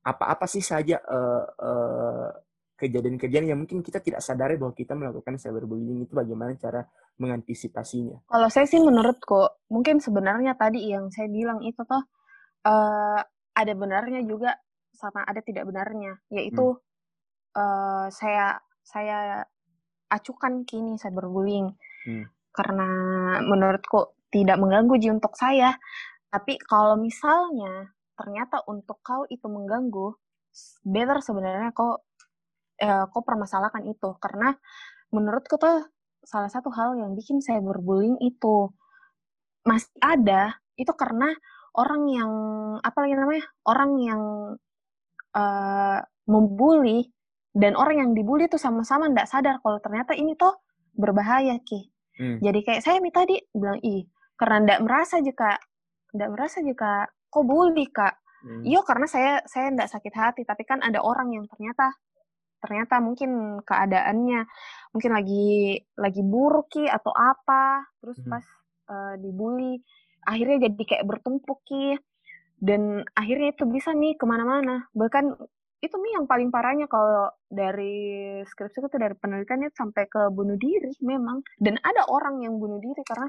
apa-apa 0.04 0.44
sih 0.50 0.60
saja 0.60 1.00
uh, 1.06 1.44
uh, 1.54 2.28
kejadian-kejadian 2.74 3.54
yang 3.54 3.58
mungkin 3.62 3.80
kita 3.80 4.02
tidak 4.02 4.20
sadari 4.20 4.58
bahwa 4.58 4.74
kita 4.74 4.98
melakukan 4.98 5.38
cyberbullying 5.38 6.04
itu 6.04 6.12
bagaimana 6.12 6.58
cara 6.58 6.82
mengantisipasinya? 7.18 8.26
Kalau 8.26 8.48
saya 8.50 8.66
sih 8.66 8.82
menurutku 8.82 9.66
mungkin 9.70 10.02
sebenarnya 10.02 10.58
tadi 10.58 10.90
yang 10.90 11.08
saya 11.14 11.30
bilang 11.30 11.62
itu 11.62 11.78
tuh 11.86 12.02
uh, 12.66 13.20
ada 13.54 13.72
benarnya 13.78 14.26
juga 14.26 14.58
sama 14.94 15.26
ada 15.26 15.42
tidak 15.42 15.66
benarnya 15.66 16.18
yaitu 16.30 16.74
hmm. 16.74 17.58
uh, 17.58 18.06
saya 18.10 18.58
saya 18.82 19.42
acukan 20.10 20.62
kini 20.66 20.94
cyberbullying 20.98 21.74
hmm. 22.06 22.26
karena 22.54 22.88
menurutku 23.42 24.14
tidak 24.30 24.58
mengganggu 24.58 24.94
ji 24.98 25.08
untuk 25.10 25.34
saya 25.34 25.74
tapi 26.34 26.58
kalau 26.66 26.98
misalnya 26.98 27.94
ternyata 28.18 28.62
untuk 28.66 28.98
kau 29.06 29.22
itu 29.30 29.46
mengganggu, 29.46 30.18
better 30.82 31.22
sebenarnya 31.22 31.70
kau 31.70 32.02
eh, 32.80 33.04
kau 33.10 33.22
permasalahkan 33.22 33.84
itu 33.86 34.16
karena 34.18 34.54
menurutku 35.14 35.58
tuh 35.60 35.86
salah 36.24 36.48
satu 36.48 36.72
hal 36.72 36.96
yang 36.96 37.12
bikin 37.12 37.38
saya 37.44 37.60
berbullying 37.60 38.16
itu 38.24 38.72
masih 39.64 39.92
ada 40.00 40.56
itu 40.74 40.90
karena 40.96 41.30
orang 41.76 42.02
yang 42.08 42.32
apa 42.80 42.98
lagi 43.04 43.14
namanya 43.14 43.44
orang 43.68 43.90
yang 44.00 44.22
uh, 45.36 45.98
membuli 46.26 47.12
dan 47.54 47.78
orang 47.78 48.02
yang 48.02 48.10
dibully 48.16 48.50
itu 48.50 48.58
sama-sama 48.58 49.06
tidak 49.10 49.28
sadar 49.30 49.56
kalau 49.62 49.78
ternyata 49.78 50.16
ini 50.18 50.34
tuh 50.34 50.58
berbahaya 50.94 51.54
ki. 51.62 51.90
Hmm. 52.18 52.38
Jadi 52.42 52.60
kayak 52.66 52.82
saya 52.82 52.98
tadi 53.10 53.38
bilang 53.54 53.78
ih 53.82 54.06
karena 54.38 54.58
tidak 54.66 54.80
merasa 54.82 55.16
jika 55.22 55.58
tidak 56.14 56.30
merasa 56.30 56.58
juga 56.62 57.06
kok 57.30 57.44
bully 57.46 57.86
kak 57.90 58.14
hmm. 58.46 58.62
iya 58.62 58.80
karena 58.86 59.06
saya 59.10 59.32
saya 59.46 59.74
tidak 59.74 59.88
sakit 59.90 60.14
hati 60.14 60.42
tapi 60.46 60.62
kan 60.62 60.78
ada 60.82 61.02
orang 61.02 61.34
yang 61.34 61.44
ternyata 61.50 61.90
ternyata 62.64 62.96
mungkin 63.04 63.60
keadaannya 63.60 64.40
mungkin 64.96 65.10
lagi 65.12 65.76
lagi 66.00 66.22
buruk 66.24 66.72
ki 66.72 66.88
atau 66.88 67.12
apa 67.12 67.84
terus 68.00 68.16
hmm. 68.24 68.32
pas 68.32 68.44
uh, 68.88 69.14
dibully 69.20 69.84
akhirnya 70.24 70.72
jadi 70.72 70.82
kayak 70.88 71.04
bertumpuk 71.04 71.60
ki 71.68 72.00
dan 72.64 73.04
akhirnya 73.12 73.52
itu 73.52 73.68
bisa 73.68 73.92
nih 73.92 74.16
ke 74.16 74.24
mana-mana 74.24 74.88
bahkan 74.96 75.36
itu 75.84 76.00
nih 76.00 76.16
yang 76.16 76.24
paling 76.24 76.48
parahnya 76.48 76.88
kalau 76.88 77.28
dari 77.44 78.40
skripsi 78.48 78.80
itu 78.80 78.96
dari 78.96 79.12
penelitiannya 79.12 79.68
sampai 79.76 80.08
ke 80.08 80.32
bunuh 80.32 80.56
diri 80.56 80.96
memang 81.04 81.44
dan 81.60 81.76
ada 81.84 82.08
orang 82.08 82.40
yang 82.40 82.56
bunuh 82.56 82.80
diri 82.80 83.04
karena 83.04 83.28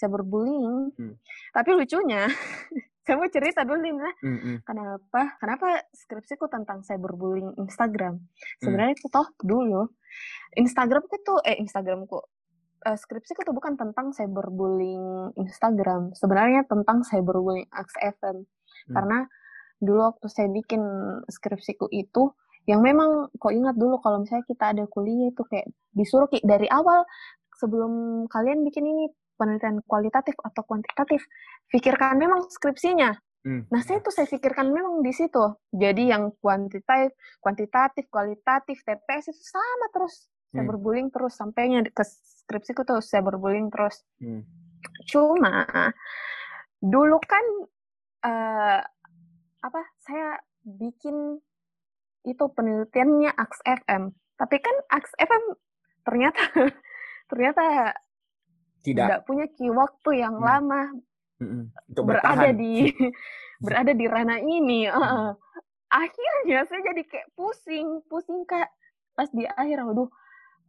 cyberbullying. 0.00 0.96
Hmm. 0.96 1.14
Tapi 1.52 1.70
lucunya, 1.76 2.24
saya 3.10 3.18
mau 3.18 3.26
cerita 3.26 3.66
dulu 3.66 3.82
nih, 3.82 3.90
nah, 3.90 4.14
hmm, 4.22 4.38
hmm. 4.38 4.56
kenapa 4.62 5.34
kenapa 5.42 5.82
skripsiku 5.90 6.46
tentang 6.46 6.86
cyberbullying 6.86 7.58
Instagram. 7.58 8.22
Hmm. 8.22 8.62
Sebenarnya 8.62 8.94
hmm. 8.94 9.02
itu 9.02 9.06
toh 9.10 9.26
dulu 9.42 9.82
Instagramku 10.54 11.16
tuh 11.26 11.42
eh 11.42 11.58
Instagramku 11.58 12.14
uh, 12.86 12.94
skripsiku 12.94 13.42
tuh 13.42 13.50
bukan 13.50 13.74
tentang 13.74 14.14
cyberbullying 14.14 15.34
Instagram. 15.34 16.14
Sebenarnya 16.14 16.70
tentang 16.70 17.02
cyberbullying 17.02 17.66
XFM. 17.74 18.46
Hmm. 18.46 18.94
Karena 18.94 19.18
dulu 19.82 20.06
waktu 20.06 20.26
saya 20.30 20.46
bikin 20.46 20.86
skripsiku 21.26 21.90
itu 21.90 22.30
yang 22.70 22.78
memang 22.78 23.26
kok 23.34 23.50
ingat 23.50 23.74
dulu 23.74 23.98
kalau 23.98 24.22
misalnya 24.22 24.46
kita 24.46 24.70
ada 24.70 24.84
kuliah 24.86 25.34
itu 25.34 25.42
kayak 25.50 25.66
disuruh 25.98 26.30
kayak 26.30 26.46
dari 26.46 26.70
awal 26.70 27.02
sebelum 27.58 28.24
kalian 28.30 28.62
bikin 28.62 28.86
ini 28.86 29.10
penelitian 29.40 29.80
kualitatif 29.88 30.36
atau 30.44 30.60
kuantitatif 30.68 31.24
pikirkan 31.72 32.20
memang 32.20 32.44
skripsinya 32.52 33.16
Hmm. 33.40 33.64
Nah, 33.72 33.80
saya 33.80 34.04
tuh 34.04 34.12
saya 34.12 34.28
pikirkan 34.28 34.68
memang 34.68 35.00
di 35.00 35.16
situ. 35.16 35.40
Jadi 35.72 36.12
yang 36.12 36.28
kuantitatif, 36.44 37.16
kuantitatif, 37.40 38.04
kualitatif, 38.12 38.76
TPS 38.84 39.32
itu 39.32 39.42
sama 39.48 39.88
terus. 39.96 40.28
Saya 40.52 40.66
hmm. 40.66 40.68
berguling 40.68 41.08
terus 41.08 41.40
sampainya 41.40 41.80
ke 41.88 42.04
skripsiku 42.04 42.84
tuh 42.84 43.00
saya 43.00 43.24
berguling 43.24 43.72
terus. 43.72 44.04
Hmm. 44.20 44.44
Cuma 45.08 45.64
dulu 46.84 47.16
kan 47.24 47.44
uh, 48.28 48.80
apa? 49.64 49.82
Saya 50.04 50.36
bikin 50.60 51.40
itu 52.28 52.44
penelitiannya 52.44 53.32
AXFM. 53.32 54.12
Tapi 54.36 54.56
kan 54.60 54.76
AXFM 54.92 55.44
ternyata 56.04 56.42
ternyata 57.32 57.96
tidak, 58.80 59.06
tidak 59.08 59.22
punya 59.28 59.46
key 59.52 59.70
waktu 59.70 60.10
yang 60.20 60.36
hmm. 60.40 60.44
lama 60.44 60.82
untuk 61.88 62.04
berada 62.04 62.48
di 62.52 62.92
berada 63.64 63.92
di 63.92 64.06
ranah 64.08 64.40
ini. 64.40 64.88
Uh, 64.88 65.32
akhirnya 65.90 66.64
saya 66.68 66.80
jadi 66.92 67.02
kayak 67.04 67.28
pusing, 67.36 68.04
pusing 68.08 68.44
kak 68.44 68.68
pas 69.16 69.28
di 69.32 69.44
akhir, 69.44 69.84
waduh, 69.84 70.08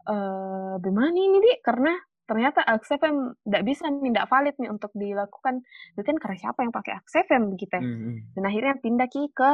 uh, 0.07 0.75
gimana 0.81 1.15
ini 1.15 1.39
di? 1.39 1.53
Karena 1.63 1.95
ternyata 2.27 2.63
AXFM 2.63 3.43
tidak 3.43 3.63
bisa 3.67 3.91
nih, 3.91 4.11
tidak 4.11 4.27
valid 4.31 4.55
nih 4.59 4.69
untuk 4.71 4.91
dilakukan. 4.95 5.63
Itu 5.95 6.03
kan 6.03 6.17
karena 6.19 6.37
siapa 6.39 6.59
yang 6.63 6.73
pakai 6.73 6.91
AXFM 6.99 7.43
begitu. 7.51 7.75
Mm-hmm. 7.79 8.15
Dan 8.35 8.43
akhirnya 8.47 8.73
pindah 8.79 9.07
ki 9.11 9.31
ke 9.35 9.51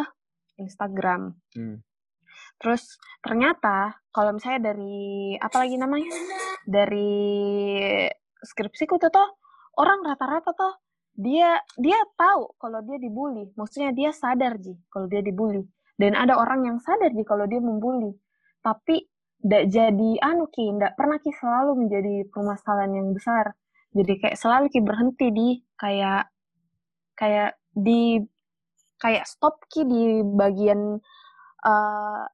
Instagram. 0.61 1.37
Mm. 1.57 1.81
Terus 2.57 2.97
ternyata 3.21 4.01
kalau 4.09 4.33
misalnya 4.33 4.73
dari 4.73 5.37
apa 5.37 5.57
lagi 5.61 5.77
namanya 5.77 6.09
dari 6.65 7.29
skripsiku 8.43 8.97
tuh 9.01 9.09
toh 9.09 9.29
orang 9.77 10.01
rata-rata 10.05 10.51
tuh 10.53 10.73
dia 11.17 11.57
dia 11.81 11.97
tahu 12.13 12.53
kalau 12.61 12.85
dia 12.85 13.01
dibully. 13.01 13.49
Maksudnya 13.57 13.89
dia 13.93 14.13
sadar 14.13 14.61
ji 14.61 14.77
kalau 14.93 15.09
dia 15.09 15.25
dibully. 15.25 15.65
Dan 15.97 16.13
ada 16.13 16.37
orang 16.37 16.69
yang 16.69 16.77
sadar 16.77 17.09
ji 17.09 17.25
kalau 17.25 17.49
dia 17.49 17.57
membuli 17.57 18.13
tapi 18.61 19.05
tidak 19.37 19.63
jadi 19.69 20.09
anu 20.25 20.49
ki 20.49 20.75
tidak 20.75 20.93
pernah 20.97 21.17
ki 21.21 21.31
selalu 21.33 21.71
menjadi 21.87 22.15
permasalahan 22.29 22.91
yang 22.93 23.09
besar. 23.13 23.53
Jadi 23.93 24.13
kayak 24.21 24.37
selalu 24.37 24.65
ki 24.69 24.79
berhenti 24.85 25.27
di 25.33 25.47
kayak 25.77 26.29
kayak 27.17 27.57
di 27.73 28.21
kayak 28.97 29.25
stop 29.29 29.61
ki 29.69 29.85
di 29.85 30.21
bagian 30.21 31.01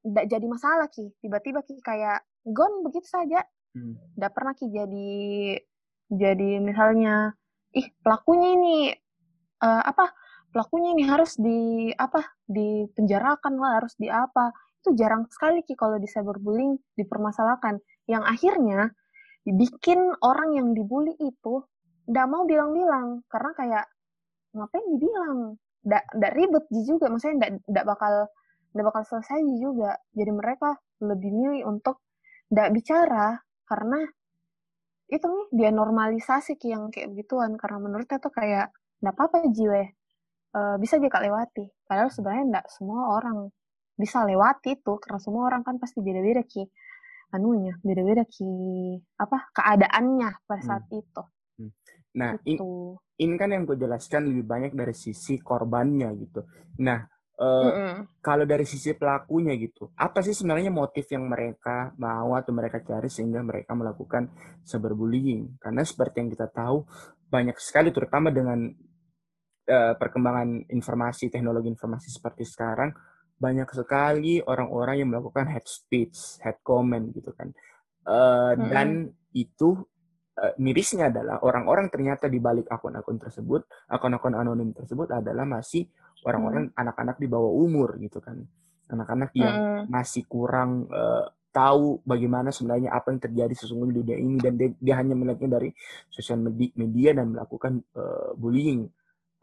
tidak 0.04 0.26
uh, 0.26 0.32
jadi 0.32 0.46
masalah 0.48 0.88
ki. 0.92 1.12
Tiba-tiba 1.24 1.64
ki 1.64 1.80
kayak 1.84 2.24
gone 2.48 2.84
begitu 2.88 3.08
saja. 3.08 3.44
Tidak 3.74 4.32
hmm. 4.32 4.36
pernah 4.36 4.54
ki 4.56 4.68
jadi 4.72 5.12
jadi 6.12 6.60
misalnya 6.60 7.34
ih 7.74 7.88
pelakunya 8.06 8.50
ini 8.54 8.76
uh, 9.64 9.84
apa 9.84 10.14
pelakunya 10.54 10.94
ini 10.94 11.04
harus 11.10 11.34
di 11.42 11.90
apa 11.98 12.22
dipenjarakan 12.46 13.54
lah 13.58 13.82
harus 13.82 13.98
di 13.98 14.08
apa. 14.08 14.54
Itu 14.84 14.94
jarang 14.94 15.26
sekali 15.32 15.66
ki 15.66 15.74
kalau 15.74 15.98
di 15.98 16.06
cyberbullying 16.06 16.78
dipermasalahkan. 17.00 17.82
Yang 18.06 18.24
akhirnya 18.30 18.80
dibikin 19.44 20.00
orang 20.22 20.56
yang 20.60 20.68
dibully 20.78 21.18
itu 21.18 21.66
ndak 22.06 22.28
mau 22.30 22.46
bilang-bilang. 22.46 23.26
Karena 23.32 23.52
kayak 23.58 23.86
ngapain 24.54 24.86
dibilang? 24.94 25.38
Ndak 25.88 26.32
ribet 26.38 26.66
juga. 26.70 27.10
Maksudnya 27.10 27.36
ndak 27.42 27.52
ndak 27.66 27.86
bakal 27.90 28.14
ndak 28.78 28.86
bakal 28.86 29.04
selesai 29.10 29.42
juga. 29.58 29.98
Jadi 30.14 30.32
mereka 30.36 30.78
lebih 31.02 31.32
milih 31.34 31.64
untuk 31.66 32.04
ndak 32.54 32.70
bicara 32.76 33.42
karena 33.66 34.06
itu 35.10 35.26
nih 35.26 35.46
dia 35.52 35.70
normalisasi 35.74 36.56
ki 36.60 36.68
yang 36.74 36.84
kayak 36.94 37.12
begituan. 37.14 37.56
Karena 37.60 37.78
menurutnya 37.82 38.18
tuh 38.20 38.34
kayak 38.34 38.72
nggak 39.04 39.14
apa-apa 39.16 39.50
jiwe. 39.52 39.84
Uh, 40.54 40.76
bisa 40.78 41.02
dia 41.02 41.10
lewati. 41.10 41.66
Padahal 41.88 42.14
sebenarnya 42.14 42.44
nggak 42.60 42.68
semua 42.70 43.18
orang 43.18 43.50
bisa 43.98 44.22
lewati 44.24 44.78
itu. 44.78 44.94
Karena 45.02 45.20
semua 45.20 45.50
orang 45.50 45.62
kan 45.66 45.82
pasti 45.82 46.00
beda-beda 46.00 46.46
ki. 46.46 46.64
Anunya 47.34 47.74
beda-beda 47.82 48.24
ki. 48.28 48.52
Apa 49.18 49.50
keadaannya 49.52 50.30
pada 50.46 50.62
hmm. 50.62 50.68
saat 50.70 50.86
hmm. 50.90 51.02
itu 51.02 51.24
nah 52.14 52.38
gitu. 52.46 52.98
ini, 53.18 53.26
ini 53.26 53.36
kan 53.42 53.50
yang 53.50 53.66
gue 53.66 53.78
jelaskan 53.78 54.30
lebih 54.30 54.46
banyak 54.46 54.72
dari 54.78 54.94
sisi 54.94 55.42
korbannya 55.42 56.14
gitu. 56.22 56.46
Nah 56.86 57.02
Uh, 57.34 57.66
mm 57.66 57.72
-hmm. 57.74 57.98
Kalau 58.22 58.46
dari 58.46 58.62
sisi 58.62 58.94
pelakunya 58.94 59.58
gitu, 59.58 59.90
apa 59.98 60.22
sih 60.22 60.38
sebenarnya 60.38 60.70
motif 60.70 61.10
yang 61.10 61.26
mereka 61.26 61.90
mau 61.98 62.38
atau 62.38 62.54
mereka 62.54 62.86
cari 62.86 63.10
sehingga 63.10 63.42
mereka 63.42 63.74
melakukan 63.74 64.30
cyberbullying? 64.62 65.58
Karena 65.58 65.82
seperti 65.82 66.22
yang 66.22 66.30
kita 66.30 66.48
tahu 66.54 66.86
banyak 67.34 67.58
sekali, 67.58 67.90
terutama 67.90 68.30
dengan 68.30 68.70
uh, 69.66 69.94
perkembangan 69.98 70.70
informasi, 70.70 71.34
teknologi 71.34 71.74
informasi 71.74 72.14
seperti 72.14 72.46
sekarang, 72.46 72.94
banyak 73.34 73.66
sekali 73.74 74.38
orang-orang 74.46 75.02
yang 75.02 75.10
melakukan 75.10 75.50
hate 75.50 75.68
speech, 75.68 76.38
hate 76.46 76.62
comment 76.62 77.10
gitu 77.18 77.34
kan. 77.34 77.50
Uh, 78.06 78.54
mm 78.54 78.62
-hmm. 78.62 78.70
Dan 78.70 78.88
itu 79.34 79.82
uh, 80.38 80.54
mirisnya 80.62 81.10
adalah 81.10 81.42
orang-orang 81.42 81.90
ternyata 81.90 82.30
di 82.30 82.38
balik 82.38 82.70
akun-akun 82.70 83.18
tersebut, 83.18 83.66
akun-akun 83.90 84.38
anonim 84.38 84.70
tersebut 84.70 85.10
adalah 85.10 85.50
masih 85.50 85.90
orang-orang 86.26 86.72
hmm. 86.72 86.80
anak-anak 86.80 87.18
di 87.20 87.28
bawah 87.28 87.52
umur 87.52 87.96
gitu 88.00 88.20
kan 88.24 88.40
anak-anak 88.92 89.32
yang 89.36 89.56
hmm. 89.56 89.84
masih 89.90 90.24
kurang 90.28 90.88
uh, 90.92 91.28
tahu 91.54 92.02
bagaimana 92.02 92.50
sebenarnya 92.50 92.90
apa 92.90 93.14
yang 93.14 93.22
terjadi 93.22 93.54
sesungguhnya 93.54 93.94
di 93.94 94.00
dunia 94.02 94.18
ini 94.18 94.38
dan 94.42 94.54
dia, 94.58 94.70
dia 94.74 94.96
hanya 94.98 95.14
melihatnya 95.14 95.62
dari 95.62 95.70
sosial 96.10 96.42
media, 96.42 96.74
media 96.74 97.10
dan 97.14 97.30
melakukan 97.30 97.86
uh, 97.94 98.34
bullying 98.34 98.90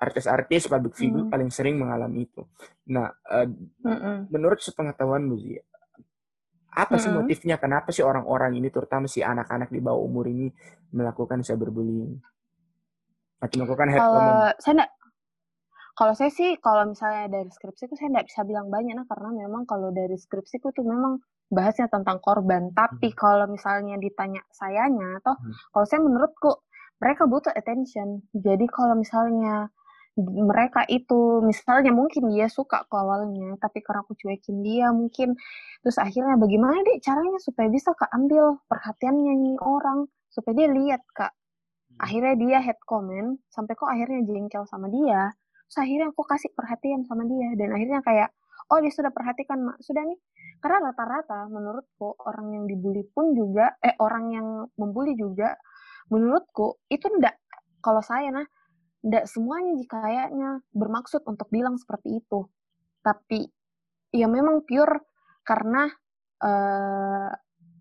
artis-artis 0.01 0.67
public 0.67 0.97
figure 0.97 1.29
hmm. 1.29 1.33
paling 1.33 1.51
sering 1.53 1.79
mengalami 1.79 2.27
itu 2.27 2.43
nah 2.91 3.15
uh, 3.31 3.47
hmm. 3.47 4.33
menurut 4.33 4.59
sepengetahuan 4.59 5.23
Muzi 5.23 5.61
apa 6.71 7.03
sih 7.03 7.11
motifnya 7.11 7.59
kenapa 7.59 7.91
sih 7.91 8.07
orang-orang 8.07 8.55
ini 8.55 8.71
terutama 8.71 9.11
si 9.11 9.27
anak-anak 9.27 9.75
di 9.75 9.83
bawah 9.83 10.07
umur 10.07 10.31
ini 10.31 10.47
melakukan 10.95 11.43
cyberbullying 11.43 12.15
atau 13.41 13.57
melakukan 13.57 13.89
hate 13.89 14.05
comment? 14.05 14.55
Saya 14.61 14.87
kalau 16.01 16.17
saya 16.17 16.33
sih, 16.33 16.57
kalau 16.65 16.89
misalnya 16.89 17.29
dari 17.29 17.53
skripsi 17.53 17.93
itu 17.93 17.95
saya 18.01 18.09
nggak 18.17 18.33
bisa 18.33 18.41
bilang 18.49 18.73
banyak, 18.73 18.97
nah 18.97 19.05
karena 19.05 19.45
memang 19.45 19.69
kalau 19.69 19.93
dari 19.93 20.17
skripsi 20.17 20.57
itu 20.57 20.73
tuh 20.73 20.85
memang 20.89 21.21
bahasnya 21.53 21.93
tentang 21.93 22.25
korban. 22.25 22.73
Tapi 22.73 23.13
hmm. 23.13 23.19
kalau 23.21 23.45
misalnya 23.45 24.01
ditanya 24.01 24.41
sayanya, 24.49 25.21
atau 25.21 25.37
hmm. 25.37 25.77
kalau 25.77 25.85
saya 25.85 26.01
menurutku 26.01 26.65
mereka 27.05 27.29
butuh 27.29 27.53
attention. 27.53 28.25
Jadi 28.33 28.65
kalau 28.73 28.97
misalnya 28.97 29.69
mereka 30.25 30.89
itu 30.89 31.45
misalnya 31.45 31.93
mungkin 31.95 32.33
dia 32.33 32.51
suka 32.51 32.85
ke 32.85 32.97
awalnya 32.99 33.57
tapi 33.63 33.79
karena 33.81 34.03
aku 34.03 34.13
cuekin 34.19 34.61
dia 34.61 34.91
mungkin 34.91 35.39
terus 35.81 35.97
akhirnya 35.97 36.35
bagaimana 36.37 36.83
deh 36.83 36.99
caranya 37.01 37.39
supaya 37.39 37.71
bisa 37.71 37.95
kak 37.95 38.11
ambil 38.11 38.59
perhatiannya 38.67 39.33
nih 39.39 39.57
orang 39.63 40.11
supaya 40.29 40.55
dia 40.59 40.69
lihat 40.75 41.03
kak 41.15 41.31
hmm. 41.31 42.05
akhirnya 42.05 42.35
dia 42.37 42.59
head 42.59 42.81
comment 42.85 43.39
sampai 43.55 43.73
kok 43.79 43.89
akhirnya 43.89 44.21
jengkel 44.27 44.67
sama 44.67 44.91
dia 44.91 45.31
Terus 45.71 45.87
akhirnya 45.87 46.11
aku 46.11 46.27
kasih 46.27 46.51
perhatian 46.51 47.07
sama 47.07 47.23
dia. 47.31 47.55
Dan 47.55 47.71
akhirnya 47.71 48.03
kayak 48.03 48.35
oh 48.75 48.83
dia 48.83 48.91
sudah 48.91 49.15
perhatikan 49.15 49.63
mak. 49.63 49.79
Sudah 49.79 50.03
nih 50.03 50.19
karena 50.59 50.91
rata-rata 50.91 51.47
menurutku 51.47 52.19
orang 52.27 52.53
yang 52.59 52.65
dibully 52.67 53.07
pun 53.15 53.33
juga 53.39 53.79
eh 53.79 53.95
orang 54.03 54.25
yang 54.35 54.47
membuli 54.77 55.15
juga 55.17 55.55
menurutku 56.11 56.83
itu 56.91 57.07
ndak 57.17 57.39
kalau 57.81 58.03
saya 58.03 58.29
nah 58.35 58.47
ndak 59.01 59.25
semuanya 59.25 59.79
jika 59.81 59.97
kayaknya 60.05 60.61
bermaksud 60.75 61.23
untuk 61.23 61.47
bilang 61.55 61.79
seperti 61.79 62.19
itu. 62.19 62.51
Tapi 63.01 63.47
ya 64.11 64.27
memang 64.27 64.67
pure 64.67 65.07
karena 65.47 65.87
uh, 66.43 67.31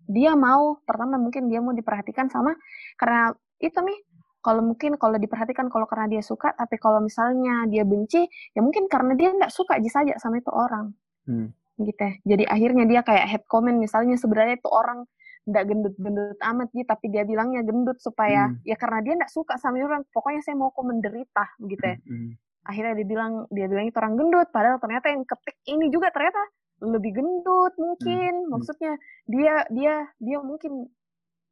dia 0.06 0.32
mau 0.38 0.78
pertama 0.86 1.18
mungkin 1.18 1.50
dia 1.50 1.58
mau 1.58 1.74
diperhatikan 1.74 2.30
sama 2.30 2.54
karena 2.96 3.34
itu 3.60 3.76
nih 3.76 3.98
kalau 4.40 4.64
mungkin 4.64 4.96
kalau 4.96 5.20
diperhatikan 5.20 5.68
kalau 5.68 5.84
karena 5.84 6.08
dia 6.08 6.22
suka 6.24 6.56
tapi 6.56 6.80
kalau 6.80 7.04
misalnya 7.04 7.68
dia 7.68 7.84
benci 7.84 8.24
ya 8.56 8.60
mungkin 8.64 8.88
karena 8.88 9.12
dia 9.16 9.36
nggak 9.36 9.52
suka 9.52 9.76
aja 9.76 10.00
saja 10.00 10.14
sama 10.16 10.40
itu 10.40 10.48
orang 10.48 10.96
hmm. 11.28 11.48
gitu 11.84 12.00
ya 12.00 12.12
jadi 12.24 12.44
akhirnya 12.48 12.84
dia 12.88 13.00
kayak 13.04 13.26
head 13.28 13.44
comment 13.44 13.76
misalnya 13.76 14.16
sebenarnya 14.16 14.56
itu 14.56 14.68
orang 14.72 15.04
nggak 15.48 15.64
gendut-gendut 15.66 16.38
amat 16.40 16.68
gitu 16.72 16.88
tapi 16.88 17.06
dia 17.08 17.24
bilangnya 17.24 17.64
gendut 17.64 17.96
supaya 18.00 18.52
hmm. 18.52 18.64
ya 18.64 18.76
karena 18.76 18.98
dia 19.00 19.14
nggak 19.16 19.32
suka 19.32 19.56
sama 19.56 19.80
orang 19.80 20.04
pokoknya 20.12 20.40
saya 20.44 20.56
mau 20.56 20.68
kok 20.72 20.84
menderita 20.84 21.44
gitu 21.64 21.84
ya 21.84 21.96
hmm, 21.96 22.04
hmm. 22.04 22.32
akhirnya 22.68 22.92
dia 23.00 23.06
bilang 23.08 23.32
dia 23.48 23.66
bilang 23.68 23.84
itu 23.88 23.96
orang 23.96 24.14
gendut 24.20 24.48
padahal 24.52 24.76
ternyata 24.76 25.06
yang 25.08 25.24
ketik 25.24 25.56
ini 25.68 25.88
juga 25.88 26.12
ternyata 26.12 26.40
lebih 26.80 27.12
gendut 27.12 27.72
mungkin 27.76 28.32
hmm. 28.36 28.44
hmm. 28.44 28.52
maksudnya 28.52 28.92
dia 29.28 29.54
dia 29.72 29.94
dia 30.20 30.38
mungkin 30.40 30.88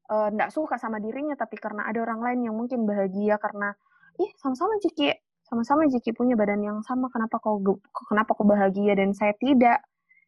tidak 0.08 0.48
uh, 0.48 0.54
suka 0.54 0.80
sama 0.80 0.96
dirinya 1.04 1.36
tapi 1.36 1.60
karena 1.60 1.84
ada 1.84 2.00
orang 2.00 2.24
lain 2.24 2.40
yang 2.48 2.56
mungkin 2.56 2.88
bahagia 2.88 3.36
karena 3.36 3.76
ih 4.16 4.30
sama-sama 4.40 4.80
Ciki. 4.80 5.12
Sama-sama 5.44 5.88
Jiki 5.88 6.12
punya 6.12 6.36
badan 6.36 6.60
yang 6.60 6.78
sama. 6.84 7.08
Kenapa 7.08 7.40
kau 7.40 7.60
kenapa 8.08 8.36
kau 8.36 8.44
bahagia 8.44 8.96
dan 8.96 9.16
saya 9.16 9.32
tidak? 9.40 9.80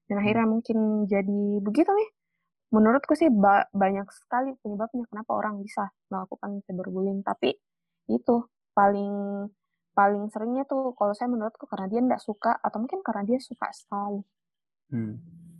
Dan 0.08 0.16
hmm. 0.16 0.22
akhirnya 0.24 0.46
mungkin 0.48 0.78
jadi 1.08 1.42
begitu 1.60 1.92
nih. 1.92 2.10
Menurutku 2.70 3.18
sih 3.18 3.28
ba 3.28 3.66
banyak 3.74 4.06
sekali 4.14 4.56
penyebabnya 4.62 5.04
kenapa 5.10 5.32
orang 5.36 5.60
bisa 5.60 5.92
melakukan 6.08 6.64
cyberbullying. 6.64 7.20
Tapi 7.20 7.52
itu 8.08 8.36
paling 8.72 9.12
paling 9.94 10.30
seringnya 10.30 10.64
tuh 10.64 10.94
kalau 10.94 11.12
saya 11.12 11.28
menurutku 11.28 11.66
karena 11.66 11.90
dia 11.90 12.00
tidak 12.00 12.22
suka 12.22 12.52
atau 12.62 12.78
mungkin 12.80 13.02
karena 13.02 13.22
dia 13.26 13.38
suka 13.42 13.68
sekali 13.74 14.22
hmm. 14.94 15.14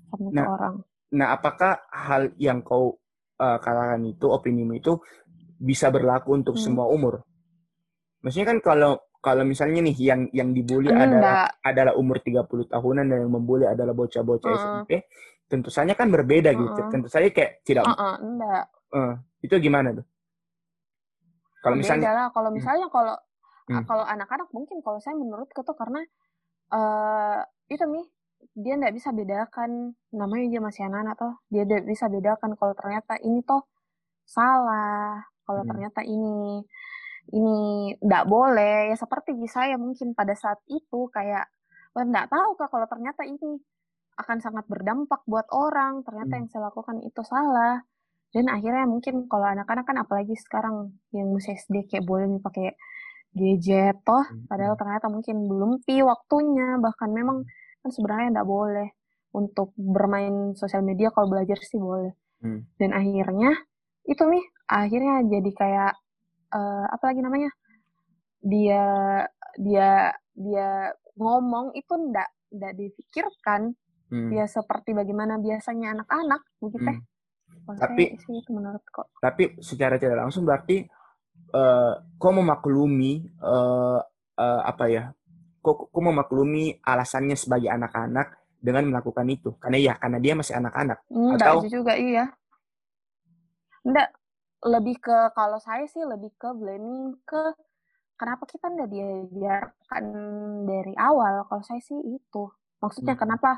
sama 0.08 0.28
nah, 0.30 0.46
orang 0.46 0.74
nah 1.10 1.26
apakah 1.34 1.82
hal 1.90 2.30
yang 2.38 2.62
kau 2.62 2.99
uh, 3.40 3.56
katakan 3.56 4.04
itu 4.04 4.28
opini 4.28 4.68
itu 4.76 5.00
bisa 5.56 5.88
berlaku 5.88 6.36
untuk 6.36 6.60
hmm. 6.60 6.62
semua 6.62 6.86
umur 6.92 7.24
maksudnya 8.20 8.52
kan 8.52 8.58
kalau 8.60 9.00
kalau 9.20 9.44
misalnya 9.44 9.84
nih 9.84 9.96
yang 10.00 10.20
yang 10.32 10.50
dibully 10.56 10.88
Enggak. 10.88 11.12
adalah 11.12 11.38
adalah 11.60 11.92
umur 12.00 12.24
30 12.24 12.72
tahunan 12.72 13.04
dan 13.04 13.18
yang 13.28 13.32
membuli 13.32 13.68
adalah 13.68 13.92
bocah-bocah 13.92 14.48
uh. 14.48 14.56
SMP, 14.56 15.04
tentu 15.44 15.68
saja 15.68 15.92
kan 15.92 16.08
berbeda 16.08 16.50
uh. 16.50 16.56
gitu. 16.56 16.80
Tentu 16.88 17.08
saja 17.12 17.28
kayak 17.28 17.60
tidak 17.60 17.84
uh 17.84 17.92
-uh, 17.92 18.14
enggak. 18.24 18.64
Uh, 18.90 19.14
itu 19.44 19.54
gimana 19.60 19.92
tuh? 19.92 20.06
Kalau 21.60 21.76
misalnya 21.76 22.08
lah. 22.16 22.28
kalau 22.32 22.48
hmm. 22.48 22.56
misalnya 22.56 22.86
hmm. 22.88 22.94
kalau 22.96 23.14
hmm. 23.68 23.84
kalau 23.84 24.04
anak-anak 24.08 24.48
mungkin 24.56 24.80
kalau 24.80 24.98
saya 25.04 25.12
menurut 25.20 25.52
tuh 25.52 25.76
karena 25.76 26.00
uh, 26.72 27.44
itu 27.68 27.84
nih 27.84 28.08
dia 28.56 28.74
nggak 28.76 28.94
bisa 28.96 29.10
bedakan 29.14 29.94
namanya 30.10 30.46
dia 30.50 30.60
masih 30.60 30.82
anak-anak 30.88 31.14
toh 31.16 31.34
dia 31.52 31.62
tidak 31.64 31.84
bisa 31.86 32.06
bedakan 32.08 32.56
kalau 32.56 32.74
ternyata 32.74 33.14
ini 33.22 33.40
toh 33.44 33.62
salah 34.26 35.22
kalau 35.44 35.62
hmm. 35.64 35.70
ternyata 35.70 36.00
ini 36.06 36.64
ini 37.30 37.58
tidak 38.00 38.24
boleh 38.26 38.90
ya 38.90 38.96
seperti 38.98 39.34
saya 39.46 39.78
mungkin 39.78 40.16
pada 40.16 40.34
saat 40.34 40.58
itu 40.66 41.06
kayak 41.14 41.46
tidak 41.94 42.26
tahu 42.30 42.50
kak 42.58 42.68
kalau 42.70 42.86
ternyata 42.86 43.22
ini 43.26 43.58
akan 44.18 44.38
sangat 44.42 44.64
berdampak 44.66 45.22
buat 45.26 45.46
orang 45.50 46.02
ternyata 46.02 46.32
hmm. 46.34 46.38
yang 46.42 46.46
saya 46.50 46.62
lakukan 46.70 46.96
itu 47.02 47.22
salah 47.22 47.82
dan 48.30 48.46
akhirnya 48.46 48.86
mungkin 48.86 49.26
kalau 49.26 49.46
anak-anak 49.46 49.84
kan 49.86 49.98
apalagi 49.98 50.38
sekarang 50.38 50.94
yang 51.10 51.34
masih 51.34 51.58
SD 51.58 51.90
kayak 51.90 52.06
boleh 52.06 52.30
pakai 52.38 52.78
gadget 53.34 53.98
toh 54.02 54.22
hmm. 54.22 54.46
padahal 54.50 54.74
hmm. 54.74 54.80
ternyata 54.82 55.06
mungkin 55.10 55.36
belum 55.46 55.70
pi 55.86 56.02
waktunya 56.02 56.78
bahkan 56.82 57.10
memang 57.10 57.46
hmm. 57.46 57.58
Kan 57.80 57.90
sebenarnya 57.90 58.36
tidak 58.36 58.48
boleh 58.48 58.88
untuk 59.30 59.72
bermain 59.78 60.52
sosial 60.58 60.82
media 60.82 61.14
kalau 61.14 61.30
belajar 61.30 61.58
sih 61.62 61.78
boleh 61.78 62.12
hmm. 62.42 62.76
dan 62.76 62.90
akhirnya 62.92 63.52
itu 64.08 64.22
nih 64.26 64.44
akhirnya 64.66 65.14
jadi 65.28 65.50
kayak 65.54 65.92
uh, 66.54 66.86
apa 66.90 67.04
lagi 67.12 67.20
namanya 67.22 67.50
dia 68.40 68.84
dia 69.60 70.14
dia 70.34 70.68
ngomong 71.14 71.76
itu 71.76 71.92
ndak 72.10 72.30
ndak 72.50 72.72
difikirkan 72.74 73.76
hmm. 74.10 74.30
dia 74.32 74.48
seperti 74.48 74.96
bagaimana 74.96 75.38
biasanya 75.38 76.00
anak-anak 76.00 76.42
begitu 76.58 76.90
hmm. 76.90 77.76
tapi 77.78 78.16
sih, 78.18 78.40
itu 78.40 78.50
menurut 78.50 78.82
kok 78.88 79.12
tapi 79.20 79.54
secara 79.60 80.00
tidak 80.00 80.26
langsung 80.26 80.48
berarti 80.48 80.82
uh, 81.54 81.94
kok 82.18 82.34
memaklumi 82.34 83.30
uh, 83.44 84.00
uh, 84.40 84.60
apa 84.64 84.84
ya 84.90 85.04
kok 85.60 85.92
kok 85.92 86.02
memaklumi 86.02 86.80
alasannya 86.82 87.36
sebagai 87.36 87.68
anak-anak 87.68 88.36
dengan 88.60 88.92
melakukan 88.92 89.26
itu? 89.28 89.56
Karena 89.60 89.78
ya 89.80 89.94
karena 89.96 90.18
dia 90.20 90.34
masih 90.36 90.54
anak-anak. 90.56 90.98
Hmm, 91.08 91.36
atau 91.36 91.64
juga 91.68 91.94
iya. 91.96 92.32
Enggak 93.84 94.08
lebih 94.60 94.96
ke 95.00 95.32
kalau 95.32 95.56
saya 95.60 95.88
sih 95.88 96.04
lebih 96.04 96.36
ke 96.36 96.48
blaming 96.52 97.16
ke 97.24 97.56
kenapa 98.20 98.44
kita 98.44 98.68
nggak 98.68 98.90
diajarkan 98.92 100.04
dari 100.68 100.94
awal? 100.96 101.48
Kalau 101.48 101.64
saya 101.64 101.80
sih 101.80 101.96
itu. 101.96 102.44
Maksudnya 102.80 103.16
hmm. 103.16 103.22
kenapa 103.22 103.50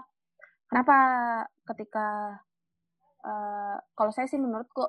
kenapa 0.71 0.97
ketika 1.75 2.39
uh, 3.27 3.77
kalau 3.95 4.13
saya 4.15 4.27
sih 4.31 4.39
menurutku 4.39 4.83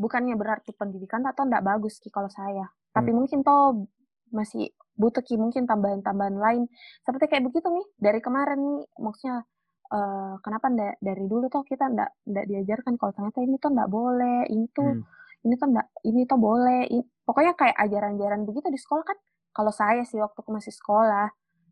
bukannya 0.00 0.32
berarti 0.38 0.72
pendidikan 0.72 1.22
atau 1.26 1.46
nggak 1.46 1.66
bagus 1.66 1.98
ki 2.02 2.10
kalau 2.10 2.30
saya. 2.30 2.66
Hmm. 2.90 3.06
tapi 3.06 3.10
mungkin 3.14 3.46
toh 3.46 3.86
masih 4.34 4.74
butuh 5.00 5.24
ki 5.24 5.40
mungkin 5.40 5.64
tambahan-tambahan 5.64 6.36
lain 6.36 6.62
seperti 7.00 7.24
kayak 7.32 7.48
begitu 7.48 7.72
nih 7.72 7.86
dari 7.96 8.20
kemarin 8.20 8.60
nih 8.60 8.80
maksudnya 9.00 9.48
uh, 9.88 10.36
kenapa 10.44 10.68
ndak 10.68 11.00
dari 11.00 11.24
dulu 11.24 11.48
toh 11.48 11.64
kita 11.64 11.88
ndak 11.88 12.12
ndak 12.28 12.44
diajarkan 12.44 13.00
kalau 13.00 13.16
ternyata 13.16 13.40
ini 13.40 13.56
tuh 13.56 13.72
ndak 13.72 13.88
boleh 13.88 14.44
ini 14.52 14.68
tuh 14.76 15.00
hmm 15.00 15.18
ini 15.44 15.54
tuh 15.56 15.68
enggak 15.72 15.88
ini 16.04 16.22
tuh 16.28 16.38
boleh 16.38 16.82
ini, 16.88 17.02
pokoknya 17.24 17.56
kayak 17.56 17.76
ajaran-ajaran 17.88 18.44
begitu 18.44 18.68
di 18.68 18.80
sekolah 18.80 19.04
kan 19.04 19.18
kalau 19.56 19.72
saya 19.72 20.04
sih 20.04 20.20
waktu 20.20 20.40
masih 20.46 20.74
sekolah 20.74 21.28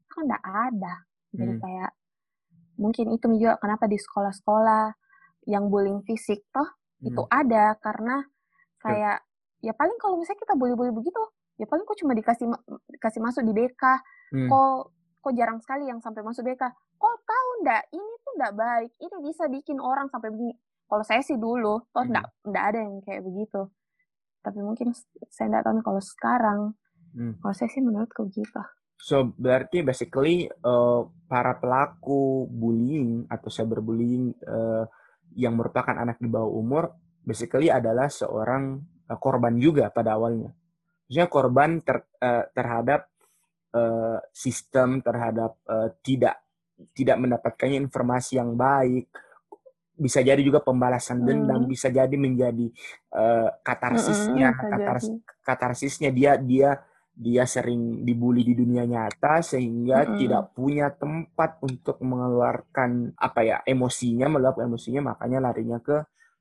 kan 0.08 0.20
enggak 0.24 0.44
ada 0.44 0.94
jadi 1.36 1.52
hmm. 1.52 1.60
kayak 1.60 1.90
mungkin 2.80 3.06
itu 3.12 3.26
juga 3.36 3.60
kenapa 3.60 3.84
di 3.84 3.98
sekolah-sekolah 4.00 4.96
yang 5.50 5.68
bullying 5.68 6.00
fisik 6.08 6.48
toh 6.48 6.64
hmm. 7.04 7.12
itu 7.12 7.22
ada 7.28 7.76
karena 7.84 8.24
kayak 8.80 9.20
ya 9.60 9.74
paling 9.74 9.98
kalau 10.00 10.16
misalnya 10.16 10.40
kita 10.40 10.54
bully-bully 10.56 10.94
begitu 10.94 11.20
ya 11.58 11.66
paling 11.66 11.84
kok 11.84 11.98
cuma 11.98 12.14
dikasih 12.14 12.46
dikasih 12.94 13.20
masuk 13.20 13.42
di 13.42 13.52
BK 13.52 13.82
hmm. 14.32 14.48
kok 14.48 14.94
kok 15.18 15.32
jarang 15.34 15.58
sekali 15.58 15.90
yang 15.90 15.98
sampai 15.98 16.22
masuk 16.22 16.46
BK 16.46 16.62
kok 16.98 17.16
tahu 17.22 17.48
ndak? 17.62 17.82
Ini 17.94 18.10
tuh 18.26 18.32
ndak 18.36 18.52
baik. 18.58 18.90
Ini 18.98 19.16
bisa 19.22 19.44
bikin 19.46 19.78
orang 19.78 20.10
sampai 20.10 20.34
begini. 20.34 20.54
Kalau 20.88 21.04
saya 21.06 21.22
sih 21.22 21.38
dulu 21.38 21.84
toh 21.94 22.04
hmm. 22.04 22.48
enggak 22.50 22.64
ada 22.74 22.78
yang 22.82 22.98
kayak 23.06 23.22
begitu. 23.22 23.70
Tapi 24.42 24.58
mungkin 24.60 24.92
saya 25.30 25.46
enggak 25.48 25.64
tahu 25.64 25.80
kalau 25.86 26.02
sekarang. 26.02 26.60
Hmm. 27.08 27.40
kalau 27.40 27.56
saya 27.56 27.72
sih 27.72 27.80
menurutku 27.80 28.28
gitu. 28.28 28.60
So 29.00 29.32
berarti 29.32 29.80
basically 29.80 30.44
uh, 30.60 31.08
para 31.24 31.56
pelaku 31.56 32.44
bullying 32.52 33.24
atau 33.32 33.48
cyberbullying 33.48 34.36
uh, 34.44 34.84
yang 35.32 35.56
merupakan 35.56 35.96
anak 35.96 36.20
di 36.20 36.28
bawah 36.28 36.52
umur 36.52 36.92
basically 37.24 37.72
adalah 37.72 38.12
seorang 38.12 38.84
uh, 39.08 39.16
korban 39.16 39.56
juga 39.56 39.88
pada 39.88 40.20
awalnya 40.20 40.52
maksudnya 41.08 41.26
korban 41.32 41.80
ter, 41.80 42.04
uh, 42.20 42.44
terhadap 42.52 43.08
uh, 43.72 44.20
sistem 44.30 45.00
terhadap 45.00 45.56
uh, 45.64 45.88
tidak 46.04 46.44
tidak 46.92 47.16
mendapatkannya 47.16 47.80
informasi 47.80 48.36
yang 48.36 48.54
baik 48.54 49.08
bisa 49.98 50.22
jadi 50.22 50.38
juga 50.38 50.62
pembalasan 50.62 51.26
dendam, 51.26 51.66
hmm. 51.66 51.70
bisa 51.74 51.90
jadi 51.90 52.14
menjadi 52.14 52.70
uh, 53.18 53.50
katarsisnya, 53.66 54.54
hmm, 54.54 54.70
katars 54.70 55.06
katarsisnya 55.42 56.14
dia 56.14 56.38
dia 56.38 56.78
dia 57.18 57.42
sering 57.50 58.06
dibully 58.06 58.46
di 58.46 58.54
dunia 58.54 58.86
nyata 58.86 59.42
sehingga 59.42 60.06
hmm. 60.06 60.14
tidak 60.22 60.42
punya 60.54 60.94
tempat 60.94 61.58
untuk 61.66 61.98
mengeluarkan 61.98 63.18
apa 63.18 63.40
ya 63.42 63.56
emosinya, 63.66 64.30
meluapkan 64.30 64.70
emosinya, 64.70 65.12
makanya 65.12 65.50
larinya 65.50 65.82
ke 65.82 65.98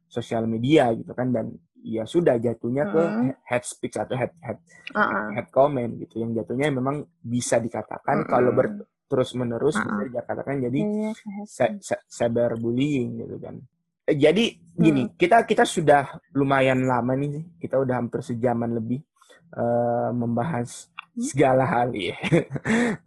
sosial 0.08 0.48
media 0.48 0.90
gitu 0.96 1.12
kan 1.12 1.30
dan 1.30 1.52
ya 1.84 2.04
sudah 2.04 2.36
jatuhnya 2.42 2.90
ke 2.90 3.02
head 3.48 3.64
speech 3.64 3.96
atau 3.96 4.18
head 4.18 4.34
head 4.44 4.60
uh 4.92 5.00
-uh. 5.00 5.28
head 5.38 5.48
comment 5.54 5.94
gitu 5.96 6.20
yang 6.20 6.34
jatuhnya 6.36 6.74
memang 6.74 7.06
bisa 7.22 7.62
dikatakan 7.62 8.24
uh 8.24 8.28
kalau 8.28 8.52
ber, 8.52 8.68
terus 9.08 9.32
menerus 9.38 9.78
uh 9.78 9.86
-uh. 9.86 10.04
bisa 10.04 10.04
dikatakan 10.12 10.56
jadi 10.68 10.80
yeah, 10.84 11.14
iya, 11.46 11.88
cyberbullying 12.12 13.24
gitu 13.24 13.36
kan 13.40 13.56
eh, 14.10 14.18
jadi 14.18 14.46
gini 14.78 15.04
hmm. 15.08 15.14
kita 15.16 15.48
kita 15.48 15.64
sudah 15.64 16.20
lumayan 16.36 16.84
lama 16.84 17.16
nih 17.16 17.46
kita 17.62 17.80
udah 17.80 18.04
hampir 18.04 18.20
sejaman 18.20 18.76
lebih 18.76 19.00
uh, 19.56 20.12
membahas 20.12 20.92
hmm. 21.16 21.24
segala 21.24 21.64
hal 21.64 21.96
ya 21.96 22.20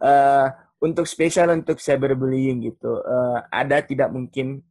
uh, 0.01 0.47
untuk 0.85 1.05
spesial 1.05 1.53
untuk 1.53 1.77
cyberbullying 1.77 2.65
gitu 2.65 2.97
uh, 2.97 3.45
ada 3.53 3.85
tidak 3.85 4.09
mungkin 4.09 4.65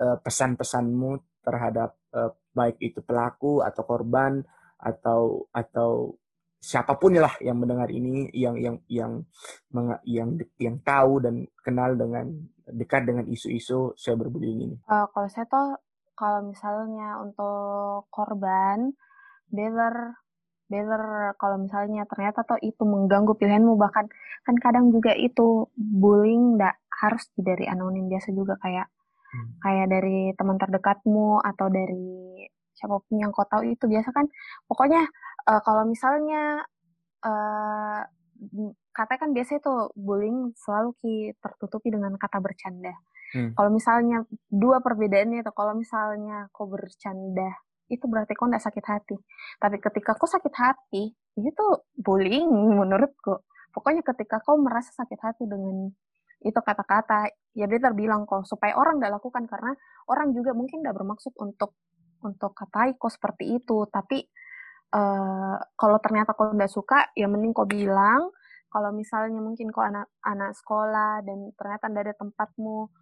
uh, 0.00 0.16
pesan-pesanmu 0.24 1.35
terhadap 1.46 1.94
uh, 2.10 2.34
baik 2.50 2.82
itu 2.82 2.98
pelaku 3.06 3.62
atau 3.62 3.82
korban 3.86 4.42
atau 4.82 5.46
atau 5.54 6.18
siapa 6.58 6.98
pun 6.98 7.14
lah 7.14 7.30
yang 7.38 7.62
mendengar 7.62 7.86
ini 7.94 8.26
yang 8.34 8.58
yang 8.58 8.76
yang 8.90 9.22
yang 10.02 10.30
yang 10.58 10.76
tahu 10.82 11.22
dan 11.22 11.46
kenal 11.62 11.94
dengan 11.94 12.26
dekat 12.66 13.06
dengan 13.06 13.30
isu-isu 13.30 13.94
cyberbullying 13.94 14.60
ini. 14.66 14.76
Uh, 14.90 15.06
kalau 15.14 15.28
saya 15.30 15.46
tuh 15.46 15.78
kalau 16.18 16.50
misalnya 16.50 17.22
untuk 17.22 18.10
korban 18.10 18.90
better 19.46 20.18
better 20.66 21.34
kalau 21.38 21.62
misalnya 21.62 22.02
ternyata 22.10 22.42
tuh 22.42 22.58
itu 22.58 22.82
mengganggu 22.82 23.38
pilihanmu 23.38 23.78
bahkan 23.78 24.10
kan 24.42 24.56
kadang 24.58 24.90
juga 24.90 25.14
itu 25.14 25.70
bullying 25.78 26.58
nggak 26.58 26.74
harus 26.90 27.30
dari 27.38 27.70
anonim 27.70 28.10
biasa 28.10 28.34
juga 28.34 28.58
kayak 28.58 28.90
hmm. 29.32 29.62
kayak 29.62 29.86
dari 29.90 30.32
teman 30.36 30.56
terdekatmu 30.58 31.42
atau 31.42 31.66
dari 31.72 32.46
siapa 32.76 33.00
pun 33.00 33.16
yang 33.16 33.32
kau 33.32 33.48
tahu 33.48 33.72
itu 33.72 33.88
biasa 33.88 34.12
kan 34.12 34.28
pokoknya 34.68 35.08
uh, 35.48 35.60
kalau 35.64 35.88
misalnya 35.88 36.60
uh, 37.24 38.04
katanya 38.92 39.20
kan 39.20 39.30
biasa 39.32 39.50
itu 39.60 39.74
bullying 39.96 40.52
selalu 40.56 40.92
ki 41.00 41.14
tertutupi 41.40 41.88
dengan 41.92 42.16
kata 42.16 42.40
bercanda. 42.40 42.92
Hmm. 43.34 43.52
Kalau 43.58 43.70
misalnya 43.72 44.22
dua 44.48 44.78
perbedaannya 44.80 45.42
itu 45.42 45.52
kalau 45.52 45.74
misalnya 45.76 46.46
kau 46.52 46.68
bercanda 46.68 47.50
itu 47.86 48.02
berarti 48.06 48.32
kau 48.34 48.48
tidak 48.50 48.64
sakit 48.66 48.84
hati. 48.86 49.16
Tapi 49.60 49.76
ketika 49.80 50.14
kau 50.18 50.28
sakit 50.28 50.54
hati 50.54 51.12
itu 51.36 51.66
bullying 52.00 52.48
menurutku. 52.50 53.44
pokoknya 53.76 54.00
ketika 54.00 54.40
kau 54.40 54.56
merasa 54.56 54.88
sakit 54.96 55.20
hati 55.20 55.44
dengan 55.44 55.92
itu 56.46 56.60
kata-kata. 56.62 57.30
Ya 57.56 57.66
dia 57.66 57.80
terbilang 57.80 58.24
kok 58.28 58.46
supaya 58.46 58.76
orang 58.78 59.02
tidak 59.02 59.18
lakukan 59.20 59.44
karena 59.50 59.72
orang 60.06 60.30
juga 60.36 60.54
mungkin 60.54 60.84
tidak 60.84 60.96
bermaksud 61.02 61.34
untuk 61.40 61.74
untuk 62.22 62.52
katai 62.54 62.94
kok 62.96 63.12
seperti 63.12 63.58
itu. 63.58 63.84
Tapi 63.90 64.22
uh, 64.94 65.56
kalau 65.74 65.98
ternyata 65.98 66.32
kau 66.32 66.52
tidak 66.54 66.70
suka 66.70 67.10
ya 67.18 67.26
mending 67.26 67.52
kau 67.52 67.68
bilang. 67.68 68.30
Kalau 68.66 68.92
misalnya 68.92 69.40
mungkin 69.40 69.72
kau 69.72 69.80
anak 69.80 70.10
anak 70.20 70.52
sekolah 70.52 71.24
dan 71.24 71.48
ternyata 71.56 71.88
tidak 71.88 72.02
ada 72.12 72.14
tempatmu 72.18 72.92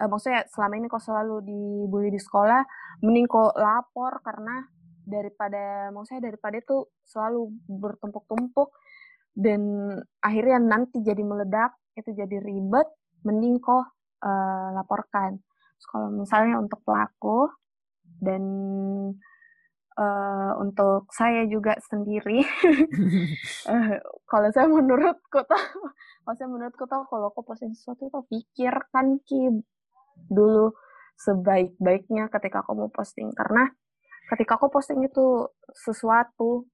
uh, 0.00 0.08
maksudnya 0.08 0.46
selama 0.50 0.74
ini 0.78 0.86
kau 0.86 1.02
selalu 1.02 1.36
dibully 1.44 2.10
di 2.10 2.20
sekolah 2.20 2.62
mending 3.02 3.26
kau 3.26 3.50
lapor 3.54 4.22
karena 4.22 4.66
daripada 5.04 5.92
maksudnya 5.92 6.32
daripada 6.32 6.56
itu 6.56 6.88
selalu 7.04 7.52
bertumpuk-tumpuk 7.68 8.72
dan 9.36 9.60
akhirnya 10.24 10.58
nanti 10.62 11.04
jadi 11.04 11.20
meledak 11.20 11.76
itu 11.94 12.10
jadi 12.14 12.36
ribet 12.42 12.86
mending 13.24 13.58
kok 13.62 13.94
uh, 14.22 14.68
laporkan. 14.74 15.40
So, 15.80 15.86
kalau 15.94 16.08
misalnya 16.12 16.60
untuk 16.60 16.80
pelaku 16.86 17.50
dan 18.22 18.42
uh, 19.98 20.52
untuk 20.60 21.10
saya 21.10 21.44
juga 21.50 21.74
sendiri 21.90 22.46
uh, 23.66 23.98
kalau 24.30 24.48
saya 24.54 24.70
menurutku 24.70 25.38
tuh 25.44 25.64
kalau 26.22 26.36
saya 26.38 26.48
menurutku 26.48 26.84
tuh 26.86 27.02
kalau 27.10 27.34
kok 27.34 27.44
posting 27.44 27.74
sesuatu 27.74 28.08
tuh 28.08 28.24
pikirkan 28.30 29.18
ki 29.26 29.60
dulu 30.30 30.72
sebaik-baiknya 31.18 32.26
ketika 32.30 32.62
aku 32.62 32.74
mau 32.74 32.90
posting. 32.90 33.30
Karena 33.34 33.70
ketika 34.34 34.58
aku 34.58 34.70
posting 34.70 35.04
itu 35.06 35.46
sesuatu 35.70 36.66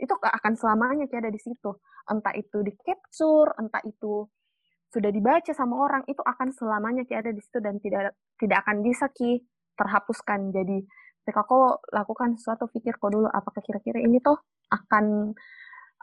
itu 0.00 0.12
akan 0.16 0.52
selamanya 0.56 1.04
kayak 1.06 1.28
ada 1.28 1.32
di 1.32 1.40
situ. 1.40 1.76
Entah 2.08 2.34
itu 2.34 2.64
di 2.64 2.72
capture, 2.80 3.54
entah 3.60 3.84
itu 3.84 4.26
sudah 4.90 5.10
dibaca 5.14 5.52
sama 5.54 5.74
orang, 5.86 6.02
itu 6.10 6.20
akan 6.20 6.50
selamanya 6.50 7.06
kayak 7.06 7.26
ada 7.26 7.32
di 7.34 7.42
situ 7.42 7.58
dan 7.62 7.78
tidak 7.78 8.14
tidak 8.36 8.58
akan 8.66 8.82
bisa 8.82 9.06
ki 9.10 9.42
terhapuskan. 9.78 10.50
Jadi 10.50 10.82
ketika 11.22 11.46
kau 11.46 11.78
lakukan 11.94 12.34
sesuatu, 12.36 12.66
pikir 12.68 12.98
kau 12.98 13.08
dulu 13.08 13.30
apakah 13.30 13.62
kira-kira 13.62 14.02
ini 14.02 14.18
tuh 14.18 14.36
akan 14.70 15.34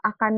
akan 0.02 0.34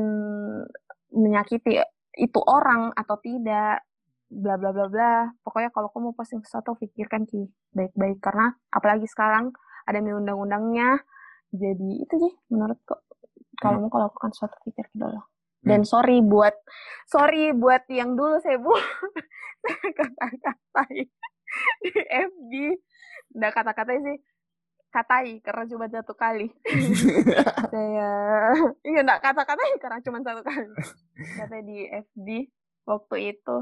menyakiti 1.15 1.79
itu 2.17 2.39
orang 2.43 2.91
atau 2.91 3.15
tidak 3.23 3.87
bla 4.31 4.55
bla 4.55 4.71
bla 4.71 4.87
bla 4.87 5.13
pokoknya 5.43 5.75
kalau 5.75 5.91
kamu 5.91 6.11
mau 6.11 6.15
posting 6.15 6.39
sesuatu 6.39 6.79
pikirkan 6.79 7.27
ki 7.27 7.51
baik-baik 7.75 8.23
karena 8.23 8.55
apalagi 8.71 9.03
sekarang 9.03 9.51
ada 9.83 9.99
undang-undangnya 9.99 11.03
jadi 11.51 11.91
itu 11.99 12.15
sih 12.15 12.33
menurutku 12.47 12.95
kalau 13.59 13.77
hmm. 13.83 13.93
mau 13.93 14.07
lakukan 14.09 14.31
suatu 14.33 14.57
pikir 14.65 14.89
dulu. 14.95 15.21
Dan 15.61 15.85
sorry 15.85 16.21
buat 16.25 16.53
sorry 17.05 17.53
buat 17.53 17.85
yang 17.89 18.17
dulu 18.17 18.41
saya 18.41 18.57
bu 18.57 18.73
kata-katai 19.99 21.05
di 21.83 21.91
FB 22.09 22.51
nggak 23.37 23.51
kata-katai 23.53 23.97
sih 24.01 24.17
katai 24.91 25.39
karena 25.39 25.63
cuma 25.71 25.87
satu 25.87 26.13
kali. 26.13 26.51
Saya 27.71 28.11
iya 28.83 28.99
nggak 29.07 29.23
kata-katai 29.23 29.79
karena 29.79 30.03
cuma 30.03 30.19
satu 30.19 30.43
kali. 30.43 30.67
Kata 31.39 31.57
di 31.63 31.87
FB 31.87 32.27
waktu 32.83 33.15
itu. 33.31 33.57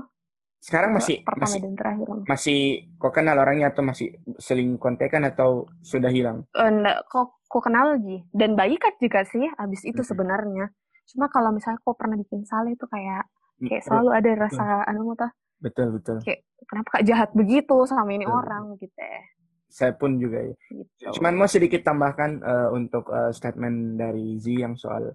Sekarang 0.60 0.92
masih 0.92 1.24
pertama 1.24 1.48
masih, 1.48 1.62
dan 1.64 1.74
terakhir 1.78 2.08
masih 2.28 2.60
kok 3.00 3.14
kenal 3.16 3.40
orangnya 3.40 3.72
atau 3.72 3.80
masih 3.80 4.12
seling 4.36 4.76
kontekan 4.76 5.24
atau 5.24 5.70
sudah 5.86 6.12
hilang? 6.12 6.44
Enggak 6.52 7.08
kok 7.08 7.40
kok 7.48 7.64
kenal 7.64 7.96
lagi? 7.96 8.26
Dan 8.34 8.60
baikat 8.60 9.00
juga 9.00 9.24
sih 9.24 9.48
abis 9.56 9.88
itu 9.88 10.02
hmm. 10.04 10.10
sebenarnya 10.10 10.66
cuma 11.10 11.26
kalau 11.30 11.50
misalnya 11.52 11.80
kok 11.82 11.96
pernah 11.98 12.18
bikin 12.18 12.42
salah 12.46 12.70
itu 12.70 12.86
kayak 12.86 13.24
mm, 13.60 13.68
kayak 13.68 13.84
selalu 13.86 14.10
ada 14.14 14.30
rasa 14.38 14.66
betul. 14.66 14.90
anu 14.90 15.04
tuh 15.18 15.32
betul 15.60 15.88
betul 15.98 16.18
kayak 16.24 16.42
kenapa 16.70 16.90
kak 17.00 17.04
jahat 17.06 17.30
begitu 17.34 17.76
sama 17.90 18.10
ini 18.14 18.26
betul. 18.26 18.40
orang 18.40 18.64
gitu 18.78 19.00
ya 19.00 19.22
saya 19.70 19.94
pun 19.94 20.18
juga 20.18 20.42
ya 20.42 20.56
gitu. 20.74 21.20
cuman 21.20 21.34
mau 21.38 21.50
sedikit 21.50 21.82
tambahkan 21.86 22.42
uh, 22.42 22.70
untuk 22.74 23.10
uh, 23.10 23.30
statement 23.30 23.98
dari 23.98 24.38
Z 24.42 24.46
yang 24.50 24.74
soal 24.74 25.14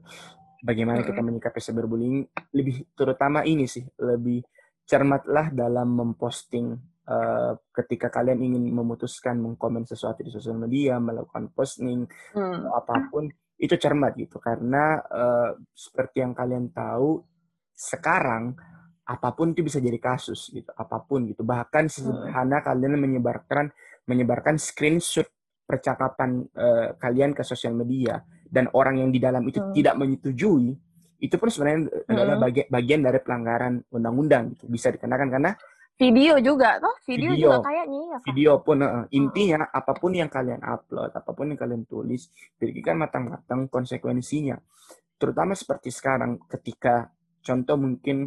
bagaimana 0.62 1.02
hmm. 1.02 1.08
kita 1.10 1.20
menyikapi 1.22 1.58
cyberbullying 1.58 2.26
lebih 2.54 2.86
terutama 2.94 3.42
ini 3.42 3.66
sih 3.66 3.82
lebih 3.98 4.42
cermatlah 4.84 5.48
dalam 5.50 5.96
memposting 5.96 6.76
uh, 7.08 7.52
ketika 7.72 8.08
kalian 8.12 8.40
ingin 8.40 8.64
memutuskan 8.72 9.40
mengkomen 9.40 9.84
sesuatu 9.88 10.24
di 10.24 10.30
sosial 10.32 10.60
media, 10.60 11.00
melakukan 11.00 11.52
posting 11.52 12.04
hmm. 12.36 12.68
atau 12.68 12.72
apa 12.72 12.94
pun, 13.08 13.28
itu 13.64 13.74
cermat 13.80 14.12
gitu. 14.20 14.36
Karena 14.36 15.00
uh, 15.00 15.56
seperti 15.72 16.20
yang 16.20 16.36
kalian 16.36 16.68
tahu, 16.68 17.24
sekarang 17.72 18.52
apa 19.04 19.28
pun 19.36 19.52
itu 19.52 19.64
bisa 19.64 19.80
jadi 19.80 19.96
kasus 19.96 20.52
gitu, 20.52 20.68
apa 20.76 21.00
pun 21.00 21.24
gitu. 21.24 21.40
Bahkan 21.40 21.88
sederhana 21.88 22.60
hmm. 22.60 22.66
kalian 22.68 22.94
menyebarkan 23.00 23.72
menyebarkan 24.04 24.60
screenshot 24.60 25.24
percakapan 25.64 26.44
uh, 26.52 26.92
kalian 27.00 27.32
ke 27.32 27.40
sosial 27.40 27.72
media 27.72 28.20
dan 28.44 28.68
orang 28.76 29.00
yang 29.00 29.08
di 29.08 29.16
dalam 29.16 29.40
itu 29.48 29.64
hmm. 29.64 29.72
tidak 29.72 29.94
menyetujui, 29.96 30.76
itu 31.24 31.34
pun 31.40 31.48
sebenarnya 31.48 31.88
hmm. 31.88 32.12
adalah 32.12 32.36
bagian 32.36 32.66
bagian 32.68 33.00
dari 33.00 33.18
pelanggaran 33.24 33.74
undang-undang 33.88 34.52
gitu. 34.52 34.68
Bisa 34.68 34.92
dikenakan 34.92 35.28
karena 35.32 35.52
video 35.94 36.34
juga 36.42 36.82
toh 36.82 36.96
video, 37.06 37.30
video. 37.34 37.50
juga 37.54 37.70
kayaknya 37.70 38.00
ya 38.10 38.18
video 38.26 38.52
pun 38.62 38.78
uh, 38.82 39.06
intinya 39.14 39.62
hmm. 39.62 39.78
apa 39.78 39.92
pun 39.94 40.12
yang 40.14 40.30
kalian 40.30 40.62
upload 40.62 41.10
apa 41.14 41.30
pun 41.30 41.54
yang 41.54 41.58
kalian 41.58 41.86
tulis 41.86 42.30
pikirkan 42.58 42.98
matang-matang 42.98 43.70
konsekuensinya. 43.70 44.58
Terutama 45.14 45.54
seperti 45.54 45.94
sekarang 45.94 46.42
ketika 46.50 47.14
contoh 47.38 47.78
mungkin 47.78 48.26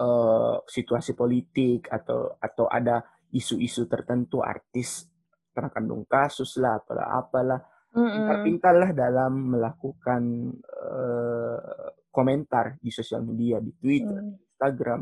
uh, 0.00 0.56
situasi 0.64 1.12
politik 1.12 1.92
atau 1.92 2.40
atau 2.40 2.64
ada 2.72 3.04
isu-isu 3.30 3.84
tertentu 3.86 4.40
artis 4.40 5.06
terkandung 5.52 6.08
kasus 6.08 6.56
lah 6.56 6.80
apalah 6.80 7.06
apalah 7.20 7.60
pintar-pintarlah 7.90 8.90
dalam 8.94 9.58
melakukan 9.58 10.22
uh, 10.62 11.90
komentar 12.10 12.78
di 12.78 12.90
sosial 12.90 13.26
media 13.26 13.58
di 13.58 13.74
Twitter 13.74 14.18
mm. 14.18 14.56
Instagram. 14.56 15.00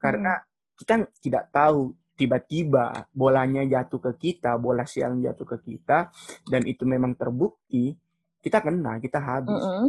Karena 0.00 0.34
mm 0.34 0.53
kita 0.74 1.06
tidak 1.22 1.50
tahu 1.54 1.94
tiba-tiba 2.14 3.10
bolanya 3.10 3.66
jatuh 3.66 3.98
ke 3.98 4.12
kita, 4.18 4.54
bola 4.58 4.86
siang 4.86 5.18
jatuh 5.18 5.46
ke 5.46 5.58
kita, 5.62 6.14
dan 6.46 6.62
itu 6.62 6.86
memang 6.86 7.18
terbukti, 7.18 7.94
kita 8.38 8.62
kena, 8.62 9.02
kita 9.02 9.18
habis. 9.18 9.62
Mm 9.62 9.74
-hmm. 9.74 9.88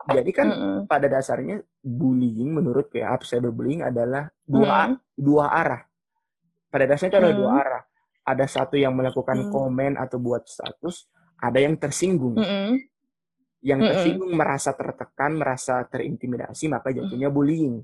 Jadi 0.00 0.30
kan 0.32 0.48
mm 0.48 0.56
-hmm. 0.56 0.78
pada 0.88 1.06
dasarnya 1.08 1.60
bullying 1.80 2.56
menurut 2.56 2.88
kayak 2.92 3.24
cyberbullying 3.24 3.84
adalah 3.84 4.28
dua 4.44 4.92
mm 4.92 4.96
dua 5.20 5.52
arah. 5.52 5.82
Pada 6.72 6.84
dasarnya 6.88 7.12
itu 7.12 7.18
mm 7.20 7.24
ada 7.24 7.36
dua 7.36 7.50
arah. 7.56 7.82
Ada 8.20 8.44
satu 8.48 8.76
yang 8.76 8.92
melakukan 8.92 9.48
mm 9.48 9.52
komen 9.52 9.92
atau 9.96 10.20
buat 10.20 10.44
status, 10.44 11.08
ada 11.40 11.56
yang 11.60 11.76
tersinggung. 11.80 12.36
Mm 12.36 12.44
-hmm. 12.44 12.68
Yang 13.60 13.80
tersinggung 13.92 14.32
mm 14.32 14.36
-hmm. 14.36 14.44
merasa 14.44 14.70
tertekan, 14.76 15.32
merasa 15.36 15.74
terintimidasi, 15.88 16.68
maka 16.68 16.92
jatuhnya 16.92 17.32
bullying. 17.32 17.80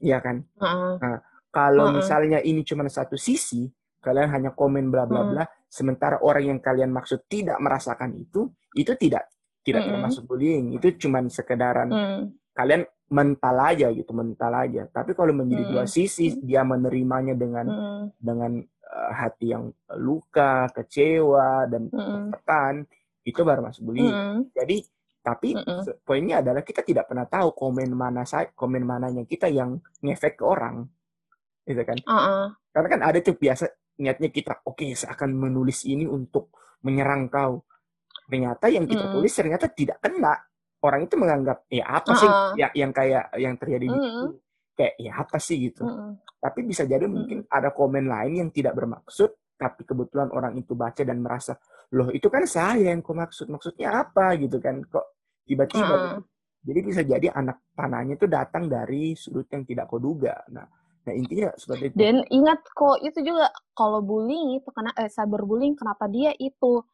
Iya 0.00 0.18
kan? 0.24 0.40
Uh-uh. 0.56 0.96
Nah, 0.96 1.18
kalau 1.52 1.92
uh-uh. 1.92 2.00
misalnya 2.00 2.40
ini 2.40 2.64
cuma 2.64 2.88
satu 2.88 3.20
sisi, 3.20 3.68
kalian 4.00 4.32
hanya 4.32 4.50
komen 4.56 4.88
bla 4.88 5.04
bla 5.04 5.22
bla, 5.28 5.44
uh-uh. 5.44 5.68
sementara 5.68 6.16
orang 6.24 6.56
yang 6.56 6.60
kalian 6.64 6.88
maksud 6.88 7.28
tidak 7.28 7.60
merasakan 7.60 8.16
itu, 8.16 8.48
itu 8.72 8.96
tidak 8.96 9.28
tidak 9.60 9.84
uh-uh. 9.84 9.92
termasuk 9.92 10.24
bullying. 10.24 10.72
Itu 10.72 10.96
cuma 10.96 11.20
sekedaran 11.28 11.88
uh-uh. 11.92 12.22
kalian 12.56 12.88
mental 13.12 13.56
aja 13.60 13.92
gitu, 13.92 14.10
mental 14.16 14.52
aja. 14.56 14.88
Tapi 14.88 15.12
kalau 15.12 15.36
menjadi 15.36 15.68
uh-uh. 15.68 15.72
dua 15.76 15.84
sisi, 15.84 16.32
dia 16.40 16.64
menerimanya 16.64 17.36
dengan 17.36 17.66
uh-uh. 17.68 18.02
dengan 18.16 18.56
uh, 18.64 19.12
hati 19.12 19.52
yang 19.52 19.68
luka, 20.00 20.72
kecewa 20.72 21.68
dan 21.68 21.92
tertekan, 21.92 22.88
itu 23.20 23.40
baru 23.44 23.68
masuk 23.68 23.84
bullying. 23.84 24.08
Uh-uh. 24.08 24.48
Jadi 24.56 24.80
tapi 25.20 25.52
mm 25.52 25.64
-mm. 25.68 25.82
poinnya 26.00 26.40
adalah 26.40 26.64
kita 26.64 26.80
tidak 26.80 27.04
pernah 27.04 27.28
tahu 27.28 27.52
komen 27.52 27.92
mana 27.92 28.24
saya, 28.24 28.48
komen 28.56 28.80
mananya 28.80 29.28
kita 29.28 29.52
yang 29.52 29.76
ngefek 30.00 30.40
ke 30.40 30.44
orang, 30.48 30.88
gitu 31.68 31.82
kan? 31.84 31.98
Uh 32.08 32.12
-uh. 32.16 32.44
Karena 32.72 32.88
kan 32.88 33.00
ada 33.04 33.18
tuh 33.20 33.36
biasa 33.36 33.68
niatnya 34.00 34.32
kita, 34.32 34.64
oke, 34.64 34.80
okay, 34.80 34.96
saya 34.96 35.12
akan 35.12 35.36
menulis 35.36 35.84
ini 35.84 36.08
untuk 36.08 36.56
menyerang 36.80 37.28
kau. 37.28 37.68
Ternyata 38.24 38.72
yang 38.72 38.88
kita 38.88 39.10
mm. 39.10 39.12
tulis 39.12 39.32
ternyata 39.36 39.68
tidak 39.68 40.00
kena. 40.00 40.40
Orang 40.80 41.04
itu 41.04 41.20
menganggap 41.20 41.68
ya 41.68 41.84
apa 41.84 42.08
uh 42.08 42.12
-uh. 42.16 42.20
sih 42.20 42.30
ya, 42.56 42.68
yang 42.72 42.88
kayak 42.96 43.36
yang 43.36 43.54
terjadi 43.60 43.84
mm 43.84 43.92
-hmm. 43.92 44.28
di 44.32 44.40
kayak 44.72 44.94
ya 44.96 45.12
apa 45.20 45.36
sih 45.36 45.68
gitu. 45.68 45.84
Mm 45.84 45.92
-hmm. 45.92 46.10
Tapi 46.40 46.60
bisa 46.64 46.88
jadi 46.88 47.04
mungkin 47.04 47.44
ada 47.52 47.68
komen 47.76 48.08
lain 48.08 48.40
yang 48.40 48.48
tidak 48.48 48.72
bermaksud, 48.72 49.36
tapi 49.60 49.84
kebetulan 49.84 50.32
orang 50.32 50.56
itu 50.56 50.72
baca 50.72 51.04
dan 51.04 51.20
merasa 51.20 51.60
loh 51.90 52.08
itu 52.14 52.26
kan 52.30 52.46
saya 52.46 52.92
yang 52.94 53.02
kau 53.02 53.14
maksud. 53.14 53.50
Maksudnya 53.50 54.06
apa 54.06 54.38
gitu 54.38 54.62
kan? 54.62 54.82
Kok 54.86 55.06
tiba-tiba 55.46 55.94
uh. 55.94 56.18
jadi 56.62 56.80
bisa 56.86 57.00
jadi 57.02 57.28
anak 57.34 57.74
panahnya 57.74 58.14
itu 58.14 58.30
datang 58.30 58.70
dari 58.70 59.18
sudut 59.18 59.46
yang 59.50 59.66
tidak 59.66 59.90
kau 59.90 59.98
duga. 59.98 60.38
Nah 60.54 60.66
nah 61.00 61.12
intinya 61.16 61.48
seperti 61.56 61.90
itu. 61.90 61.96
Dan 61.96 62.22
ingat 62.28 62.60
kok 62.76 63.00
itu 63.00 63.18
juga 63.24 63.48
kalau 63.72 64.04
bullying 64.04 64.60
itu 64.60 64.68
karena 64.70 64.92
eh 65.00 65.08
cyberbullying 65.08 65.72
kenapa 65.72 66.04
dia 66.12 66.30
itu 66.36 66.84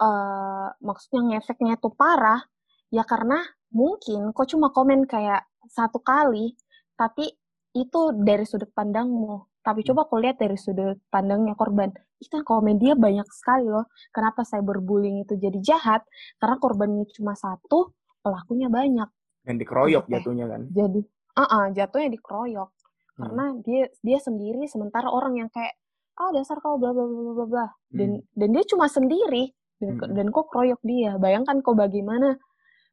uh, 0.00 0.68
maksudnya 0.80 1.20
ngefeknya 1.36 1.76
itu 1.76 1.92
parah? 1.92 2.40
Ya 2.88 3.04
karena 3.04 3.42
mungkin 3.74 4.32
kok 4.32 4.48
cuma 4.48 4.70
komen 4.72 5.04
kayak 5.04 5.44
satu 5.68 6.00
kali, 6.00 6.54
tapi 6.94 7.30
itu 7.74 8.00
dari 8.14 8.46
sudut 8.46 8.70
pandangmu. 8.70 9.53
Tapi 9.64 9.80
hmm. 9.80 9.88
coba 9.90 10.00
kau 10.12 10.20
lihat 10.20 10.36
dari 10.36 10.60
sudut 10.60 11.00
pandangnya 11.08 11.56
korban. 11.56 11.88
Itu 12.20 12.44
komedia 12.44 12.92
banyak 12.92 13.24
sekali 13.32 13.64
loh. 13.64 13.88
Kenapa 14.12 14.44
cyberbullying 14.44 15.24
itu 15.24 15.40
jadi 15.40 15.58
jahat? 15.64 16.04
Karena 16.36 16.60
korbannya 16.60 17.08
cuma 17.16 17.32
satu, 17.32 17.96
pelakunya 18.20 18.68
banyak. 18.68 19.08
Dan 19.40 19.56
dikeroyok 19.56 20.04
jatuhnya 20.08 20.46
kan? 20.52 20.68
Jadi, 20.68 21.00
uh 21.36 21.42
-uh, 21.42 21.64
jatuhnya 21.72 22.08
dikeroyok. 22.12 22.70
Hmm. 22.70 23.20
Karena 23.24 23.44
dia 23.64 23.82
dia 24.04 24.18
sendiri, 24.20 24.68
sementara 24.68 25.08
orang 25.08 25.40
yang 25.40 25.48
kayak, 25.48 25.72
ah 26.20 26.30
dasar 26.30 26.60
kau 26.60 26.76
bla 26.76 26.92
bla 26.92 27.08
bla 27.08 27.32
bla 27.32 27.46
bla. 27.48 27.66
Dan, 27.88 28.20
hmm. 28.20 28.36
dan 28.36 28.48
dia 28.52 28.64
cuma 28.68 28.86
sendiri. 28.92 29.48
Dan, 29.80 29.96
hmm. 29.96 30.12
dan 30.12 30.26
kok 30.28 30.52
keroyok 30.52 30.80
dia. 30.84 31.16
Bayangkan 31.16 31.64
kau 31.64 31.72
bagaimana 31.72 32.36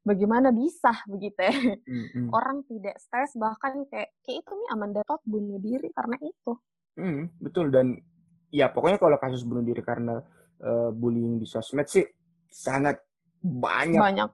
bagaimana 0.02 0.50
bisa 0.50 0.92
begitu 1.12 1.38
ya. 1.38 1.54
Mm-hmm. 1.54 2.26
orang 2.34 2.66
tidak 2.66 2.98
stres 2.98 3.34
bahkan 3.38 3.86
kayak 3.88 4.14
kayak 4.22 4.42
itu 4.42 4.52
nih 4.52 4.68
Amanda 4.74 5.02
Todd 5.06 5.22
bunuh 5.24 5.58
diri 5.62 5.88
karena 5.94 6.16
itu. 6.20 6.52
Mm, 6.98 7.22
betul 7.40 7.72
dan 7.72 7.96
ya 8.52 8.68
pokoknya 8.68 9.00
kalau 9.00 9.16
kasus 9.16 9.46
bunuh 9.48 9.64
diri 9.64 9.80
karena 9.80 10.20
uh, 10.60 10.90
bullying 10.92 11.40
di 11.40 11.46
sosmed 11.48 11.88
sih 11.88 12.04
sangat 12.50 13.00
banyak. 13.40 13.98
Banyak. 13.98 14.30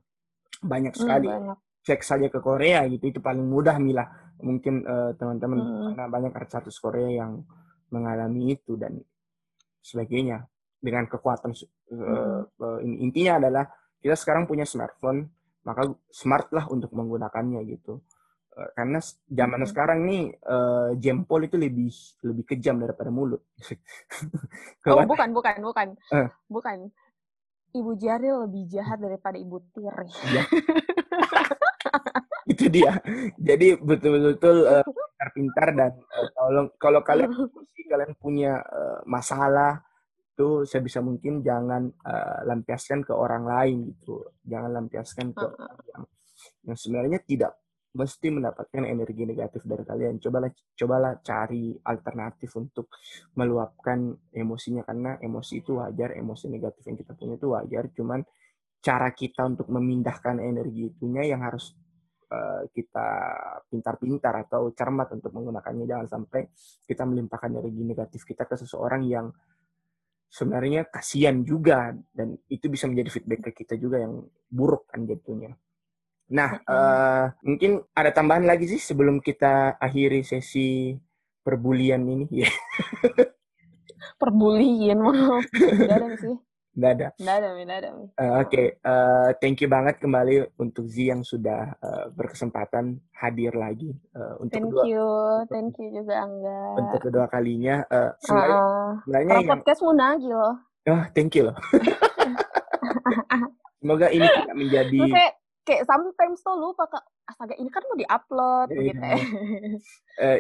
Banyak 0.65 0.93
mm, 0.97 1.01
sekali. 1.01 1.29
mm, 1.29 1.37
banyak. 1.37 1.59
cek 1.89 2.05
saja 2.05 2.29
ke 2.29 2.43
Korea 2.45 2.85
gitu 2.85 3.09
itu 3.09 3.21
paling 3.23 3.49
mudah 3.49 3.81
Mila 3.81 4.05
mungkin 4.45 4.85
uh, 4.85 5.17
teman-teman 5.17 5.57
mm. 5.57 5.85
karena 5.95 6.05
banyak 6.11 6.33
artis 6.37 6.61
artis 6.61 6.77
yang 7.09 7.41
mengalami 7.89 8.57
itu 8.57 8.77
dan 8.77 8.99
sebagainya. 9.81 10.45
Dengan 10.79 11.11
kekuatan 11.11 11.51
uh, 11.91 12.47
uh, 12.47 12.79
intinya 12.87 13.43
adalah 13.43 13.67
kita 13.99 14.15
sekarang 14.15 14.47
punya 14.47 14.63
smartphone 14.63 15.27
maka 15.69 15.93
smart 16.09 16.49
lah 16.57 16.65
untuk 16.73 16.89
menggunakannya 16.97 17.61
gitu 17.69 18.01
uh, 18.57 18.69
karena 18.73 19.05
zaman 19.29 19.61
hmm. 19.61 19.69
sekarang 19.69 19.99
nih 20.09 20.33
uh, 20.49 20.97
jempol 20.97 21.45
itu 21.45 21.61
lebih 21.61 21.93
lebih 22.25 22.45
kejam 22.49 22.81
daripada 22.81 23.13
mulut 23.13 23.45
oh 24.89 25.05
bukan 25.05 25.29
bukan 25.37 25.61
bukan 25.61 25.89
uh. 26.17 26.33
bukan 26.49 26.89
ibu 27.77 27.93
jari 28.01 28.33
lebih 28.33 28.65
jahat 28.73 28.97
daripada 28.97 29.37
ibu 29.37 29.61
tiri 29.77 30.09
ya. 30.33 30.49
itu 32.53 32.65
dia 32.73 32.97
jadi 33.37 33.77
betul-betul 33.77 34.65
uh, 34.65 34.85
pintar-pintar 34.89 35.69
dan 35.77 35.93
uh, 36.01 36.29
kalau 36.33 36.63
kalau 36.81 37.01
kalian 37.05 37.31
kalian 37.93 38.13
punya 38.21 38.61
uh, 38.65 39.01
masalah 39.05 39.85
itu 40.39 40.63
sebisa 40.63 41.03
mungkin 41.03 41.43
jangan 41.43 41.91
uh, 41.91 42.47
lampiaskan 42.47 43.03
ke 43.03 43.11
orang 43.11 43.43
lain 43.43 43.91
gitu. 43.91 44.23
Jangan 44.47 44.71
lampiaskan 44.71 45.35
ke 45.35 45.47
yang 45.91 46.07
yang 46.63 46.79
sebenarnya 46.79 47.19
tidak 47.27 47.59
mesti 47.99 48.31
mendapatkan 48.31 48.87
energi 48.87 49.27
negatif 49.27 49.67
dari 49.67 49.83
kalian. 49.83 50.23
Cobalah 50.23 50.55
cobalah 50.79 51.19
cari 51.27 51.75
alternatif 51.75 52.55
untuk 52.55 52.87
meluapkan 53.35 54.15
emosinya 54.31 54.87
karena 54.87 55.19
emosi 55.19 55.59
itu 55.59 55.83
wajar 55.83 56.15
emosi 56.15 56.47
negatif 56.47 56.87
yang 56.87 56.95
kita 57.03 57.13
punya 57.19 57.35
itu 57.35 57.49
wajar. 57.51 57.85
Cuman 57.91 58.23
cara 58.79 59.11
kita 59.11 59.43
untuk 59.43 59.67
memindahkan 59.75 60.39
energi 60.39 60.95
itunya 60.95 61.35
yang 61.35 61.43
harus 61.43 61.75
uh, 62.31 62.63
kita 62.71 63.09
pintar-pintar 63.67 64.47
atau 64.47 64.71
cermat 64.71 65.19
untuk 65.19 65.35
menggunakannya. 65.35 65.83
Jangan 65.83 66.07
sampai 66.07 66.47
kita 66.87 67.03
melimpahkan 67.03 67.59
energi 67.59 67.83
negatif 67.83 68.23
kita 68.23 68.47
ke 68.47 68.55
seseorang 68.55 69.03
yang 69.03 69.27
sebenarnya 70.29 70.85
kasihan 70.89 71.41
juga 71.43 71.97
dan 72.13 72.37
itu 72.53 72.69
bisa 72.69 72.85
menjadi 72.85 73.11
feedback 73.19 73.41
ke 73.51 73.65
kita 73.65 73.81
juga 73.81 74.01
yang 74.05 74.29
buruk 74.53 74.89
kan 74.89 75.09
jatuhnya. 75.09 75.57
Nah, 76.29 76.61
uh, 76.69 77.25
mungkin 77.41 77.81
ada 77.97 78.13
tambahan 78.13 78.45
lagi 78.45 78.69
sih 78.69 78.81
sebelum 78.81 79.25
kita 79.25 79.81
akhiri 79.81 80.21
sesi 80.21 80.93
perbulian 81.41 82.05
ini 82.05 82.45
ya. 82.45 82.51
perbulian 84.21 85.01
mau. 85.01 85.41
ada 85.89 86.13
sih. 86.21 86.37
Nggak 86.79 86.93
ada. 86.95 87.09
Nggak 87.19 87.37
ada, 87.43 87.49
nggak 87.59 87.79
ada. 87.83 87.91
Uh, 87.91 87.99
Oke, 87.99 88.15
okay. 88.47 88.67
uh, 88.87 88.95
eh, 88.95 89.29
thank 89.43 89.59
you 89.59 89.67
banget 89.67 89.99
kembali 89.99 90.55
untuk 90.63 90.87
Z 90.87 90.95
yang 91.03 91.27
sudah 91.27 91.75
uh, 91.83 92.07
berkesempatan 92.15 93.03
hadir 93.19 93.51
lagi 93.59 93.99
uh, 94.15 94.39
untuk 94.39 94.55
thank 94.55 94.71
kedua. 94.71 94.87
you, 94.87 95.07
thank 95.51 95.75
you 95.83 95.91
juga 95.91 96.23
Angga. 96.23 96.63
Untuk 96.79 97.03
kedua 97.03 97.27
kalinya. 97.27 97.83
Uh, 97.91 98.15
sebenarnya, 98.23 98.63
uh, 98.63 98.91
sebenarnya 99.03 99.35
yang... 99.35 99.51
podcast 99.51 99.81
loh. 99.83 100.55
Oh, 100.87 101.03
thank 101.19 101.35
you 101.35 101.51
loh. 101.51 101.59
Semoga 103.83 104.07
ini 104.15 104.31
tidak 104.31 104.55
menjadi. 104.55 104.99
kayak, 105.11 105.35
kayak 105.67 105.83
sometimes 105.83 106.39
tuh 106.47 106.63
lupa 106.63 106.87
kak 106.87 107.03
astaga 107.27 107.59
ini 107.59 107.75
kan 107.75 107.83
mau 107.85 107.99
diupload 107.99 108.69
yeah, 108.73 108.87
ya. 108.87 109.19
Uh, 110.23 110.39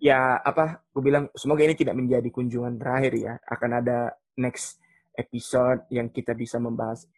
ya 0.00 0.20
apa? 0.40 0.80
Gue 0.96 1.12
bilang 1.12 1.28
semoga 1.36 1.60
ini 1.60 1.76
tidak 1.76 1.92
menjadi 1.92 2.24
kunjungan 2.32 2.80
terakhir 2.80 3.12
ya. 3.20 3.36
Akan 3.44 3.76
ada 3.76 4.16
next 4.40 4.80
episode 5.16 5.88
yang 5.90 6.12
kita 6.12 6.36
bisa 6.36 6.60
membahas 6.60 7.08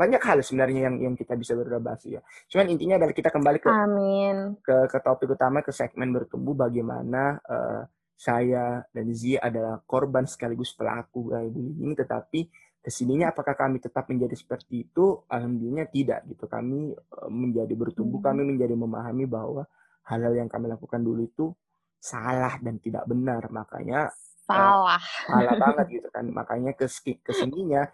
banyak 0.00 0.22
hal 0.24 0.40
sebenarnya 0.40 0.88
yang 0.88 0.96
yang 1.12 1.14
kita 1.14 1.36
bisa 1.36 1.52
berbahas 1.52 2.00
ya. 2.08 2.24
Cuman 2.48 2.72
intinya 2.72 2.96
adalah 2.96 3.12
kita 3.12 3.28
kembali 3.28 3.58
ke 3.60 3.68
Amin. 3.68 4.36
ke 4.64 4.88
ke 4.88 4.98
topik 5.04 5.36
utama 5.36 5.60
ke 5.60 5.76
segmen 5.76 6.08
bertumbuh 6.08 6.56
bagaimana 6.56 7.36
uh, 7.44 7.84
saya 8.16 8.80
dan 8.92 9.06
Z 9.12 9.40
adalah 9.40 9.80
korban 9.84 10.24
sekaligus 10.24 10.72
pelaku 10.72 11.32
gaya 11.32 11.48
bullying 11.48 11.96
tetapi 11.96 12.48
ke 12.80 12.88
sininya 12.88 13.32
apakah 13.32 13.52
kami 13.52 13.76
tetap 13.76 14.08
menjadi 14.08 14.36
seperti 14.36 14.88
itu 14.88 15.20
alhamdulillah 15.28 15.88
tidak 15.92 16.24
gitu 16.32 16.48
kami 16.48 16.96
uh, 16.96 17.28
menjadi 17.28 17.72
bertumbuh 17.76 18.24
hmm. 18.24 18.28
kami 18.28 18.42
menjadi 18.44 18.72
memahami 18.76 19.24
bahwa 19.28 19.68
hal-hal 20.08 20.32
yang 20.32 20.48
kami 20.48 20.68
lakukan 20.68 21.00
dulu 21.00 21.28
itu 21.28 21.52
salah 22.00 22.56
dan 22.64 22.80
tidak 22.80 23.04
benar 23.04 23.52
makanya 23.52 24.08
salah. 24.50 25.02
Salah 25.26 25.54
banget 25.68 25.86
gitu 26.00 26.08
kan. 26.10 26.24
Makanya 26.30 26.72
ke 26.74 26.86
ke 27.22 27.32
sininya 27.32 27.86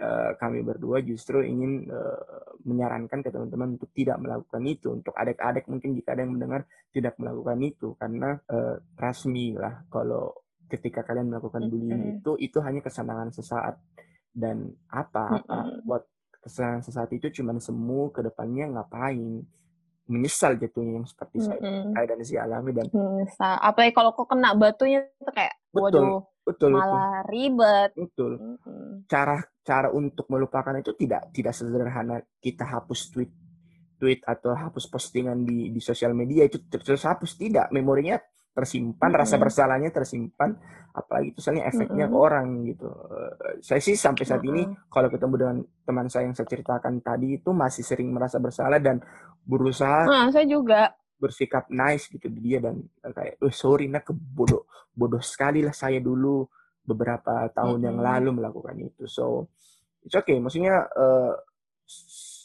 uh, 0.00 0.30
kami 0.36 0.66
berdua 0.66 1.00
justru 1.06 1.46
ingin 1.46 1.86
uh, 1.88 2.56
menyarankan 2.66 3.22
ke 3.22 3.30
teman-teman 3.30 3.78
untuk 3.78 3.90
tidak 3.94 4.18
melakukan 4.18 4.62
itu. 4.66 4.88
Untuk 4.90 5.14
adik-adik 5.14 5.70
mungkin 5.70 5.94
jika 5.94 6.18
ada 6.18 6.26
yang 6.26 6.34
mendengar 6.34 6.66
tidak 6.90 7.14
melakukan 7.16 7.58
itu. 7.62 7.88
Karena 7.96 8.36
uh, 8.50 8.76
trust 8.98 9.30
me 9.30 9.54
lah 9.54 9.86
kalau 9.88 10.34
ketika 10.70 11.02
kalian 11.02 11.34
melakukan 11.34 11.66
bullying 11.66 11.98
mm 11.98 12.06
-hmm. 12.06 12.20
itu 12.22 12.32
itu 12.38 12.58
hanya 12.62 12.80
kesenangan 12.82 13.30
sesaat. 13.30 13.78
Dan 14.30 14.70
apa, 14.90 15.42
apa 15.42 15.56
mm 15.58 15.66
-hmm. 15.66 15.80
buat 15.86 16.04
kesenangan 16.40 16.82
sesaat 16.82 17.10
itu 17.12 17.28
cuma 17.40 17.52
semu 17.60 18.08
ke 18.08 18.24
depannya 18.24 18.72
ngapain 18.72 19.44
menyesal 20.10 20.58
jatuhnya 20.58 21.00
yang 21.00 21.06
seperti 21.06 21.38
mm 21.38 21.46
-hmm. 21.46 21.94
saya 21.94 22.06
dan 22.10 22.20
si 22.26 22.34
alami 22.34 22.70
dan 22.74 22.86
menyesal 22.90 23.54
apalagi 23.62 23.92
kalau 23.94 24.10
kok 24.10 24.26
kena 24.26 24.50
batunya 24.58 25.06
itu 25.06 25.30
kayak 25.30 25.54
betul 25.70 25.86
waduh, 25.86 26.20
betul 26.42 26.70
malah 26.74 27.22
itu. 27.22 27.30
ribet 27.30 27.90
betul 27.94 28.32
mm 28.36 28.56
-hmm. 28.58 28.90
cara 29.06 29.38
cara 29.62 29.88
untuk 29.94 30.26
melupakan 30.26 30.74
itu 30.74 30.92
tidak 30.98 31.30
tidak 31.30 31.54
sederhana 31.54 32.18
kita 32.42 32.66
hapus 32.66 33.14
tweet 33.14 33.30
tweet 34.02 34.20
atau 34.26 34.56
hapus 34.56 34.90
postingan 34.90 35.46
di 35.46 35.70
di 35.70 35.80
sosial 35.80 36.10
media 36.16 36.42
itu 36.42 36.58
terus 36.66 37.06
hapus 37.06 37.38
tidak 37.38 37.70
memorinya 37.70 38.18
tersimpan, 38.50 39.10
mm-hmm. 39.10 39.22
rasa 39.22 39.36
bersalahnya 39.38 39.90
tersimpan, 39.94 40.58
apalagi 40.90 41.32
itu 41.34 41.38
soalnya 41.38 41.70
efeknya 41.70 42.10
mm-hmm. 42.10 42.18
ke 42.18 42.26
orang 42.26 42.46
gitu. 42.66 42.88
Uh, 42.90 43.32
saya 43.62 43.80
sih 43.80 43.94
sampai 43.94 44.24
saat 44.26 44.42
mm-hmm. 44.42 44.58
ini 44.58 44.90
kalau 44.90 45.08
ketemu 45.08 45.34
dengan 45.38 45.56
teman 45.86 46.06
saya 46.10 46.26
yang 46.26 46.34
saya 46.34 46.48
ceritakan 46.50 46.98
tadi 47.00 47.38
itu 47.38 47.50
masih 47.54 47.86
sering 47.86 48.10
merasa 48.10 48.42
bersalah 48.42 48.82
dan 48.82 48.98
berusaha. 49.46 50.06
Nah, 50.06 50.28
saya 50.34 50.46
juga 50.50 50.90
bersikap 51.20 51.68
nice 51.68 52.10
gitu 52.10 52.26
di 52.32 52.40
dia 52.40 52.58
dan 52.64 52.80
kayak, 53.04 53.38
oh 53.44 53.52
sorry 53.52 53.86
nak 53.92 54.08
bodoh 54.08 54.64
bodoh 54.90 55.20
sekali 55.20 55.60
lah 55.60 55.76
saya 55.76 56.00
dulu 56.00 56.48
beberapa 56.82 57.46
tahun 57.54 57.78
mm-hmm. 57.78 57.86
yang 57.86 57.98
lalu 58.02 58.30
melakukan 58.42 58.76
itu. 58.82 59.06
So 59.06 59.52
it's 60.02 60.16
okay. 60.16 60.42
Maksudnya 60.42 60.90
uh, 60.90 61.38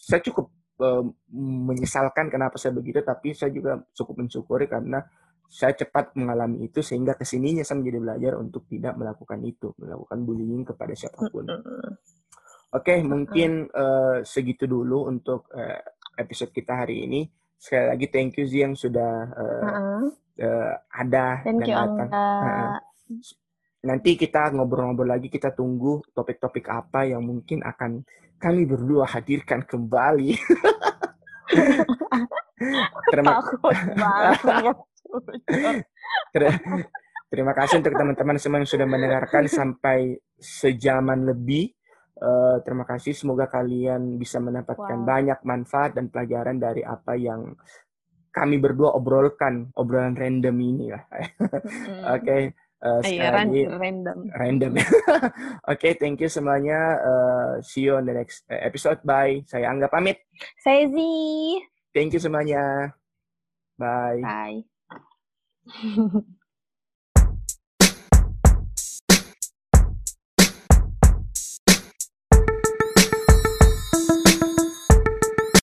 saya 0.05 0.21
cukup 0.21 0.53
uh, 0.85 1.01
menyesalkan 1.33 2.29
kenapa 2.29 2.61
saya 2.61 2.77
begitu, 2.77 3.01
tapi 3.01 3.33
saya 3.33 3.49
juga 3.49 3.81
cukup 3.95 4.21
mensyukuri 4.21 4.69
karena 4.69 5.01
saya 5.49 5.73
cepat 5.77 6.17
mengalami 6.19 6.67
itu 6.67 6.83
sehingga 6.83 7.15
ke 7.15 7.23
sininya 7.23 7.63
saya 7.63 7.79
menjadi 7.79 7.99
belajar 8.01 8.33
untuk 8.41 8.67
tidak 8.67 8.97
melakukan 8.99 9.39
itu, 9.45 9.71
melakukan 9.79 10.19
bullying 10.25 10.67
kepada 10.67 10.93
siapa 10.97 11.31
pun. 11.31 11.47
Oke, 12.75 12.91
okay, 12.91 12.99
mungkin 13.07 13.71
uh, 13.71 14.19
segitu 14.27 14.67
dulu 14.67 15.07
untuk 15.07 15.47
uh, 15.55 15.79
episode 16.19 16.51
kita 16.51 16.83
hari 16.83 17.07
ini. 17.07 17.23
Sekali 17.55 17.87
lagi 17.87 18.11
thank 18.11 18.35
you 18.35 18.43
Zee 18.43 18.67
yang 18.67 18.75
sudah 18.75 19.31
uh, 19.31 19.63
uh-uh. 19.63 20.03
uh, 20.43 20.73
ada 20.91 21.39
thank 21.45 21.63
dan 21.63 21.69
you, 21.71 21.77
datang. 21.77 22.09
Uh, 22.11 22.75
nanti 23.85 24.17
kita 24.19 24.51
ngobrol-ngobrol 24.51 25.07
lagi, 25.07 25.31
kita 25.31 25.55
tunggu 25.55 26.03
topik-topik 26.11 26.67
apa 26.67 27.07
yang 27.07 27.23
mungkin 27.23 27.63
akan 27.63 28.03
kami 28.41 28.67
berdua 28.67 29.07
hadirkan 29.07 29.63
kembali. 29.63 30.35
Terima 33.11 33.31
kasih. 33.39 34.73
Terima 37.31 37.51
kasih 37.57 37.81
untuk 37.81 37.93
teman-teman 37.97 38.37
semua 38.39 38.61
yang 38.61 38.69
sudah 38.69 38.87
mendengarkan 38.87 39.49
sampai 39.49 40.15
sejaman 40.39 41.25
lebih. 41.25 41.73
Uh, 42.15 42.63
terima 42.63 42.87
kasih. 42.87 43.11
Semoga 43.11 43.51
kalian 43.51 44.15
bisa 44.15 44.39
mendapatkan 44.39 45.03
wow. 45.03 45.07
banyak 45.09 45.39
manfaat 45.43 45.99
dan 45.99 46.07
pelajaran 46.07 46.55
dari 46.55 46.79
apa 46.79 47.19
yang 47.19 47.51
kami 48.31 48.55
berdua 48.55 48.95
obrolkan 48.95 49.67
obrolan 49.75 50.15
random 50.15 50.55
ini 50.59 50.95
lah. 50.95 51.03
Oke. 52.15 52.23
Okay. 52.23 52.41
Uh, 52.85 53.01
iya, 53.03 53.33
random. 53.33 54.29
Random. 54.31 54.71
Oke, 54.77 54.85
okay, 55.65 55.91
thank 55.97 56.21
you 56.21 56.29
semuanya. 56.29 57.01
Uh, 57.01 57.51
see 57.59 57.83
you 57.83 57.97
on 57.97 58.05
the 58.05 58.13
next 58.13 58.45
episode. 58.47 59.01
Bye. 59.01 59.41
Saya 59.49 59.73
Angga 59.73 59.89
pamit. 59.89 60.21
Saya 60.61 60.85
Z. 60.87 60.95
Thank 61.95 62.13
you 62.13 62.19
semuanya. 62.21 62.93
Bye. 63.79 64.21
Bye. 64.21 64.65